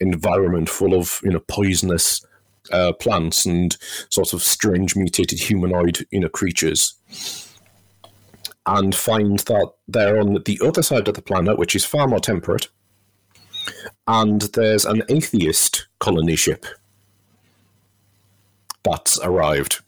environment 0.00 0.68
full 0.68 0.94
of 0.94 1.20
you 1.24 1.30
know 1.30 1.40
poisonous 1.48 2.24
uh, 2.72 2.92
plants 2.92 3.46
and 3.46 3.76
sort 4.10 4.32
of 4.32 4.42
strange 4.42 4.94
mutated 4.96 5.38
humanoid 5.40 6.06
you 6.10 6.20
know 6.20 6.28
creatures. 6.28 6.94
and 8.66 8.94
find 8.94 9.40
that 9.40 9.72
they're 9.88 10.20
on 10.20 10.42
the 10.44 10.60
other 10.62 10.82
side 10.82 11.08
of 11.08 11.14
the 11.14 11.22
planet, 11.22 11.58
which 11.58 11.74
is 11.74 11.84
far 11.84 12.06
more 12.06 12.20
temperate, 12.20 12.68
and 14.06 14.42
there's 14.54 14.84
an 14.84 15.02
atheist 15.08 15.86
colony 15.98 16.36
ship 16.36 16.66
that's 18.82 19.18
arrived. 19.20 19.80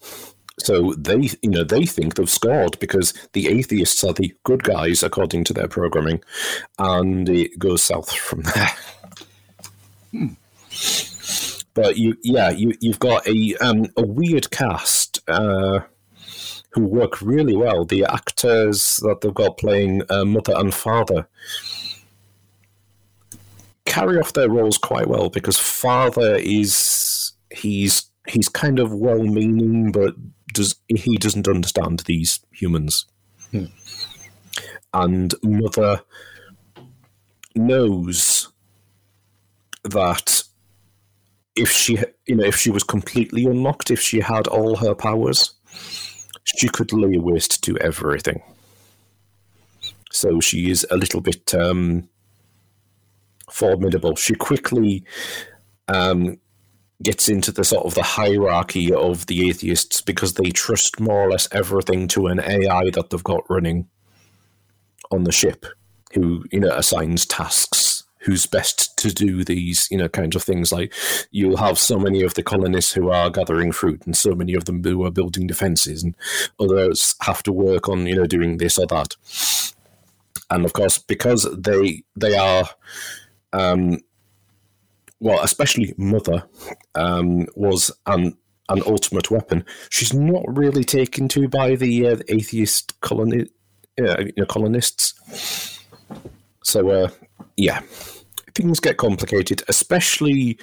So 0.61 0.93
they, 0.95 1.31
you 1.43 1.51
know, 1.51 1.65
they 1.65 1.87
think 1.87 2.15
they've 2.15 2.29
scored 2.29 2.79
because 2.79 3.15
the 3.33 3.49
atheists 3.49 4.05
are 4.05 4.13
the 4.13 4.35
good 4.45 4.63
guys 4.63 5.03
according 5.03 5.45
to 5.45 5.55
their 5.55 5.67
programming, 5.67 6.23
and 6.79 7.29
it 7.29 7.59
goes 7.59 7.83
south 7.83 8.13
from 8.13 8.43
there. 8.43 8.71
But 11.75 11.97
you, 11.97 12.17
yeah, 12.23 12.51
you 12.51 12.75
you've 12.81 12.99
got 12.99 13.27
a 13.27 13.57
um, 13.57 13.87
a 13.97 14.07
weird 14.07 14.51
cast 14.51 15.21
uh, 15.27 15.81
who 16.73 16.85
work 16.85 17.23
really 17.23 17.57
well. 17.57 17.85
The 17.85 18.05
actors 18.05 18.99
that 18.99 19.23
they've 19.23 19.35
got 19.35 19.57
playing 19.57 20.03
uh, 20.11 20.25
mother 20.25 20.55
and 20.55 20.73
father 20.73 21.29
carry 23.93 24.19
off 24.19 24.33
their 24.33 24.49
roles 24.49 24.79
quite 24.79 25.07
well 25.07 25.29
because 25.29 25.59
father 25.59 26.37
is 26.37 27.33
he's 27.51 28.11
he's 28.27 28.49
kind 28.49 28.79
of 28.79 28.95
well 28.95 29.23
meaning, 29.23 29.93
but 29.93 30.15
does 30.55 30.77
he 30.89 31.17
doesn't 31.19 31.47
understand 31.47 32.01
these 32.01 32.41
humans. 32.53 33.05
And 34.95 35.35
mother 35.43 36.01
knows 37.55 38.49
that 39.85 40.43
if 41.55 41.71
she 41.71 41.99
you 42.27 42.37
know 42.37 42.45
if 42.45 42.57
she 42.57 42.71
was 42.71 42.85
completely 42.85 43.45
unlocked, 43.45 43.91
if 43.91 44.01
she 44.01 44.21
had 44.21 44.47
all 44.47 44.77
her 44.77 44.95
powers, 44.95 45.53
she 46.45 46.69
could 46.69 46.95
lay 46.95 47.19
waste 47.19 47.63
to 47.65 47.77
everything. 47.79 48.43
So 50.11 50.41
she 50.41 50.71
is 50.71 50.87
a 50.91 50.97
little 50.97 51.21
bit 51.21 51.55
um, 51.55 52.09
formidable. 53.53 54.17
She 54.17 54.35
quickly 54.35 55.05
um, 55.89 56.39
gets 57.03 57.29
into 57.29 57.53
the 57.53 57.65
sort 57.65 57.85
of 57.85 57.95
the 57.95 58.03
hierarchy 58.03 58.93
of 58.93 59.27
the 59.27 59.49
atheists 59.49 60.01
because 60.01 60.35
they 60.35 60.51
trust 60.51 61.01
more 61.01 61.25
or 61.25 61.31
less 61.31 61.49
everything 61.53 62.09
to 62.09 62.27
an 62.29 62.41
AI 62.41 62.91
that 62.91 63.11
they've 63.11 63.25
got 63.25 63.49
running 63.49 63.89
on 65.11 65.25
the 65.25 65.33
ship, 65.33 65.67
who 66.15 66.45
you 66.51 66.61
know 66.61 66.71
assigns 66.71 67.27
tasks. 67.27 68.05
Who's 68.25 68.47
best 68.47 68.97
to 68.99 69.13
do 69.13 69.43
these, 69.43 69.89
you 69.91 69.99
know, 69.99 70.09
kinds 70.09 70.37
of 70.37 70.45
things? 70.45 70.71
Like 70.71 70.95
you'll 71.33 71.57
have 71.57 71.77
so 71.77 71.99
many 71.99 72.23
of 72.23 72.35
the 72.35 72.43
colonists 72.45 72.93
who 72.93 73.11
are 73.11 73.31
gathering 73.31 73.73
fruit, 73.73 74.03
and 74.07 74.17
so 74.17 74.33
many 74.37 74.55
of 74.55 74.67
them 74.67 74.81
who 74.85 75.05
are 75.05 75.11
building 75.11 75.49
defenses, 75.49 76.05
and 76.05 76.15
others 76.61 77.17
have 77.23 77.43
to 77.43 77.53
work 77.53 77.89
on, 77.89 78.07
you 78.07 78.15
know, 78.15 78.27
doing 78.27 78.59
this 78.59 78.79
or 78.79 78.87
that. 78.87 79.17
And 80.51 80.65
of 80.65 80.73
course, 80.73 80.99
because 80.99 81.49
they 81.59 82.05
they 82.15 82.37
are 82.37 82.69
um, 83.53 83.99
well, 85.23 85.41
especially 85.43 85.95
Mother, 85.97 86.43
um, 86.95 87.47
was 87.55 87.93
an 88.07 88.37
an 88.69 88.83
ultimate 88.87 89.31
weapon. 89.31 89.65
She's 89.91 90.13
not 90.13 90.45
really 90.47 90.85
taken 90.85 91.29
to 91.29 91.49
by 91.49 91.77
the 91.77 92.09
uh, 92.09 92.17
atheist 92.29 93.01
coloni- 93.01 93.51
uh, 94.01 94.21
you 94.21 94.33
know, 94.37 94.47
colonists. 94.47 95.79
So, 96.65 96.89
uh, 96.89 97.09
yeah, 97.57 97.83
things 98.55 98.81
get 98.81 98.97
complicated, 98.97 99.63
especially 99.69 100.59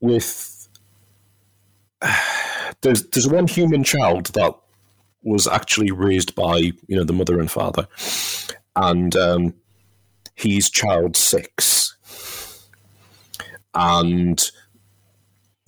with. 0.00 0.68
there's 2.80 3.04
there's 3.10 3.28
one 3.28 3.46
human 3.46 3.84
child 3.84 4.26
that 4.34 4.54
was 5.22 5.46
actually 5.46 5.92
raised 5.92 6.34
by 6.34 6.56
you 6.56 6.96
know 6.96 7.04
the 7.04 7.12
mother 7.12 7.38
and 7.38 7.50
father, 7.50 7.86
and 8.74 9.14
um, 9.14 9.54
he's 10.34 10.70
child 10.70 11.16
six 11.16 11.91
and 13.74 14.50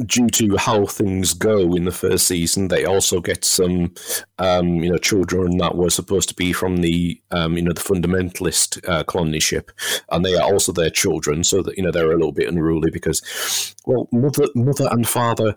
due 0.06 0.26
to 0.28 0.56
how 0.56 0.86
things 0.86 1.34
go 1.34 1.74
in 1.74 1.84
the 1.84 1.92
first 1.92 2.26
season, 2.26 2.68
they 2.68 2.84
also 2.84 3.20
get 3.20 3.44
some, 3.44 3.94
um, 4.38 4.82
you 4.82 4.90
know, 4.90 4.98
children 4.98 5.58
that 5.58 5.76
were 5.76 5.90
supposed 5.90 6.28
to 6.28 6.34
be 6.34 6.52
from 6.52 6.78
the, 6.78 7.20
um, 7.30 7.56
you 7.56 7.62
know, 7.62 7.72
the 7.72 7.80
fundamentalist 7.80 8.86
uh, 8.88 9.04
colony 9.04 9.40
ship, 9.40 9.70
and 10.10 10.24
they 10.24 10.34
are 10.34 10.52
also 10.52 10.72
their 10.72 10.90
children, 10.90 11.44
so 11.44 11.62
that 11.62 11.76
you 11.76 11.82
know 11.82 11.90
they're 11.90 12.10
a 12.10 12.16
little 12.16 12.32
bit 12.32 12.48
unruly 12.48 12.90
because, 12.90 13.74
well, 13.86 14.08
mother, 14.12 14.46
mother 14.54 14.88
and 14.90 15.08
father 15.08 15.56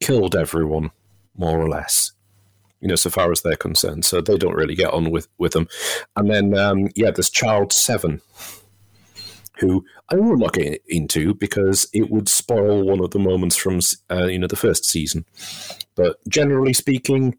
killed 0.00 0.34
everyone 0.34 0.90
more 1.36 1.60
or 1.60 1.68
less. 1.68 2.12
You 2.80 2.88
know, 2.88 2.96
so 2.96 3.10
far 3.10 3.32
as 3.32 3.42
they're 3.42 3.56
concerned, 3.56 4.04
so 4.04 4.20
they 4.20 4.36
don't 4.36 4.56
really 4.56 4.74
get 4.74 4.92
on 4.92 5.10
with 5.10 5.28
with 5.38 5.52
them. 5.52 5.68
And 6.16 6.30
then, 6.30 6.56
um, 6.56 6.88
yeah, 6.94 7.10
there's 7.10 7.30
child 7.30 7.72
seven, 7.72 8.20
who 9.58 9.84
I 10.10 10.16
will 10.16 10.36
not 10.36 10.54
get 10.54 10.82
into 10.88 11.34
because 11.34 11.88
it 11.92 12.10
would 12.10 12.28
spoil 12.28 12.84
one 12.84 13.00
of 13.00 13.10
the 13.10 13.18
moments 13.18 13.56
from 13.56 13.80
uh, 14.10 14.24
you 14.24 14.38
know 14.38 14.46
the 14.46 14.56
first 14.56 14.84
season. 14.84 15.24
But 15.94 16.16
generally 16.28 16.72
speaking, 16.72 17.36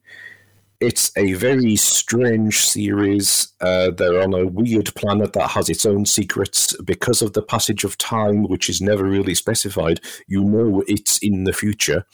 it's 0.80 1.12
a 1.18 1.34
very 1.34 1.76
strange 1.76 2.66
series. 2.66 3.54
Uh, 3.62 3.92
they're 3.92 4.22
on 4.22 4.34
a 4.34 4.46
weird 4.48 4.94
planet 4.96 5.34
that 5.34 5.50
has 5.52 5.70
its 5.70 5.86
own 5.86 6.06
secrets 6.06 6.76
because 6.84 7.22
of 7.22 7.34
the 7.34 7.42
passage 7.42 7.84
of 7.84 7.98
time, 7.98 8.44
which 8.44 8.70
is 8.70 8.82
never 8.82 9.04
really 9.04 9.36
specified. 9.36 10.00
You 10.28 10.44
know 10.44 10.84
it's 10.88 11.20
in 11.20 11.46
the 11.46 11.54
future, 11.54 12.06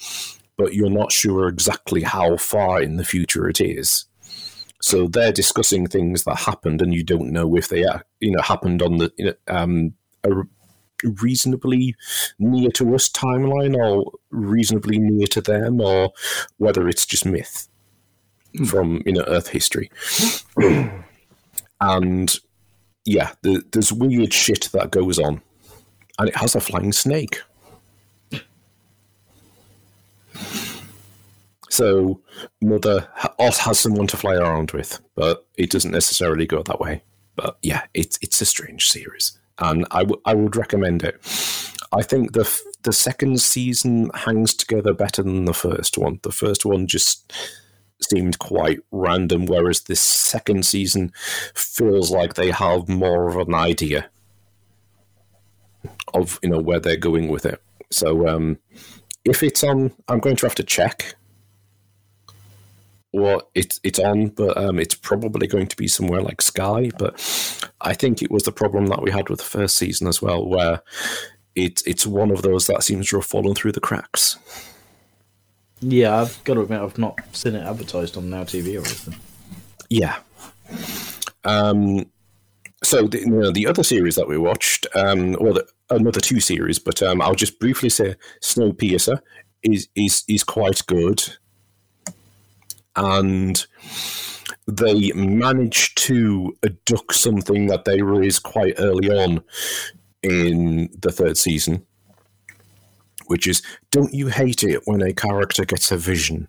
but 0.57 0.73
you're 0.73 0.89
not 0.89 1.11
sure 1.11 1.47
exactly 1.47 2.03
how 2.03 2.37
far 2.37 2.81
in 2.81 2.97
the 2.97 3.05
future 3.05 3.49
it 3.49 3.61
is. 3.61 4.05
So 4.81 5.07
they're 5.07 5.31
discussing 5.31 5.87
things 5.87 6.23
that 6.23 6.39
happened, 6.39 6.81
and 6.81 6.93
you 6.93 7.03
don't 7.03 7.31
know 7.31 7.55
if 7.55 7.69
they, 7.69 7.85
you 8.19 8.31
know, 8.31 8.41
happened 8.41 8.81
on 8.81 8.97
the 8.97 9.11
you 9.17 9.25
know, 9.25 9.33
um, 9.47 9.93
a 10.23 10.29
reasonably 11.21 11.95
near 12.39 12.69
to 12.71 12.95
us 12.95 13.09
timeline, 13.09 13.75
or 13.75 14.11
reasonably 14.29 14.97
near 14.99 15.27
to 15.27 15.41
them, 15.41 15.81
or 15.81 16.11
whether 16.57 16.87
it's 16.87 17.05
just 17.05 17.25
myth 17.25 17.67
from 18.67 19.01
you 19.05 19.13
know 19.13 19.23
Earth 19.27 19.49
history. 19.49 19.91
and 21.81 22.39
yeah, 23.05 23.31
the, 23.41 23.63
there's 23.71 23.93
weird 23.93 24.33
shit 24.33 24.69
that 24.73 24.91
goes 24.91 25.19
on, 25.19 25.41
and 26.19 26.29
it 26.29 26.35
has 26.35 26.55
a 26.55 26.61
flying 26.61 26.91
snake. 26.91 27.41
So, 31.71 32.19
Mother 32.61 33.07
has 33.39 33.79
someone 33.79 34.07
to 34.07 34.17
fly 34.17 34.35
around 34.35 34.71
with, 34.71 34.99
but 35.15 35.47
it 35.57 35.69
doesn't 35.69 35.91
necessarily 35.91 36.45
go 36.45 36.61
that 36.63 36.81
way. 36.81 37.01
But 37.37 37.57
yeah, 37.61 37.83
it's 37.93 38.19
it's 38.21 38.41
a 38.41 38.45
strange 38.45 38.89
series, 38.89 39.39
and 39.57 39.87
I, 39.89 39.99
w- 39.99 40.21
I 40.25 40.33
would 40.33 40.57
recommend 40.57 41.01
it. 41.01 41.15
I 41.93 42.01
think 42.01 42.33
the 42.33 42.41
f- 42.41 42.61
the 42.83 42.91
second 42.91 43.39
season 43.39 44.11
hangs 44.13 44.53
together 44.53 44.93
better 44.93 45.23
than 45.23 45.45
the 45.45 45.53
first 45.53 45.97
one. 45.97 46.19
The 46.23 46.33
first 46.33 46.65
one 46.65 46.87
just 46.87 47.31
seemed 48.01 48.37
quite 48.39 48.79
random, 48.91 49.45
whereas 49.45 49.83
this 49.83 50.01
second 50.01 50.65
season 50.65 51.13
feels 51.55 52.11
like 52.11 52.33
they 52.33 52.51
have 52.51 52.89
more 52.89 53.29
of 53.29 53.37
an 53.47 53.55
idea 53.55 54.09
of 56.13 56.37
you 56.43 56.49
know 56.49 56.59
where 56.59 56.81
they're 56.81 56.97
going 56.97 57.29
with 57.29 57.45
it. 57.45 57.63
So 57.91 58.27
um, 58.27 58.59
if 59.23 59.41
it's 59.41 59.63
on, 59.63 59.93
I'm 60.09 60.19
going 60.19 60.35
to 60.35 60.45
have 60.45 60.55
to 60.55 60.63
check 60.63 61.15
what 63.11 63.49
it's 63.53 63.79
it's 63.83 63.99
on, 63.99 64.27
but 64.27 64.57
um, 64.57 64.79
it's 64.79 64.95
probably 64.95 65.47
going 65.47 65.67
to 65.67 65.75
be 65.75 65.87
somewhere 65.87 66.21
like 66.21 66.41
Sky. 66.41 66.89
But 66.97 67.13
I 67.81 67.93
think 67.93 68.21
it 68.21 68.31
was 68.31 68.43
the 68.43 68.51
problem 68.51 68.87
that 68.87 69.01
we 69.01 69.11
had 69.11 69.29
with 69.29 69.39
the 69.39 69.45
first 69.45 69.77
season 69.77 70.07
as 70.07 70.21
well, 70.21 70.45
where 70.47 70.81
it's 71.55 71.81
it's 71.83 72.07
one 72.07 72.31
of 72.31 72.41
those 72.41 72.67
that 72.67 72.83
seems 72.83 73.09
to 73.09 73.17
have 73.17 73.25
fallen 73.25 73.53
through 73.53 73.73
the 73.73 73.81
cracks. 73.81 74.37
Yeah, 75.81 76.21
I've 76.21 76.41
got 76.43 76.53
to 76.53 76.61
admit, 76.61 76.79
I've 76.79 76.97
not 76.97 77.19
seen 77.35 77.55
it 77.55 77.65
advertised 77.65 78.15
on 78.15 78.29
Now 78.29 78.43
TV 78.43 78.75
or 78.75 78.85
anything. 78.85 79.15
Yeah. 79.89 80.17
Um. 81.43 82.05
So 82.83 83.07
the, 83.07 83.19
you 83.19 83.27
know, 83.27 83.51
the 83.51 83.67
other 83.67 83.83
series 83.83 84.15
that 84.15 84.27
we 84.27 84.39
watched, 84.39 84.87
um, 84.95 85.33
well, 85.39 85.53
the, 85.53 85.67
another 85.91 86.19
two 86.19 86.39
series, 86.39 86.79
but 86.79 87.03
um, 87.03 87.21
I'll 87.21 87.35
just 87.35 87.59
briefly 87.59 87.89
say 87.89 88.15
Snowpiercer 88.41 89.19
is 89.63 89.89
is 89.95 90.23
is 90.27 90.43
quite 90.43 90.81
good 90.87 91.21
and 92.95 93.65
they 94.67 95.11
managed 95.13 95.97
to 95.97 96.55
duck 96.85 97.13
something 97.13 97.67
that 97.67 97.85
they 97.85 98.01
raised 98.01 98.43
quite 98.43 98.75
early 98.77 99.09
on 99.09 99.43
in 100.23 100.89
the 100.99 101.11
third 101.11 101.37
season, 101.37 101.85
which 103.27 103.47
is 103.47 103.61
don't 103.91 104.13
you 104.13 104.27
hate 104.27 104.63
it 104.63 104.81
when 104.85 105.01
a 105.01 105.13
character 105.13 105.65
gets 105.65 105.91
a 105.91 105.97
vision? 105.97 106.47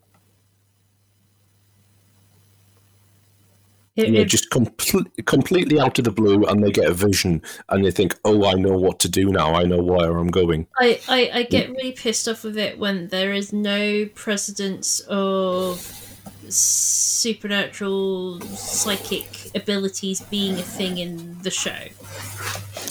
It, 3.95 4.07
You 4.07 4.13
know, 4.15 4.21
it- 4.21 4.29
just 4.29 4.51
complete, 4.51 5.07
completely 5.27 5.79
out 5.79 5.99
of 5.99 6.05
the 6.07 6.11
blue, 6.11 6.45
and 6.47 6.65
they 6.65 6.71
get 6.71 6.87
a 6.89 6.95
vision, 6.95 7.43
and 7.69 7.85
they 7.85 7.91
think, 7.91 8.17
"Oh, 8.25 8.47
I 8.47 8.55
know 8.55 8.73
what 8.77 8.99
to 9.01 9.09
do 9.09 9.27
now. 9.27 9.55
I 9.55 9.65
know 9.65 9.83
where 9.83 10.17
I'm 10.17 10.29
going." 10.31 10.67
I, 10.81 10.99
I, 11.09 11.31
I 11.35 11.43
get 11.43 11.69
really 11.71 11.93
pissed 11.93 12.27
off 12.27 12.43
with 12.43 12.57
it 12.57 12.79
when 12.79 13.09
there 13.09 13.35
is 13.35 13.53
no 13.53 14.07
precedence 14.15 15.01
of 15.09 16.02
supernatural 16.49 18.41
psychic 18.41 19.51
abilities 19.55 20.21
being 20.21 20.55
a 20.55 20.63
thing 20.63 20.99
in 20.99 21.39
the 21.43 21.51
show. 21.51 21.89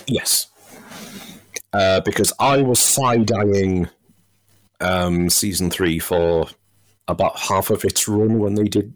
Yes. 0.07 0.47
Uh, 1.73 2.01
because 2.01 2.33
I 2.39 2.61
was 2.61 2.79
side 2.79 3.31
eyeing 3.31 3.87
um, 4.81 5.29
season 5.29 5.69
three 5.69 5.99
for 5.99 6.47
about 7.07 7.39
half 7.39 7.69
of 7.69 7.85
its 7.85 8.07
run 8.07 8.39
when 8.39 8.55
they 8.55 8.65
did 8.65 8.93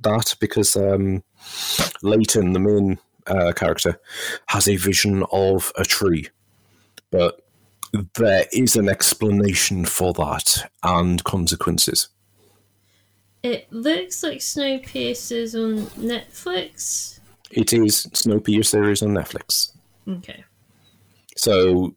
that 0.00 0.34
because 0.40 0.76
um, 0.76 1.22
Layton, 2.02 2.52
the 2.52 2.60
main 2.60 2.98
uh, 3.26 3.52
character, 3.52 4.00
has 4.46 4.68
a 4.68 4.76
vision 4.76 5.24
of 5.32 5.72
a 5.76 5.84
tree. 5.84 6.28
But 7.10 7.40
there 8.14 8.46
is 8.52 8.74
an 8.74 8.88
explanation 8.88 9.84
for 9.84 10.12
that 10.14 10.70
and 10.82 11.22
consequences. 11.24 12.08
It 13.42 13.72
looks 13.72 14.22
like 14.22 14.38
Snowpiercer's 14.38 15.54
on 15.54 15.86
Netflix. 16.00 17.18
It 17.50 17.72
is 17.72 18.06
Snowpiercer 18.12 18.64
series 18.64 19.02
on 19.02 19.10
Netflix. 19.10 19.72
Okay. 20.08 20.44
So, 21.36 21.96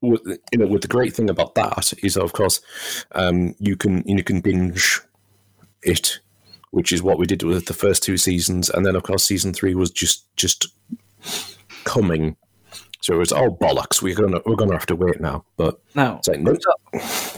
with, 0.00 0.20
you 0.26 0.58
know, 0.58 0.66
with 0.66 0.82
the 0.82 0.88
great 0.88 1.14
thing 1.14 1.30
about 1.30 1.54
that 1.54 1.92
is, 2.02 2.16
of 2.16 2.32
course, 2.32 2.60
um, 3.12 3.54
you 3.58 3.76
can 3.76 4.02
you 4.06 4.24
can 4.24 4.40
binge 4.40 5.00
it, 5.82 6.20
which 6.70 6.92
is 6.92 7.02
what 7.02 7.18
we 7.18 7.26
did 7.26 7.44
with 7.44 7.66
the 7.66 7.74
first 7.74 8.02
two 8.02 8.16
seasons, 8.16 8.68
and 8.68 8.84
then 8.84 8.96
of 8.96 9.04
course 9.04 9.24
season 9.24 9.54
three 9.54 9.74
was 9.74 9.90
just 9.90 10.26
just 10.36 10.66
coming. 11.84 12.36
So 13.00 13.14
it 13.14 13.18
was 13.18 13.32
oh 13.32 13.50
bollocks, 13.60 14.02
we're 14.02 14.14
gonna 14.14 14.40
we're 14.44 14.56
gonna 14.56 14.72
have 14.72 14.86
to 14.86 14.96
wait 14.96 15.20
now. 15.20 15.44
But 15.56 15.80
Now, 15.94 16.20
like 16.26 16.40
no, 16.40 16.56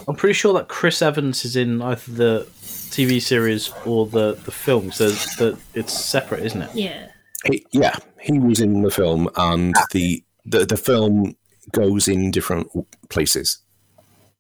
I'm 0.09 0.17
pretty 0.17 0.35
sure 0.35 0.55
that 0.55 0.69
Chris 0.69 1.03
Evans 1.03 1.45
is 1.45 1.57
in 1.57 1.81
either 1.83 2.13
the 2.13 2.47
TV 2.95 3.21
series 3.21 3.73
or 3.85 4.07
the, 4.07 4.35
the 4.45 4.53
film, 4.53 4.93
so 4.93 5.11
that 5.11 5.59
it's 5.75 5.93
separate, 5.93 6.45
isn't 6.45 6.63
it? 6.63 6.75
Yeah. 6.75 7.09
he, 7.47 7.67
yeah, 7.73 7.97
he 8.21 8.39
was 8.39 8.61
in 8.61 8.83
the 8.83 8.91
film, 8.91 9.29
and 9.37 9.75
the, 9.93 10.23
the 10.47 10.65
the 10.65 10.77
film 10.77 11.37
goes 11.73 12.09
in 12.09 12.31
different 12.31 12.69
places. 13.09 13.59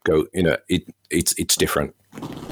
Go, 0.05 0.27
you 0.33 0.43
know, 0.43 0.57
it 0.69 0.83
it's 1.11 1.35
it's 1.39 1.57
different. 1.57 1.95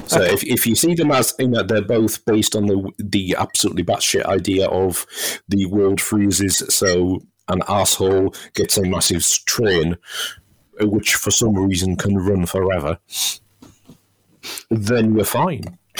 So 0.07 0.21
if, 0.21 0.43
if 0.43 0.67
you 0.67 0.75
see 0.75 0.93
them 0.93 1.11
as 1.11 1.33
you 1.39 1.47
know, 1.47 1.63
they're 1.63 1.81
both 1.81 2.25
based 2.25 2.55
on 2.55 2.65
the 2.65 2.91
the 2.97 3.35
absolutely 3.37 3.83
batshit 3.83 4.25
idea 4.25 4.67
of 4.67 5.05
the 5.47 5.65
world 5.67 6.01
freezes, 6.01 6.63
so 6.69 7.21
an 7.47 7.61
asshole 7.67 8.33
gets 8.55 8.77
a 8.77 8.83
massive 8.83 9.23
train, 9.45 9.97
which 10.81 11.15
for 11.15 11.31
some 11.31 11.55
reason 11.55 11.95
can 11.95 12.17
run 12.17 12.45
forever, 12.45 12.99
then 14.69 15.13
we're 15.13 15.23
fine. 15.23 15.77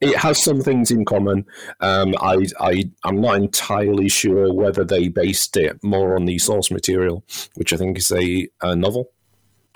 it 0.00 0.16
has 0.16 0.42
some 0.42 0.60
things 0.60 0.90
in 0.90 1.04
common. 1.04 1.46
Um, 1.80 2.14
I, 2.20 2.46
I, 2.60 2.90
I'm 3.04 3.20
not 3.20 3.36
entirely 3.36 4.08
sure 4.08 4.52
whether 4.52 4.84
they 4.84 5.08
based 5.08 5.56
it 5.56 5.82
more 5.82 6.16
on 6.16 6.24
the 6.24 6.38
source 6.38 6.70
material, 6.70 7.24
which 7.54 7.72
I 7.72 7.76
think 7.76 7.98
is 7.98 8.10
a, 8.10 8.48
a 8.62 8.74
novel 8.76 9.10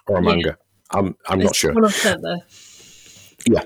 or 0.06 0.18
a 0.18 0.22
Yeah. 0.22 0.30
manga. 0.30 0.59
I'm, 0.90 1.16
I'm 1.28 1.40
not 1.40 1.55
sure. 1.56 1.72
One 1.74 1.84
of 1.84 2.02
them. 2.02 2.20
Yeah. 3.48 3.64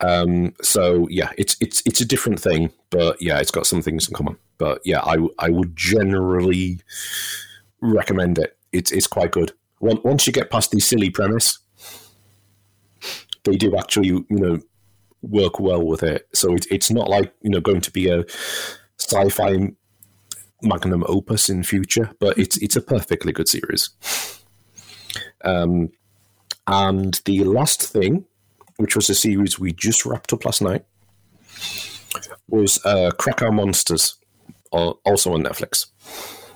Um, 0.00 0.54
so 0.62 1.06
yeah, 1.10 1.30
it's 1.36 1.58
it's 1.60 1.82
it's 1.84 2.00
a 2.00 2.06
different 2.06 2.40
thing, 2.40 2.72
but 2.88 3.20
yeah, 3.20 3.38
it's 3.38 3.50
got 3.50 3.66
some 3.66 3.82
things 3.82 4.08
in 4.08 4.14
common. 4.14 4.38
But 4.56 4.80
yeah, 4.82 5.00
I 5.02 5.18
I 5.38 5.50
would 5.50 5.76
generally 5.76 6.80
recommend 7.82 8.38
it. 8.38 8.56
It's 8.72 8.90
it's 8.92 9.06
quite 9.06 9.30
good. 9.32 9.52
Once 9.80 10.26
you 10.26 10.32
get 10.32 10.50
past 10.50 10.70
the 10.70 10.80
silly 10.80 11.10
premise, 11.10 11.58
they 13.44 13.56
do 13.56 13.76
actually 13.76 14.08
you 14.08 14.26
know 14.30 14.60
work 15.22 15.60
well 15.60 15.84
with 15.84 16.02
it. 16.02 16.28
So 16.32 16.54
it's 16.54 16.66
it's 16.66 16.90
not 16.90 17.08
like 17.08 17.32
you 17.42 17.50
know 17.50 17.60
going 17.60 17.80
to 17.82 17.90
be 17.90 18.08
a 18.08 18.24
sci-fi 18.98 19.70
magnum 20.62 21.04
opus 21.08 21.48
in 21.48 21.62
future, 21.62 22.10
but 22.20 22.38
it's 22.38 22.56
it's 22.58 22.76
a 22.76 22.82
perfectly 22.82 23.32
good 23.32 23.48
series. 23.48 23.90
Um, 25.44 25.90
and 26.66 27.20
the 27.24 27.44
last 27.44 27.82
thing 27.82 28.26
which 28.80 28.96
was 28.96 29.10
a 29.10 29.14
series 29.14 29.58
we 29.58 29.72
just 29.72 30.06
wrapped 30.06 30.32
up 30.32 30.44
last 30.46 30.62
night, 30.62 30.84
was 32.48 32.84
uh, 32.86 33.10
Krakow 33.18 33.50
Monsters, 33.50 34.14
also 34.72 35.34
on 35.34 35.42
Netflix. 35.42 35.86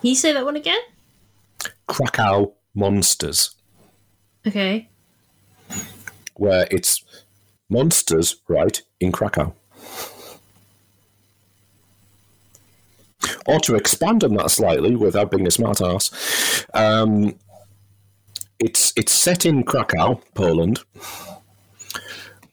Can 0.01 0.09
you 0.09 0.15
say 0.15 0.33
that 0.33 0.43
one 0.43 0.55
again? 0.55 0.79
Krakow 1.87 2.53
Monsters, 2.73 3.55
Okay. 4.47 4.89
Where 6.35 6.67
it's 6.71 7.03
monsters, 7.69 8.37
right, 8.47 8.81
in 8.99 9.11
Krakow. 9.11 9.53
Or 13.47 13.59
to 13.61 13.75
expand 13.75 14.23
on 14.23 14.35
that 14.35 14.51
slightly, 14.51 14.95
without 14.95 15.31
being 15.31 15.47
a 15.47 15.51
smart 15.51 15.81
ass, 15.81 16.65
um, 16.73 17.35
it's 18.59 18.93
it's 18.95 19.11
set 19.11 19.45
in 19.45 19.63
Krakow, 19.63 20.21
Poland, 20.33 20.81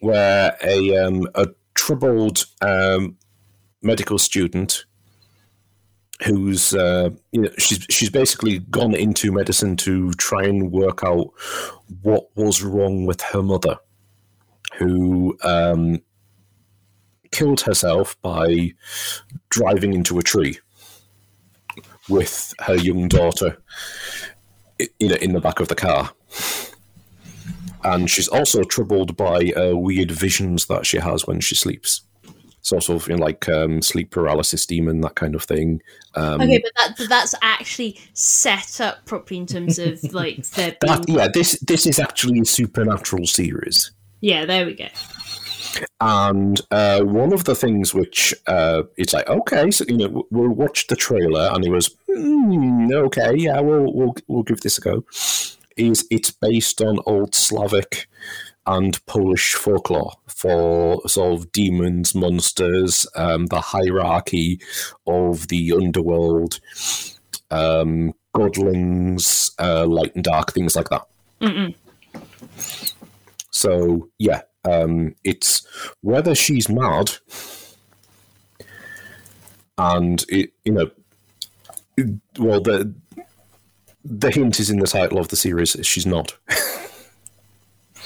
where 0.00 0.56
a 0.62 0.96
um, 0.96 1.28
a 1.34 1.48
troubled 1.74 2.46
um, 2.60 3.16
medical 3.82 4.18
student 4.18 4.84
who's 6.24 6.74
uh, 6.74 7.10
you 7.32 7.42
know 7.42 7.50
she's 7.58 7.86
she's 7.90 8.10
basically 8.10 8.58
gone 8.58 8.94
into 8.94 9.32
medicine 9.32 9.76
to 9.76 10.12
try 10.12 10.44
and 10.44 10.72
work 10.72 11.02
out 11.04 11.28
what 12.02 12.28
was 12.36 12.62
wrong 12.62 13.06
with 13.06 13.20
her 13.20 13.42
mother, 13.42 13.76
who 14.78 15.36
um, 15.42 16.00
killed 17.30 17.60
herself 17.62 18.20
by 18.22 18.72
driving 19.50 19.92
into 19.92 20.18
a 20.18 20.22
tree 20.22 20.58
with 22.08 22.52
her 22.60 22.74
young 22.74 23.08
daughter, 23.08 23.56
you 24.98 25.08
know, 25.08 25.16
in 25.16 25.32
the 25.32 25.40
back 25.40 25.60
of 25.60 25.68
the 25.68 25.74
car 25.74 26.12
and 27.84 28.10
she's 28.10 28.28
also 28.28 28.62
troubled 28.62 29.16
by 29.16 29.52
uh, 29.56 29.74
weird 29.74 30.10
visions 30.10 30.66
that 30.66 30.86
she 30.86 30.98
has 30.98 31.26
when 31.26 31.40
she 31.40 31.54
sleeps. 31.54 32.02
Sort 32.64 32.88
of 32.88 33.08
you 33.08 33.16
know, 33.16 33.24
like 33.24 33.48
um, 33.48 33.82
sleep 33.82 34.10
paralysis 34.12 34.64
demon, 34.66 35.00
that 35.00 35.16
kind 35.16 35.34
of 35.34 35.42
thing. 35.42 35.82
Um, 36.14 36.40
Okay, 36.42 36.58
but 36.62 36.72
that 36.76 36.94
but 36.96 37.08
that's 37.08 37.34
actually 37.42 37.98
set 38.14 38.80
up 38.80 39.04
properly 39.04 39.38
in 39.40 39.46
terms 39.46 39.78
of 39.80 40.02
like 40.14 40.46
there 40.50 40.76
that, 40.80 41.04
yeah, 41.08 41.26
this 41.32 41.58
this 41.60 41.86
is 41.86 41.98
actually 41.98 42.38
a 42.38 42.44
supernatural 42.44 43.26
series, 43.26 43.90
Yeah, 44.20 44.44
there 44.44 44.64
we 44.64 44.74
go. 44.74 44.86
and 46.00 46.60
uh, 46.70 47.00
one 47.00 47.32
of 47.32 47.44
the 47.44 47.54
things 47.54 47.94
which 47.94 48.34
uh, 48.46 48.82
it's 48.96 49.12
like, 49.12 49.28
okay, 49.28 49.70
so 49.70 49.84
you 49.88 49.96
know, 49.96 50.26
we'll 50.30 50.48
watch 50.50 50.86
the 50.86 50.96
trailer, 50.96 51.50
and 51.52 51.64
it 51.64 51.70
was 51.70 51.94
mm, 52.08 52.92
okay, 52.92 53.32
yeah, 53.36 53.60
we'll 53.60 53.92
we'll 53.92 54.14
we'll 54.28 54.42
give 54.42 54.60
this 54.60 54.78
a 54.78 54.80
go. 54.82 55.04
Is 55.76 56.06
it's 56.10 56.30
based 56.30 56.80
on 56.82 56.98
old 57.06 57.34
Slavic 57.34 58.06
and 58.66 59.04
Polish 59.06 59.54
folklore 59.54 60.12
for 60.26 61.06
sort 61.08 61.34
of 61.34 61.52
demons, 61.52 62.14
monsters, 62.14 63.06
um, 63.16 63.46
the 63.46 63.60
hierarchy 63.60 64.60
of 65.06 65.48
the 65.48 65.72
underworld, 65.72 66.60
um, 67.50 68.14
godlings, 68.34 69.52
uh, 69.58 69.86
light 69.86 70.14
and 70.14 70.24
dark, 70.24 70.52
things 70.52 70.76
like 70.76 70.88
that. 70.90 71.06
Mm-mm. 71.40 71.74
So 73.50 74.08
yeah, 74.18 74.42
um, 74.64 75.14
it's 75.24 75.66
whether 76.00 76.34
she's 76.34 76.68
mad, 76.68 77.12
and 79.76 80.24
it, 80.28 80.52
you 80.64 80.72
know, 80.72 80.90
well 82.38 82.60
the 82.60 82.94
the 84.04 84.30
hint 84.30 84.58
is 84.60 84.70
in 84.70 84.78
the 84.78 84.86
title 84.86 85.18
of 85.18 85.28
the 85.28 85.36
series. 85.36 85.76
She's 85.82 86.06
not, 86.06 86.36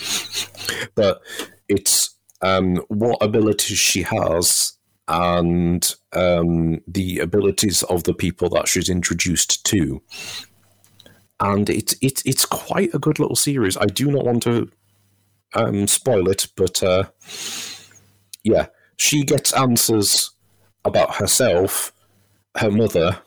but 0.94 1.20
it's 1.68 2.16
um, 2.42 2.76
what 2.88 3.22
abilities 3.22 3.78
she 3.78 4.02
has 4.02 4.76
and 5.08 5.94
um, 6.12 6.80
the 6.86 7.20
abilities 7.20 7.82
of 7.84 8.04
the 8.04 8.14
people 8.14 8.48
that 8.50 8.68
she's 8.68 8.88
introduced 8.88 9.64
to. 9.66 10.02
And 11.38 11.68
it's 11.68 11.94
it's 12.00 12.22
it's 12.24 12.46
quite 12.46 12.94
a 12.94 12.98
good 12.98 13.18
little 13.18 13.36
series. 13.36 13.76
I 13.76 13.86
do 13.86 14.10
not 14.10 14.24
want 14.24 14.42
to 14.44 14.70
um, 15.54 15.86
spoil 15.86 16.28
it, 16.28 16.48
but 16.56 16.82
uh, 16.82 17.04
yeah, 18.42 18.66
she 18.96 19.22
gets 19.22 19.52
answers 19.52 20.30
about 20.84 21.16
herself, 21.16 21.92
her 22.56 22.70
mother, 22.70 23.18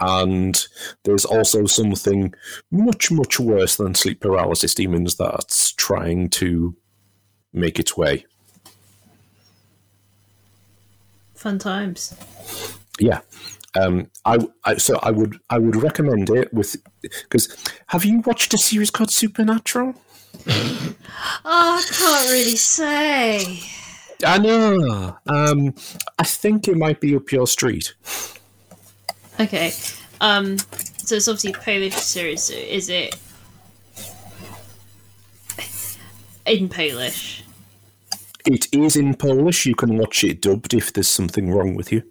and 0.00 0.66
there's 1.04 1.24
also 1.24 1.66
something 1.66 2.34
much, 2.70 3.10
much 3.10 3.40
worse 3.40 3.76
than 3.76 3.94
sleep 3.94 4.20
paralysis 4.20 4.74
demons 4.74 5.16
that's 5.16 5.72
trying 5.72 6.28
to 6.30 6.76
make 7.52 7.78
its 7.78 7.96
way. 7.96 8.26
Fun 11.34 11.58
times. 11.58 12.14
Yeah. 12.98 13.20
Um, 13.74 14.10
I, 14.24 14.38
I 14.64 14.76
so 14.76 14.98
I 15.02 15.10
would 15.10 15.38
I 15.50 15.58
would 15.58 15.76
recommend 15.76 16.30
it 16.30 16.52
with 16.52 16.76
because 17.02 17.54
have 17.88 18.06
you 18.06 18.20
watched 18.20 18.54
a 18.54 18.58
series 18.58 18.90
called 18.90 19.10
Supernatural? 19.10 19.94
Oh, 21.44 21.80
I 21.80 21.82
can't 21.90 22.30
really 22.30 22.56
say. 22.56 23.60
I 24.24 24.38
know. 24.38 25.16
Um, 25.26 25.74
I 26.18 26.24
think 26.24 26.68
it 26.68 26.76
might 26.76 27.00
be 27.00 27.16
up 27.16 27.32
your 27.32 27.46
street. 27.46 27.94
Okay. 29.40 29.72
Um. 30.20 30.58
So 30.58 31.16
it's 31.16 31.28
obviously 31.28 31.52
Polish 31.52 31.94
series. 31.94 32.42
So 32.44 32.54
is 32.54 32.88
it 32.88 33.16
in 36.46 36.68
Polish? 36.68 37.44
It 38.46 38.72
is 38.72 38.96
in 38.96 39.14
Polish. 39.14 39.66
You 39.66 39.74
can 39.74 39.98
watch 39.98 40.22
it 40.24 40.42
dubbed 40.42 40.72
if 40.72 40.92
there's 40.92 41.08
something 41.08 41.50
wrong 41.50 41.74
with 41.74 41.92
you. 41.92 42.02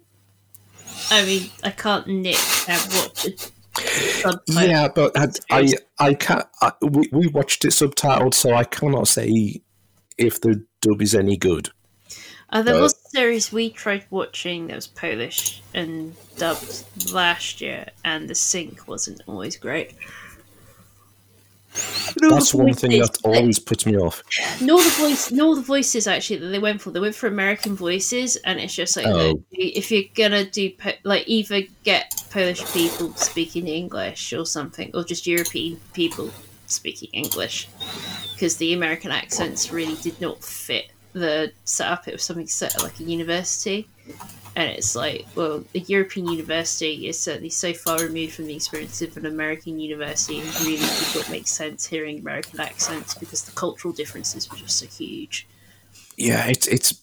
I 1.10 1.24
mean, 1.24 1.50
I 1.62 1.70
can't 1.70 2.06
nip 2.06 2.36
and 2.68 2.82
watch 2.94 3.24
it. 3.26 3.50
subtitled. 3.74 4.68
Yeah, 4.68 4.88
but 4.88 5.18
I 5.18 5.28
I, 5.50 5.72
I 5.98 6.14
can't. 6.14 6.46
I, 6.60 6.72
we, 6.82 7.08
we 7.12 7.26
watched 7.28 7.64
it 7.64 7.70
subtitled, 7.70 8.34
so 8.34 8.54
I 8.54 8.64
cannot 8.64 9.08
say 9.08 9.62
if 10.18 10.40
the 10.40 10.64
dub 10.80 11.02
is 11.02 11.14
any 11.14 11.36
good. 11.36 11.70
Uh, 12.50 12.62
there 12.62 12.80
was 12.80 12.94
a 12.94 13.08
series 13.10 13.52
we 13.52 13.70
tried 13.70 14.04
watching 14.10 14.68
that 14.68 14.76
was 14.76 14.86
Polish 14.86 15.62
and 15.74 16.14
dubbed 16.36 16.84
last 17.12 17.60
year, 17.60 17.88
and 18.04 18.28
the 18.28 18.34
sync 18.34 18.86
wasn't 18.86 19.20
always 19.26 19.56
great. 19.56 19.94
Nor 22.22 22.30
That's 22.30 22.52
the 22.52 22.58
one 22.58 22.72
thing 22.72 22.92
that 22.92 23.18
always 23.24 23.58
puts 23.58 23.84
me 23.84 23.96
off. 23.98 24.22
Nor 24.62 24.82
the 24.82 24.90
voice, 24.90 25.30
nor 25.30 25.56
the 25.56 25.60
voices 25.60 26.06
actually 26.06 26.38
that 26.38 26.46
they 26.46 26.58
went 26.58 26.80
for. 26.80 26.90
They 26.90 27.00
went 27.00 27.14
for 27.14 27.26
American 27.26 27.74
voices, 27.76 28.36
and 28.36 28.58
it's 28.60 28.74
just 28.74 28.96
like 28.96 29.06
Oh. 29.06 29.42
if 29.52 29.90
you're 29.90 30.04
gonna 30.14 30.44
do 30.44 30.72
like 31.02 31.24
either 31.26 31.62
get 31.84 32.14
Polish 32.30 32.64
people 32.72 33.12
speaking 33.16 33.66
English 33.66 34.32
or 34.32 34.46
something, 34.46 34.90
or 34.94 35.04
just 35.04 35.26
European 35.26 35.78
people 35.92 36.30
speaking 36.66 37.10
English, 37.12 37.68
because 38.32 38.56
the 38.56 38.72
American 38.72 39.10
accents 39.10 39.70
really 39.70 39.96
did 39.96 40.18
not 40.20 40.42
fit 40.42 40.90
the 41.20 41.52
setup. 41.64 42.06
It 42.08 42.12
was 42.12 42.22
something 42.24 42.46
set 42.46 42.74
at 42.76 42.82
like 42.82 43.00
a 43.00 43.04
university, 43.04 43.88
and 44.54 44.70
it's 44.70 44.94
like, 44.94 45.26
well, 45.34 45.64
a 45.74 45.78
European 45.80 46.28
university 46.28 47.08
is 47.08 47.18
certainly 47.18 47.50
so 47.50 47.72
far 47.72 47.98
removed 47.98 48.34
from 48.34 48.46
the 48.46 48.54
experience 48.54 49.02
of 49.02 49.16
an 49.16 49.26
American 49.26 49.78
university, 49.80 50.40
and 50.40 50.48
really 50.60 50.76
did 50.76 51.14
not 51.16 51.30
make 51.30 51.48
sense 51.48 51.86
hearing 51.86 52.18
American 52.20 52.60
accents 52.60 53.14
because 53.14 53.42
the 53.44 53.52
cultural 53.52 53.92
differences 53.92 54.50
were 54.50 54.56
just 54.58 54.78
so 54.78 54.86
huge. 54.86 55.46
Yeah, 56.16 56.46
it's 56.46 56.66
it's 56.66 57.00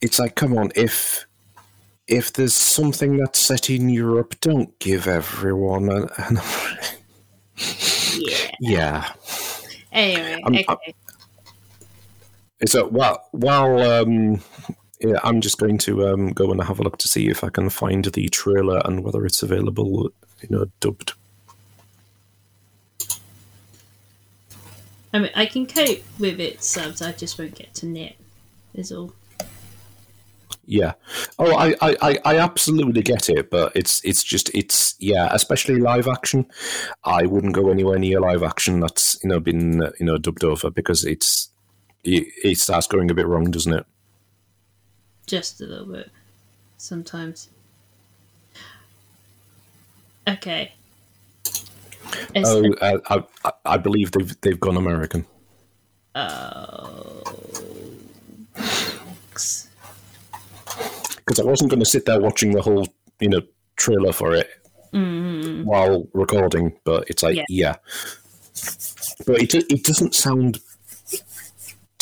it's 0.00 0.18
like 0.18 0.34
come 0.34 0.56
on, 0.56 0.70
if 0.76 1.26
if 2.06 2.32
there's 2.34 2.54
something 2.54 3.16
that's 3.16 3.40
set 3.40 3.70
in 3.70 3.88
Europe, 3.88 4.34
don't 4.40 4.78
give 4.78 5.06
everyone 5.08 5.88
an, 5.88 6.08
an 6.18 6.38
Yeah. 8.18 8.50
yeah. 8.60 9.12
Anyway, 9.92 10.42
I'm- 10.44 10.54
okay. 10.68 10.94
So 12.66 12.86
while 12.88 13.26
while 13.32 13.80
um, 13.80 14.40
yeah, 15.00 15.18
I'm 15.22 15.40
just 15.40 15.58
going 15.58 15.78
to 15.78 16.08
um, 16.08 16.32
go 16.32 16.50
and 16.50 16.62
have 16.62 16.78
a 16.78 16.82
look 16.82 16.98
to 16.98 17.08
see 17.08 17.28
if 17.28 17.44
I 17.44 17.48
can 17.50 17.68
find 17.68 18.04
the 18.04 18.28
trailer 18.28 18.80
and 18.84 19.04
whether 19.04 19.26
it's 19.26 19.42
available, 19.42 20.10
you 20.40 20.48
know, 20.50 20.66
dubbed. 20.80 21.12
I 25.12 25.18
mean, 25.20 25.30
I 25.36 25.46
can 25.46 25.66
cope 25.66 26.02
with 26.18 26.40
it 26.40 26.62
subs. 26.62 27.00
I 27.00 27.12
just 27.12 27.38
won't 27.38 27.54
get 27.54 27.72
to 27.74 27.86
knit. 27.86 28.16
Is 28.74 28.90
all. 28.90 29.12
Yeah. 30.66 30.94
Oh, 31.38 31.54
I, 31.54 31.74
I, 31.80 31.96
I- 32.02 32.18
I 32.24 32.38
absolutely 32.38 33.02
get 33.02 33.28
it, 33.28 33.50
but 33.50 33.72
it's 33.76 34.02
it's 34.04 34.24
just 34.24 34.50
it's 34.54 34.94
yeah, 34.98 35.28
especially 35.32 35.76
live 35.78 36.08
action. 36.08 36.46
I 37.04 37.26
wouldn't 37.26 37.52
go 37.54 37.70
anywhere 37.70 37.98
near 37.98 38.20
live 38.20 38.42
action 38.42 38.80
that's 38.80 39.22
you 39.22 39.28
know 39.28 39.38
been 39.38 39.82
you 40.00 40.06
know 40.06 40.16
dubbed 40.18 40.42
over 40.42 40.70
because 40.70 41.04
it's 41.04 41.50
it, 42.04 42.26
it 42.44 42.58
starts 42.58 42.86
going 42.86 43.10
a 43.10 43.14
bit 43.14 43.26
wrong, 43.26 43.50
doesn't 43.50 43.72
it? 43.72 43.86
Just 45.26 45.60
a 45.60 45.66
little 45.66 45.86
bit. 45.86 46.10
Sometimes. 46.78 47.48
Okay. 50.28 50.72
It's- 52.34 52.46
Oh, 52.46 52.72
uh, 52.80 53.22
I 53.64 53.76
believe 53.76 54.12
they've 54.12 54.40
they've 54.40 54.60
gone 54.60 54.76
American. 54.76 55.26
Oh. 56.14 57.22
because 61.16 61.40
I 61.40 61.44
wasn't 61.44 61.70
going 61.70 61.80
to 61.80 61.86
sit 61.86 62.04
there 62.06 62.20
watching 62.20 62.52
the 62.52 62.62
whole, 62.62 62.86
you 63.20 63.28
know, 63.30 63.40
trailer 63.76 64.12
for 64.12 64.34
it 64.34 64.48
while 65.64 66.06
recording. 66.12 66.72
But 66.84 67.08
it's 67.10 67.22
like, 67.22 67.36
Yeah. 67.36 67.44
yeah, 67.48 67.74
but 69.26 69.42
it 69.42 69.54
it 69.54 69.84
doesn't 69.84 70.14
sound 70.14 70.60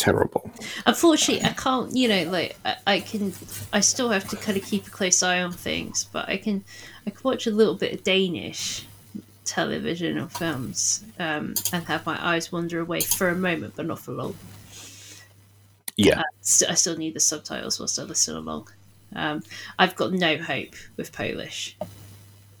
terrible. 0.03 0.51
Unfortunately, 0.85 1.45
I 1.45 1.53
can't. 1.53 1.95
You 1.95 2.07
know, 2.09 2.23
like 2.31 2.57
I, 2.65 2.75
I 2.87 2.99
can. 2.99 3.33
I 3.71 3.79
still 3.79 4.09
have 4.09 4.27
to 4.29 4.35
kind 4.35 4.57
of 4.57 4.63
keep 4.63 4.87
a 4.87 4.89
close 4.89 5.23
eye 5.23 5.41
on 5.41 5.51
things, 5.51 6.05
but 6.11 6.27
I 6.27 6.37
can. 6.37 6.63
I 7.07 7.11
can 7.11 7.21
watch 7.23 7.47
a 7.47 7.51
little 7.51 7.75
bit 7.75 7.93
of 7.93 8.03
Danish 8.03 8.85
television 9.45 10.17
or 10.17 10.27
films 10.27 11.03
um, 11.19 11.53
and 11.73 11.83
have 11.85 12.05
my 12.05 12.17
eyes 12.25 12.51
wander 12.51 12.79
away 12.79 13.01
for 13.01 13.29
a 13.29 13.35
moment, 13.35 13.73
but 13.75 13.85
not 13.85 13.99
for 13.99 14.11
long. 14.11 14.35
Yeah, 15.95 16.21
St- 16.41 16.71
I 16.71 16.73
still 16.73 16.97
need 16.97 17.13
the 17.13 17.19
subtitles 17.19 17.79
whilst 17.79 17.99
I 17.99 18.03
listen 18.03 18.35
along. 18.35 18.69
Um, 19.15 19.43
I've 19.79 19.95
got 19.95 20.11
no 20.11 20.37
hope 20.37 20.75
with 20.97 21.13
Polish. 21.13 21.77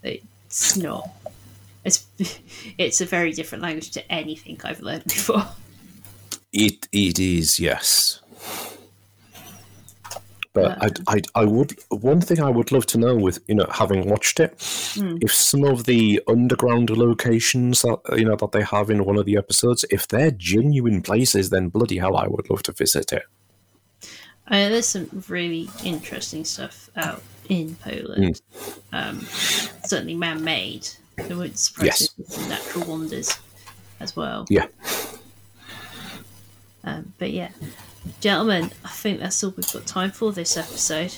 It's 0.03 0.77
not. 0.77 1.09
It's 1.83 2.05
it's 2.77 3.01
a 3.01 3.05
very 3.05 3.33
different 3.33 3.63
language 3.63 3.91
to 3.91 4.11
anything 4.11 4.61
I've 4.63 4.81
learned 4.81 5.03
before. 5.19 5.45
It 6.53 6.87
it 6.91 7.19
is 7.19 7.59
yes. 7.59 8.19
But 10.53 10.83
I, 10.83 11.15
I, 11.15 11.21
I 11.33 11.45
would 11.45 11.75
one 11.89 12.21
thing 12.21 12.39
I 12.39 12.49
would 12.51 12.71
love 12.71 12.85
to 12.87 12.99
know 12.99 13.15
with 13.15 13.39
you 13.47 13.55
know 13.55 13.65
having 13.71 14.07
watched 14.07 14.39
it, 14.39 14.53
if 14.95 15.33
some 15.33 15.63
of 15.63 15.85
the 15.85 16.21
underground 16.27 16.91
locations 16.91 17.81
that 17.81 17.99
you 18.15 18.23
know 18.25 18.35
that 18.35 18.51
they 18.51 18.61
have 18.61 18.91
in 18.91 19.03
one 19.03 19.17
of 19.17 19.25
the 19.25 19.35
episodes, 19.35 19.83
if 19.89 20.07
they're 20.07 20.29
genuine 20.29 21.01
places, 21.01 21.49
then 21.49 21.69
bloody 21.69 21.97
hell, 21.97 22.15
I 22.15 22.27
would 22.27 22.49
love 22.51 22.61
to 22.63 22.71
visit 22.71 23.11
it. 23.13 23.23
There's 24.47 24.85
some 24.85 25.23
really 25.27 25.69
interesting 25.83 26.45
stuff 26.45 26.87
out 26.97 27.23
in 27.49 27.75
Poland. 27.77 28.41
Um, 28.91 29.21
certainly 29.21 30.13
man-made. 30.13 30.87
It 31.17 31.29
wouldn't 31.35 31.57
surprise 31.57 32.11
Yes. 32.17 32.37
me 32.37 32.49
natural 32.49 32.85
wonders 32.85 33.39
as 33.99 34.15
well. 34.15 34.45
Yeah. 34.49 34.67
Um, 36.83 37.13
but 37.17 37.31
yeah, 37.31 37.49
gentlemen, 38.19 38.71
I 38.83 38.89
think 38.89 39.19
that's 39.19 39.43
all 39.43 39.53
we've 39.55 39.71
got 39.71 39.85
time 39.85 40.11
for 40.11 40.31
this 40.31 40.57
episode. 40.57 41.13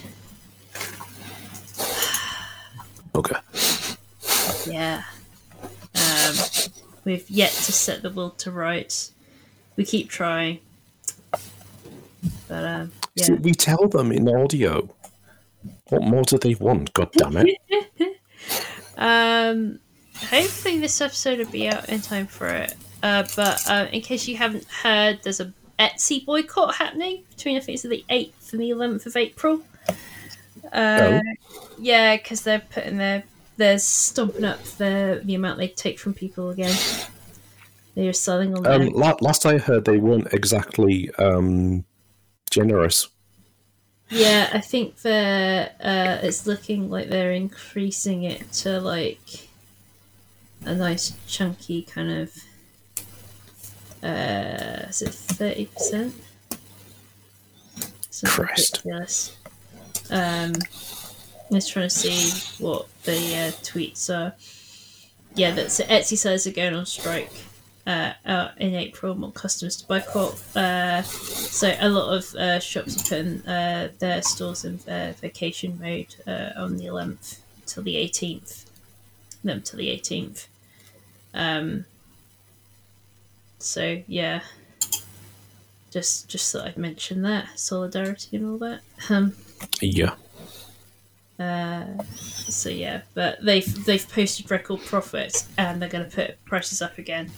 Okay. 3.16 3.40
Yeah. 4.68 5.04
Um, 5.96 6.36
we've 7.04 7.30
yet 7.30 7.52
to 7.52 7.72
set 7.72 8.02
the 8.02 8.10
world 8.12 8.38
to 8.40 8.52
rights. 8.52 9.14
We 9.76 9.86
keep 9.86 10.10
trying. 10.10 10.60
But 12.48 12.64
um, 12.64 12.92
yeah. 13.16 13.32
We 13.36 13.54
tell 13.54 13.88
them 13.88 14.12
in 14.12 14.28
audio. 14.30 14.90
What 15.90 16.04
more 16.04 16.24
do 16.24 16.38
they 16.38 16.56
want? 16.56 16.94
God 16.94 17.12
damn 17.14 17.38
it! 17.38 17.58
Um, 18.98 19.80
hopefully 20.16 20.80
this 20.80 21.02
episode 21.02 21.40
will 21.40 21.52
be 21.52 21.68
out 21.68 21.90
in 21.90 22.02
time 22.02 22.28
for 22.28 22.48
it. 22.48 22.76
Uh, 23.06 23.24
but 23.36 23.70
uh, 23.70 23.88
in 23.92 24.02
case 24.02 24.28
you 24.28 24.36
haven't 24.36 24.66
heard, 24.66 25.20
there's 25.22 25.40
a 25.40 25.54
Etsy 25.78 26.26
boycott 26.26 26.74
happening 26.76 27.24
between 27.30 27.56
I 27.56 27.60
think 27.60 27.76
it's 27.76 27.84
the 27.84 28.04
8th 28.10 28.54
and 28.54 28.62
the 28.62 28.72
11th 28.72 29.06
of 29.06 29.16
April. 29.16 29.62
Uh, 30.74 31.22
Yeah, 31.78 32.16
because 32.18 32.42
they're 32.42 32.64
putting 32.74 32.98
their 32.98 33.24
they're 33.58 33.78
stomping 33.78 34.44
up 34.44 34.64
the 34.64 35.22
the 35.24 35.36
amount 35.36 35.60
they 35.60 35.68
take 35.68 36.00
from 36.00 36.14
people 36.14 36.50
again. 36.50 36.76
They're 37.94 38.12
selling 38.12 38.58
on 38.58 38.66
Um, 38.66 38.90
la- 38.90 39.18
last 39.22 39.46
I 39.46 39.58
heard, 39.60 39.86
they 39.86 39.98
weren't 39.98 40.34
exactly 40.34 41.12
um, 41.20 41.86
generous. 42.50 43.08
Yeah, 44.10 44.50
I 44.52 44.62
think 44.62 45.02
they're. 45.02 45.72
Uh, 45.80 46.26
it's 46.26 46.48
looking 46.48 46.90
like 46.90 47.10
they're 47.10 47.32
increasing 47.32 48.24
it 48.24 48.52
to 48.64 48.80
like 48.82 49.48
a 50.66 50.74
nice 50.74 51.14
chunky 51.28 51.84
kind 51.84 52.10
of. 52.12 52.36
Uh, 54.06 54.86
is 54.90 55.02
it 55.02 55.14
thirty 55.14 55.66
percent? 55.66 56.14
Christ. 58.24 58.78
ridiculous. 58.84 59.38
Um, 60.10 60.54
was 61.50 61.68
trying 61.68 61.90
to 61.90 61.96
see 61.96 62.64
what 62.64 62.88
the 63.04 63.14
uh, 63.14 63.52
tweets 63.64 64.10
are. 64.10 64.34
Yeah, 65.36 65.52
that's 65.52 65.80
Etsy 65.82 66.18
sellers 66.18 66.48
are 66.48 66.52
going 66.52 66.74
on 66.74 66.86
strike 66.86 67.32
uh, 67.86 68.14
uh, 68.26 68.50
in 68.58 68.76
April. 68.76 69.16
More 69.16 69.32
customers 69.32 69.78
to 69.78 69.88
boycott. 69.88 70.42
Uh, 70.56 71.02
so 71.02 71.76
a 71.80 71.90
lot 71.90 72.16
of 72.16 72.34
uh, 72.36 72.60
shops 72.60 72.98
are 72.98 73.04
putting 73.04 73.48
uh, 73.48 73.90
their 74.00 74.22
stores 74.22 74.66
in 74.66 74.80
uh, 74.88 75.14
vacation 75.20 75.78
mode 75.80 76.16
uh, 76.26 76.52
on 76.58 76.78
the 76.78 76.86
11th 76.86 77.40
till 77.66 77.84
the 77.84 77.96
18th. 77.96 78.66
No, 79.44 79.60
till 79.60 79.78
the 79.78 79.90
18th. 79.90 80.48
Um, 81.34 81.86
so 83.60 84.02
yeah, 84.08 84.42
just 85.92 86.28
just 86.28 86.52
thought 86.52 86.68
I'd 86.68 86.78
mention 86.78 87.22
that 87.24 87.58
solidarity 87.60 88.38
and 88.38 88.46
all 88.46 88.58
that. 88.60 88.82
Um, 89.10 89.34
Yeah. 89.82 90.16
so 92.48 92.70
yeah, 92.70 93.02
but 93.14 93.44
they've 93.44 93.86
they've 93.86 94.08
posted 94.10 94.50
record 94.50 94.82
profits 94.86 95.48
and 95.58 95.82
they're 95.82 95.90
going 95.90 96.10
to 96.10 96.16
put 96.16 96.44
prices 96.46 96.82
up 96.82 96.98
again. 96.98 97.32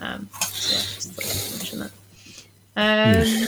Um, 0.00 0.28
so 0.50 0.74
yeah, 0.74 0.82
just 0.94 1.12
thought 1.12 1.24
I'd 1.24 1.58
mention 1.58 1.78
that. 1.80 1.92
Um, 2.74 3.46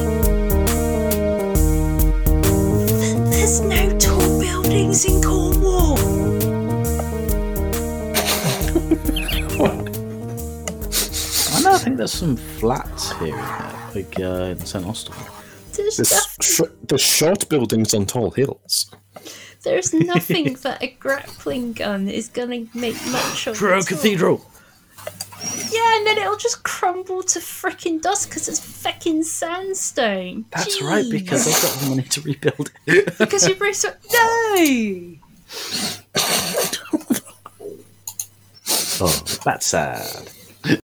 There's 3.31 3.61
no 3.61 3.99
tall 3.99 4.41
buildings 4.41 5.05
in 5.05 5.23
Cornwall. 5.23 5.97
I 11.49 11.61
know. 11.63 11.75
I 11.75 11.79
think 11.79 11.97
there's 11.99 12.13
some 12.13 12.37
flats 12.37 13.13
here 13.19 13.37
and 13.37 13.95
there, 13.95 14.03
like 14.03 14.19
uh, 14.21 14.51
in 14.51 14.59
St 14.67 14.85
Austell. 14.85 15.15
There's, 15.75 15.97
There's, 15.99 16.37
sh- 16.41 16.61
there's 16.89 17.01
short 17.01 17.49
buildings 17.49 17.95
on 17.95 18.07
tall 18.07 18.31
hills. 18.33 18.91
there's 19.63 19.93
nothing 19.95 20.55
that 20.63 20.83
a 20.83 20.89
grappling 20.89 21.75
gun 21.75 22.09
is 22.09 22.29
going 22.29 22.69
to 22.69 22.79
make 22.79 22.97
much 23.07 23.47
of. 23.47 23.57
Truro. 23.57 23.83
Cathedral. 23.83 24.45
Yeah, 25.43 25.97
and 25.97 26.07
then 26.07 26.19
it'll 26.19 26.37
just 26.37 26.63
crumble 26.63 27.23
to 27.23 27.39
frickin' 27.39 28.01
dust 28.01 28.29
because 28.29 28.49
it's 28.49 28.61
fucking 28.61 29.23
sandstone. 29.25 30.47
That's 30.51 30.81
right, 30.83 31.05
because 31.11 31.47
I've 31.47 31.63
got 31.63 31.81
the 31.81 31.91
money 31.91 32.03
to 32.03 32.21
rebuild 32.23 32.71
it. 32.87 33.19
because 33.19 33.47
you 33.47 33.55
Bruce. 33.55 33.85
No. 33.85 33.93
oh, 39.01 39.23
that's 39.45 39.67
sad. 39.67 40.31